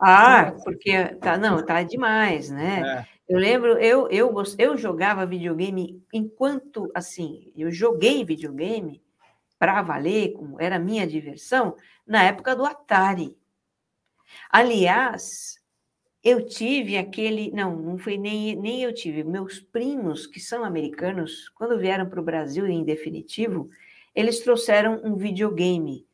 Ah, 0.00 0.54
porque 0.64 1.04
tá, 1.16 1.36
não, 1.36 1.64
tá 1.64 1.82
demais, 1.82 2.50
né? 2.50 3.06
É. 3.08 3.14
Eu 3.28 3.38
lembro, 3.38 3.78
eu, 3.78 4.08
eu, 4.08 4.34
eu 4.58 4.76
jogava 4.76 5.24
videogame 5.24 6.02
enquanto, 6.12 6.90
assim, 6.94 7.52
eu 7.56 7.70
joguei 7.70 8.24
videogame 8.24 9.02
para 9.58 9.80
valer, 9.82 10.32
como 10.32 10.60
era 10.60 10.78
minha 10.78 11.06
diversão, 11.06 11.76
na 12.06 12.22
época 12.22 12.56
do 12.56 12.64
Atari. 12.64 13.36
Aliás, 14.50 15.58
eu 16.22 16.44
tive 16.44 16.98
aquele. 16.98 17.50
Não, 17.52 17.76
não 17.76 17.98
foi 17.98 18.18
nem, 18.18 18.56
nem 18.56 18.82
eu 18.82 18.92
tive. 18.92 19.22
Meus 19.22 19.60
primos, 19.60 20.26
que 20.26 20.40
são 20.40 20.64
americanos, 20.64 21.48
quando 21.50 21.78
vieram 21.78 22.08
para 22.08 22.20
o 22.20 22.24
Brasil 22.24 22.66
em 22.66 22.84
definitivo, 22.84 23.70
eles 24.14 24.40
trouxeram 24.40 25.00
um 25.04 25.16
videogame 25.16 26.06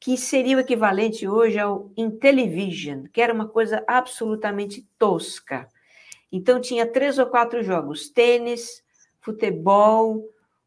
que 0.00 0.16
seria 0.16 0.56
o 0.56 0.60
equivalente 0.60 1.28
hoje 1.28 1.58
ao 1.58 1.92
Intellivision, 1.94 3.04
que 3.12 3.20
era 3.20 3.34
uma 3.34 3.46
coisa 3.46 3.84
absolutamente 3.86 4.88
tosca. 4.98 5.68
Então 6.32 6.58
tinha 6.60 6.90
três 6.90 7.18
ou 7.18 7.26
quatro 7.26 7.62
jogos: 7.62 8.08
tênis, 8.08 8.82
futebol, 9.20 10.24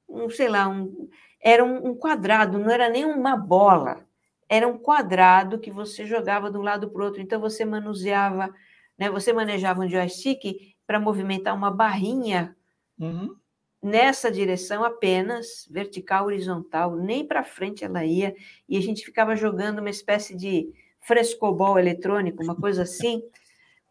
um, 0.08 0.30
sei 0.30 0.48
lá, 0.48 0.70
um, 0.70 1.10
era 1.42 1.66
um, 1.66 1.96
quadrado, 1.96 2.60
não 2.60 2.70
era 2.70 2.88
nem 2.90 3.06
uma 3.06 3.36
bola, 3.36 4.06
era 4.48 4.68
um 4.68 4.78
quadrado 4.78 5.60
que 5.60 5.72
você 5.72 6.06
jogava 6.06 6.52
de 6.52 6.58
um 6.58 6.62
lado 6.62 6.90
para 6.90 7.02
o 7.02 7.06
outro. 7.06 7.22
Então 7.22 7.42
você 7.42 7.66
manuseava, 7.66 8.54
né, 8.98 9.10
você 9.10 9.34
manejava 9.34 9.82
um 9.82 9.90
joystick 9.90 10.76
para 10.86 11.00
movimentar 11.00 11.56
uma 11.56 11.72
barrinha 11.72 12.56
uhum 13.00 13.36
nessa 13.84 14.32
direção 14.32 14.84
apenas, 14.84 15.68
vertical, 15.70 16.28
horizontal, 16.28 16.96
nem 16.96 17.28
para 17.28 17.44
frente 17.44 17.84
ela 17.84 18.06
ia, 18.06 18.34
e 18.68 18.78
a 18.78 18.82
gente 18.82 19.04
ficava 19.04 19.36
jogando 19.36 19.80
uma 19.80 19.90
espécie 19.90 20.36
de 20.36 20.70
frescobol 21.02 21.78
eletrônico, 21.78 22.42
uma 22.42 22.56
coisa 22.56 22.84
assim, 22.84 23.22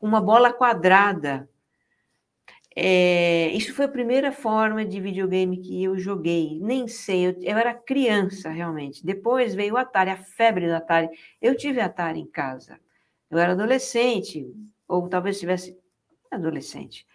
uma 0.01 0.20
bola 0.20 0.51
quadrada. 0.52 1.48
É, 2.74 3.48
isso 3.48 3.74
foi 3.74 3.85
a 3.85 3.89
primeira 3.89 4.32
forma 4.32 4.82
de 4.82 4.98
videogame 4.98 5.59
que 5.59 5.85
eu 5.85 5.98
joguei. 5.98 6.59
Nem 6.60 6.89
sei, 6.89 7.27
eu, 7.27 7.36
eu, 7.43 7.59
era 7.59 7.74
criança 7.74 8.48
realmente. 8.48 9.05
Depois 9.05 9.55
veio 9.55 9.74
o 9.74 9.77
Atari, 9.77 10.09
a 10.09 10.16
febre 10.16 10.66
do 10.66 10.74
Atari. 10.74 11.10
Eu 11.40 11.55
tive 11.55 11.81
Atari 11.81 12.20
em 12.20 12.27
casa. 12.27 12.81
Eu 13.31 13.39
era 13.39 13.52
adolescente, 13.52 14.51
ou 14.89 15.06
talvez 15.09 15.39
tivesse 15.39 15.78
adolescente. 16.31 17.06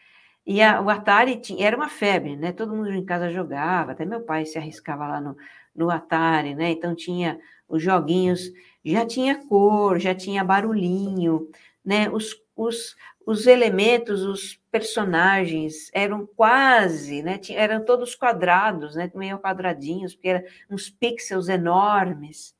E 0.47 0.61
a, 0.61 0.81
o 0.81 0.89
Atari 0.89 1.35
tinha, 1.41 1.67
era 1.67 1.75
uma 1.75 1.89
febre, 1.89 2.37
né? 2.37 2.53
Todo 2.53 2.73
mundo 2.73 2.89
em 2.89 3.03
casa 3.03 3.29
jogava, 3.29 3.91
até 3.91 4.05
meu 4.05 4.21
pai 4.21 4.45
se 4.45 4.57
arriscava 4.57 5.05
lá 5.05 5.19
no, 5.19 5.35
no 5.75 5.91
Atari, 5.91 6.55
né? 6.55 6.71
Então 6.71 6.95
tinha 6.95 7.37
os 7.67 7.83
joguinhos, 7.83 8.53
já 8.83 9.05
tinha 9.05 9.35
cor, 9.47 9.99
já 9.99 10.15
tinha 10.15 10.45
barulhinho, 10.45 11.49
né? 11.83 12.09
Os, 12.09 12.33
os, 12.55 12.95
os 13.25 13.45
elementos, 13.45 14.23
os, 14.23 14.57
personagens 14.71 15.89
eram 15.93 16.25
quase, 16.25 17.21
né? 17.23 17.39
Eram 17.49 17.83
todos 17.83 18.15
quadrados, 18.15 18.95
né? 18.95 19.11
Meio 19.15 19.39
quadradinhos, 19.39 20.15
porque 20.15 20.29
eram 20.29 20.43
uns 20.69 20.89
pixels 20.89 21.49
enormes. 21.49 22.55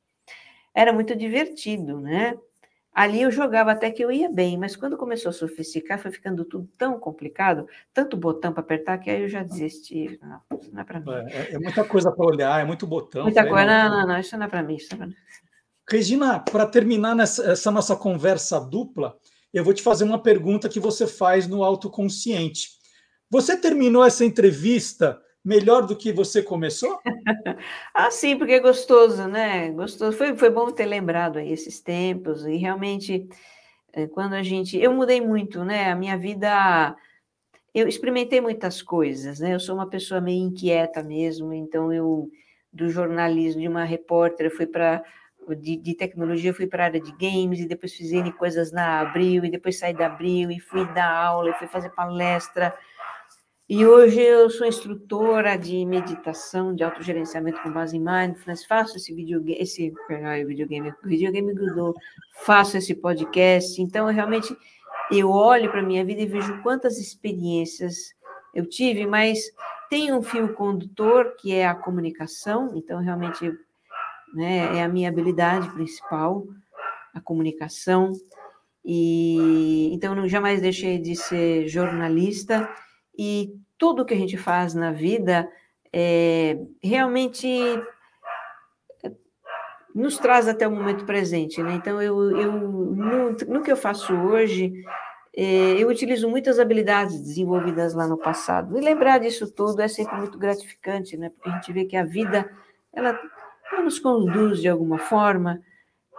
Era 0.74 0.92
muito 0.92 1.16
divertido, 1.16 2.00
né? 2.00 2.36
Ali 2.92 3.22
eu 3.22 3.30
jogava 3.30 3.72
até 3.72 3.90
que 3.90 4.02
eu 4.02 4.10
ia 4.10 4.30
bem, 4.30 4.58
mas 4.58 4.74
quando 4.74 4.96
começou 4.96 5.30
a 5.30 5.32
sofisticar, 5.32 5.98
foi 5.98 6.10
ficando 6.10 6.44
tudo 6.44 6.68
tão 6.76 6.98
complicado, 6.98 7.66
tanto 7.94 8.16
botão 8.16 8.52
para 8.52 8.62
apertar, 8.62 8.98
que 8.98 9.08
aí 9.08 9.22
eu 9.22 9.28
já 9.28 9.42
desisti. 9.42 10.18
Não, 10.20 10.40
não 10.72 10.80
é 10.80 10.84
para 10.84 11.00
mim. 11.00 11.10
É, 11.30 11.54
é, 11.54 11.58
muita 11.58 11.84
coisa 11.84 12.10
para 12.10 12.26
olhar, 12.26 12.60
é 12.60 12.64
muito 12.64 12.86
botão. 12.86 13.24
Muita 13.24 13.46
coisa, 13.46 13.64
não, 13.64 13.90
não, 13.90 14.06
não, 14.08 14.18
isso 14.18 14.36
não 14.36 14.46
é 14.46 14.48
para 14.48 14.62
mim. 14.62 14.76
Isso 14.76 14.96
não 14.96 15.06
é 15.06 15.10
Regina, 15.90 16.40
para 16.40 16.66
terminar 16.66 17.14
nessa, 17.14 17.52
essa 17.52 17.70
nossa 17.70 17.96
conversa 17.96 18.60
dupla, 18.60 19.16
eu 19.54 19.64
vou 19.64 19.72
te 19.72 19.82
fazer 19.82 20.04
uma 20.04 20.22
pergunta 20.22 20.68
que 20.68 20.80
você 20.80 21.06
faz 21.06 21.46
no 21.46 21.62
autoconsciente. 21.64 22.68
Você 23.30 23.56
terminou 23.56 24.04
essa 24.04 24.24
entrevista 24.24 25.18
melhor 25.44 25.86
do 25.86 25.96
que 25.96 26.12
você 26.12 26.42
começou? 26.42 26.98
ah, 27.94 28.10
sim, 28.10 28.36
porque 28.36 28.54
é 28.54 28.60
gostoso, 28.60 29.26
né? 29.26 29.70
Gostoso. 29.70 30.16
Foi, 30.16 30.36
foi 30.36 30.50
bom 30.50 30.70
ter 30.70 30.86
lembrado 30.86 31.38
aí 31.38 31.52
esses 31.52 31.80
tempos 31.80 32.44
e 32.46 32.56
realmente 32.56 33.28
eh, 33.92 34.06
quando 34.06 34.34
a 34.34 34.42
gente, 34.42 34.76
eu 34.78 34.92
mudei 34.92 35.20
muito, 35.20 35.64
né? 35.64 35.90
A 35.90 35.94
minha 35.94 36.16
vida, 36.16 36.96
eu 37.74 37.88
experimentei 37.88 38.40
muitas 38.40 38.82
coisas, 38.82 39.40
né? 39.40 39.54
Eu 39.54 39.60
sou 39.60 39.74
uma 39.74 39.88
pessoa 39.88 40.20
meio 40.20 40.42
inquieta 40.42 41.02
mesmo, 41.02 41.52
então 41.52 41.92
eu 41.92 42.30
do 42.72 42.88
jornalismo 42.88 43.62
de 43.62 43.68
uma 43.68 43.84
repórter 43.84 44.54
fui 44.54 44.66
para 44.66 45.02
de, 45.56 45.76
de, 45.76 45.94
tecnologia, 45.94 46.52
fui 46.52 46.66
para 46.66 46.84
a 46.84 46.86
área 46.86 47.00
de 47.00 47.12
games, 47.12 47.60
e 47.60 47.66
depois 47.66 47.94
fiz 47.94 48.12
N 48.12 48.30
coisas 48.32 48.70
na 48.70 49.00
Abril, 49.00 49.44
e 49.44 49.50
depois 49.50 49.78
saí 49.78 49.94
da 49.94 50.06
Abril, 50.06 50.50
e 50.50 50.60
fui 50.60 50.84
dar 50.92 51.10
aula, 51.10 51.50
e 51.50 51.54
fui 51.54 51.66
fazer 51.66 51.90
palestra. 51.90 52.74
E 53.68 53.84
hoje 53.84 54.20
eu 54.20 54.48
sou 54.48 54.66
instrutora 54.66 55.56
de 55.58 55.84
meditação, 55.84 56.74
de 56.74 56.82
autogerenciamento 56.82 57.60
com 57.62 57.70
base 57.70 57.96
em 57.96 58.00
mindfulness, 58.00 58.64
faço 58.64 58.96
esse 58.96 59.12
videogame, 59.14 59.60
esse, 59.60 59.92
ai, 60.24 60.44
videogame, 60.44 60.92
videogame 61.04 61.52
grudou, 61.52 61.94
faço 62.44 62.78
esse 62.78 62.94
podcast, 62.94 63.80
então 63.82 64.08
eu 64.08 64.14
realmente, 64.14 64.56
eu 65.10 65.30
olho 65.30 65.70
para 65.70 65.80
a 65.80 65.84
minha 65.84 66.02
vida 66.02 66.22
e 66.22 66.26
vejo 66.26 66.62
quantas 66.62 66.98
experiências 66.98 68.14
eu 68.54 68.66
tive, 68.66 69.06
mas 69.06 69.38
tem 69.90 70.14
um 70.14 70.22
fio 70.22 70.54
condutor 70.54 71.36
que 71.36 71.54
é 71.54 71.66
a 71.66 71.74
comunicação, 71.74 72.72
então 72.74 73.00
realmente 73.00 73.52
né? 74.34 74.78
É 74.78 74.82
a 74.82 74.88
minha 74.88 75.08
habilidade 75.08 75.70
principal, 75.70 76.46
a 77.14 77.20
comunicação. 77.20 78.12
E 78.84 79.90
então 79.92 80.14
não 80.14 80.28
jamais 80.28 80.60
deixei 80.60 80.98
de 80.98 81.14
ser 81.14 81.68
jornalista 81.68 82.68
e 83.18 83.52
tudo 83.76 84.04
que 84.04 84.14
a 84.14 84.16
gente 84.16 84.36
faz 84.36 84.74
na 84.74 84.92
vida 84.92 85.50
é, 85.92 86.58
realmente 86.82 87.48
nos 89.94 90.16
traz 90.18 90.46
até 90.46 90.68
o 90.68 90.70
momento 90.70 91.04
presente, 91.04 91.62
né? 91.62 91.74
Então 91.74 92.00
eu, 92.00 92.30
eu 92.38 92.52
no, 92.52 93.30
no 93.32 93.62
que 93.62 93.72
eu 93.72 93.76
faço 93.76 94.14
hoje 94.14 94.72
é, 95.36 95.74
eu 95.82 95.88
utilizo 95.88 96.28
muitas 96.28 96.58
habilidades 96.58 97.20
desenvolvidas 97.20 97.94
lá 97.94 98.06
no 98.06 98.16
passado. 98.16 98.76
E 98.78 98.80
lembrar 98.80 99.18
disso 99.18 99.50
tudo 99.50 99.80
é 99.80 99.88
sempre 99.88 100.16
muito 100.16 100.38
gratificante, 100.38 101.16
né? 101.16 101.30
Porque 101.30 101.48
a 101.48 101.52
gente 101.52 101.72
vê 101.72 101.84
que 101.84 101.96
a 101.96 102.04
vida 102.04 102.48
ela 102.92 103.18
ela 103.70 103.82
nos 103.82 103.98
conduz 103.98 104.60
de 104.60 104.68
alguma 104.68 104.98
forma 104.98 105.60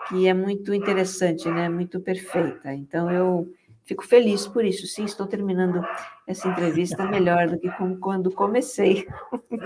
que 0.07 0.27
é 0.27 0.33
muito 0.33 0.73
interessante, 0.73 1.49
né? 1.49 1.67
Muito 1.69 1.99
perfeita. 1.99 2.73
Então 2.73 3.11
eu 3.11 3.47
fico 3.85 4.05
feliz 4.05 4.47
por 4.47 4.63
isso. 4.63 4.87
Sim, 4.87 5.05
estou 5.05 5.27
terminando 5.27 5.83
essa 6.29 6.47
entrevista 6.47 7.07
melhor 7.07 7.49
do 7.49 7.57
que 7.57 7.67
quando 7.99 8.31
comecei. 8.31 9.07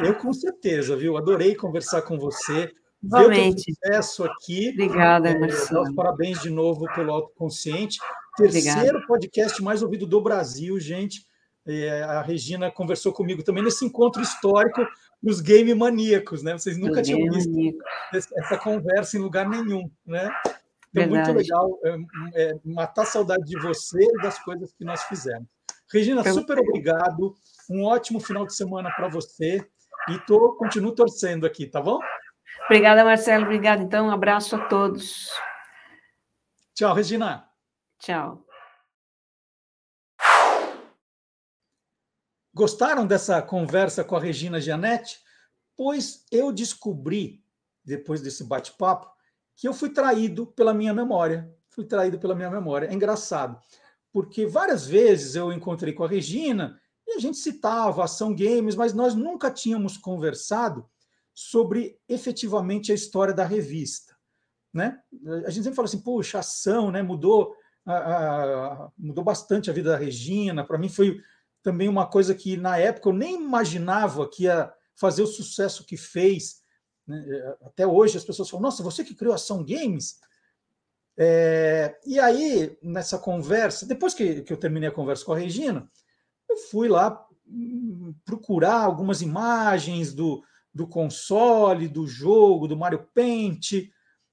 Eu 0.02 0.16
com 0.16 0.32
certeza, 0.32 0.96
viu? 0.96 1.18
Adorei 1.18 1.56
conversar 1.56 2.04
com 2.04 2.18
você. 2.18 2.72
Igualmente. 3.04 3.74
sucesso 3.74 4.24
aqui. 4.24 4.70
Obrigada, 4.70 5.30
é, 5.30 5.38
Marcelo. 5.38 5.94
Parabéns 5.94 6.40
de 6.40 6.50
novo 6.50 6.86
pelo 6.96 7.12
Autoconsciente. 7.12 8.00
Terceiro 8.38 8.80
Obrigada. 8.80 9.08
podcast 9.08 9.62
mais 9.62 9.84
ouvido 9.84 10.08
do 10.08 10.22
Brasil, 10.22 10.80
gente. 10.80 11.28
É, 11.68 12.02
a 12.04 12.22
Regina 12.22 12.72
conversou 12.72 13.12
comigo 13.12 13.44
também 13.44 13.62
nesse 13.62 13.84
encontro 13.84 14.22
histórico 14.22 14.88
dos 15.22 15.42
game 15.42 15.74
maníacos, 15.76 16.44
né? 16.44 16.54
Vocês 16.54 16.78
nunca 16.78 17.02
tinham 17.02 17.30
visto 17.30 17.78
essa 18.14 18.58
conversa 18.58 19.18
em 19.18 19.20
lugar 19.20 19.50
nenhum, 19.50 19.92
né? 20.06 20.30
Então, 20.92 21.10
Verdade. 21.10 21.34
muito 21.34 21.38
legal 21.42 21.80
é, 21.84 21.98
é, 22.36 22.56
matar 22.64 23.06
saudade 23.06 23.44
de 23.44 23.60
você 23.60 24.02
e 24.02 24.22
das 24.22 24.40
coisas 24.40 24.72
que 24.72 24.86
nós 24.86 25.04
fizemos. 25.04 25.48
Regina, 25.94 26.24
super 26.34 26.58
obrigado. 26.58 27.36
Um 27.70 27.84
ótimo 27.86 28.20
final 28.20 28.48
de 28.48 28.56
semana 28.56 28.90
para 28.96 29.08
você. 29.08 29.64
E 30.10 30.20
tô, 30.26 30.54
continuo 30.56 30.96
torcendo 30.96 31.46
aqui, 31.46 31.68
tá 31.68 31.80
bom? 31.80 32.00
Obrigada, 32.66 33.06
Marcelo. 33.06 33.46
Obrigada. 33.46 33.84
Então, 33.84 34.08
um 34.08 34.12
abraço 34.12 34.56
a 34.56 34.66
todos. 34.68 35.30
Tchau, 36.74 36.96
Regina. 36.96 37.48
Tchau. 38.00 38.44
Gostaram 42.56 43.06
dessa 43.06 43.42
conversa 43.42 44.04
com 44.04 44.16
a 44.16 44.20
Regina 44.20 44.60
Gianetti? 44.60 45.20
Pois 45.76 46.26
eu 46.32 46.52
descobri, 46.52 47.44
depois 47.86 48.22
desse 48.22 48.44
bate-papo, 48.44 49.12
que 49.56 49.68
eu 49.68 49.74
fui 49.74 49.90
traído 49.90 50.48
pela 50.48 50.74
minha 50.74 50.94
memória. 50.94 51.56
Fui 51.70 51.86
traído 51.86 52.20
pela 52.20 52.36
minha 52.36 52.50
memória. 52.50 52.88
É 52.88 52.94
engraçado, 52.94 53.60
porque 54.14 54.46
várias 54.46 54.86
vezes 54.86 55.36
eu 55.36 55.52
encontrei 55.52 55.92
com 55.92 56.04
a 56.04 56.08
Regina 56.08 56.80
e 57.06 57.14
a 57.14 57.20
gente 57.20 57.38
citava 57.38 58.04
ação 58.04 58.34
games, 58.34 58.76
mas 58.76 58.94
nós 58.94 59.16
nunca 59.16 59.50
tínhamos 59.50 59.98
conversado 59.98 60.88
sobre 61.34 62.00
efetivamente 62.08 62.92
a 62.92 62.96
história 62.96 63.34
da 63.34 63.44
revista. 63.44 64.16
Né? 64.72 65.00
A 65.46 65.50
gente 65.50 65.64
sempre 65.64 65.76
fala 65.76 65.88
assim, 65.88 66.02
puxa, 66.02 66.40
ação, 66.40 66.92
né? 66.92 67.02
Mudou, 67.02 67.56
a, 67.86 67.96
a, 67.96 68.92
mudou 68.98 69.24
bastante 69.24 69.70
a 69.70 69.74
vida 69.74 69.90
da 69.92 69.98
Regina. 69.98 70.64
Para 70.64 70.78
mim 70.78 70.90
foi 70.90 71.20
também 71.64 71.90
uma 71.90 72.06
coisa 72.06 72.36
que 72.36 72.56
na 72.56 72.78
época 72.78 73.10
eu 73.10 73.14
nem 73.14 73.42
imaginava 73.42 74.30
que 74.30 74.44
ia 74.44 74.72
fazer 74.96 75.24
o 75.24 75.28
sucesso 75.28 75.86
que 75.86 75.98
fez. 75.98 76.62
Né? 77.08 77.24
Até 77.62 77.86
hoje 77.86 78.18
as 78.18 78.24
pessoas 78.24 78.50
falam: 78.50 78.64
Nossa, 78.64 78.84
você 78.84 79.04
que 79.04 79.16
criou 79.16 79.34
Ação 79.34 79.64
Games? 79.64 80.20
É, 81.18 81.96
e 82.06 82.20
aí, 82.20 82.78
nessa 82.82 83.18
conversa, 83.18 83.86
depois 83.86 84.14
que, 84.14 84.42
que 84.42 84.52
eu 84.52 84.58
terminei 84.58 84.90
a 84.90 84.94
conversa 84.94 85.24
com 85.24 85.34
a 85.34 85.38
Regina, 85.38 85.90
eu 86.50 86.58
fui 86.58 86.88
lá 86.88 87.26
hum, 87.48 88.14
procurar 88.26 88.82
algumas 88.82 89.22
imagens 89.22 90.14
do, 90.14 90.44
do 90.74 90.88
console, 90.88 91.88
do 91.88 92.08
jogo, 92.08 92.68
do 92.68 92.78
Mario 92.78 93.08
Paint. 93.14 93.90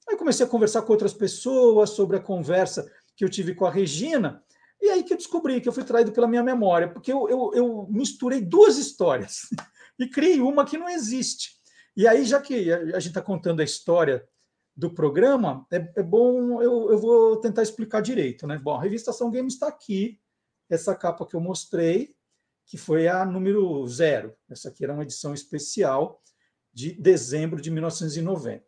Aí 0.09 0.17
comecei 0.17 0.45
a 0.45 0.49
conversar 0.49 0.83
com 0.83 0.93
outras 0.93 1.13
pessoas 1.13 1.91
sobre 1.91 2.17
a 2.17 2.21
conversa 2.21 2.91
que 3.15 3.25
eu 3.25 3.29
tive 3.29 3.55
com 3.55 3.67
a 3.67 3.71
Regina. 3.71 4.43
E 4.81 4.89
aí 4.89 5.03
que 5.03 5.13
eu 5.13 5.19
descobri 5.19 5.61
que 5.61 5.69
eu 5.69 5.73
fui 5.73 5.85
traído 5.85 6.11
pela 6.11 6.27
minha 6.27 6.43
memória, 6.43 6.89
porque 6.89 7.13
eu, 7.13 7.29
eu, 7.29 7.51
eu 7.55 7.87
misturei 7.91 8.41
duas 8.41 8.79
histórias 8.79 9.43
e 9.99 10.09
criei 10.09 10.41
uma 10.41 10.65
que 10.65 10.79
não 10.79 10.89
existe. 10.89 11.61
E 11.97 12.09
aí, 12.09 12.25
já 12.25 12.41
que 12.41 12.73
a 12.73 12.99
gente 12.99 13.09
está 13.09 13.21
contando 13.21 13.61
a 13.61 13.65
história 13.65 14.27
do 14.81 14.91
programa, 14.91 15.67
é, 15.71 15.93
é 15.97 16.03
bom, 16.03 16.63
eu, 16.63 16.91
eu, 16.91 16.99
vou 16.99 17.37
tentar 17.37 17.63
explicar 17.63 18.01
direito. 18.01 18.47
Né? 18.47 18.59
Bom, 18.59 18.75
a 18.75 18.83
revista 18.83 19.11
Ação 19.11 19.31
Games 19.31 19.53
está 19.53 19.69
aqui, 19.69 20.19
essa 20.71 20.95
capa 20.95 21.27
que 21.27 21.37
eu 21.37 21.41
mostrei, 21.41 22.17
que 22.65 22.79
foi 22.79 23.07
a 23.07 23.27
número 23.27 23.87
zero. 23.87 24.35
Essa 24.49 24.71
aqui 24.71 24.83
era 24.83 24.95
uma 24.95 25.03
edição 25.03 25.35
especial 25.35 26.23
de 26.73 26.93
dezembro 26.93 27.61
de 27.61 27.71
1990. 27.71 28.65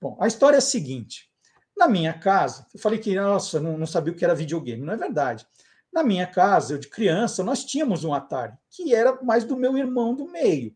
Bom, 0.00 0.18
a 0.20 0.26
história 0.26 0.56
é 0.56 0.58
a 0.58 0.62
seguinte: 0.62 1.30
na 1.76 1.86
minha 1.86 2.18
casa, 2.18 2.66
eu 2.74 2.80
falei 2.80 2.98
que, 2.98 3.14
nossa, 3.14 3.60
não, 3.60 3.78
não 3.78 3.86
sabia 3.86 4.12
o 4.12 4.16
que 4.16 4.24
era 4.24 4.34
videogame. 4.34 4.82
Não 4.82 4.94
é 4.94 4.96
verdade. 4.96 5.46
Na 5.92 6.02
minha 6.02 6.26
casa, 6.26 6.74
eu 6.74 6.78
de 6.78 6.88
criança, 6.88 7.44
nós 7.44 7.64
tínhamos 7.64 8.02
um 8.02 8.12
Atari, 8.12 8.56
que 8.68 8.92
era 8.92 9.22
mais 9.22 9.44
do 9.44 9.56
meu 9.56 9.78
irmão 9.78 10.12
do 10.12 10.26
meio. 10.26 10.74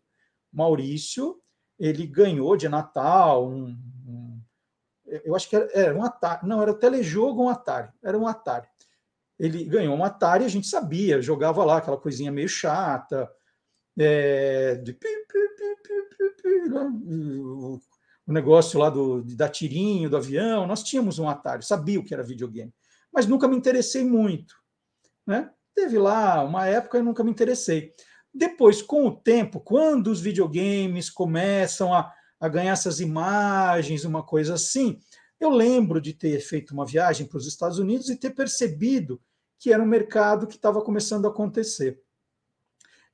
Maurício, 0.52 1.40
ele 1.76 2.06
ganhou 2.06 2.56
de 2.56 2.68
Natal 2.68 3.48
um, 3.48 3.76
eu 5.24 5.35
acho 5.35 5.49
que 5.49 5.57
era, 5.57 5.69
era, 5.73 5.95
um 5.95 6.03
Atari, 6.03 6.47
não, 6.47 6.62
era 6.62 6.70
o 6.70 6.78
telejogo 6.78 7.45
um 7.45 7.49
Atari, 7.49 7.89
era 8.03 8.19
um 8.19 8.27
Atari. 8.27 8.69
Ele 9.39 9.65
ganhou 9.65 9.97
um 9.97 10.05
Atari, 10.05 10.45
a 10.45 10.49
gente 10.49 10.66
sabia, 10.66 11.23
jogava 11.23 11.65
lá 11.65 11.78
aquela 11.78 11.97
coisinha 11.97 12.31
meio 12.31 12.49
chata, 12.49 13.31
é, 13.99 14.77
de 14.77 14.97
o 18.27 18.32
negócio 18.32 18.78
lá 18.78 18.89
do, 18.89 19.23
da 19.35 19.49
tirinho, 19.49 20.09
do 20.09 20.16
avião, 20.16 20.66
nós 20.66 20.82
tínhamos 20.82 21.19
um 21.19 21.28
Atari, 21.28 21.65
sabia 21.65 21.99
o 21.99 22.05
que 22.05 22.15
era 22.15 22.23
videogame, 22.23 22.73
mas 23.12 23.27
nunca 23.27 23.49
me 23.49 23.57
interessei 23.57 24.05
muito. 24.05 24.55
Né? 25.27 25.51
Teve 25.74 25.99
lá 25.99 26.43
uma 26.45 26.66
época 26.66 26.99
e 26.99 27.03
nunca 27.03 27.24
me 27.24 27.31
interessei. 27.31 27.93
Depois, 28.32 28.81
com 28.81 29.07
o 29.07 29.16
tempo, 29.16 29.59
quando 29.59 30.09
os 30.09 30.20
videogames 30.20 31.11
começam 31.11 31.93
a, 31.93 32.12
a 32.41 32.49
ganhar 32.49 32.73
essas 32.73 33.01
imagens, 33.01 34.05
uma 34.05 34.23
coisa 34.23 34.55
assim, 34.55 34.99
eu 35.39 35.51
lembro 35.51 36.01
de 36.01 36.15
ter 36.15 36.41
feito 36.41 36.73
uma 36.73 36.87
viagem 36.87 37.27
para 37.27 37.39
os 37.39 37.47
Estados 37.47 37.79
Unidos 37.79 38.09
e 38.09 38.17
ter 38.17 38.31
percebido 38.31 39.21
que 39.59 39.73
era 39.73 39.83
um 39.83 39.87
mercado 39.87 40.47
que 40.47 40.57
estava 40.57 40.81
começando 40.81 41.27
a 41.27 41.31
acontecer. 41.31 42.03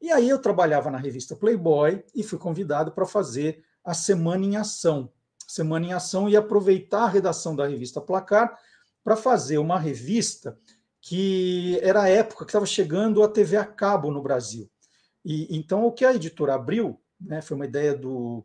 E 0.00 0.12
aí 0.12 0.28
eu 0.28 0.38
trabalhava 0.38 0.90
na 0.90 0.98
revista 0.98 1.34
Playboy 1.34 2.04
e 2.14 2.22
fui 2.22 2.38
convidado 2.38 2.92
para 2.92 3.06
fazer 3.06 3.64
a 3.84 3.94
Semana 3.94 4.44
em 4.44 4.56
Ação. 4.56 5.12
Semana 5.48 5.86
em 5.86 5.92
Ação 5.92 6.28
e 6.28 6.36
aproveitar 6.36 7.04
a 7.04 7.08
redação 7.08 7.56
da 7.56 7.66
revista 7.66 8.00
Placar 8.00 8.56
para 9.02 9.16
fazer 9.16 9.58
uma 9.58 9.78
revista 9.78 10.58
que 11.00 11.78
era 11.82 12.02
a 12.02 12.08
época 12.08 12.44
que 12.44 12.50
estava 12.50 12.66
chegando 12.66 13.22
a 13.22 13.28
TV 13.28 13.56
a 13.56 13.64
cabo 13.64 14.10
no 14.10 14.22
Brasil. 14.22 14.68
E 15.24 15.56
então 15.56 15.84
o 15.84 15.92
que 15.92 16.04
a 16.04 16.14
editora 16.14 16.54
abriu, 16.54 17.00
né, 17.20 17.40
foi 17.40 17.54
uma 17.54 17.64
ideia 17.64 17.94
do, 17.94 18.44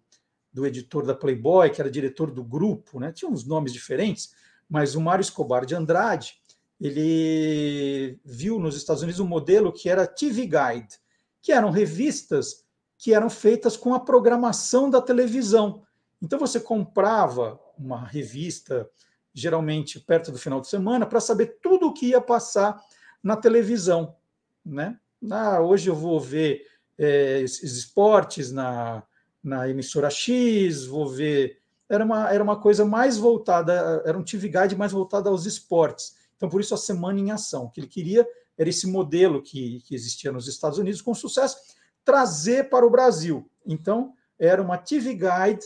do 0.53 0.65
editor 0.65 1.05
da 1.05 1.15
Playboy, 1.15 1.69
que 1.69 1.81
era 1.81 1.89
diretor 1.89 2.31
do 2.31 2.43
grupo, 2.43 2.99
né, 2.99 3.11
tinha 3.11 3.29
uns 3.29 3.45
nomes 3.45 3.71
diferentes, 3.71 4.33
mas 4.69 4.95
o 4.95 5.01
Mário 5.01 5.21
Escobar 5.21 5.65
de 5.65 5.75
Andrade, 5.75 6.35
ele 6.79 8.19
viu 8.25 8.59
nos 8.59 8.75
Estados 8.75 9.03
Unidos 9.03 9.19
um 9.19 9.27
modelo 9.27 9.71
que 9.71 9.89
era 9.89 10.07
TV 10.07 10.43
Guide, 10.43 10.99
que 11.41 11.51
eram 11.51 11.69
revistas 11.69 12.65
que 13.01 13.15
eram 13.15 13.31
feitas 13.31 13.75
com 13.75 13.95
a 13.95 13.99
programação 13.99 14.87
da 14.87 15.01
televisão. 15.01 15.81
Então 16.21 16.37
você 16.37 16.59
comprava 16.59 17.59
uma 17.75 18.05
revista, 18.05 18.87
geralmente 19.33 19.99
perto 19.99 20.31
do 20.31 20.37
final 20.37 20.61
de 20.61 20.67
semana, 20.67 21.07
para 21.07 21.19
saber 21.19 21.57
tudo 21.63 21.87
o 21.87 21.93
que 21.93 22.09
ia 22.09 22.21
passar 22.21 22.79
na 23.23 23.35
televisão. 23.35 24.15
Né? 24.63 24.99
Ah, 25.31 25.59
hoje 25.61 25.89
eu 25.89 25.95
vou 25.95 26.19
ver 26.19 26.67
é, 26.95 27.41
esses 27.41 27.75
esportes 27.75 28.51
na, 28.51 29.01
na 29.43 29.67
emissora 29.67 30.09
X, 30.09 30.85
vou 30.85 31.07
ver. 31.07 31.59
Era 31.89 32.05
uma, 32.05 32.31
era 32.31 32.43
uma 32.43 32.59
coisa 32.59 32.85
mais 32.85 33.17
voltada, 33.17 34.01
era 34.05 34.17
um 34.17 34.23
TV 34.23 34.47
Guide 34.47 34.75
mais 34.75 34.91
voltado 34.91 35.29
aos 35.29 35.45
esportes. 35.45 36.15
Então, 36.37 36.49
por 36.49 36.61
isso, 36.61 36.73
a 36.73 36.77
Semana 36.77 37.19
em 37.19 37.31
Ação. 37.31 37.65
O 37.65 37.69
que 37.69 37.79
ele 37.79 37.87
queria 37.87 38.27
era 38.57 38.69
esse 38.69 38.87
modelo 38.87 39.41
que, 39.41 39.81
que 39.81 39.95
existia 39.95 40.31
nos 40.31 40.47
Estados 40.47 40.77
Unidos 40.77 41.01
com 41.01 41.13
sucesso, 41.13 41.57
trazer 42.03 42.69
para 42.69 42.85
o 42.85 42.89
Brasil. 42.89 43.49
Então, 43.65 44.13
era 44.39 44.61
uma 44.61 44.77
TV 44.77 45.13
Guide 45.13 45.65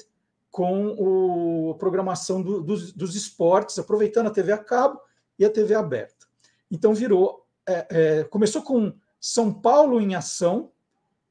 com 0.49 0.95
o, 0.97 1.71
a 1.71 1.77
programação 1.77 2.41
do, 2.41 2.61
dos, 2.61 2.93
dos, 2.93 3.15
esportes, 3.15 3.77
aproveitando 3.77 4.27
a 4.27 4.31
TV 4.31 4.53
a 4.53 4.57
cabo 4.57 4.99
e 5.37 5.45
a 5.45 5.49
TV 5.49 5.75
aberta. 5.75 6.25
Então, 6.71 6.93
virou. 6.93 7.45
É, 7.67 7.87
é, 7.89 8.23
começou 8.25 8.61
com 8.61 8.93
São 9.19 9.53
Paulo 9.53 9.99
em 9.99 10.15
Ação, 10.15 10.71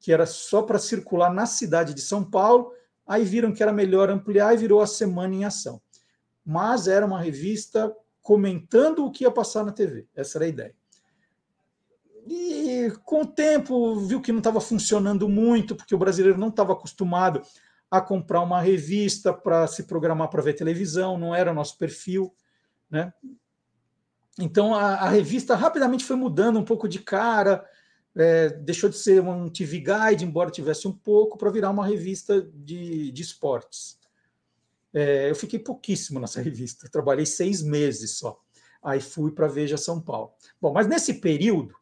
que 0.04 0.12
era 0.12 0.26
só 0.26 0.60
para 0.60 0.78
circular 0.78 1.32
na 1.32 1.46
cidade 1.46 1.94
de 1.94 2.02
São 2.02 2.22
Paulo, 2.22 2.70
aí 3.06 3.24
viram 3.24 3.54
que 3.54 3.62
era 3.62 3.72
melhor 3.72 4.10
ampliar 4.10 4.52
e 4.52 4.58
virou 4.58 4.82
a 4.82 4.86
Semana 4.86 5.34
em 5.34 5.46
Ação. 5.46 5.80
Mas 6.44 6.86
era 6.86 7.06
uma 7.06 7.18
revista 7.18 7.90
comentando 8.20 9.06
o 9.06 9.10
que 9.10 9.24
ia 9.24 9.30
passar 9.30 9.64
na 9.64 9.72
TV. 9.72 10.06
Essa 10.14 10.36
era 10.36 10.44
a 10.44 10.48
ideia. 10.48 10.74
E 12.28 12.92
com 13.02 13.22
o 13.22 13.26
tempo 13.26 13.96
viu 14.00 14.20
que 14.20 14.30
não 14.30 14.40
estava 14.40 14.60
funcionando 14.60 15.26
muito, 15.26 15.74
porque 15.74 15.94
o 15.94 15.98
brasileiro 15.98 16.38
não 16.38 16.48
estava 16.48 16.74
acostumado 16.74 17.40
a 17.90 17.98
comprar 17.98 18.42
uma 18.42 18.60
revista 18.60 19.32
para 19.32 19.66
se 19.66 19.84
programar 19.84 20.28
para 20.28 20.42
ver 20.42 20.52
televisão, 20.52 21.16
não 21.16 21.34
era 21.34 21.54
nosso 21.54 21.78
perfil, 21.78 22.30
né? 22.90 23.10
Então 24.38 24.74
a, 24.74 24.96
a 24.96 25.08
revista 25.08 25.56
rapidamente 25.56 26.04
foi 26.04 26.16
mudando 26.16 26.58
um 26.58 26.64
pouco 26.64 26.86
de 26.86 26.98
cara, 26.98 27.64
é, 28.16 28.48
deixou 28.48 28.88
de 28.88 28.96
ser 28.96 29.20
um 29.20 29.48
TV 29.48 29.78
Guide, 29.78 30.24
embora 30.24 30.50
tivesse 30.50 30.86
um 30.86 30.92
pouco, 30.92 31.36
para 31.36 31.50
virar 31.50 31.70
uma 31.70 31.86
revista 31.86 32.40
de, 32.42 33.10
de 33.10 33.22
esportes. 33.22 33.98
É, 34.92 35.28
eu 35.28 35.34
fiquei 35.34 35.58
pouquíssimo 35.58 36.20
nessa 36.20 36.40
revista, 36.42 36.88
trabalhei 36.88 37.26
seis 37.26 37.62
meses 37.62 38.18
só. 38.18 38.40
Aí 38.82 39.00
fui 39.00 39.32
para 39.32 39.48
Veja 39.48 39.76
São 39.76 40.00
Paulo. 40.00 40.32
Bom, 40.60 40.72
mas 40.72 40.86
nesse 40.86 41.14
período 41.14 41.74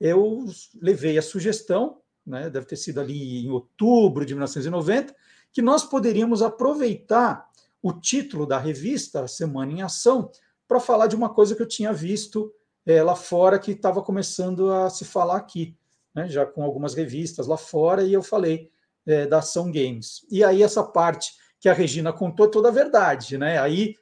eu 0.00 0.46
levei 0.80 1.18
a 1.18 1.22
sugestão, 1.22 2.00
né, 2.24 2.50
deve 2.50 2.66
ter 2.66 2.76
sido 2.76 3.00
ali 3.00 3.44
em 3.44 3.50
outubro 3.50 4.24
de 4.24 4.34
1990, 4.34 5.14
que 5.52 5.62
nós 5.62 5.84
poderíamos 5.84 6.42
aproveitar 6.42 7.48
o 7.82 7.92
título 7.92 8.46
da 8.46 8.58
revista 8.58 9.26
Semana 9.26 9.72
em 9.72 9.82
Ação 9.82 10.30
para 10.66 10.80
falar 10.80 11.06
de 11.06 11.16
uma 11.16 11.32
coisa 11.32 11.54
que 11.54 11.62
eu 11.62 11.68
tinha 11.68 11.92
visto 11.92 12.52
é, 12.86 13.02
lá 13.02 13.16
fora 13.16 13.58
que 13.58 13.72
estava 13.72 14.00
começando 14.00 14.72
a 14.72 14.88
se 14.88 15.04
falar 15.04 15.36
aqui, 15.36 15.76
né, 16.14 16.28
já 16.28 16.46
com 16.46 16.62
algumas 16.62 16.94
revistas 16.94 17.48
lá 17.48 17.56
fora, 17.56 18.02
e 18.02 18.12
eu 18.12 18.22
falei 18.22 18.70
é, 19.04 19.26
da 19.26 19.38
Ação 19.38 19.70
Games. 19.72 20.24
E 20.30 20.44
aí 20.44 20.62
essa 20.62 20.84
parte 20.84 21.34
que 21.60 21.68
a 21.68 21.72
Regina 21.72 22.12
contou 22.12 22.46
é 22.46 22.50
toda 22.50 22.68
a 22.68 22.72
verdade, 22.72 23.36
né? 23.36 23.58
Aí 23.58 23.96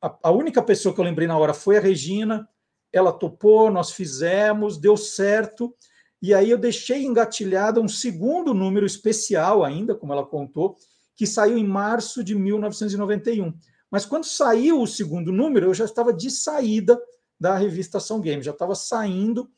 a, 0.00 0.16
a 0.22 0.30
única 0.30 0.62
pessoa 0.62 0.94
que 0.94 1.00
eu 1.00 1.04
lembrei 1.04 1.28
na 1.28 1.36
hora 1.36 1.52
foi 1.52 1.76
a 1.76 1.80
Regina, 1.80 2.48
ela 2.92 3.12
topou, 3.12 3.70
nós 3.70 3.92
fizemos, 3.92 4.78
deu 4.78 4.96
certo. 4.96 5.74
E 6.20 6.32
aí 6.32 6.50
eu 6.50 6.58
deixei 6.58 7.04
engatilhada 7.04 7.80
um 7.80 7.88
segundo 7.88 8.54
número 8.54 8.86
especial 8.86 9.64
ainda, 9.64 9.94
como 9.94 10.12
ela 10.12 10.24
contou, 10.24 10.76
que 11.14 11.26
saiu 11.26 11.58
em 11.58 11.66
março 11.66 12.22
de 12.22 12.34
1991. 12.34 13.52
Mas 13.90 14.06
quando 14.06 14.24
saiu 14.24 14.80
o 14.80 14.86
segundo 14.86 15.32
número, 15.32 15.66
eu 15.66 15.74
já 15.74 15.84
estava 15.84 16.12
de 16.12 16.30
saída 16.30 16.98
da 17.42 17.56
revista 17.56 17.98
Ação 17.98 18.20
Game, 18.20 18.40
já 18.40 18.52
estava 18.52 18.72
saindo 18.76 19.50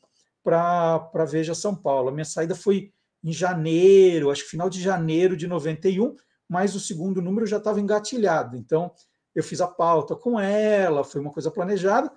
para 0.43 1.23
Veja 1.29 1.53
São 1.53 1.75
Paulo. 1.75 2.09
A 2.09 2.11
minha 2.11 2.25
saída 2.25 2.55
foi 2.55 2.91
em 3.23 3.31
janeiro, 3.31 4.31
acho 4.31 4.43
que 4.43 4.49
final 4.49 4.71
de 4.71 4.81
janeiro 4.81 5.37
de 5.37 5.45
91, 5.45 6.15
mas 6.49 6.73
o 6.73 6.79
segundo 6.79 7.21
número 7.21 7.45
já 7.45 7.57
estava 7.57 7.79
engatilhado. 7.79 8.57
Então, 8.57 8.91
eu 9.35 9.43
fiz 9.43 9.61
a 9.61 9.67
pauta 9.67 10.15
com 10.15 10.39
ela, 10.39 11.03
foi 11.03 11.21
uma 11.21 11.31
coisa 11.31 11.51
planejada, 11.51 12.11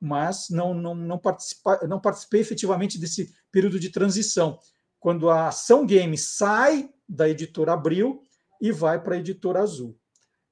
mas 0.00 0.48
não, 0.48 0.72
não, 0.72 0.94
não, 0.94 1.18
participa, 1.18 1.86
não 1.86 2.00
participei 2.00 2.40
efetivamente 2.40 2.98
desse 2.98 3.30
período 3.52 3.78
de 3.78 3.90
transição, 3.90 4.58
quando 4.98 5.28
a 5.28 5.48
Ação 5.48 5.84
Game 5.84 6.16
sai 6.16 6.88
da 7.06 7.28
editora 7.28 7.74
Abril 7.74 8.22
e 8.58 8.72
vai 8.72 9.02
para 9.02 9.16
a 9.16 9.18
editora 9.18 9.60
Azul. 9.60 9.94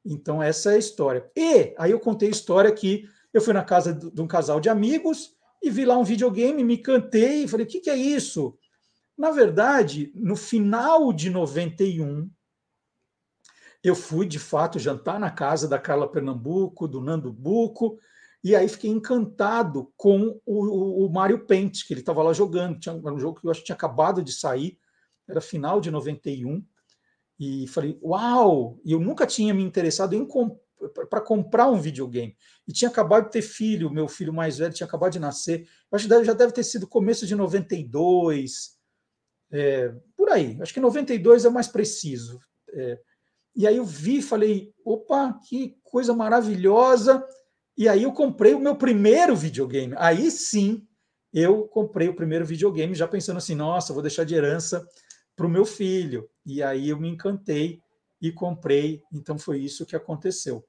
Então, 0.04 0.42
essa 0.42 0.72
é 0.72 0.74
a 0.74 0.78
história. 0.78 1.30
E 1.34 1.74
aí 1.78 1.90
eu 1.90 2.00
contei 2.00 2.28
a 2.28 2.32
história 2.32 2.70
que 2.70 3.08
eu 3.38 3.42
fui 3.42 3.54
na 3.54 3.64
casa 3.64 3.92
de 3.94 4.20
um 4.20 4.26
casal 4.26 4.60
de 4.60 4.68
amigos 4.68 5.34
e 5.62 5.70
vi 5.70 5.84
lá 5.84 5.96
um 5.96 6.04
videogame, 6.04 6.62
me 6.62 6.78
cantei 6.78 7.44
e 7.44 7.48
falei: 7.48 7.66
o 7.66 7.68
que, 7.68 7.80
que 7.80 7.90
é 7.90 7.96
isso? 7.96 8.56
Na 9.16 9.30
verdade, 9.30 10.12
no 10.14 10.36
final 10.36 11.12
de 11.12 11.30
91, 11.30 12.30
eu 13.82 13.94
fui 13.94 14.26
de 14.26 14.38
fato 14.38 14.78
jantar 14.78 15.18
na 15.18 15.30
casa 15.30 15.66
da 15.66 15.78
Carla 15.78 16.10
Pernambuco, 16.10 16.86
do 16.86 17.00
Nando 17.00 17.32
Buco, 17.32 17.98
e 18.42 18.54
aí 18.54 18.68
fiquei 18.68 18.90
encantado 18.90 19.92
com 19.96 20.40
o, 20.46 21.06
o 21.06 21.12
Mario 21.12 21.46
Paint, 21.46 21.84
que 21.86 21.92
ele 21.92 22.00
estava 22.00 22.22
lá 22.22 22.32
jogando. 22.32 22.78
Tinha, 22.78 22.94
era 22.94 23.12
um 23.12 23.18
jogo 23.18 23.40
que 23.40 23.46
eu 23.46 23.50
acho 23.50 23.60
que 23.60 23.66
tinha 23.66 23.76
acabado 23.76 24.22
de 24.22 24.32
sair, 24.32 24.78
era 25.28 25.40
final 25.40 25.80
de 25.80 25.90
91. 25.90 26.64
E 27.40 27.66
falei, 27.68 27.98
uau! 28.02 28.80
E 28.84 28.92
eu 28.92 29.00
nunca 29.00 29.26
tinha 29.26 29.54
me 29.54 29.62
interessado 29.62 30.14
em 30.14 30.24
comp 30.24 30.58
para 31.10 31.20
comprar 31.20 31.68
um 31.68 31.80
videogame. 31.80 32.36
E 32.66 32.72
tinha 32.72 32.90
acabado 32.90 33.26
de 33.26 33.32
ter 33.32 33.42
filho, 33.42 33.90
meu 33.90 34.08
filho 34.08 34.32
mais 34.32 34.58
velho 34.58 34.72
tinha 34.72 34.86
acabado 34.86 35.12
de 35.12 35.18
nascer. 35.18 35.62
Eu 35.90 35.96
acho 35.96 36.08
que 36.08 36.24
já 36.24 36.32
deve 36.32 36.52
ter 36.52 36.62
sido 36.62 36.86
começo 36.86 37.26
de 37.26 37.34
92, 37.34 38.78
é, 39.50 39.94
por 40.16 40.30
aí. 40.30 40.58
Acho 40.60 40.74
que 40.74 40.80
92 40.80 41.44
é 41.44 41.50
mais 41.50 41.68
preciso. 41.68 42.40
É, 42.72 42.98
e 43.56 43.66
aí 43.66 43.76
eu 43.76 43.84
vi 43.84 44.22
falei, 44.22 44.72
opa, 44.84 45.38
que 45.48 45.76
coisa 45.82 46.14
maravilhosa. 46.14 47.26
E 47.76 47.88
aí 47.88 48.02
eu 48.02 48.12
comprei 48.12 48.54
o 48.54 48.60
meu 48.60 48.76
primeiro 48.76 49.34
videogame. 49.34 49.94
Aí 49.96 50.30
sim, 50.30 50.86
eu 51.32 51.66
comprei 51.68 52.08
o 52.08 52.14
primeiro 52.14 52.44
videogame, 52.44 52.94
já 52.94 53.06
pensando 53.06 53.38
assim, 53.38 53.54
nossa, 53.54 53.92
vou 53.92 54.02
deixar 54.02 54.24
de 54.24 54.34
herança 54.34 54.86
para 55.36 55.46
o 55.46 55.50
meu 55.50 55.64
filho. 55.64 56.28
E 56.44 56.62
aí 56.62 56.88
eu 56.88 56.98
me 56.98 57.08
encantei 57.08 57.80
e 58.20 58.32
comprei. 58.32 59.02
Então 59.12 59.38
foi 59.38 59.58
isso 59.60 59.86
que 59.86 59.96
aconteceu. 59.96 60.64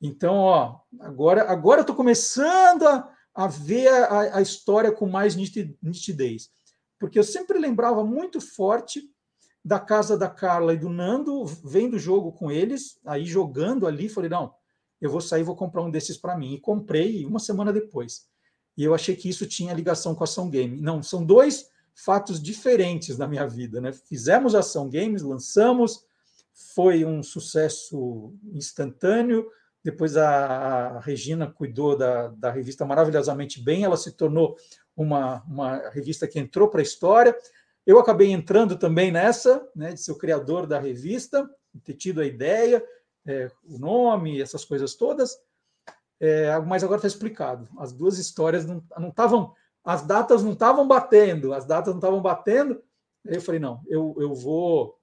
Então, 0.00 0.34
ó, 0.34 0.80
agora, 1.00 1.50
agora 1.50 1.80
eu 1.80 1.82
estou 1.82 1.94
começando 1.94 2.86
a, 2.86 3.08
a 3.34 3.46
ver 3.46 3.88
a, 3.88 4.38
a, 4.38 4.42
história 4.42 4.90
com 4.90 5.08
mais 5.08 5.36
nitidez. 5.36 6.50
Porque 6.98 7.18
eu 7.18 7.24
sempre 7.24 7.58
lembrava 7.58 8.04
muito 8.04 8.40
forte 8.40 9.02
da 9.64 9.78
casa 9.78 10.18
da 10.18 10.28
Carla 10.28 10.74
e 10.74 10.78
do 10.78 10.88
Nando, 10.88 11.44
vendo 11.44 11.94
o 11.94 11.98
jogo 11.98 12.32
com 12.32 12.50
eles, 12.50 12.98
aí 13.06 13.24
jogando 13.24 13.86
ali, 13.86 14.08
falei, 14.08 14.28
não, 14.28 14.52
eu 15.00 15.08
vou 15.08 15.20
sair 15.20 15.44
vou 15.44 15.54
comprar 15.54 15.82
um 15.82 15.90
desses 15.90 16.16
para 16.16 16.36
mim. 16.36 16.54
E 16.54 16.60
comprei 16.60 17.24
uma 17.24 17.38
semana 17.38 17.72
depois. 17.72 18.26
E 18.76 18.82
eu 18.82 18.94
achei 18.94 19.14
que 19.14 19.28
isso 19.28 19.46
tinha 19.46 19.74
ligação 19.74 20.14
com 20.14 20.22
a 20.22 20.24
Ação 20.24 20.50
Game. 20.50 20.80
Não, 20.80 21.02
são 21.02 21.24
dois 21.24 21.68
fatos 21.94 22.42
diferentes 22.42 23.18
na 23.18 23.28
minha 23.28 23.46
vida. 23.46 23.80
Né? 23.80 23.92
Fizemos 23.92 24.54
Ação 24.54 24.88
Games, 24.88 25.22
lançamos, 25.22 26.04
foi 26.52 27.04
um 27.04 27.22
sucesso 27.22 28.34
instantâneo. 28.52 29.48
Depois 29.84 30.16
a, 30.16 31.00
Regina 31.00 31.50
cuidou 31.50 31.96
da, 31.96 32.28
da, 32.28 32.50
revista 32.50 32.84
maravilhosamente 32.84 33.60
bem, 33.60 33.84
ela 33.84 33.96
se 33.96 34.12
tornou 34.12 34.56
uma, 34.96 35.42
uma 35.42 35.88
revista 35.90 36.28
que 36.28 36.38
entrou 36.38 36.68
para 36.68 36.80
a 36.80 36.84
história. 36.84 37.36
Eu 37.84 37.98
acabei 37.98 38.30
entrando 38.30 38.76
também 38.76 39.10
nessa, 39.10 39.66
né, 39.74 39.92
de 39.92 40.00
ser 40.00 40.12
o 40.12 40.18
criador 40.18 40.66
da 40.66 40.78
revista, 40.78 41.48
ter 41.82 41.94
tido 41.94 42.20
a 42.20 42.26
ideia, 42.26 42.84
é, 43.26 43.50
o 43.64 43.78
nome, 43.78 44.40
essas 44.40 44.64
coisas 44.64 44.94
todas, 44.94 45.36
é, 46.20 46.56
mas 46.60 46.84
agora 46.84 46.98
está 46.98 47.08
explicado. 47.08 47.68
As 47.78 47.92
duas 47.92 48.18
histórias 48.18 48.64
não 48.64 49.08
estavam 49.08 49.52
as 49.84 50.02
datas 50.02 50.42
não 50.42 50.52
estavam 50.52 50.86
batendo, 50.86 51.52
as 51.52 51.64
datas 51.64 51.92
não 51.92 51.98
estavam 51.98 52.22
batendo. 52.22 52.80
Eu 53.24 53.40
falei, 53.40 53.60
não, 53.60 53.80
eu, 53.88 54.14
eu 54.18 54.34
vou. 54.34 54.98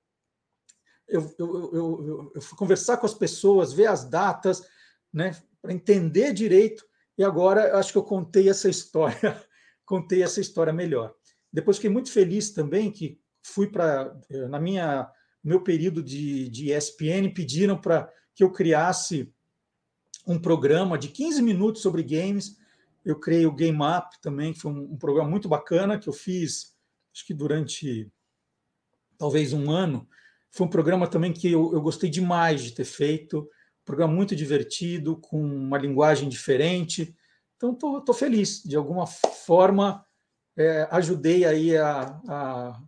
Eu, 1.09 1.35
eu, 1.37 1.73
eu, 1.73 2.31
eu, 2.35 2.41
fui 2.41 2.57
conversar 2.57 2.97
com 2.97 3.05
as 3.05 3.13
pessoas, 3.13 3.73
ver 3.73 3.87
as 3.87 4.07
datas, 4.07 4.63
né, 5.11 5.35
para 5.61 5.73
entender 5.73 6.33
direito. 6.33 6.85
E 7.17 7.23
agora 7.23 7.77
acho 7.77 7.91
que 7.91 7.97
eu 7.97 8.03
contei 8.03 8.49
essa 8.49 8.69
história, 8.69 9.41
contei 9.85 10.23
essa 10.23 10.39
história 10.39 10.71
melhor. 10.71 11.13
Depois 11.51 11.77
fiquei 11.77 11.89
muito 11.89 12.11
feliz 12.11 12.51
também 12.51 12.91
que 12.91 13.19
fui 13.41 13.67
para 13.67 14.15
eh, 14.29 14.47
na 14.47 14.59
minha 14.59 15.09
meu 15.43 15.61
período 15.61 16.03
de, 16.03 16.49
de 16.49 16.71
ESPN 16.71 17.33
pediram 17.33 17.79
para 17.79 18.11
que 18.35 18.43
eu 18.43 18.51
criasse 18.51 19.33
um 20.27 20.37
programa 20.37 20.97
de 20.97 21.07
15 21.07 21.41
minutos 21.41 21.81
sobre 21.81 22.03
games. 22.03 22.57
Eu 23.03 23.19
criei 23.19 23.45
o 23.45 23.55
Game 23.55 23.79
Up 23.81 24.21
também, 24.21 24.53
que 24.53 24.59
foi 24.59 24.71
um, 24.71 24.93
um 24.93 24.97
programa 24.97 25.29
muito 25.29 25.47
bacana 25.47 25.97
que 25.97 26.07
eu 26.07 26.13
fiz, 26.13 26.75
acho 27.13 27.25
que 27.25 27.33
durante 27.33 28.11
talvez 29.17 29.53
um 29.53 29.71
ano. 29.71 30.07
Foi 30.51 30.65
um 30.65 30.69
programa 30.69 31.07
também 31.07 31.31
que 31.31 31.51
eu, 31.51 31.73
eu 31.73 31.81
gostei 31.81 32.09
demais 32.09 32.61
de 32.61 32.71
ter 32.71 32.85
feito. 32.85 33.39
Um 33.39 33.85
programa 33.85 34.13
muito 34.13 34.35
divertido, 34.35 35.17
com 35.17 35.41
uma 35.41 35.77
linguagem 35.77 36.27
diferente. 36.27 37.15
Então, 37.55 37.73
estou 37.73 38.13
feliz. 38.13 38.63
De 38.63 38.75
alguma 38.75 39.05
forma, 39.05 40.03
é, 40.57 40.87
ajudei 40.91 41.45
aí 41.45 41.77
a, 41.77 42.19
a, 42.27 42.81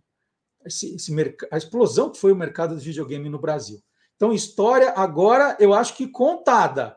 esse, 0.64 0.94
esse 0.94 1.36
a 1.50 1.56
explosão 1.56 2.10
que 2.10 2.18
foi 2.18 2.32
o 2.32 2.36
mercado 2.36 2.74
do 2.74 2.80
videogame 2.80 3.28
no 3.28 3.40
Brasil. 3.40 3.82
Então, 4.16 4.32
história 4.32 4.90
agora 4.90 5.56
eu 5.58 5.74
acho 5.74 5.96
que 5.96 6.06
contada. 6.06 6.96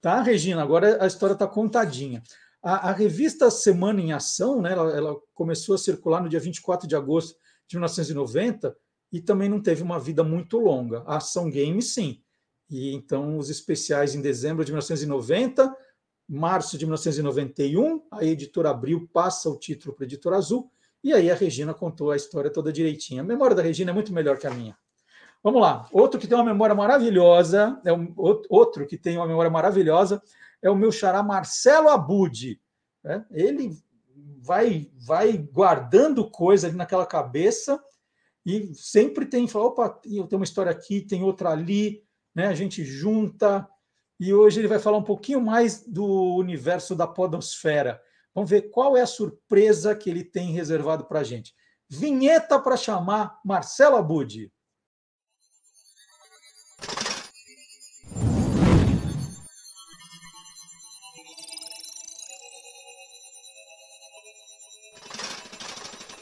Tá, 0.00 0.22
Regina? 0.22 0.62
Agora 0.62 1.02
a 1.02 1.06
história 1.06 1.32
está 1.32 1.46
contadinha. 1.46 2.22
A, 2.62 2.90
a, 2.90 2.92
revista 2.92 3.50
Semana 3.50 4.00
em 4.00 4.12
Ação, 4.12 4.60
né, 4.60 4.72
ela, 4.72 4.96
ela, 4.96 5.16
começou 5.34 5.74
a 5.74 5.78
circular 5.78 6.22
no 6.22 6.28
dia 6.28 6.40
24 6.40 6.86
de 6.86 6.94
agosto 6.94 7.36
de 7.66 7.76
1990 7.76 8.76
e 9.12 9.20
também 9.20 9.48
não 9.48 9.60
teve 9.60 9.82
uma 9.82 9.98
vida 9.98 10.22
muito 10.22 10.58
longa. 10.58 11.02
A 11.06 11.16
Ação 11.16 11.50
Game, 11.50 11.80
sim. 11.82 12.22
E 12.70 12.94
então 12.94 13.38
os 13.38 13.48
especiais 13.48 14.14
em 14.14 14.20
dezembro 14.20 14.64
de 14.64 14.70
1990, 14.72 15.74
março 16.28 16.76
de 16.76 16.84
1991, 16.84 18.02
a 18.10 18.24
editora 18.24 18.70
Abril 18.70 19.08
passa 19.12 19.48
o 19.48 19.58
título 19.58 19.94
para 19.94 20.04
a 20.04 20.06
editora 20.06 20.36
Azul 20.36 20.70
e 21.02 21.12
aí 21.14 21.30
a 21.30 21.34
Regina 21.34 21.72
contou 21.72 22.10
a 22.10 22.16
história 22.16 22.50
toda 22.50 22.72
direitinha. 22.72 23.22
A 23.22 23.24
memória 23.24 23.56
da 23.56 23.62
Regina 23.62 23.90
é 23.90 23.94
muito 23.94 24.12
melhor 24.12 24.38
que 24.38 24.46
a 24.46 24.50
minha. 24.50 24.76
Vamos 25.42 25.62
lá. 25.62 25.88
Outro 25.92 26.20
que 26.20 26.26
tem 26.26 26.36
uma 26.36 26.44
memória 26.44 26.74
maravilhosa, 26.74 27.80
é 27.84 27.92
um, 27.92 28.12
outro 28.16 28.86
que 28.86 28.98
tem 28.98 29.16
uma 29.16 29.26
memória 29.26 29.50
maravilhosa 29.50 30.20
é 30.60 30.68
o 30.68 30.76
meu 30.76 30.90
xará 30.90 31.22
Marcelo 31.22 31.88
Abud. 31.88 32.60
Né? 33.02 33.24
Ele 33.30 33.78
vai 34.40 34.90
vai 34.98 35.36
guardando 35.36 36.28
coisa 36.28 36.66
ali 36.66 36.76
naquela 36.76 37.06
cabeça 37.06 37.80
e 38.44 38.74
sempre 38.74 39.26
tem, 39.26 39.46
fala, 39.46 39.66
opa, 39.66 40.00
eu 40.04 40.26
tenho 40.26 40.40
uma 40.40 40.44
história 40.44 40.72
aqui, 40.72 41.00
tem 41.00 41.22
outra 41.22 41.50
ali, 41.50 42.02
né? 42.34 42.46
A 42.46 42.54
gente 42.54 42.84
junta. 42.84 43.68
E 44.18 44.32
hoje 44.32 44.60
ele 44.60 44.68
vai 44.68 44.78
falar 44.78 44.98
um 44.98 45.02
pouquinho 45.02 45.40
mais 45.40 45.86
do 45.86 46.36
universo 46.36 46.94
da 46.94 47.06
podosfera. 47.06 48.00
Vamos 48.34 48.50
ver 48.50 48.70
qual 48.70 48.96
é 48.96 49.02
a 49.02 49.06
surpresa 49.06 49.94
que 49.94 50.08
ele 50.08 50.24
tem 50.24 50.52
reservado 50.52 51.04
para 51.04 51.20
a 51.20 51.24
gente. 51.24 51.54
Vinheta 51.90 52.58
para 52.58 52.76
chamar 52.76 53.38
Marcelo 53.44 53.96
Abud. 53.96 54.50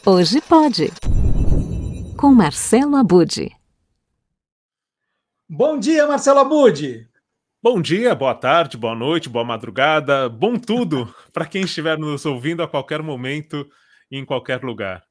Hoje 0.08 0.40
pode. 0.40 0.92
Com 2.16 2.34
Marcelo 2.34 2.96
Abud. 2.96 3.54
Bom 5.46 5.78
dia, 5.78 6.06
Marcelo 6.06 6.38
Abud. 6.40 7.06
Bom 7.62 7.82
dia, 7.82 8.14
boa 8.14 8.34
tarde, 8.34 8.78
boa 8.78 8.94
noite, 8.94 9.28
boa 9.28 9.44
madrugada, 9.44 10.26
bom 10.26 10.58
tudo 10.58 11.14
para 11.30 11.44
quem 11.44 11.64
estiver 11.64 11.98
nos 11.98 12.24
ouvindo 12.24 12.62
a 12.62 12.68
qualquer 12.68 13.02
momento 13.02 13.68
e 14.10 14.16
em 14.16 14.24
qualquer 14.24 14.64
lugar. 14.64 15.04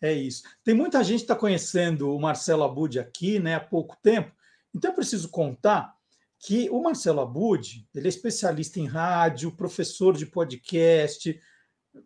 É 0.00 0.12
isso. 0.12 0.44
Tem 0.62 0.72
muita 0.72 1.02
gente 1.02 1.18
que 1.18 1.24
está 1.24 1.34
conhecendo 1.34 2.14
o 2.14 2.20
Marcelo 2.20 2.62
Abud 2.62 2.96
aqui 3.00 3.40
né, 3.40 3.56
há 3.56 3.60
pouco 3.60 3.96
tempo, 4.00 4.30
então 4.72 4.92
eu 4.92 4.94
preciso 4.94 5.28
contar 5.28 5.96
que 6.38 6.70
o 6.70 6.80
Marcelo 6.80 7.22
Abud 7.22 7.88
ele 7.92 8.06
é 8.06 8.08
especialista 8.08 8.78
em 8.78 8.86
rádio, 8.86 9.50
professor 9.50 10.16
de 10.16 10.26
podcast, 10.26 11.40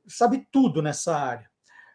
sabe 0.07 0.49
tudo 0.51 0.81
nessa 0.81 1.15
área. 1.15 1.50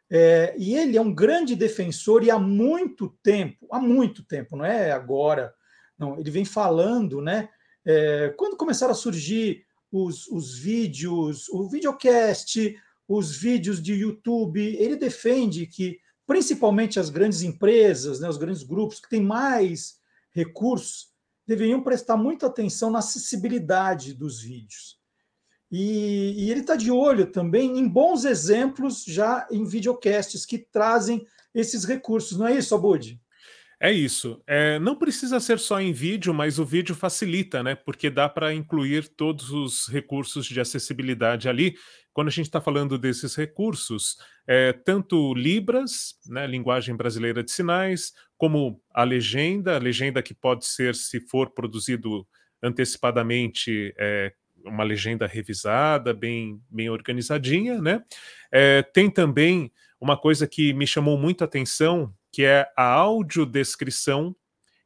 É, 0.09 0.55
e 0.57 0.75
ele 0.75 0.97
é 0.97 1.01
um 1.01 1.13
grande 1.13 1.55
defensor 1.55 2.23
e 2.23 2.29
há 2.29 2.37
muito 2.37 3.09
tempo, 3.23 3.67
há 3.71 3.79
muito 3.79 4.23
tempo, 4.23 4.55
não 4.55 4.63
é 4.63 4.91
agora, 4.91 5.53
não, 5.97 6.19
ele 6.19 6.29
vem 6.29 6.45
falando, 6.45 7.21
né? 7.21 7.49
É, 7.83 8.33
quando 8.37 8.57
começaram 8.57 8.91
a 8.91 8.95
surgir 8.95 9.65
os, 9.91 10.27
os 10.27 10.57
vídeos, 10.57 11.47
o 11.49 11.67
videocast, 11.69 12.75
os 13.07 13.35
vídeos 13.37 13.81
de 13.81 13.93
YouTube, 13.93 14.59
ele 14.59 14.95
defende 14.95 15.65
que 15.67 15.99
principalmente 16.25 16.99
as 16.99 17.09
grandes 17.09 17.43
empresas, 17.43 18.19
né, 18.19 18.27
os 18.27 18.37
grandes 18.37 18.63
grupos 18.63 18.99
que 18.99 19.09
têm 19.09 19.21
mais 19.21 19.99
recursos, 20.31 21.13
deveriam 21.47 21.81
prestar 21.83 22.17
muita 22.17 22.47
atenção 22.47 22.89
na 22.89 22.99
acessibilidade 22.99 24.13
dos 24.13 24.41
vídeos. 24.41 24.99
E, 25.71 26.45
e 26.45 26.51
ele 26.51 26.61
está 26.61 26.75
de 26.75 26.91
olho 26.91 27.25
também 27.25 27.77
em 27.77 27.87
bons 27.87 28.23
exemplos 28.23 29.03
já 29.05 29.47
em 29.51 29.65
videocasts 29.65 30.45
que 30.45 30.57
trazem 30.57 31.25
esses 31.53 31.85
recursos, 31.85 32.37
não 32.37 32.47
é 32.47 32.55
isso, 32.57 32.75
Abud? 32.75 33.19
É 33.79 33.91
isso. 33.91 34.41
É, 34.47 34.79
não 34.79 34.95
precisa 34.95 35.39
ser 35.39 35.59
só 35.59 35.79
em 35.79 35.91
vídeo, 35.91 36.33
mas 36.33 36.59
o 36.59 36.65
vídeo 36.65 36.95
facilita, 36.95 37.61
né? 37.61 37.75
Porque 37.75 38.09
dá 38.09 38.27
para 38.29 38.53
incluir 38.53 39.09
todos 39.09 39.51
os 39.51 39.87
recursos 39.87 40.45
de 40.45 40.59
acessibilidade 40.59 41.49
ali. 41.49 41.75
Quando 42.13 42.29
a 42.29 42.31
gente 42.31 42.45
está 42.45 42.61
falando 42.61 42.97
desses 42.97 43.35
recursos, 43.35 44.15
é, 44.47 44.71
tanto 44.71 45.33
Libras, 45.33 46.15
né, 46.27 46.47
linguagem 46.47 46.95
brasileira 46.95 47.43
de 47.43 47.51
sinais, 47.51 48.13
como 48.37 48.81
a 48.93 49.03
legenda, 49.03 49.75
a 49.75 49.79
legenda 49.79 50.23
que 50.23 50.33
pode 50.33 50.65
ser, 50.65 50.95
se 50.95 51.19
for 51.27 51.49
produzido 51.49 52.25
antecipadamente, 52.63 53.93
é, 53.99 54.31
uma 54.65 54.83
legenda 54.83 55.27
revisada, 55.27 56.13
bem, 56.13 56.61
bem 56.69 56.89
organizadinha, 56.89 57.81
né? 57.81 58.03
É, 58.51 58.81
tem 58.81 59.09
também 59.09 59.71
uma 59.99 60.17
coisa 60.17 60.47
que 60.47 60.73
me 60.73 60.85
chamou 60.85 61.17
muito 61.17 61.43
a 61.43 61.45
atenção, 61.45 62.13
que 62.31 62.43
é 62.43 62.67
a 62.75 62.85
audiodescrição. 62.85 64.35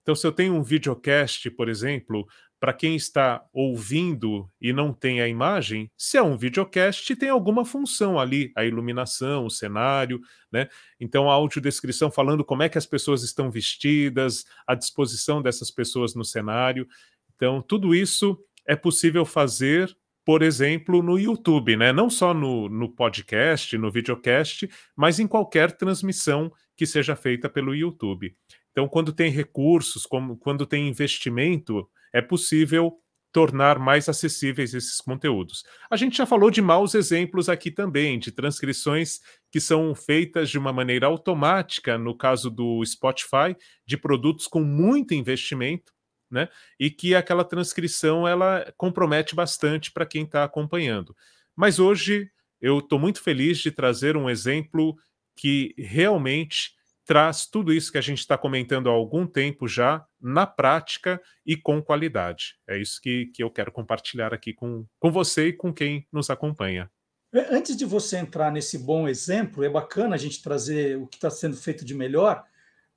Então, 0.02 0.16
se 0.16 0.26
eu 0.26 0.32
tenho 0.32 0.54
um 0.54 0.64
videocast, 0.64 1.50
por 1.52 1.68
exemplo, 1.68 2.28
para 2.60 2.74
quem 2.74 2.96
está 2.96 3.44
ouvindo 3.54 4.50
e 4.60 4.74
não 4.74 4.94
tem 4.94 5.22
a 5.22 5.28
imagem, 5.28 5.90
se 5.98 6.18
é 6.18 6.22
um 6.22 6.38
videocast, 6.38 7.16
tem 7.16 7.30
alguma 7.30 7.64
função 7.64 8.20
ali, 8.20 8.52
a 8.56 8.66
iluminação, 8.66 9.46
o 9.46 9.50
cenário, 9.50 10.20
né? 10.52 10.68
Então, 11.00 11.30
a 11.30 11.34
audiodescrição 11.34 12.12
falando 12.12 12.44
como 12.44 12.64
é 12.64 12.70
que 12.70 12.78
as 12.78 12.86
pessoas 12.86 13.24
estão 13.24 13.50
vestidas, 13.50 14.46
a 14.68 14.76
disposição 14.76 15.42
dessas 15.42 15.72
pessoas 15.72 16.14
no 16.14 16.26
cenário. 16.26 16.88
Então, 17.36 17.62
tudo 17.62 17.96
isso 17.96 18.38
é 18.70 18.76
possível 18.76 19.26
fazer, 19.26 19.98
por 20.24 20.44
exemplo, 20.44 21.02
no 21.02 21.18
YouTube, 21.18 21.76
né? 21.76 21.92
Não 21.92 22.08
só 22.08 22.36
no, 22.36 22.70
no 22.70 22.88
podcast, 22.88 23.76
no 23.80 23.92
videocast, 23.92 24.70
mas 24.96 25.20
em 25.20 25.26
qualquer 25.26 25.72
transmissão 25.72 26.52
que 26.78 26.86
seja 26.86 27.16
feita 27.16 27.50
pelo 27.50 27.74
YouTube. 27.74 28.36
Então, 28.72 28.88
quando 28.88 29.12
tem 29.12 29.32
recursos, 29.32 30.06
como, 30.06 30.38
quando 30.38 30.68
tem 30.68 30.88
investimento, 30.88 31.90
é 32.14 32.22
possível 32.22 32.94
tornar 33.32 33.80
mais 33.80 34.08
acessíveis 34.08 34.76
esses 34.76 35.02
conteúdos. 35.02 35.64
A 35.90 35.98
gente 35.98 36.18
já 36.18 36.28
falou 36.28 36.52
de 36.52 36.62
maus 36.62 36.94
exemplos 36.94 37.50
aqui 37.50 37.72
também, 37.72 38.20
de 38.20 38.32
transcrições 38.32 39.20
que 39.52 39.60
são 39.60 39.96
feitas 39.96 40.48
de 40.48 40.60
uma 40.60 40.72
maneira 40.72 41.08
automática, 41.08 41.98
no 41.98 42.16
caso 42.16 42.52
do 42.52 42.86
Spotify, 42.86 43.56
de 43.84 43.98
produtos 43.98 44.46
com 44.46 44.62
muito 44.62 45.16
investimento, 45.16 45.92
né? 46.30 46.50
E 46.80 46.90
que 46.90 47.16
aquela 47.16 47.44
transcrição 47.44 48.28
ela 48.28 48.72
compromete 48.78 49.36
bastante 49.36 49.92
para 49.92 50.06
quem 50.06 50.24
está 50.24 50.44
acompanhando. 50.44 51.16
Mas 51.56 51.80
hoje 51.80 52.30
eu 52.62 52.80
estou 52.80 53.00
muito 53.00 53.22
feliz 53.22 53.58
de 53.60 53.72
trazer 53.72 54.18
um 54.18 54.30
exemplo 54.30 54.98
que 55.36 55.74
realmente 55.78 56.72
traz 57.06 57.48
tudo 57.48 57.74
isso 57.74 57.92
que 57.92 57.98
a 57.98 58.02
gente 58.02 58.20
está 58.20 58.38
comentando 58.38 58.88
há 58.88 58.92
algum 58.92 59.26
tempo 59.26 59.68
já 59.68 60.06
na 60.22 60.46
prática 60.46 61.20
e 61.44 61.56
com 61.56 61.82
qualidade. 61.82 62.56
É 62.68 62.78
isso 62.78 63.02
que, 63.02 63.28
que 63.34 63.44
eu 63.44 63.50
quero 63.50 63.72
compartilhar 63.72 64.32
aqui 64.32 64.54
com, 64.54 64.86
com 65.00 65.12
você 65.12 65.48
e 65.48 65.54
com 65.54 65.74
quem 65.74 66.06
nos 66.12 66.30
acompanha. 66.30 66.88
É, 67.34 67.56
antes 67.56 67.76
de 67.76 67.84
você 67.84 68.18
entrar 68.18 68.52
nesse 68.52 68.78
bom 68.78 69.08
exemplo, 69.08 69.64
é 69.64 69.70
bacana 69.70 70.14
a 70.14 70.20
gente 70.20 70.42
trazer 70.44 70.98
o 70.98 71.08
que 71.08 71.18
está 71.18 71.32
sendo 71.32 71.56
feito 71.56 71.84
de 71.84 71.96
melhor. 71.96 72.44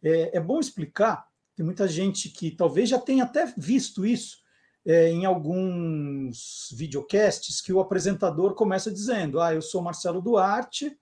É, 0.03 0.37
é 0.37 0.41
bom 0.41 0.61
explicar 0.61 1.27
tem 1.55 1.65
muita 1.65 1.87
gente 1.87 2.29
que 2.29 2.51
talvez 2.51 2.89
já 2.89 2.99
tenha 2.99 3.25
até 3.25 3.53
visto 3.57 4.05
isso. 4.07 4.43
é, 4.85 5.09
em 5.09 5.25
alguns 5.25 6.69
videocasts 6.73 7.61
que 7.61 7.73
o 7.73 7.81
apresentador 7.81 8.55
começa 8.55 8.91
dizendo: 8.91 9.41
Ah, 9.41 9.55
eu 9.55 9.63
sou 9.63 9.83
Marcelo 9.83 10.21
Duarte, 10.21 10.97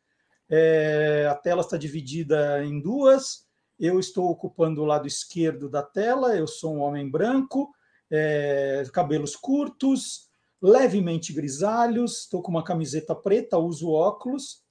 é, 0.48 1.27
a 1.31 1.35
tela 1.35 1.62
está 1.62 1.77
dividida 1.77 2.64
em 2.64 2.81
duas, 2.81 3.47
eu 3.78 3.98
estou 3.98 4.28
ocupando 4.31 4.82
o 4.82 4.85
lado 4.85 5.06
esquerdo 5.06 5.68
da 5.68 5.82
tela, 5.82 6.36
eu 6.36 6.47
sou 6.47 6.74
um 6.77 6.81
homem 6.81 7.10
branco, 7.10 7.72
é, 8.10 8.85
cabelos 8.93 9.35
curtos, 9.35 10.28
levemente 10.60 11.32
grisalhos, 11.32 12.22
estou 12.22 12.43
com 12.43 12.51
uma 12.51 12.64
camiseta 12.64 13.14
preta, 13.14 13.56
uso 13.56 13.90
óculos. 13.90 14.62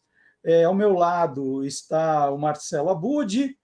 É, 0.43 0.63
ao 0.63 0.73
meu 0.73 0.93
lado 0.93 1.65
está 1.65 2.29
o 2.29 2.37
Marcelo 2.37 2.89
Abud, 2.89 3.57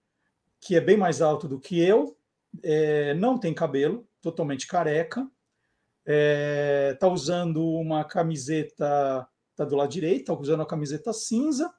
que 0.66 0.74
é 0.74 0.80
bem 0.80 0.96
mais 0.96 1.22
alto 1.22 1.46
do 1.46 1.60
que 1.60 1.78
eu, 1.78 2.16
é, 2.60 3.14
não 3.14 3.38
tem 3.38 3.54
cabelo, 3.54 4.04
totalmente 4.20 4.66
careca, 4.66 5.20
está 5.20 5.32
é, 6.06 6.96
tá 6.98 7.06
usando 7.06 7.64
uma 7.64 8.04
camiseta, 8.04 9.28
está 9.52 9.64
do 9.64 9.76
lado 9.76 9.90
direito, 9.90 10.20
está 10.20 10.34
usando 10.34 10.62
a 10.62 10.66
camiseta 10.66 11.12
cinza. 11.12 11.72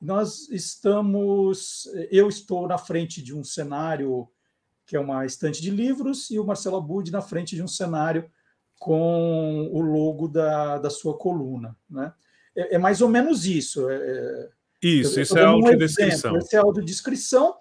Nós 0.00 0.48
estamos, 0.48 1.88
eu 2.08 2.28
estou 2.28 2.68
na 2.68 2.78
frente 2.78 3.20
de 3.20 3.34
um 3.34 3.42
cenário 3.42 4.28
que 4.86 4.94
é 4.96 5.00
uma 5.00 5.26
estante 5.26 5.60
de 5.60 5.70
livros, 5.70 6.30
e 6.30 6.38
o 6.38 6.44
Marcelo 6.44 6.76
Abud 6.76 7.10
na 7.10 7.20
frente 7.20 7.56
de 7.56 7.62
um 7.62 7.68
cenário 7.68 8.30
com 8.78 9.68
o 9.72 9.80
logo 9.80 10.28
da, 10.28 10.78
da 10.78 10.90
sua 10.90 11.16
coluna. 11.16 11.76
Né? 11.88 12.12
É, 12.56 12.76
é 12.76 12.78
mais 12.78 13.00
ou 13.00 13.08
menos 13.08 13.44
isso. 13.44 13.88
É, 13.88 13.96
é 13.96 14.48
isso, 14.82 15.20
isso 15.20 15.36
é 15.36 15.44
audiodescrição. 15.44 16.34
Um 16.34 16.38
esse 16.38 16.56
é 16.56 16.58
audiodescrição, 16.58 17.54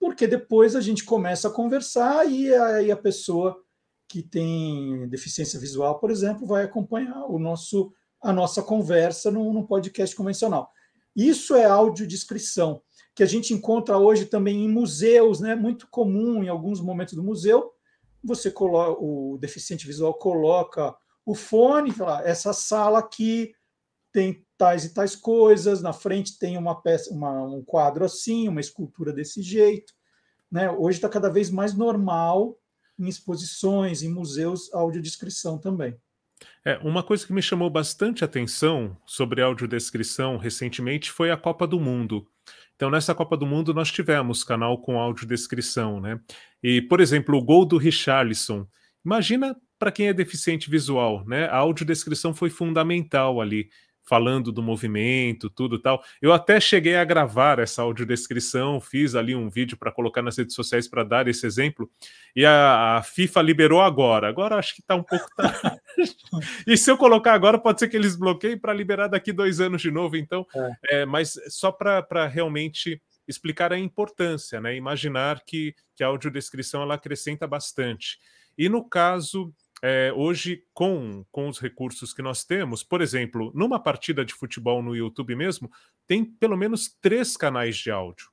porque 0.00 0.26
depois 0.26 0.74
a 0.74 0.80
gente 0.80 1.04
começa 1.04 1.48
a 1.48 1.52
conversar 1.52 2.26
e 2.26 2.52
aí 2.52 2.90
a 2.90 2.96
pessoa 2.96 3.62
que 4.08 4.22
tem 4.22 5.06
deficiência 5.08 5.60
visual, 5.60 6.00
por 6.00 6.10
exemplo, 6.10 6.46
vai 6.46 6.64
acompanhar 6.64 7.26
o 7.26 7.38
nosso, 7.38 7.92
a 8.20 8.32
nossa 8.32 8.62
conversa 8.62 9.30
no, 9.30 9.52
no 9.52 9.66
podcast 9.66 10.16
convencional. 10.16 10.72
Isso 11.14 11.54
é 11.54 11.66
audiodescrição, 11.66 12.82
que 13.14 13.22
a 13.22 13.26
gente 13.26 13.52
encontra 13.52 13.98
hoje 13.98 14.24
também 14.24 14.64
em 14.64 14.68
museus, 14.68 15.38
né? 15.38 15.54
muito 15.54 15.86
comum 15.88 16.42
em 16.42 16.48
alguns 16.48 16.80
momentos 16.80 17.14
do 17.14 17.22
museu. 17.22 17.70
Você 18.24 18.50
coloca, 18.50 19.00
o 19.00 19.38
deficiente 19.38 19.86
visual 19.86 20.14
coloca 20.14 20.96
o 21.24 21.34
fone 21.34 21.92
fala: 21.92 22.26
essa 22.26 22.52
sala 22.52 22.98
aqui 22.98 23.52
tem 24.12 24.44
tais 24.60 24.84
e 24.84 24.92
tais 24.92 25.16
coisas, 25.16 25.80
na 25.80 25.94
frente 25.94 26.38
tem 26.38 26.58
uma 26.58 26.78
peça, 26.78 27.10
uma, 27.14 27.42
um 27.44 27.64
quadro 27.64 28.04
assim, 28.04 28.46
uma 28.46 28.60
escultura 28.60 29.10
desse 29.10 29.40
jeito. 29.40 29.94
Né? 30.52 30.70
Hoje 30.70 30.98
está 30.98 31.08
cada 31.08 31.30
vez 31.30 31.50
mais 31.50 31.72
normal 31.72 32.58
em 32.98 33.08
exposições, 33.08 34.02
em 34.02 34.10
museus, 34.12 34.70
audiodescrição 34.74 35.56
também. 35.56 35.96
É, 36.62 36.76
uma 36.82 37.02
coisa 37.02 37.26
que 37.26 37.32
me 37.32 37.40
chamou 37.40 37.70
bastante 37.70 38.22
atenção 38.22 38.94
sobre 39.06 39.40
audiodescrição 39.40 40.36
recentemente 40.36 41.10
foi 41.10 41.30
a 41.30 41.38
Copa 41.38 41.66
do 41.66 41.80
Mundo. 41.80 42.26
Então, 42.76 42.90
nessa 42.90 43.14
Copa 43.14 43.38
do 43.38 43.46
Mundo, 43.46 43.72
nós 43.72 43.90
tivemos 43.90 44.44
canal 44.44 44.76
com 44.82 45.00
audiodescrição, 45.00 46.02
né? 46.02 46.20
E, 46.62 46.82
por 46.82 47.00
exemplo, 47.00 47.34
o 47.34 47.42
gol 47.42 47.64
do 47.64 47.78
Richarlison. 47.78 48.66
Imagina 49.02 49.56
para 49.78 49.90
quem 49.90 50.08
é 50.08 50.12
deficiente 50.12 50.68
visual, 50.68 51.24
né? 51.26 51.46
A 51.46 51.56
audiodescrição 51.56 52.34
foi 52.34 52.50
fundamental 52.50 53.40
ali 53.40 53.70
falando 54.10 54.50
do 54.50 54.60
movimento, 54.60 55.48
tudo 55.48 55.78
tal. 55.78 56.02
Eu 56.20 56.32
até 56.32 56.58
cheguei 56.58 56.96
a 56.96 57.04
gravar 57.04 57.60
essa 57.60 57.82
audiodescrição, 57.82 58.80
fiz 58.80 59.14
ali 59.14 59.36
um 59.36 59.48
vídeo 59.48 59.78
para 59.78 59.92
colocar 59.92 60.20
nas 60.20 60.36
redes 60.36 60.56
sociais 60.56 60.88
para 60.88 61.04
dar 61.04 61.28
esse 61.28 61.46
exemplo, 61.46 61.88
e 62.34 62.44
a, 62.44 62.96
a, 62.96 63.02
FIFA 63.04 63.40
liberou 63.42 63.80
agora. 63.80 64.28
Agora 64.28 64.56
acho 64.56 64.74
que 64.74 64.80
está 64.80 64.96
um 64.96 65.04
pouco 65.04 65.28
tarde. 65.36 65.80
e 66.66 66.76
se 66.76 66.90
eu 66.90 66.98
colocar 66.98 67.34
agora, 67.34 67.56
pode 67.56 67.78
ser 67.78 67.86
que 67.86 67.96
eles 67.96 68.16
bloqueiem 68.16 68.58
para 68.58 68.74
liberar 68.74 69.06
daqui 69.06 69.32
dois 69.32 69.60
anos 69.60 69.80
de 69.80 69.92
novo, 69.92 70.16
então. 70.16 70.44
É. 70.56 71.02
É, 71.02 71.06
mas 71.06 71.38
só 71.48 71.70
para 71.70 72.26
realmente 72.26 73.00
explicar 73.28 73.72
a 73.72 73.78
importância, 73.78 74.60
né? 74.60 74.74
Imaginar 74.74 75.40
que, 75.46 75.72
que 75.94 76.02
a 76.02 76.08
audiodescrição 76.08 76.82
ela 76.82 76.94
acrescenta 76.94 77.46
bastante. 77.46 78.18
E 78.58 78.68
no 78.68 78.82
caso 78.88 79.54
é, 79.82 80.12
hoje, 80.14 80.64
com, 80.74 81.24
com 81.30 81.48
os 81.48 81.58
recursos 81.58 82.12
que 82.12 82.20
nós 82.20 82.44
temos, 82.44 82.82
por 82.82 83.00
exemplo, 83.00 83.50
numa 83.54 83.80
partida 83.80 84.24
de 84.24 84.34
futebol 84.34 84.82
no 84.82 84.94
YouTube 84.94 85.34
mesmo, 85.34 85.70
tem 86.06 86.24
pelo 86.24 86.56
menos 86.56 86.88
três 87.00 87.36
canais 87.36 87.76
de 87.76 87.90
áudio. 87.90 88.30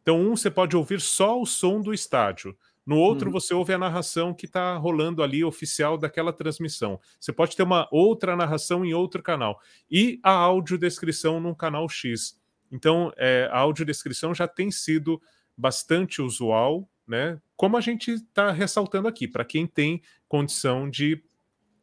Então, 0.00 0.20
um 0.20 0.36
você 0.36 0.50
pode 0.50 0.76
ouvir 0.76 1.00
só 1.00 1.40
o 1.40 1.46
som 1.46 1.80
do 1.80 1.92
estádio. 1.92 2.56
No 2.86 2.96
outro, 2.98 3.26
uhum. 3.26 3.32
você 3.32 3.52
ouve 3.52 3.72
a 3.72 3.78
narração 3.78 4.32
que 4.32 4.46
está 4.46 4.76
rolando 4.76 5.20
ali, 5.20 5.42
oficial 5.42 5.98
daquela 5.98 6.32
transmissão. 6.32 7.00
Você 7.18 7.32
pode 7.32 7.56
ter 7.56 7.64
uma 7.64 7.88
outra 7.90 8.36
narração 8.36 8.84
em 8.84 8.94
outro 8.94 9.20
canal. 9.20 9.60
E 9.90 10.20
a 10.22 10.30
audiodescrição 10.30 11.40
num 11.40 11.52
canal 11.52 11.88
X. 11.88 12.38
Então, 12.70 13.12
é, 13.16 13.48
a 13.50 13.58
audiodescrição 13.58 14.32
já 14.32 14.46
tem 14.46 14.70
sido 14.70 15.20
bastante 15.56 16.22
usual 16.22 16.88
né? 17.06 17.40
Como 17.56 17.76
a 17.76 17.80
gente 17.80 18.12
está 18.12 18.50
ressaltando 18.50 19.08
aqui, 19.08 19.26
para 19.28 19.44
quem 19.44 19.66
tem 19.66 20.02
condição 20.28 20.88
de 20.90 21.22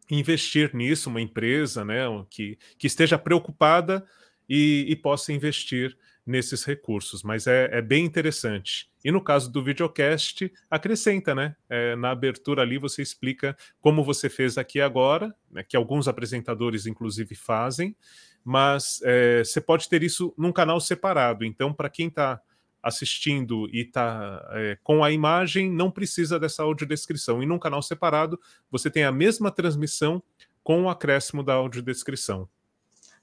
investir 0.09 0.75
nisso, 0.75 1.09
uma 1.09 1.21
empresa, 1.21 1.83
né, 1.83 2.03
que, 2.29 2.57
que 2.77 2.87
esteja 2.87 3.17
preocupada 3.17 4.05
e, 4.47 4.85
e 4.87 4.95
possa 4.95 5.31
investir 5.31 5.97
nesses 6.25 6.63
recursos, 6.63 7.21
mas 7.21 7.47
é, 7.47 7.69
é, 7.71 7.81
bem 7.81 8.05
interessante. 8.05 8.89
E 9.03 9.11
no 9.11 9.21
caso 9.21 9.51
do 9.51 9.61
videocast, 9.61 10.49
acrescenta, 10.69 11.35
né? 11.35 11.53
É, 11.69 11.95
na 11.97 12.11
abertura 12.11 12.61
ali 12.61 12.77
você 12.77 13.01
explica 13.01 13.57
como 13.81 14.03
você 14.03 14.29
fez 14.29 14.57
aqui 14.57 14.79
agora, 14.79 15.35
né, 15.51 15.63
que 15.63 15.75
alguns 15.75 16.07
apresentadores 16.07 16.85
inclusive 16.85 17.35
fazem, 17.35 17.95
mas 18.43 19.01
é, 19.03 19.43
você 19.43 19.59
pode 19.59 19.89
ter 19.89 20.01
isso 20.01 20.33
num 20.37 20.51
canal 20.51 20.79
separado. 20.79 21.43
Então, 21.43 21.73
para 21.73 21.89
quem 21.89 22.07
está 22.07 22.41
assistindo 22.83 23.69
e 23.71 23.81
está 23.81 24.45
é, 24.51 24.77
com 24.83 25.03
a 25.03 25.11
imagem, 25.11 25.71
não 25.71 25.89
precisa 25.89 26.37
dessa 26.37 26.63
audiodescrição. 26.63 27.41
E 27.41 27.45
num 27.45 27.57
canal 27.57 27.81
separado, 27.81 28.39
você 28.69 28.89
tem 28.89 29.05
a 29.05 29.11
mesma 29.11 29.49
transmissão 29.49 30.21
com 30.61 30.83
o 30.83 30.89
acréscimo 30.89 31.41
da 31.41 31.53
audiodescrição. 31.53 32.47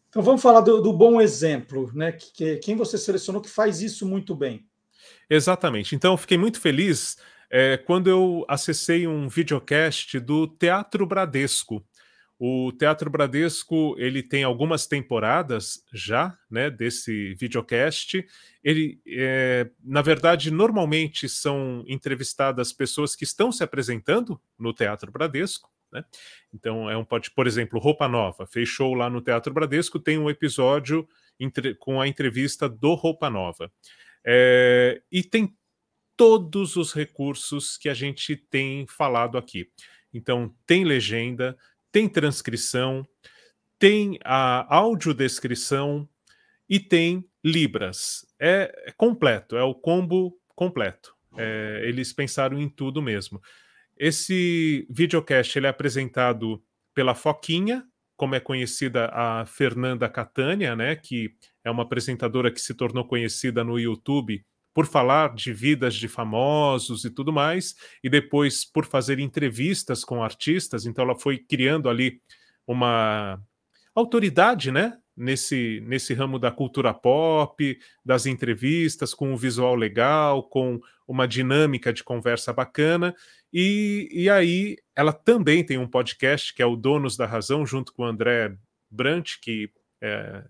Então 0.09 0.23
vamos 0.23 0.43
falar 0.43 0.63
do, 0.63 0.81
do 0.81 0.93
bom 0.93 1.21
exemplo, 1.21 1.91
né? 1.95 2.11
Que, 2.13 2.33
que, 2.33 2.57
quem 2.57 2.75
você 2.75 2.99
selecionou 2.99 3.41
que 3.41 3.49
faz 3.49 3.81
isso 3.81 4.07
muito 4.07 4.35
bem. 4.35 4.67
Exatamente. 5.29 5.95
Então 5.95 6.15
eu 6.15 6.17
fiquei 6.17 6.37
muito 6.37 6.61
feliz 6.61 7.17
é, 7.51 7.77
quando 7.77 8.09
eu 8.09 8.45
acessei 8.49 9.07
um 9.07 9.29
videocast 9.29 10.19
do 10.19 10.47
Teatro 10.47 11.07
Bradesco. 11.07 11.85
O 12.43 12.73
Teatro 12.73 13.11
Bradesco 13.11 13.95
ele 13.99 14.23
tem 14.23 14.45
algumas 14.45 14.87
temporadas 14.87 15.85
já, 15.93 16.39
né, 16.51 16.71
desse 16.71 17.35
videocast. 17.35 18.27
Ele, 18.65 18.99
é, 19.07 19.69
na 19.85 20.01
verdade, 20.01 20.51
normalmente 20.51 21.29
são 21.29 21.85
entrevistadas 21.87 22.73
pessoas 22.73 23.15
que 23.15 23.25
estão 23.25 23.53
se 23.53 23.63
apresentando 23.63 24.41
no 24.59 24.73
Teatro 24.73 25.13
Bradesco. 25.13 25.69
Né? 25.93 26.03
Então 26.55 26.89
é 26.89 26.97
um 26.97 27.05
pode, 27.05 27.31
por 27.31 27.47
exemplo, 27.47 27.79
Roupa 27.79 28.09
Nova 28.09 28.47
fechou 28.47 28.95
lá 28.95 29.11
no 29.11 29.21
Teatro 29.21 29.53
Bradesco 29.53 29.99
tem 29.99 30.17
um 30.17 30.31
episódio 30.31 31.07
entre, 31.39 31.75
com 31.75 32.01
a 32.01 32.09
entrevista 32.09 32.71
do 32.71 32.95
Roupa 32.95 33.29
Nova 33.29 33.71
é, 34.25 35.03
e 35.13 35.23
tem 35.23 35.55
todos 36.17 36.77
os 36.77 36.95
recursos 36.95 37.77
que 37.77 37.89
a 37.89 37.95
gente 37.95 38.35
tem 38.35 38.87
falado 38.87 39.37
aqui. 39.37 39.69
Então 40.15 40.55
tem 40.67 40.85
legenda, 40.85 41.57
tem 41.93 42.09
transcrição, 42.09 43.07
tem 43.79 44.19
a 44.25 44.75
audiodescrição 44.75 46.09
e 46.69 46.79
tem 46.79 47.25
Libras. 47.43 48.27
É, 48.39 48.73
é 48.87 48.93
completo, 48.93 49.57
é 49.57 49.63
o 49.63 49.75
combo 49.75 50.39
completo. 50.55 51.15
É, 51.37 51.83
eles 51.85 52.13
pensaram 52.13 52.61
em 52.61 52.69
tudo 52.69 53.01
mesmo. 53.01 53.41
Esse 53.97 54.87
videocast 54.91 55.57
ele 55.57 55.67
é 55.67 55.71
apresentado 55.71 56.63
pela 56.95 57.15
Foquinha, 57.15 57.85
como 58.17 58.35
é 58.35 58.41
conhecida 58.41 59.07
a 59.13 59.47
Fernanda 59.47 60.09
Catânia, 60.09 60.77
né, 60.77 60.95
que 60.97 61.35
é 61.65 61.71
uma 61.71 61.85
apresentadora 61.85 62.51
que 62.51 62.61
se 62.61 62.75
tornou 62.75 63.07
conhecida 63.07 63.65
no 63.65 63.79
YouTube 63.79 64.45
por 64.73 64.87
falar 64.87 65.35
de 65.35 65.53
vidas 65.53 65.95
de 65.95 66.09
famosos 66.09 67.05
e 67.05 67.11
tudo 67.11 67.33
mais, 67.33 67.75
e 68.03 68.09
depois 68.09 68.65
por 68.65 68.87
fazer 68.87 69.19
entrevistas 69.19 70.05
com 70.05 70.23
artistas, 70.23 70.87
então 70.87 71.05
ela 71.05 71.19
foi 71.19 71.39
criando 71.39 71.89
ali 71.89 72.21
uma 72.67 73.41
autoridade, 73.95 74.71
né, 74.71 74.97
nesse, 75.17 75.83
nesse 75.87 76.15
ramo 76.15 76.39
da 76.39 76.51
cultura 76.51 76.95
pop, 76.95 77.79
das 78.05 78.27
entrevistas, 78.27 79.13
com 79.13 79.33
um 79.33 79.37
visual 79.37 79.75
legal, 79.75 80.45
com 80.45 80.81
uma 81.07 81.27
dinâmica 81.27 81.93
de 81.93 82.05
conversa 82.05 82.53
bacana, 82.53 83.15
e, 83.53 84.09
e 84.13 84.31
aí 84.31 84.77
ela 84.95 85.13
também 85.13 85.65
tem 85.65 85.77
um 85.79 85.89
podcast 85.89 86.55
que 86.55 86.63
é 86.63 86.67
o 86.67 86.77
Donos 86.77 87.17
da 87.17 87.27
Razão, 87.27 87.67
junto 87.67 87.93
com 87.93 88.03
o 88.03 88.07
André 88.07 88.55
Brant, 88.89 89.33
que 89.43 89.71
é, 90.01 90.45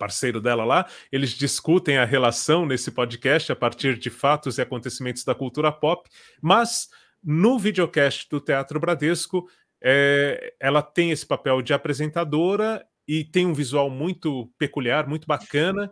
parceiro 0.00 0.40
dela 0.40 0.64
lá, 0.64 0.88
eles 1.12 1.30
discutem 1.30 1.98
a 1.98 2.06
relação 2.06 2.64
nesse 2.64 2.90
podcast 2.90 3.52
a 3.52 3.56
partir 3.56 3.98
de 3.98 4.08
fatos 4.08 4.56
e 4.56 4.62
acontecimentos 4.62 5.24
da 5.24 5.34
cultura 5.34 5.70
pop, 5.70 6.08
mas 6.40 6.88
No 7.22 7.58
videocast 7.58 8.28
do 8.30 8.40
Teatro 8.40 8.80
Bradesco, 8.80 9.46
é, 9.82 10.54
ela 10.58 10.80
tem 10.80 11.10
esse 11.10 11.26
papel 11.26 11.60
de 11.60 11.74
apresentadora 11.74 12.82
e 13.06 13.24
tem 13.24 13.44
um 13.46 13.52
visual 13.52 13.90
muito 13.90 14.50
peculiar, 14.58 15.06
muito 15.06 15.26
bacana. 15.26 15.90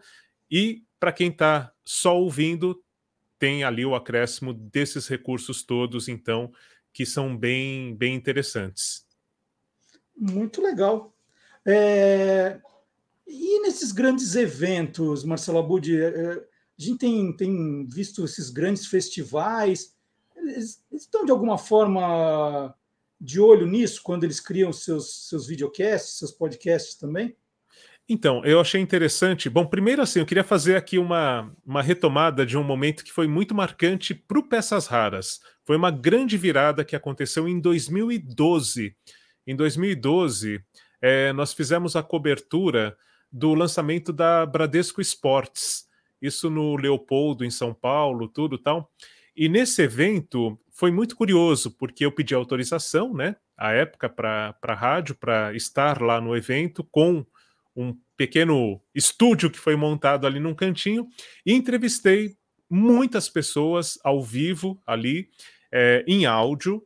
E 0.51 0.85
para 0.99 1.13
quem 1.13 1.29
está 1.29 1.71
só 1.85 2.17
ouvindo, 2.19 2.83
tem 3.39 3.63
ali 3.63 3.85
o 3.85 3.95
acréscimo 3.95 4.55
desses 4.55 5.07
recursos 5.07 5.63
todos, 5.63 6.09
então, 6.09 6.51
que 6.95 7.05
são 7.05 7.37
bem, 7.37 7.95
bem 7.95 8.15
interessantes. 8.15 9.07
Muito 10.17 10.63
legal. 10.63 11.15
É... 11.67 12.59
E 13.29 13.61
nesses 13.61 13.93
grandes 13.93 14.35
eventos, 14.35 15.23
Marcelo 15.23 15.59
Abud, 15.59 15.95
é, 15.95 16.09
é, 16.09 16.33
a 16.33 16.83
gente 16.83 16.99
tem, 16.99 17.37
tem 17.37 17.87
visto 17.87 18.25
esses 18.25 18.49
grandes 18.49 18.87
festivais, 18.87 19.95
eles, 20.35 20.83
eles 20.91 21.03
estão 21.03 21.27
de 21.27 21.31
alguma 21.31 21.59
forma 21.59 22.75
de 23.21 23.39
olho 23.39 23.67
nisso 23.67 24.01
quando 24.03 24.25
eles 24.25 24.41
criam 24.41 24.73
seus, 24.73 25.29
seus 25.29 25.47
videocasts, 25.47 26.19
seus 26.19 26.33
podcasts 26.33 26.95
também? 26.95 27.37
Então, 28.09 28.43
eu 28.45 28.59
achei 28.59 28.81
interessante. 28.81 29.51
Bom, 29.51 29.67
primeiro 29.67 30.01
assim, 30.01 30.21
eu 30.21 30.25
queria 30.25 30.45
fazer 30.45 30.77
aqui 30.77 30.97
uma, 30.97 31.55
uma 31.67 31.83
retomada 31.83 32.47
de 32.47 32.57
um 32.57 32.65
momento 32.65 33.05
que 33.05 33.13
foi 33.13 33.27
muito 33.27 33.55
marcante 33.55 34.15
para 34.15 34.39
o 34.39 34.49
Peças 34.49 34.87
Raras. 34.87 35.41
Foi 35.67 35.77
uma 35.77 35.91
grande 35.91 36.39
virada 36.39 36.87
que 36.87 36.97
aconteceu 36.97 37.47
em 37.47 37.61
2012. 37.61 38.97
Em 39.47 39.55
2012, 39.55 40.65
é, 41.03 41.35
nós 41.35 41.53
fizemos 41.53 41.97
a 41.97 42.03
cobertura 42.03 42.97
do 43.31 43.55
lançamento 43.55 44.13
da 44.13 44.45
Bradesco 44.47 45.01
Esportes. 45.01 45.87
Isso 46.21 46.51
no 46.51 46.77
Leopoldo, 46.77 47.45
em 47.45 47.51
São 47.51 47.73
Paulo, 47.73 48.29
tudo 48.29 48.59
tal. 48.59 48.91
E 49.37 49.49
nesse 49.49 49.83
evento 49.83 50.59
foi 50.73 50.91
muito 50.91 51.15
curioso, 51.15 51.71
porque 51.71 52.05
eu 52.05 52.13
pedi 52.13 52.35
autorização, 52.35 53.15
né, 53.15 53.37
à 53.57 53.73
época, 53.73 54.09
para 54.09 54.57
a 54.61 54.75
rádio, 54.75 55.15
para 55.15 55.55
estar 55.55 56.01
lá 56.01 56.21
no 56.21 56.37
evento 56.37 56.83
com 56.85 57.25
um 57.75 57.97
pequeno 58.17 58.81
estúdio 58.93 59.51
que 59.51 59.59
foi 59.59 59.77
montado 59.77 60.27
ali 60.27 60.41
num 60.41 60.55
cantinho 60.55 61.07
e 61.47 61.53
entrevistei 61.53 62.37
muitas 62.69 63.29
pessoas 63.29 63.99
ao 64.03 64.23
vivo 64.23 64.83
ali, 64.85 65.29
é, 65.71 66.05
em 66.07 66.27
áudio, 66.27 66.83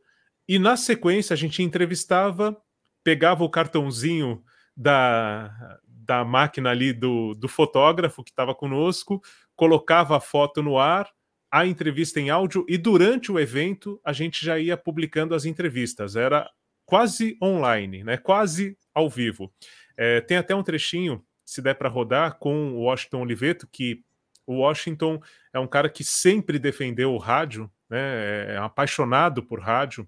e 0.47 0.59
na 0.59 0.77
sequência 0.77 1.33
a 1.33 1.37
gente 1.37 1.63
entrevistava, 1.63 2.55
pegava 3.03 3.43
o 3.43 3.49
cartãozinho 3.49 4.43
da, 4.75 5.79
da 6.05 6.23
máquina 6.23 6.69
ali 6.69 6.93
do, 6.93 7.33
do 7.33 7.47
fotógrafo 7.47 8.23
que 8.23 8.31
estava 8.31 8.53
conosco, 8.53 9.21
colocava 9.55 10.17
a 10.17 10.19
foto 10.19 10.61
no 10.61 10.77
ar, 10.77 11.09
a 11.51 11.65
entrevista 11.65 12.19
em 12.19 12.29
áudio, 12.29 12.65
e 12.67 12.77
durante 12.77 13.31
o 13.31 13.39
evento 13.39 13.99
a 14.03 14.11
gente 14.11 14.43
já 14.43 14.57
ia 14.57 14.75
publicando 14.75 15.35
as 15.35 15.45
entrevistas. 15.45 16.15
Era 16.15 16.49
quase 16.85 17.37
online, 17.41 18.03
né? 18.03 18.17
quase 18.17 18.77
ao 18.93 19.09
vivo. 19.09 19.53
É, 19.95 20.21
tem 20.21 20.37
até 20.37 20.55
um 20.55 20.63
trechinho, 20.63 21.23
se 21.45 21.61
der 21.61 21.75
para 21.75 21.89
rodar, 21.89 22.37
com 22.39 22.73
o 22.73 22.83
Washington 22.83 23.21
Oliveto, 23.21 23.67
que 23.71 24.03
o 24.45 24.55
Washington 24.55 25.21
é 25.53 25.59
um 25.59 25.67
cara 25.67 25.89
que 25.89 26.03
sempre 26.03 26.59
defendeu 26.59 27.13
o 27.13 27.17
rádio, 27.17 27.71
né, 27.89 28.55
é 28.55 28.57
apaixonado 28.57 29.43
por 29.43 29.59
rádio 29.59 30.07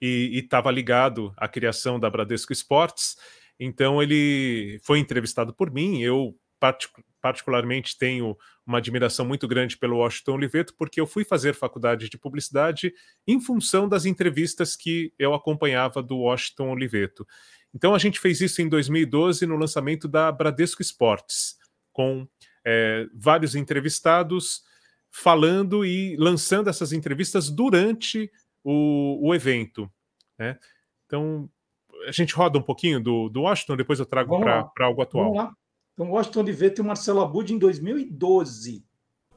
e 0.00 0.38
estava 0.38 0.70
ligado 0.70 1.32
à 1.36 1.48
criação 1.48 1.98
da 1.98 2.08
Bradesco 2.08 2.52
Esportes. 2.52 3.16
Então 3.58 4.02
ele 4.02 4.80
foi 4.84 4.98
entrevistado 4.98 5.52
por 5.52 5.70
mim. 5.70 6.00
Eu 6.00 6.34
particularmente 7.20 7.96
tenho 7.96 8.36
uma 8.66 8.78
admiração 8.78 9.24
muito 9.24 9.46
grande 9.46 9.76
pelo 9.76 9.98
Washington 9.98 10.34
Oliveto, 10.34 10.74
porque 10.74 11.00
eu 11.00 11.06
fui 11.06 11.24
fazer 11.24 11.54
faculdade 11.54 12.08
de 12.08 12.18
publicidade 12.18 12.92
em 13.26 13.40
função 13.40 13.88
das 13.88 14.04
entrevistas 14.04 14.76
que 14.76 15.12
eu 15.18 15.34
acompanhava 15.34 16.02
do 16.02 16.18
Washington 16.18 16.70
Oliveto. 16.70 17.26
Então 17.74 17.94
a 17.94 17.98
gente 17.98 18.20
fez 18.20 18.40
isso 18.40 18.62
em 18.62 18.68
2012 18.68 19.46
no 19.46 19.56
lançamento 19.56 20.08
da 20.08 20.30
Bradesco 20.32 20.82
Esportes, 20.82 21.56
com 21.92 22.26
é, 22.64 23.06
vários 23.14 23.54
entrevistados 23.54 24.62
falando 25.10 25.84
e 25.84 26.16
lançando 26.16 26.68
essas 26.68 26.92
entrevistas 26.92 27.50
durante 27.50 28.30
o, 28.62 29.28
o 29.28 29.34
evento. 29.34 29.90
Né? 30.38 30.58
Então 31.06 31.50
a 32.08 32.12
gente 32.12 32.34
roda 32.34 32.58
um 32.58 32.62
pouquinho 32.62 33.00
do, 33.00 33.28
do 33.28 33.42
Washington, 33.42 33.76
depois 33.76 34.00
eu 34.00 34.06
trago 34.06 34.38
para 34.40 34.86
algo 34.86 35.02
atual. 35.02 35.24
Vamos 35.24 35.38
lá. 35.38 35.52
Então, 35.92 36.10
Washington 36.10 36.40
Oliveto 36.40 36.80
e 36.80 36.84
Marcelo 36.84 37.20
Abud 37.20 37.52
em 37.52 37.58
2012. 37.58 38.82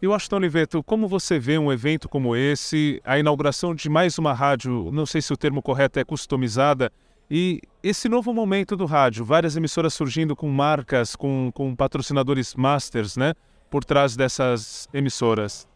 E 0.01 0.07
Washington 0.07 0.35
Oliveto, 0.37 0.83
como 0.83 1.07
você 1.07 1.37
vê 1.37 1.57
um 1.57 1.71
evento 1.71 2.07
como 2.07 2.35
esse, 2.35 3.01
a 3.03 3.19
inauguração 3.19 3.75
de 3.75 3.89
mais 3.89 4.17
uma 4.17 4.33
rádio, 4.33 4.89
não 4.91 5.05
sei 5.05 5.21
se 5.21 5.33
o 5.33 5.37
termo 5.37 5.61
correto 5.61 5.99
é 5.99 6.03
customizada, 6.03 6.91
e 7.29 7.61
esse 7.83 8.09
novo 8.09 8.33
momento 8.33 8.75
do 8.75 8.85
rádio, 8.85 9.23
várias 9.23 9.55
emissoras 9.55 9.93
surgindo 9.93 10.35
com 10.35 10.49
marcas, 10.49 11.15
com, 11.15 11.51
com 11.53 11.75
patrocinadores 11.75 12.55
masters, 12.55 13.15
né? 13.15 13.33
Por 13.69 13.85
trás 13.85 14.15
dessas 14.15 14.87
emissoras. 14.93 15.67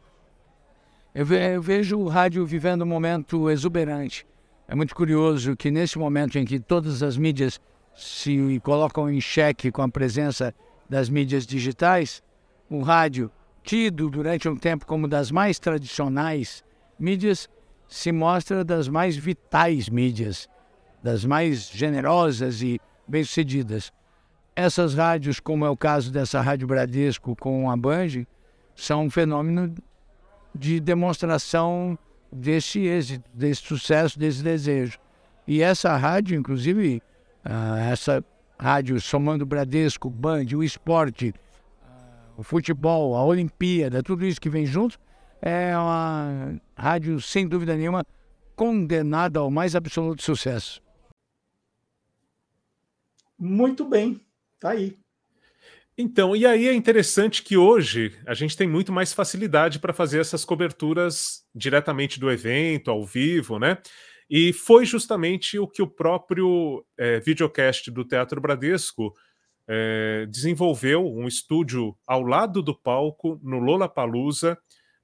Eu, 1.13 1.25
ve 1.25 1.55
eu 1.55 1.61
vejo 1.61 1.97
o 1.97 2.07
rádio 2.07 2.45
vivendo 2.45 2.81
um 2.81 2.87
momento 2.87 3.49
exuberante. 3.49 4.25
É 4.67 4.75
muito 4.75 4.95
curioso 4.95 5.55
que 5.55 5.69
nesse 5.69 5.97
momento 5.97 6.37
em 6.37 6.45
que 6.45 6.59
todas 6.59 7.03
as 7.03 7.17
mídias 7.17 7.59
se 7.95 8.59
colocam 8.63 9.09
em 9.09 9.21
xeque 9.21 9.71
com 9.71 9.81
a 9.81 9.89
presença 9.89 10.53
das 10.89 11.09
mídias 11.09 11.45
digitais, 11.45 12.21
o 12.69 12.81
rádio, 12.81 13.31
tido 13.63 14.09
durante 14.09 14.49
um 14.49 14.55
tempo 14.55 14.85
como 14.85 15.07
das 15.07 15.31
mais 15.31 15.59
tradicionais 15.59 16.63
mídias, 16.99 17.49
se 17.87 18.11
mostra 18.11 18.63
das 18.63 18.87
mais 18.87 19.15
vitais 19.15 19.89
mídias 19.89 20.49
das 21.05 21.23
mais 21.23 21.69
generosas 21.69 22.63
e 22.63 22.81
bem-sucedidas. 23.07 23.93
Essas 24.55 24.95
rádios, 24.95 25.39
como 25.39 25.63
é 25.63 25.69
o 25.69 25.77
caso 25.77 26.11
dessa 26.11 26.41
Rádio 26.41 26.65
Bradesco 26.65 27.35
com 27.35 27.69
a 27.69 27.77
Band, 27.77 28.25
são 28.75 29.03
um 29.05 29.09
fenômeno 29.11 29.75
de 30.55 30.79
demonstração 30.79 31.95
desse 32.31 32.79
êxito, 32.79 33.29
desse 33.33 33.61
sucesso, 33.61 34.17
desse 34.19 34.43
desejo. 34.43 34.99
E 35.47 35.61
essa 35.61 35.95
rádio, 35.95 36.37
inclusive, 36.37 37.01
uh, 37.45 37.75
essa 37.91 38.23
rádio 38.57 38.99
somando 38.99 39.45
Bradesco, 39.45 40.09
Band, 40.09 40.45
o 40.55 40.63
esporte, 40.63 41.33
o 42.37 42.43
futebol, 42.43 43.15
a 43.15 43.23
Olimpíada, 43.23 44.03
tudo 44.03 44.25
isso 44.25 44.41
que 44.41 44.49
vem 44.49 44.65
junto, 44.65 44.99
é 45.41 45.77
uma 45.77 46.59
rádio, 46.75 47.21
sem 47.21 47.47
dúvida 47.47 47.75
nenhuma, 47.75 48.03
condenada 48.55 49.39
ao 49.39 49.51
mais 49.51 49.75
absoluto 49.75 50.23
sucesso. 50.23 50.81
Muito 53.37 53.85
bem, 53.85 54.19
tá 54.59 54.71
aí. 54.71 54.97
Então, 55.97 56.35
e 56.35 56.45
aí 56.45 56.67
é 56.67 56.73
interessante 56.73 57.41
que 57.41 57.55
hoje 57.55 58.13
a 58.27 58.33
gente 58.33 58.57
tem 58.57 58.67
muito 58.67 58.91
mais 58.91 59.13
facilidade 59.13 59.79
para 59.79 59.93
fazer 59.93 60.19
essas 60.19 60.43
coberturas 60.43 61.45
diretamente 61.53 62.19
do 62.19 62.29
evento, 62.29 62.91
ao 62.91 63.05
vivo, 63.05 63.57
né? 63.57 63.77
E 64.29 64.51
foi 64.51 64.85
justamente 64.85 65.57
o 65.57 65.67
que 65.67 65.81
o 65.81 65.87
próprio 65.87 66.85
é, 66.97 67.19
videocast 67.21 67.89
do 67.91 68.03
Teatro 68.03 68.41
Bradesco 68.41 69.13
é, 69.67 70.25
desenvolveu, 70.29 71.05
um 71.05 71.27
estúdio 71.27 71.95
ao 72.05 72.23
lado 72.23 72.61
do 72.61 72.75
palco, 72.75 73.39
no 73.41 73.59
Lola 73.59 73.87
Palusa, 73.87 74.57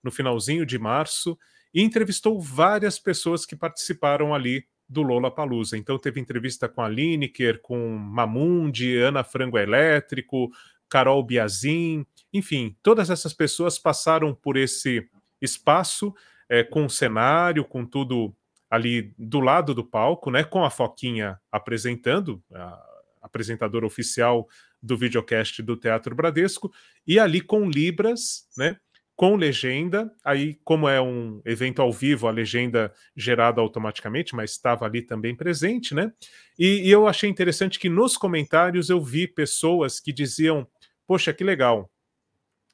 no 0.03 0.11
finalzinho 0.11 0.65
de 0.65 0.77
março, 0.77 1.37
e 1.73 1.81
entrevistou 1.81 2.39
várias 2.41 2.99
pessoas 2.99 3.45
que 3.45 3.55
participaram 3.55 4.33
ali 4.35 4.65
do 4.89 5.01
Lola 5.03 5.33
Palusa. 5.33 5.77
Então 5.77 5.97
teve 5.97 6.19
entrevista 6.19 6.67
com 6.67 6.81
a 6.81 6.89
Lineker, 6.89 7.61
com 7.61 7.95
Mamundi, 7.95 8.97
Ana 8.97 9.23
Frango 9.23 9.57
Elétrico, 9.57 10.51
Carol 10.91 11.23
Biazin, 11.23 12.05
enfim, 12.33 12.75
todas 12.83 13.09
essas 13.09 13.33
pessoas 13.33 13.79
passaram 13.79 14.35
por 14.35 14.57
esse 14.57 15.09
espaço 15.41 16.13
é, 16.49 16.65
com 16.65 16.89
cenário, 16.89 17.63
com 17.63 17.85
tudo 17.85 18.35
ali 18.69 19.13
do 19.17 19.39
lado 19.39 19.73
do 19.73 19.85
palco, 19.85 20.29
né, 20.29 20.43
com 20.43 20.65
a 20.65 20.69
Foquinha 20.69 21.39
apresentando, 21.49 22.43
a 22.53 22.77
apresentadora 23.21 23.85
oficial 23.85 24.47
do 24.83 24.97
videocast 24.97 25.61
do 25.61 25.77
Teatro 25.77 26.13
Bradesco, 26.13 26.69
e 27.07 27.17
ali 27.17 27.39
com 27.39 27.69
Libras, 27.69 28.47
né, 28.57 28.75
com 29.15 29.35
legenda. 29.35 30.11
Aí, 30.25 30.59
como 30.63 30.89
é 30.89 30.99
um 30.99 31.41
evento 31.45 31.81
ao 31.81 31.91
vivo, 31.91 32.27
a 32.27 32.31
legenda 32.31 32.91
gerada 33.15 33.61
automaticamente, 33.61 34.35
mas 34.35 34.51
estava 34.51 34.85
ali 34.85 35.01
também 35.01 35.35
presente, 35.35 35.93
né? 35.93 36.11
E, 36.57 36.87
e 36.87 36.91
eu 36.91 37.07
achei 37.07 37.29
interessante 37.29 37.79
que 37.79 37.87
nos 37.87 38.17
comentários 38.17 38.89
eu 38.89 38.99
vi 38.99 39.27
pessoas 39.27 39.99
que 39.99 40.11
diziam: 40.11 40.67
Poxa, 41.11 41.33
que 41.33 41.43
legal. 41.43 41.91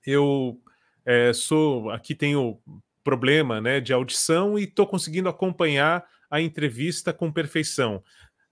Eu 0.05 0.61
é, 1.03 1.33
sou 1.33 1.89
aqui 1.89 2.13
tenho 2.13 2.59
problema 3.03 3.59
né, 3.59 3.79
de 3.79 3.91
audição 3.91 4.59
e 4.59 4.65
estou 4.65 4.85
conseguindo 4.85 5.27
acompanhar 5.27 6.05
a 6.29 6.39
entrevista 6.39 7.11
com 7.11 7.31
perfeição. 7.31 8.03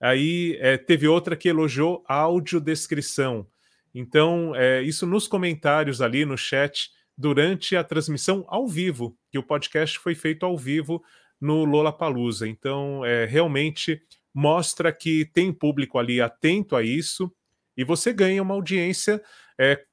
Aí 0.02 0.58
é, 0.60 0.76
teve 0.76 1.08
outra 1.08 1.36
que 1.36 1.48
elogiou 1.48 2.04
a 2.08 2.16
audiodescrição. 2.16 3.46
Então, 3.94 4.56
é, 4.56 4.82
isso 4.82 5.06
nos 5.06 5.28
comentários 5.28 6.02
ali 6.02 6.26
no 6.26 6.36
chat 6.36 6.90
durante 7.16 7.76
a 7.76 7.84
transmissão 7.84 8.44
ao 8.48 8.68
vivo, 8.68 9.16
que 9.30 9.38
o 9.38 9.44
podcast 9.44 10.00
foi 10.00 10.16
feito 10.16 10.48
ao 10.48 10.58
vivo 10.58 11.04
no 11.40 11.64
Lollapalooza. 11.64 12.48
Então, 12.48 13.06
é, 13.06 13.26
realmente 13.26 14.02
mostra 14.34 14.92
que 14.92 15.26
tem 15.26 15.54
público 15.54 16.00
ali 16.00 16.20
atento 16.20 16.76
a 16.76 16.82
isso 16.82 17.32
e 17.78 17.84
você 17.84 18.12
ganha 18.12 18.42
uma 18.42 18.56
audiência 18.56 19.22
é, 19.60 19.84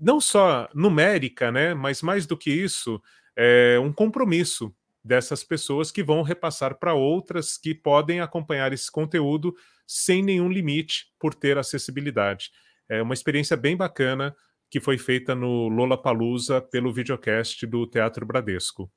não 0.00 0.20
só 0.20 0.68
numérica, 0.74 1.50
né, 1.50 1.74
mas 1.74 2.02
mais 2.02 2.26
do 2.26 2.36
que 2.36 2.50
isso, 2.50 3.00
é 3.36 3.78
um 3.78 3.92
compromisso 3.92 4.74
dessas 5.02 5.42
pessoas 5.42 5.90
que 5.90 6.02
vão 6.02 6.22
repassar 6.22 6.78
para 6.78 6.94
outras 6.94 7.56
que 7.56 7.74
podem 7.74 8.20
acompanhar 8.20 8.72
esse 8.72 8.90
conteúdo 8.90 9.54
sem 9.86 10.22
nenhum 10.22 10.48
limite 10.48 11.06
por 11.18 11.34
ter 11.34 11.58
acessibilidade. 11.58 12.50
É 12.88 13.02
uma 13.02 13.14
experiência 13.14 13.56
bem 13.56 13.76
bacana 13.76 14.34
que 14.70 14.80
foi 14.80 14.98
feita 14.98 15.34
no 15.34 15.68
Lollapalooza 15.68 16.60
pelo 16.60 16.92
videocast 16.92 17.66
do 17.66 17.86
Teatro 17.86 18.24
Bradesco. 18.24 18.90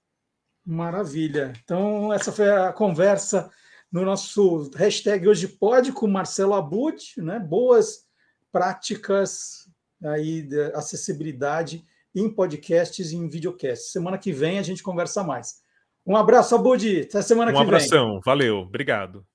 Maravilha. 0.65 1.53
Então, 1.63 2.13
essa 2.13 2.31
foi 2.31 2.49
a 2.49 2.71
conversa 2.71 3.49
no 3.91 4.03
nosso 4.03 4.71
hashtag 4.75 5.27
hoje 5.27 5.47
pode 5.47 5.91
com 5.91 6.07
Marcelo 6.07 6.53
Abud, 6.53 7.13
né? 7.17 7.39
Boas 7.39 8.05
práticas 8.51 9.62
aí 10.03 10.41
de 10.41 10.61
acessibilidade 10.73 11.85
em 12.15 12.29
podcasts 12.29 13.11
e 13.11 13.15
em 13.15 13.27
videocasts. 13.27 13.91
Semana 13.91 14.17
que 14.17 14.31
vem 14.31 14.59
a 14.59 14.63
gente 14.63 14.83
conversa 14.83 15.23
mais. 15.23 15.61
Um 16.05 16.15
abraço, 16.15 16.53
Abud. 16.53 17.01
Até 17.01 17.21
semana 17.21 17.51
um 17.51 17.53
que 17.53 17.59
vem. 17.59 17.65
Um 17.65 17.67
abração. 17.67 18.21
Valeu. 18.23 18.57
Obrigado. 18.59 19.25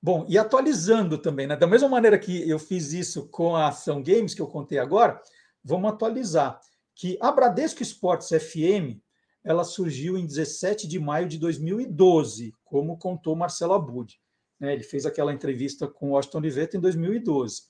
Bom, 0.00 0.24
e 0.28 0.38
atualizando 0.38 1.18
também, 1.18 1.48
né? 1.48 1.56
Da 1.56 1.66
mesma 1.66 1.88
maneira 1.88 2.16
que 2.18 2.48
eu 2.48 2.58
fiz 2.58 2.92
isso 2.92 3.28
com 3.28 3.56
a 3.56 3.68
Ação 3.68 4.00
Games, 4.00 4.32
que 4.32 4.40
eu 4.40 4.46
contei 4.46 4.78
agora, 4.78 5.20
vamos 5.64 5.90
atualizar. 5.90 6.60
Que 6.94 7.18
a 7.20 7.32
Bradesco 7.32 7.82
Esportes 7.82 8.28
FM 8.28 9.02
ela 9.44 9.64
surgiu 9.64 10.16
em 10.16 10.26
17 10.26 10.86
de 10.86 10.98
maio 10.98 11.28
de 11.28 11.38
2012, 11.38 12.54
como 12.64 12.98
contou 12.98 13.34
Marcelo 13.34 13.72
Abud. 13.72 14.20
Né? 14.58 14.72
Ele 14.72 14.82
fez 14.82 15.06
aquela 15.06 15.32
entrevista 15.32 15.86
com 15.86 16.10
o 16.10 16.12
Washington 16.12 16.38
Oliveto 16.38 16.76
em 16.76 16.80
2012. 16.80 17.62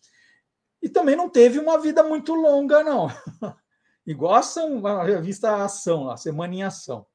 E 0.82 0.89
também 0.89 1.16
não 1.16 1.28
teve 1.28 1.59
uma 1.59 1.78
vida 1.78 2.02
muito 2.02 2.35
longa, 2.35 2.82
não. 2.82 3.09
Igual 4.06 4.35
a, 4.35 5.05
revista 5.05 5.65
Ação, 5.65 6.10
a 6.10 6.16
Semana 6.16 6.55
em 6.55 6.62
Ação. 6.62 7.06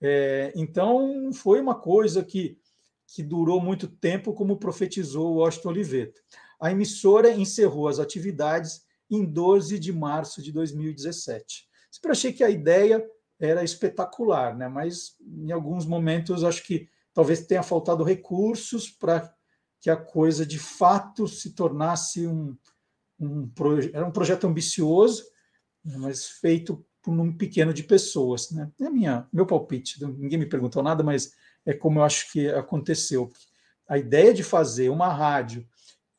É, 0.00 0.52
então, 0.54 1.30
foi 1.32 1.60
uma 1.60 1.74
coisa 1.74 2.22
que 2.22 2.58
que 3.06 3.22
durou 3.22 3.60
muito 3.60 3.86
tempo, 3.86 4.32
como 4.32 4.58
profetizou 4.58 5.36
Washington 5.36 5.68
Oliveto. 5.68 6.20
A 6.60 6.70
emissora 6.70 7.30
encerrou 7.30 7.88
as 7.88 7.98
atividades 7.98 8.84
em 9.10 9.24
12 9.24 9.78
de 9.78 9.92
março 9.92 10.42
de 10.42 10.50
2017. 10.50 11.68
Sempre 11.90 12.10
achei 12.10 12.32
que 12.32 12.42
a 12.42 12.50
ideia 12.50 13.06
era 13.38 13.62
espetacular, 13.62 14.56
né? 14.56 14.66
mas 14.68 15.16
em 15.20 15.52
alguns 15.52 15.86
momentos 15.86 16.42
acho 16.42 16.64
que 16.64 16.88
talvez 17.16 17.46
tenha 17.46 17.62
faltado 17.62 18.04
recursos 18.04 18.90
para 18.90 19.34
que 19.80 19.88
a 19.88 19.96
coisa 19.96 20.44
de 20.44 20.58
fato 20.58 21.26
se 21.26 21.54
tornasse 21.54 22.26
um, 22.26 22.54
um, 23.18 23.50
era 23.94 24.04
um 24.04 24.10
projeto 24.10 24.46
ambicioso, 24.46 25.24
mas 25.82 26.26
feito 26.26 26.84
por 27.00 27.18
um 27.18 27.34
pequeno 27.34 27.72
de 27.72 27.82
pessoas. 27.82 28.50
Né? 28.50 28.70
É 28.82 28.90
minha, 28.90 29.26
meu 29.32 29.46
palpite, 29.46 30.04
ninguém 30.04 30.38
me 30.38 30.44
perguntou 30.44 30.82
nada, 30.82 31.02
mas 31.02 31.32
é 31.64 31.72
como 31.72 32.00
eu 32.00 32.04
acho 32.04 32.30
que 32.30 32.48
aconteceu. 32.48 33.32
A 33.88 33.96
ideia 33.96 34.34
de 34.34 34.42
fazer 34.42 34.90
uma 34.90 35.08
rádio 35.08 35.66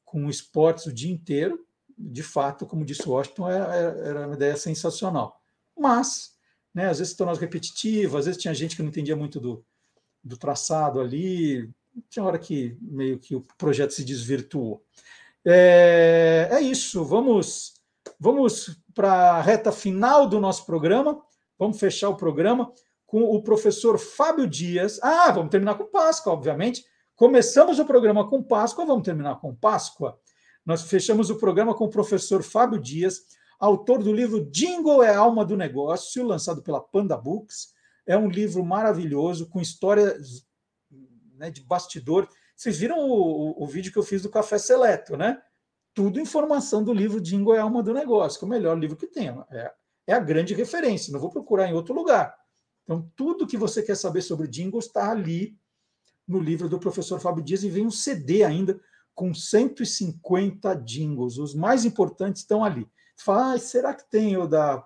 com 0.04 0.28
esportes 0.32 0.88
o 0.88 0.94
dia 0.94 1.12
inteiro, 1.12 1.64
de 1.96 2.24
fato, 2.24 2.66
como 2.66 2.84
disse 2.84 3.08
Washington, 3.08 3.48
era, 3.48 3.76
é, 3.76 3.84
é, 3.84 4.08
era 4.08 4.26
uma 4.26 4.36
ideia 4.36 4.58
sensacional. 4.58 5.40
Mas, 5.78 6.32
né, 6.74 6.90
às 6.90 6.98
vezes 6.98 7.12
se 7.12 7.18
tornava 7.18 7.40
repetitiva, 7.40 8.18
às 8.18 8.26
vezes 8.26 8.42
tinha 8.42 8.54
gente 8.56 8.76
que 8.76 8.82
não 8.82 8.90
entendia 8.90 9.16
muito 9.16 9.40
do, 9.40 9.64
do 10.24 10.38
traçado 10.38 11.00
ali, 11.00 11.70
tinha 12.10 12.24
hora 12.24 12.38
que 12.38 12.78
meio 12.82 13.20
que 13.20 13.36
o 13.36 13.46
projeto 13.58 13.92
se 13.92 14.04
desvirtuou. 14.04 14.84
É, 15.46 16.50
é 16.52 16.62
isso, 16.62 17.04
vamos, 17.06 17.76
vamos 18.20 18.80
para 18.94 19.32
a 19.32 19.42
reta 19.42 19.72
final 19.72 20.28
do 20.28 20.40
nosso 20.40 20.66
programa, 20.66 21.22
vamos 21.58 21.80
fechar 21.80 22.10
o 22.10 22.18
programa 22.18 22.72
com 23.06 23.24
o 23.24 23.42
professor 23.42 23.98
Fábio 23.98 24.46
Dias. 24.46 25.00
Ah, 25.02 25.32
vamos 25.32 25.50
terminar 25.50 25.76
com 25.76 25.86
Páscoa, 25.86 26.34
obviamente. 26.34 26.84
Começamos 27.16 27.80
o 27.80 27.86
programa 27.86 28.30
com 28.30 28.44
Páscoa, 28.44 28.86
vamos 28.86 29.04
terminar 29.04 29.40
com 29.40 29.56
Páscoa. 29.56 30.20
Nós 30.66 30.82
fechamos 30.84 31.30
o 31.30 31.38
programa 31.38 31.74
com 31.74 31.86
o 31.86 31.90
professor 31.90 32.44
Fábio 32.44 32.80
Dias, 32.80 33.22
autor 33.58 34.04
do 34.04 34.12
livro 34.12 34.46
Jingle 34.52 35.02
é 35.02 35.16
a 35.16 35.20
Alma 35.20 35.46
do 35.46 35.56
Negócio, 35.56 36.26
lançado 36.26 36.62
pela 36.62 36.82
Panda 36.82 37.16
Books. 37.18 37.70
É 38.08 38.18
um 38.18 38.30
livro 38.30 38.64
maravilhoso, 38.66 39.50
com 39.50 39.60
histórias 39.60 40.48
né, 41.36 41.52
de 41.52 41.62
bastidor. 41.62 42.28
Vocês 42.56 42.78
viram 42.78 43.00
o, 43.00 43.12
o, 43.12 43.64
o, 43.64 43.68
vídeo 43.68 43.92
que 43.92 44.00
eu 44.00 44.04
fiz 44.04 44.22
do 44.22 44.30
Café 44.30 44.58
Seleto, 44.58 45.18
né? 45.18 45.40
Tudo 45.94 46.20
informação 46.20 46.84
do 46.84 46.94
livro 46.94 47.22
Jingle 47.22 47.56
é 47.56 47.60
Alma 47.60 47.84
do 47.84 47.94
Negócio, 47.94 48.40
que 48.40 48.46
é 48.46 48.48
o 48.48 48.50
melhor 48.50 48.78
livro 48.80 48.96
que 48.96 49.08
tem. 49.08 49.30
É, 49.52 49.72
é 50.08 50.14
a 50.14 50.20
grande 50.20 50.54
referência, 50.54 51.12
não 51.12 51.20
vou 51.20 51.30
procurar 51.30 51.68
em 51.68 51.74
outro 51.74 51.94
lugar. 51.94 52.34
Então, 52.84 53.12
tudo 53.16 53.46
que 53.46 53.58
você 53.58 53.84
quer 53.84 53.96
saber 53.96 54.22
sobre 54.22 54.48
jingles 54.48 54.86
está 54.86 55.12
ali 55.12 55.58
no 56.26 56.40
livro 56.40 56.70
do 56.70 56.80
professor 56.80 57.20
Fábio 57.20 57.44
Dias 57.44 57.64
e 57.64 57.70
vem 57.70 57.86
um 57.86 57.92
CD 57.92 58.44
ainda 58.44 58.80
com 59.14 59.34
150 59.34 60.74
jingles. 60.76 61.38
Os 61.38 61.54
mais 61.54 61.84
importantes 61.84 62.44
estão 62.44 62.64
ali. 62.64 62.88
Você 63.16 63.26
fala, 63.26 63.54
ah, 63.54 63.58
será 63.58 63.94
que 63.94 64.10
tem 64.10 64.38
o 64.38 64.48
da 64.48 64.86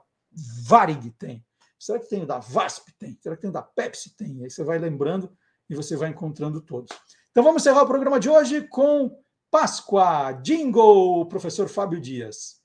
Varig? 0.63 1.11
Tem. 1.11 1.45
Será 1.81 1.97
que 1.97 2.07
tem 2.07 2.21
o 2.21 2.27
da 2.27 2.37
VASP? 2.37 2.93
Tem. 2.99 3.17
Será 3.19 3.35
que 3.35 3.41
tem 3.41 3.49
o 3.49 3.53
da 3.53 3.63
Pepsi? 3.63 4.15
Tem. 4.15 4.43
Aí 4.43 4.51
você 4.51 4.63
vai 4.63 4.77
lembrando 4.77 5.35
e 5.67 5.73
você 5.73 5.97
vai 5.97 6.09
encontrando 6.09 6.61
todos. 6.61 6.95
Então 7.31 7.43
vamos 7.43 7.63
encerrar 7.63 7.81
o 7.81 7.87
programa 7.87 8.19
de 8.19 8.29
hoje 8.29 8.61
com 8.67 9.19
Páscoa, 9.49 10.31
Jingle, 10.43 11.25
professor 11.25 11.67
Fábio 11.67 11.99
Dias. 11.99 12.61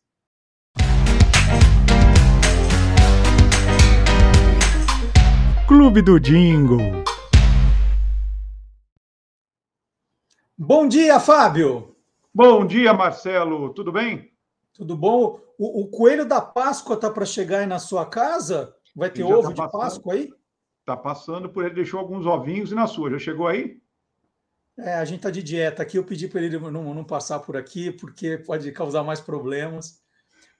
Clube 5.67 6.03
do 6.03 6.21
Jingle. 6.21 7.03
Bom 10.59 10.87
dia, 10.87 11.19
Fábio. 11.19 11.97
Bom 12.35 12.67
dia, 12.67 12.93
Marcelo. 12.93 13.73
Tudo 13.73 13.91
bem? 13.91 14.31
Tudo 14.75 14.95
bom? 14.95 15.41
O, 15.59 15.85
o 15.85 15.89
coelho 15.89 16.27
da 16.27 16.43
Páscoa 16.43 16.97
está 16.97 17.11
para 17.11 17.25
chegar 17.25 17.61
aí 17.61 17.67
na 17.67 17.79
sua 17.79 18.05
casa? 18.05 18.77
Vai 18.97 19.11
ter 19.11 19.23
ovo 19.23 19.55
tá 19.55 19.67
de 19.67 19.73
Páscoa 19.73 20.15
aí? 20.15 20.33
Está 20.81 20.97
passando 20.97 21.49
por 21.49 21.65
ele, 21.65 21.75
deixou 21.75 22.01
alguns 22.01 22.27
ovinhos 22.27 22.73
e 22.73 22.75
na 22.75 22.87
sua. 22.87 23.11
Já 23.11 23.19
chegou 23.19 23.47
aí? 23.47 23.79
É, 24.79 24.95
a 24.95 25.05
gente 25.05 25.19
está 25.19 25.31
de 25.31 25.43
dieta 25.43 25.83
aqui. 25.83 25.99
Eu 25.99 26.05
pedi 26.05 26.27
para 26.27 26.41
ele 26.41 26.59
não, 26.59 26.95
não, 26.95 27.05
passar 27.05 27.41
por 27.41 27.57
aqui, 27.57 27.93
porque 27.93 28.39
pode 28.39 28.73
causar 28.73 29.05
mais 29.05 29.21
problemas. 29.21 30.01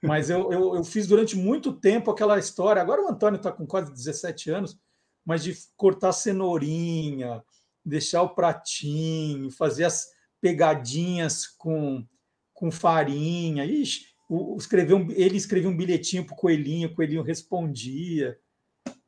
Mas 0.03 0.29
eu, 0.29 0.51
eu, 0.51 0.75
eu 0.75 0.83
fiz 0.83 1.07
durante 1.07 1.35
muito 1.35 1.73
tempo 1.73 2.11
aquela 2.11 2.37
história. 2.37 2.81
Agora 2.81 3.03
o 3.03 3.09
Antônio 3.09 3.37
está 3.37 3.51
com 3.51 3.65
quase 3.65 3.91
17 3.91 4.51
anos 4.51 4.79
mas 5.27 5.43
de 5.43 5.57
cortar 5.75 6.13
cenourinha, 6.13 7.43
deixar 7.83 8.21
o 8.21 8.29
pratinho, 8.29 9.51
fazer 9.51 9.83
as 9.83 10.07
pegadinhas 10.39 11.45
com, 11.45 12.07
com 12.53 12.71
farinha. 12.71 13.65
Ixi, 13.65 14.06
o, 14.27 14.55
escreveu 14.57 14.97
um, 14.97 15.11
ele 15.11 15.37
escrevia 15.37 15.69
um 15.69 15.77
bilhetinho 15.77 16.25
para 16.25 16.33
o 16.33 16.37
coelhinho, 16.37 16.89
o 16.89 16.95
coelhinho 16.95 17.21
respondia. 17.21 18.37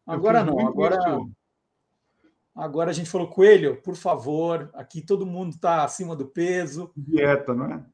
Agora 0.06 0.44
não, 0.44 0.60
agora. 0.68 0.98
Agora 2.56 2.90
a 2.90 2.94
gente 2.94 3.10
falou, 3.10 3.30
Coelho, 3.30 3.82
por 3.82 3.96
favor, 3.96 4.70
aqui 4.74 5.02
todo 5.02 5.26
mundo 5.26 5.52
está 5.52 5.84
acima 5.84 6.14
do 6.14 6.26
peso. 6.26 6.92
Dieta, 6.98 7.54
não 7.54 7.66
é? 7.66 7.86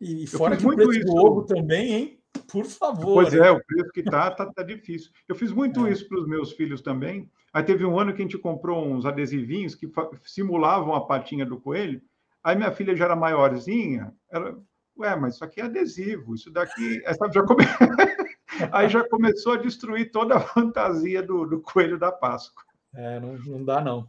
E 0.00 0.26
fora 0.26 0.56
que 0.56 0.66
o 0.66 0.74
preço 0.74 0.92
isso. 0.92 1.04
do 1.04 1.14
ovo 1.14 1.42
também, 1.42 1.92
hein? 1.92 2.20
Por 2.50 2.64
favor. 2.64 3.22
Pois 3.22 3.34
é, 3.34 3.50
o 3.50 3.62
preço 3.62 3.92
que 3.92 4.00
está 4.00 4.30
tá, 4.30 4.46
tá 4.46 4.62
difícil. 4.62 5.10
Eu 5.28 5.34
fiz 5.34 5.52
muito 5.52 5.86
é. 5.86 5.92
isso 5.92 6.08
para 6.08 6.18
os 6.18 6.26
meus 6.26 6.52
filhos 6.52 6.80
também. 6.80 7.30
Aí 7.52 7.62
teve 7.62 7.84
um 7.84 7.98
ano 7.98 8.14
que 8.14 8.22
a 8.22 8.24
gente 8.24 8.38
comprou 8.38 8.82
uns 8.82 9.04
adesivinhos 9.04 9.74
que 9.74 9.90
simulavam 10.24 10.94
a 10.94 11.04
patinha 11.04 11.44
do 11.44 11.60
coelho. 11.60 12.00
Aí 12.42 12.56
minha 12.56 12.72
filha 12.72 12.96
já 12.96 13.04
era 13.04 13.14
maiorzinha, 13.14 14.12
ela, 14.30 14.58
ué, 15.02 15.16
mas 15.16 15.34
isso 15.34 15.44
aqui 15.44 15.60
é 15.60 15.64
adesivo, 15.64 16.34
isso 16.34 16.50
daqui. 16.50 17.02
Essa 17.04 17.30
já 17.30 17.42
come... 17.42 17.64
Aí 18.70 18.88
já 18.88 19.06
começou 19.08 19.54
a 19.54 19.56
destruir 19.56 20.10
toda 20.10 20.36
a 20.36 20.40
fantasia 20.40 21.22
do, 21.22 21.46
do 21.46 21.60
coelho 21.60 21.98
da 21.98 22.12
Páscoa. 22.12 22.62
É, 22.94 23.18
não, 23.18 23.34
não 23.38 23.64
dá, 23.64 23.80
não. 23.80 24.08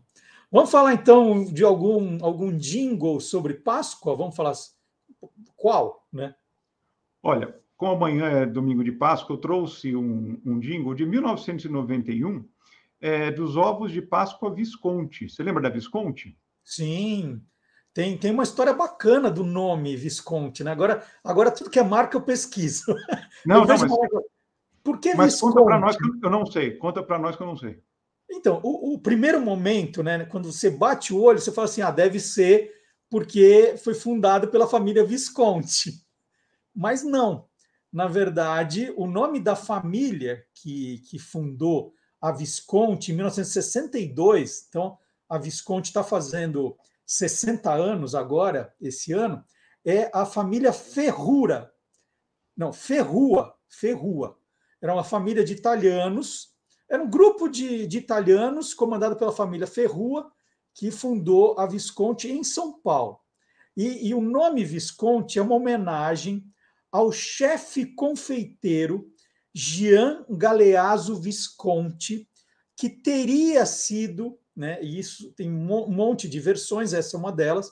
Vamos 0.52 0.70
falar 0.70 0.94
então 0.94 1.46
de 1.46 1.64
algum, 1.64 2.24
algum 2.24 2.56
jingle 2.56 3.20
sobre 3.20 3.56
Páscoa? 3.56 4.16
Vamos 4.16 4.36
falar 4.36 4.54
qual, 5.56 6.06
né? 6.12 6.36
Olha, 7.22 7.56
como 7.78 7.94
amanhã 7.94 8.26
é 8.28 8.46
domingo 8.46 8.84
de 8.84 8.92
Páscoa, 8.92 9.36
eu 9.36 9.40
trouxe 9.40 9.96
um, 9.96 10.40
um 10.46 10.60
jingle 10.60 10.94
de 10.94 11.06
1991 11.06 12.46
é, 13.00 13.32
dos 13.32 13.58
ovos 13.58 13.92
de 13.92 14.02
Páscoa 14.02 14.54
Visconti. 14.54 15.30
Você 15.30 15.42
lembra 15.42 15.64
da 15.64 15.70
Visconti? 15.70 16.38
Sim. 16.64 17.42
Tem, 17.94 18.18
tem 18.18 18.32
uma 18.32 18.44
história 18.44 18.74
bacana 18.74 19.30
do 19.30 19.44
nome 19.44 19.96
Visconti, 19.96 20.64
né? 20.64 20.72
Agora, 20.72 21.06
agora 21.24 21.52
tudo 21.52 21.70
que 21.70 21.78
é 21.78 21.84
marca 21.84 22.18
eu 22.18 22.22
pesquiso. 22.22 22.86
Não, 23.46 23.62
eu 23.62 23.68
não, 23.68 23.78
mas 23.78 24.24
Por 24.84 25.00
que 25.00 25.14
Mas 25.14 25.34
Visconti? 25.34 25.54
conta 25.54 25.66
para 25.66 25.80
nós 25.80 25.98
que 25.98 26.26
eu 26.26 26.30
não 26.30 26.46
sei. 26.46 26.72
Conta 26.78 27.04
para 27.04 27.20
nós 27.20 27.36
que 27.36 27.44
eu 27.44 27.48
não 27.48 27.58
sei. 27.58 27.84
Então, 28.30 28.60
o, 28.64 28.94
o, 28.94 29.00
primeiro 29.00 29.40
momento, 29.40 30.02
né, 30.02 30.26
quando 30.26 30.52
você 30.52 30.70
bate 30.70 31.14
o 31.14 31.22
olho, 31.22 31.40
você 31.40 31.52
fala 31.52 31.66
assim: 31.66 31.82
ah, 31.82 31.92
deve 31.92 32.20
ser 32.20 32.72
porque 33.10 33.76
foi 33.84 33.94
fundado 33.94 34.48
pela 34.48 34.68
família 34.68 35.06
Visconti. 35.06 36.02
Mas 36.74 37.04
não. 37.04 37.46
Na 37.92 38.08
verdade, 38.08 38.92
o 38.98 39.06
nome 39.06 39.40
da 39.40 39.56
família 39.56 40.44
que, 40.54 40.98
que 41.10 41.20
fundou 41.20 41.94
a 42.20 42.32
Visconti 42.32 43.12
em 43.12 43.16
1962, 43.16 44.66
então 44.68 44.98
a 45.30 45.38
Visconti 45.38 45.90
está 45.90 46.04
fazendo 46.04 46.76
60 47.06 47.72
anos 47.74 48.16
agora, 48.16 48.74
esse 48.80 49.12
ano, 49.14 49.44
é 49.86 50.10
a 50.14 50.26
família 50.26 50.72
Ferrura. 50.72 51.72
Não, 52.56 52.72
Ferrua, 52.72 53.54
Ferrua. 53.68 54.38
Era 54.82 54.94
uma 54.94 55.04
família 55.04 55.44
de 55.44 55.54
italianos, 55.54 56.54
era 56.90 57.02
um 57.02 57.10
grupo 57.10 57.48
de, 57.48 57.88
de 57.88 57.98
italianos 57.98 58.74
comandado 58.74 59.16
pela 59.16 59.32
família 59.32 59.66
Ferrua, 59.68 60.32
que 60.74 60.92
fundou 60.92 61.60
a 61.60 61.66
Visconti 61.66 62.32
em 62.32 62.44
São 62.44 62.80
Paulo. 62.82 63.20
E, 63.76 64.10
e 64.10 64.14
o 64.14 64.22
nome 64.22 64.64
Visconti 64.64 65.40
é 65.40 65.42
uma 65.42 65.56
homenagem 65.56 66.44
ao 66.92 67.12
chefe 67.12 67.86
confeiteiro 67.96 69.12
Gian 69.54 70.26
Galeazzo 70.30 71.20
Visconti, 71.20 72.30
que 72.76 72.90
teria 72.90 73.66
sido, 73.66 74.40
né, 74.56 74.82
e 74.82 75.00
isso 75.00 75.34
tem 75.34 75.52
um 75.52 75.90
monte 75.90 76.30
de 76.30 76.40
versões, 76.40 76.94
essa 76.94 77.18
é 77.18 77.20
uma 77.20 77.32
delas, 77.32 77.72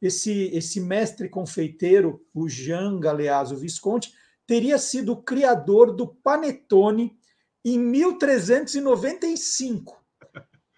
esse, 0.00 0.50
esse 0.52 0.80
mestre 0.80 1.28
confeiteiro, 1.28 2.24
o 2.34 2.48
Gian 2.48 2.98
Galeazzo 2.98 3.56
Visconti, 3.56 4.12
teria 4.46 4.78
sido 4.78 5.12
o 5.12 5.22
criador 5.22 5.94
do 5.94 6.06
panetone 6.06 7.16
em 7.64 7.78
1395. 7.78 10.02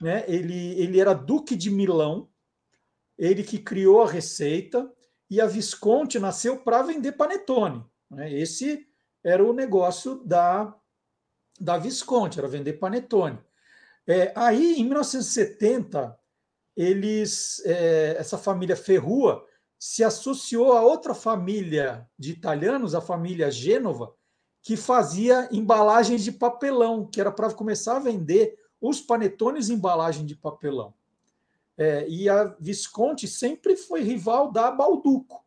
Né? 0.00 0.24
Ele, 0.28 0.78
ele 0.78 1.00
era 1.00 1.14
duque 1.14 1.56
de 1.56 1.70
Milão, 1.70 2.28
ele 3.16 3.42
que 3.42 3.58
criou 3.58 4.02
a 4.02 4.10
receita, 4.10 4.92
e 5.30 5.40
a 5.40 5.46
Visconti 5.46 6.18
nasceu 6.18 6.58
para 6.58 6.82
vender 6.82 7.12
panetone. 7.12 7.82
Né? 8.10 8.30
Esse 8.32 8.86
era 9.22 9.42
o 9.42 9.54
negócio 9.54 10.22
da, 10.24 10.76
da 11.58 11.78
Visconti, 11.78 12.38
era 12.38 12.46
vender 12.46 12.74
panetone. 12.74 13.38
É, 14.06 14.32
aí, 14.34 14.74
em 14.74 14.84
1970, 14.84 16.18
eles, 16.76 17.62
é, 17.64 18.16
essa 18.18 18.36
família 18.36 18.76
Ferrua 18.76 19.44
se 19.78 20.02
associou 20.02 20.72
a 20.72 20.82
outra 20.82 21.14
família 21.14 22.08
de 22.18 22.32
italianos, 22.32 22.94
a 22.94 23.00
família 23.00 23.50
Gênova, 23.50 24.14
que 24.62 24.76
fazia 24.76 25.48
embalagens 25.52 26.24
de 26.24 26.32
papelão, 26.32 27.06
que 27.06 27.20
era 27.20 27.30
para 27.30 27.52
começar 27.52 27.96
a 27.96 28.00
vender 28.00 28.58
os 28.80 29.00
panetones 29.00 29.68
em 29.68 29.74
embalagem 29.74 30.24
de 30.24 30.34
papelão. 30.34 30.94
É, 31.76 32.08
e 32.08 32.28
a 32.28 32.44
Visconti 32.58 33.26
sempre 33.26 33.76
foi 33.76 34.02
rival 34.02 34.50
da 34.50 34.70
Balduco. 34.70 35.44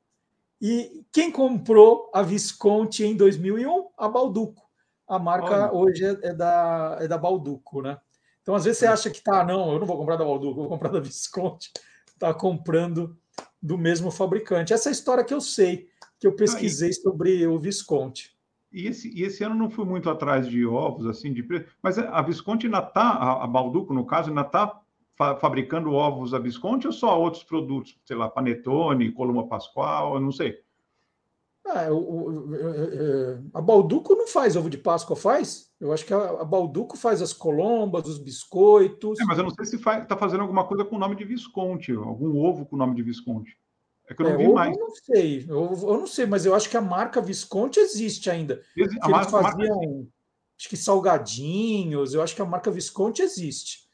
E 0.62 1.06
quem 1.12 1.32
comprou 1.32 2.10
a 2.14 2.22
Visconti 2.22 3.04
em 3.04 3.16
2001? 3.16 3.90
A 3.98 4.08
Balduco. 4.08 4.68
A 5.08 5.18
marca 5.18 5.72
Olha. 5.72 5.74
hoje 5.74 6.04
é, 6.04 6.30
é, 6.30 6.34
da, 6.34 6.98
é 7.00 7.08
da 7.08 7.18
Balduco, 7.18 7.82
né? 7.82 8.00
Então, 8.48 8.56
às 8.56 8.64
vezes 8.64 8.80
você 8.80 8.88
acha 8.88 9.10
que 9.10 9.22
tá, 9.22 9.44
não, 9.44 9.74
eu 9.74 9.80
não 9.80 9.86
vou 9.86 9.98
comprar 9.98 10.16
da 10.16 10.24
Balduco, 10.24 10.62
vou 10.62 10.70
comprar 10.70 10.88
da 10.88 11.02
Visconti. 11.02 11.70
Está 12.08 12.32
comprando 12.34 13.18
do 13.62 13.78
mesmo 13.78 14.10
fabricante. 14.10 14.72
Essa 14.72 14.88
é 14.88 14.92
a 14.92 14.94
história 14.94 15.22
que 15.22 15.34
eu 15.34 15.42
sei, 15.42 15.90
que 16.18 16.26
eu 16.26 16.34
pesquisei 16.34 16.94
sobre 16.94 17.46
o 17.46 17.60
Visconti. 17.60 18.38
E 18.72 18.88
esse, 18.88 19.14
e 19.14 19.24
esse 19.24 19.44
ano 19.44 19.54
não 19.54 19.70
fui 19.70 19.84
muito 19.84 20.10
atrás 20.10 20.48
de 20.48 20.66
ovos, 20.66 21.06
assim, 21.08 21.34
de 21.34 21.44
preço, 21.44 21.66
mas 21.84 22.00
a 22.00 22.22
Visconti 22.22 22.68
ainda 22.68 22.80
está, 22.80 23.02
a, 23.02 23.44
a 23.44 23.48
Balduco, 23.48 23.94
no 23.94 24.06
caso, 24.06 24.30
ainda 24.30 24.42
está 24.42 24.80
fa 25.18 25.36
fabricando 25.36 25.92
ovos 25.92 26.34
a 26.34 26.40
Visconti 26.40 26.88
ou 26.88 26.94
só 26.94 27.20
outros 27.20 27.44
produtos? 27.44 28.00
Sei 28.06 28.16
lá, 28.16 28.30
Panetone, 28.30 29.12
Columa 29.12 29.46
Pascoal, 29.46 30.14
eu 30.14 30.22
não 30.22 30.32
sei. 30.32 30.58
Ah, 31.70 31.92
o, 31.92 32.50
o, 32.50 32.56
é, 32.56 33.40
a 33.54 33.62
Balduco 33.62 34.16
não 34.16 34.28
faz 34.28 34.56
ovo 34.56 34.70
de 34.70 34.78
Páscoa, 34.78 35.16
faz? 35.16 35.68
Eu 35.80 35.92
acho 35.92 36.06
que 36.06 36.14
a, 36.14 36.42
a 36.42 36.46
Balduco 36.46 36.98
faz 36.98 37.22
as 37.22 37.34
colombas, 37.34 38.08
os 38.08 38.18
biscoitos. 38.18 39.20
É, 39.20 39.26
mas 39.26 39.38
eu 39.38 39.44
não 39.44 39.52
sei 39.52 39.66
se 39.66 39.76
está 39.76 40.18
fazendo 40.18 40.42
alguma 40.42 40.66
coisa 40.66 40.86
com 40.86 40.96
o 40.96 41.00
nome 41.00 41.16
de 41.16 41.26
Visconti, 41.26 41.92
algum 41.92 42.38
ovo 42.38 42.66
com 42.66 42.78
o 42.78 42.80
nome 42.80 42.96
de 42.96 43.04
Visconti. 43.04 43.58
É 44.10 44.14
que 44.14 44.22
eu 44.22 44.30
não 44.30 44.34
é, 44.34 44.38
vi 44.38 44.48
mais. 44.48 44.78
Eu 44.78 44.88
não 44.88 44.96
sei, 44.96 45.46
eu, 45.50 45.80
eu, 45.82 45.98
não 46.00 46.08
sei, 46.08 46.26
mas 46.26 46.46
eu 46.46 46.56
acho 46.56 46.70
que 46.70 46.78
a 46.78 46.82
marca 46.82 47.22
Visconti 47.22 47.80
existe 47.80 48.30
ainda. 48.30 48.62
Existe, 48.76 49.00
a 49.02 49.10
marca, 49.10 49.30
faziam, 49.30 49.76
marca... 49.76 50.08
acho 50.58 50.70
que 50.70 50.78
salgadinhos, 50.78 52.14
eu 52.14 52.22
acho 52.22 52.34
que 52.34 52.42
a 52.42 52.46
marca 52.46 52.72
Visconti 52.72 53.22
existe. 53.22 53.88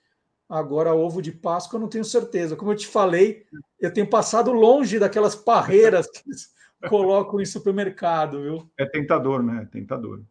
Agora, 0.48 0.94
ovo 0.94 1.22
de 1.22 1.32
Páscoa, 1.32 1.78
eu 1.78 1.82
não 1.82 1.90
tenho 1.90 2.06
certeza. 2.06 2.56
Como 2.56 2.72
eu 2.72 2.76
te 2.76 2.86
falei, 2.86 3.46
eu 3.80 3.92
tenho 3.92 4.08
passado 4.08 4.52
longe 4.52 5.00
daquelas 5.00 5.36
parreiras 5.36 6.08
que 6.08 6.22
eles 6.28 6.54
colocam 6.90 7.40
em 7.40 7.46
supermercado, 7.46 8.42
viu? 8.42 8.72
É 8.78 8.86
tentador, 8.86 9.42
né? 9.44 9.64
É 9.64 9.66
tentador. 9.66 10.22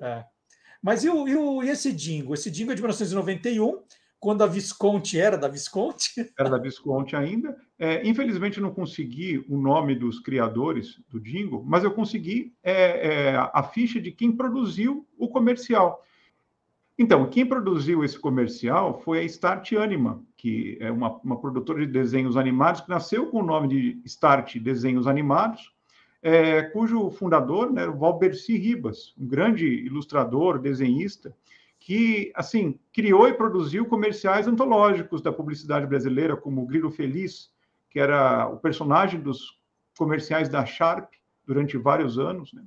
É. 0.00 0.24
Mas 0.82 1.04
e, 1.04 1.08
o, 1.08 1.28
e, 1.28 1.36
o, 1.36 1.62
e 1.62 1.68
esse 1.68 1.92
Dingo? 1.92 2.34
Esse 2.34 2.50
Dingo 2.50 2.72
é 2.72 2.74
de 2.74 2.82
1991, 2.82 3.82
quando 4.18 4.42
a 4.42 4.46
Visconti 4.46 5.18
era 5.18 5.38
da 5.38 5.48
Visconti. 5.48 6.30
Era 6.38 6.48
da 6.48 6.58
Visconti 6.58 7.16
ainda. 7.16 7.56
É, 7.78 8.06
infelizmente, 8.06 8.60
não 8.60 8.72
consegui 8.72 9.44
o 9.48 9.56
nome 9.56 9.94
dos 9.94 10.20
criadores 10.20 11.00
do 11.08 11.20
Dingo, 11.20 11.64
mas 11.66 11.82
eu 11.82 11.90
consegui 11.90 12.54
é, 12.62 13.32
é, 13.32 13.36
a 13.36 13.62
ficha 13.64 14.00
de 14.00 14.12
quem 14.12 14.30
produziu 14.30 15.06
o 15.18 15.28
comercial. 15.28 16.04
Então, 16.96 17.28
quem 17.28 17.44
produziu 17.44 18.04
esse 18.04 18.18
comercial 18.18 19.00
foi 19.02 19.18
a 19.18 19.22
Start 19.24 19.72
Anima, 19.72 20.22
que 20.36 20.76
é 20.80 20.90
uma, 20.90 21.16
uma 21.20 21.40
produtora 21.40 21.84
de 21.84 21.90
desenhos 21.90 22.36
animados 22.36 22.80
que 22.80 22.90
nasceu 22.90 23.26
com 23.26 23.40
o 23.40 23.44
nome 23.44 23.66
de 23.66 24.02
Start 24.04 24.56
Desenhos 24.58 25.06
Animados, 25.06 25.71
é, 26.22 26.62
cujo 26.62 27.10
fundador 27.10 27.72
né, 27.72 27.82
era 27.82 27.90
o 27.90 27.98
Valberci 27.98 28.56
Ribas, 28.56 29.12
um 29.18 29.26
grande 29.26 29.66
ilustrador, 29.66 30.58
desenhista, 30.58 31.34
que, 31.80 32.32
assim, 32.36 32.78
criou 32.92 33.26
e 33.26 33.34
produziu 33.34 33.84
comerciais 33.84 34.46
antológicos 34.46 35.20
da 35.20 35.32
publicidade 35.32 35.84
brasileira, 35.84 36.36
como 36.36 36.62
o 36.62 36.66
Grilo 36.66 36.92
Feliz, 36.92 37.50
que 37.90 37.98
era 37.98 38.46
o 38.46 38.56
personagem 38.56 39.20
dos 39.20 39.60
comerciais 39.98 40.48
da 40.48 40.64
Sharp 40.64 41.12
durante 41.44 41.76
vários 41.76 42.18
anos, 42.18 42.52
né? 42.52 42.62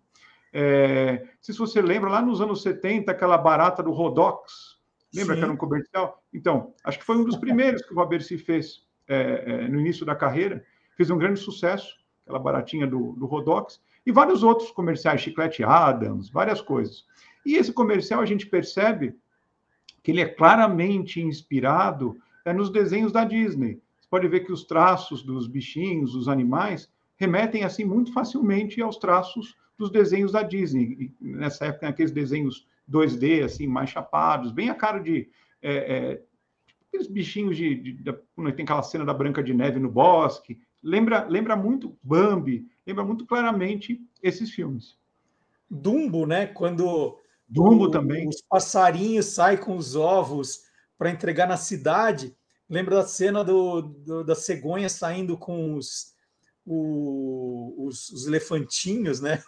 É, 0.57 1.27
se 1.41 1.51
você 1.51 1.81
lembra, 1.81 2.09
lá 2.09 2.21
nos 2.21 2.39
anos 2.39 2.61
70, 2.61 3.11
aquela 3.11 3.37
barata 3.37 3.83
do 3.83 3.91
Rodox, 3.91 4.77
lembra 5.13 5.35
Sim. 5.35 5.39
que 5.39 5.43
era 5.43 5.53
um 5.53 5.57
comercial? 5.57 6.23
Então, 6.33 6.73
acho 6.83 6.99
que 6.99 7.03
foi 7.03 7.17
um 7.17 7.25
dos 7.25 7.35
primeiros 7.35 7.81
que 7.81 7.91
o 7.91 7.95
Fabercy 7.95 8.37
fez 8.37 8.85
é, 9.05 9.43
é, 9.45 9.67
no 9.67 9.81
início 9.81 10.05
da 10.05 10.15
carreira, 10.15 10.63
fez 10.95 11.09
um 11.09 11.17
grande 11.17 11.41
sucesso, 11.41 11.97
aquela 12.25 12.39
baratinha 12.39 12.87
do, 12.87 13.13
do 13.13 13.25
Rodox, 13.25 13.79
e 14.05 14.11
vários 14.11 14.43
outros 14.43 14.71
comerciais, 14.71 15.21
Chiclete 15.21 15.63
Adams, 15.63 16.29
várias 16.29 16.59
coisas. 16.59 17.05
E 17.45 17.55
esse 17.55 17.71
comercial 17.71 18.21
a 18.21 18.25
gente 18.25 18.47
percebe 18.47 19.15
que 20.03 20.11
ele 20.11 20.21
é 20.21 20.27
claramente 20.27 21.21
inspirado 21.21 22.17
é, 22.43 22.51
nos 22.51 22.69
desenhos 22.71 23.11
da 23.11 23.23
Disney. 23.23 23.81
Você 23.99 24.07
pode 24.09 24.27
ver 24.27 24.41
que 24.41 24.51
os 24.51 24.63
traços 24.63 25.23
dos 25.23 25.47
bichinhos, 25.47 26.13
dos 26.13 26.27
animais, 26.27 26.91
remetem 27.17 27.63
assim 27.63 27.85
muito 27.85 28.11
facilmente 28.11 28.81
aos 28.81 28.97
traços 28.97 29.55
dos 29.77 29.89
desenhos 29.89 30.31
da 30.31 30.41
Disney. 30.41 31.11
nessa 31.19 31.65
época, 31.65 31.87
aqueles 31.87 32.11
desenhos 32.11 32.67
2D, 32.89 33.43
assim, 33.43 33.67
mais 33.67 33.89
chapados, 33.89 34.51
bem 34.51 34.69
a 34.69 34.75
cara 34.75 34.99
de. 34.99 35.29
É, 35.61 35.73
é, 35.73 36.21
aqueles 36.87 37.07
bichinhos 37.07 37.57
de, 37.57 37.75
de, 37.75 37.93
de, 37.93 38.13
Tem 38.53 38.63
aquela 38.63 38.83
cena 38.83 39.03
da 39.05 39.13
Branca 39.13 39.43
de 39.43 39.53
Neve 39.53 39.79
no 39.79 39.89
bosque. 39.89 40.59
Lembra, 40.85 41.25
lembra 41.27 41.55
muito 41.55 41.97
Bambi, 42.03 42.67
lembra 42.85 43.03
muito 43.03 43.25
claramente 43.25 43.99
esses 44.21 44.51
filmes. 44.51 44.95
Dumbo, 45.67 46.27
né? 46.27 46.45
Quando. 46.45 47.17
Dumbo 47.49 47.85
o, 47.85 47.91
também. 47.91 48.29
Os 48.29 48.39
passarinhos 48.47 49.25
saem 49.25 49.57
com 49.57 49.75
os 49.75 49.95
ovos 49.95 50.61
para 50.95 51.09
entregar 51.09 51.47
na 51.47 51.57
cidade. 51.57 52.37
Lembra 52.69 52.97
da 52.97 53.03
cena 53.03 53.43
do, 53.43 53.81
do, 53.81 54.23
da 54.23 54.35
cegonha 54.35 54.87
saindo 54.87 55.35
com 55.35 55.73
os, 55.73 56.13
o, 56.63 57.87
os, 57.87 58.09
os 58.11 58.27
elefantinhos, 58.27 59.19
né? 59.19 59.43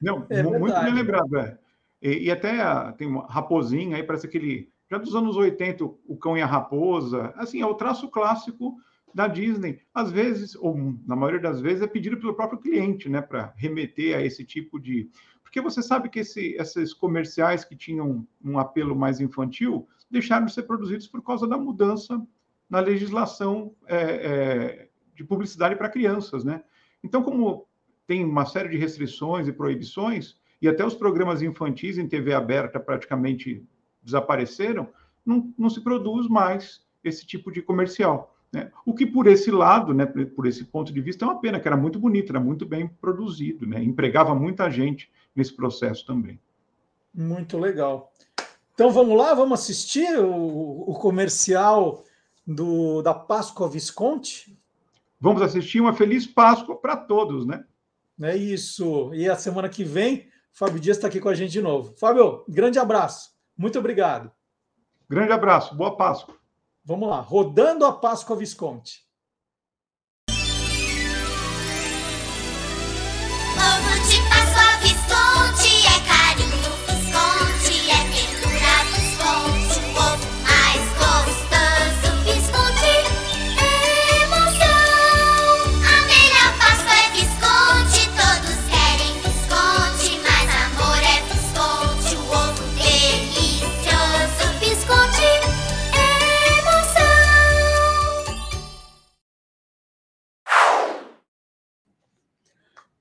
Não, 0.00 0.24
é 0.30 0.40
muito 0.44 0.80
bem 0.80 0.94
lembrado, 0.94 1.36
é. 1.36 1.58
E, 2.00 2.26
e, 2.26 2.30
até 2.30 2.60
a, 2.60 2.92
tem 2.92 3.08
uma 3.08 3.26
raposinha 3.26 3.96
aí, 3.96 4.04
parece 4.04 4.28
aquele. 4.28 4.72
Já 4.88 4.98
dos 4.98 5.16
anos 5.16 5.36
80, 5.36 5.84
o 5.84 6.16
cão 6.16 6.38
e 6.38 6.42
a 6.42 6.46
raposa. 6.46 7.34
Assim, 7.36 7.60
é 7.60 7.66
o 7.66 7.74
traço 7.74 8.08
clássico 8.08 8.76
da 9.14 9.28
Disney. 9.28 9.80
Às 9.94 10.10
vezes, 10.10 10.56
ou 10.56 10.76
na 11.06 11.14
maioria 11.14 11.40
das 11.40 11.60
vezes, 11.60 11.82
é 11.82 11.86
pedido 11.86 12.18
pelo 12.18 12.34
próprio 12.34 12.58
cliente, 12.58 13.08
né, 13.08 13.22
para 13.22 13.54
remeter 13.56 14.16
a 14.16 14.22
esse 14.22 14.44
tipo 14.44 14.78
de. 14.78 15.08
Porque 15.42 15.60
você 15.60 15.80
sabe 15.80 16.08
que 16.08 16.18
esse, 16.18 16.56
esses 16.58 16.92
comerciais 16.92 17.64
que 17.64 17.76
tinham 17.76 18.26
um 18.44 18.58
apelo 18.58 18.96
mais 18.96 19.20
infantil 19.20 19.86
deixaram 20.10 20.46
de 20.46 20.52
ser 20.52 20.64
produzidos 20.64 21.06
por 21.06 21.22
causa 21.22 21.46
da 21.46 21.56
mudança 21.56 22.20
na 22.68 22.80
legislação 22.80 23.72
é, 23.86 23.98
é, 23.98 24.88
de 25.14 25.22
publicidade 25.22 25.76
para 25.76 25.88
crianças, 25.88 26.44
né? 26.44 26.64
Então, 27.02 27.22
como 27.22 27.68
tem 28.06 28.24
uma 28.24 28.44
série 28.44 28.70
de 28.70 28.76
restrições 28.76 29.46
e 29.46 29.52
proibições, 29.52 30.36
e 30.60 30.68
até 30.68 30.84
os 30.84 30.94
programas 30.94 31.40
infantis 31.42 31.98
em 31.98 32.08
TV 32.08 32.32
aberta 32.32 32.80
praticamente 32.80 33.64
desapareceram, 34.02 34.88
não, 35.24 35.54
não 35.56 35.70
se 35.70 35.82
produz 35.82 36.26
mais 36.28 36.84
esse 37.02 37.26
tipo 37.26 37.52
de 37.52 37.62
comercial. 37.62 38.33
Né? 38.54 38.70
O 38.86 38.94
que, 38.94 39.04
por 39.04 39.26
esse 39.26 39.50
lado, 39.50 39.92
né, 39.92 40.06
por 40.06 40.46
esse 40.46 40.64
ponto 40.64 40.92
de 40.92 41.00
vista, 41.00 41.24
é 41.24 41.28
uma 41.28 41.40
pena, 41.40 41.58
que 41.58 41.66
era 41.66 41.76
muito 41.76 41.98
bonito, 41.98 42.30
era 42.30 42.40
muito 42.40 42.64
bem 42.64 42.86
produzido, 42.86 43.66
né? 43.66 43.82
empregava 43.82 44.34
muita 44.34 44.70
gente 44.70 45.10
nesse 45.34 45.52
processo 45.52 46.06
também. 46.06 46.38
Muito 47.12 47.58
legal. 47.58 48.12
Então 48.72 48.90
vamos 48.90 49.18
lá, 49.18 49.34
vamos 49.34 49.60
assistir 49.60 50.18
o, 50.18 50.88
o 50.88 50.94
comercial 50.94 52.04
do, 52.46 53.02
da 53.02 53.12
Páscoa 53.12 53.68
Visconti? 53.68 54.56
Vamos 55.20 55.42
assistir 55.42 55.80
uma 55.80 55.94
feliz 55.94 56.26
Páscoa 56.26 56.76
para 56.76 56.96
todos, 56.96 57.46
né? 57.46 57.64
É 58.20 58.36
isso. 58.36 59.12
E 59.14 59.28
a 59.28 59.36
semana 59.36 59.68
que 59.68 59.82
vem, 59.82 60.28
Fábio 60.52 60.78
Dias 60.78 60.96
está 60.96 61.08
aqui 61.08 61.20
com 61.20 61.28
a 61.28 61.34
gente 61.34 61.50
de 61.50 61.62
novo. 61.62 61.94
Fábio, 61.96 62.44
grande 62.48 62.78
abraço. 62.78 63.34
Muito 63.56 63.78
obrigado. 63.78 64.30
Grande 65.08 65.32
abraço. 65.32 65.74
Boa 65.74 65.96
Páscoa. 65.96 66.36
Vamos 66.84 67.08
lá. 67.08 67.20
Rodando 67.20 67.86
a 67.86 67.92
Páscoa 67.92 68.36
Visconti. 68.36 69.03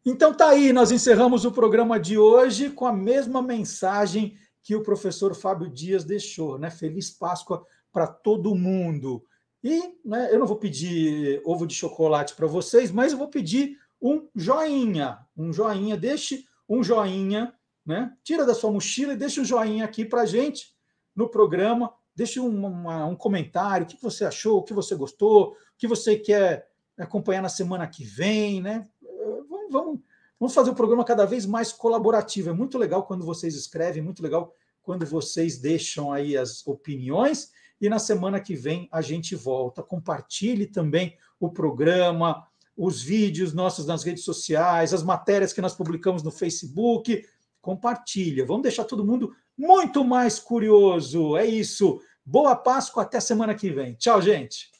Então 0.05 0.33
tá 0.33 0.49
aí, 0.49 0.73
nós 0.73 0.91
encerramos 0.91 1.45
o 1.45 1.51
programa 1.51 1.97
de 1.97 2.17
hoje 2.17 2.69
com 2.69 2.85
a 2.85 2.91
mesma 2.91 3.41
mensagem 3.41 4.37
que 4.61 4.75
o 4.75 4.83
professor 4.83 5.33
Fábio 5.33 5.69
Dias 5.69 6.03
deixou, 6.03 6.57
né? 6.57 6.69
Feliz 6.69 7.09
Páscoa 7.09 7.65
para 7.89 8.05
todo 8.05 8.53
mundo. 8.53 9.23
E 9.63 9.95
né, 10.03 10.27
eu 10.29 10.39
não 10.39 10.45
vou 10.45 10.57
pedir 10.57 11.41
ovo 11.45 11.65
de 11.65 11.73
chocolate 11.73 12.35
para 12.35 12.47
vocês, 12.47 12.91
mas 12.91 13.13
eu 13.13 13.17
vou 13.17 13.29
pedir 13.29 13.77
um 14.01 14.27
joinha, 14.35 15.19
um 15.37 15.53
joinha, 15.53 15.95
deixe 15.95 16.45
um 16.67 16.83
joinha, 16.83 17.53
né? 17.85 18.13
Tira 18.25 18.45
da 18.45 18.53
sua 18.53 18.71
mochila 18.71 19.13
e 19.13 19.17
deixe 19.17 19.39
um 19.39 19.45
joinha 19.45 19.85
aqui 19.85 20.03
para 20.03 20.25
gente 20.25 20.75
no 21.15 21.29
programa. 21.29 21.93
Deixe 22.13 22.41
um, 22.41 22.65
uma, 22.65 23.05
um 23.05 23.15
comentário, 23.15 23.85
o 23.85 23.89
que 23.89 24.01
você 24.01 24.25
achou, 24.25 24.57
o 24.59 24.63
que 24.63 24.73
você 24.73 24.95
gostou, 24.95 25.51
o 25.51 25.55
que 25.77 25.87
você 25.87 26.17
quer 26.17 26.67
acompanhar 26.97 27.41
na 27.41 27.49
semana 27.49 27.87
que 27.87 28.03
vem, 28.03 28.61
né? 28.61 28.85
Vamos, 29.73 29.99
vamos 30.39 30.53
fazer 30.53 30.69
o 30.69 30.75
programa 30.75 31.03
cada 31.03 31.25
vez 31.25 31.45
mais 31.45 31.73
colaborativo. 31.73 32.49
É 32.49 32.53
muito 32.53 32.77
legal 32.77 33.03
quando 33.03 33.25
vocês 33.25 33.55
escrevem, 33.55 34.01
muito 34.01 34.23
legal 34.23 34.55
quando 34.81 35.05
vocês 35.05 35.57
deixam 35.57 36.13
aí 36.13 36.37
as 36.37 36.65
opiniões. 36.65 37.51
E 37.81 37.89
na 37.89 37.99
semana 37.99 38.39
que 38.39 38.55
vem 38.55 38.87
a 38.91 39.01
gente 39.01 39.35
volta. 39.35 39.83
Compartilhe 39.83 40.67
também 40.67 41.17
o 41.39 41.49
programa, 41.49 42.47
os 42.77 43.01
vídeos 43.01 43.53
nossos 43.53 43.85
nas 43.85 44.03
redes 44.03 44.23
sociais, 44.23 44.93
as 44.93 45.03
matérias 45.03 45.51
que 45.51 45.61
nós 45.61 45.75
publicamos 45.75 46.23
no 46.23 46.31
Facebook. 46.31 47.25
Compartilha. 47.61 48.45
Vamos 48.45 48.63
deixar 48.63 48.85
todo 48.85 49.05
mundo 49.05 49.35
muito 49.57 50.03
mais 50.03 50.39
curioso. 50.39 51.35
É 51.35 51.45
isso. 51.45 51.99
Boa 52.25 52.55
Páscoa, 52.55 53.03
até 53.03 53.19
semana 53.19 53.53
que 53.53 53.69
vem. 53.69 53.95
Tchau, 53.95 54.21
gente. 54.21 54.72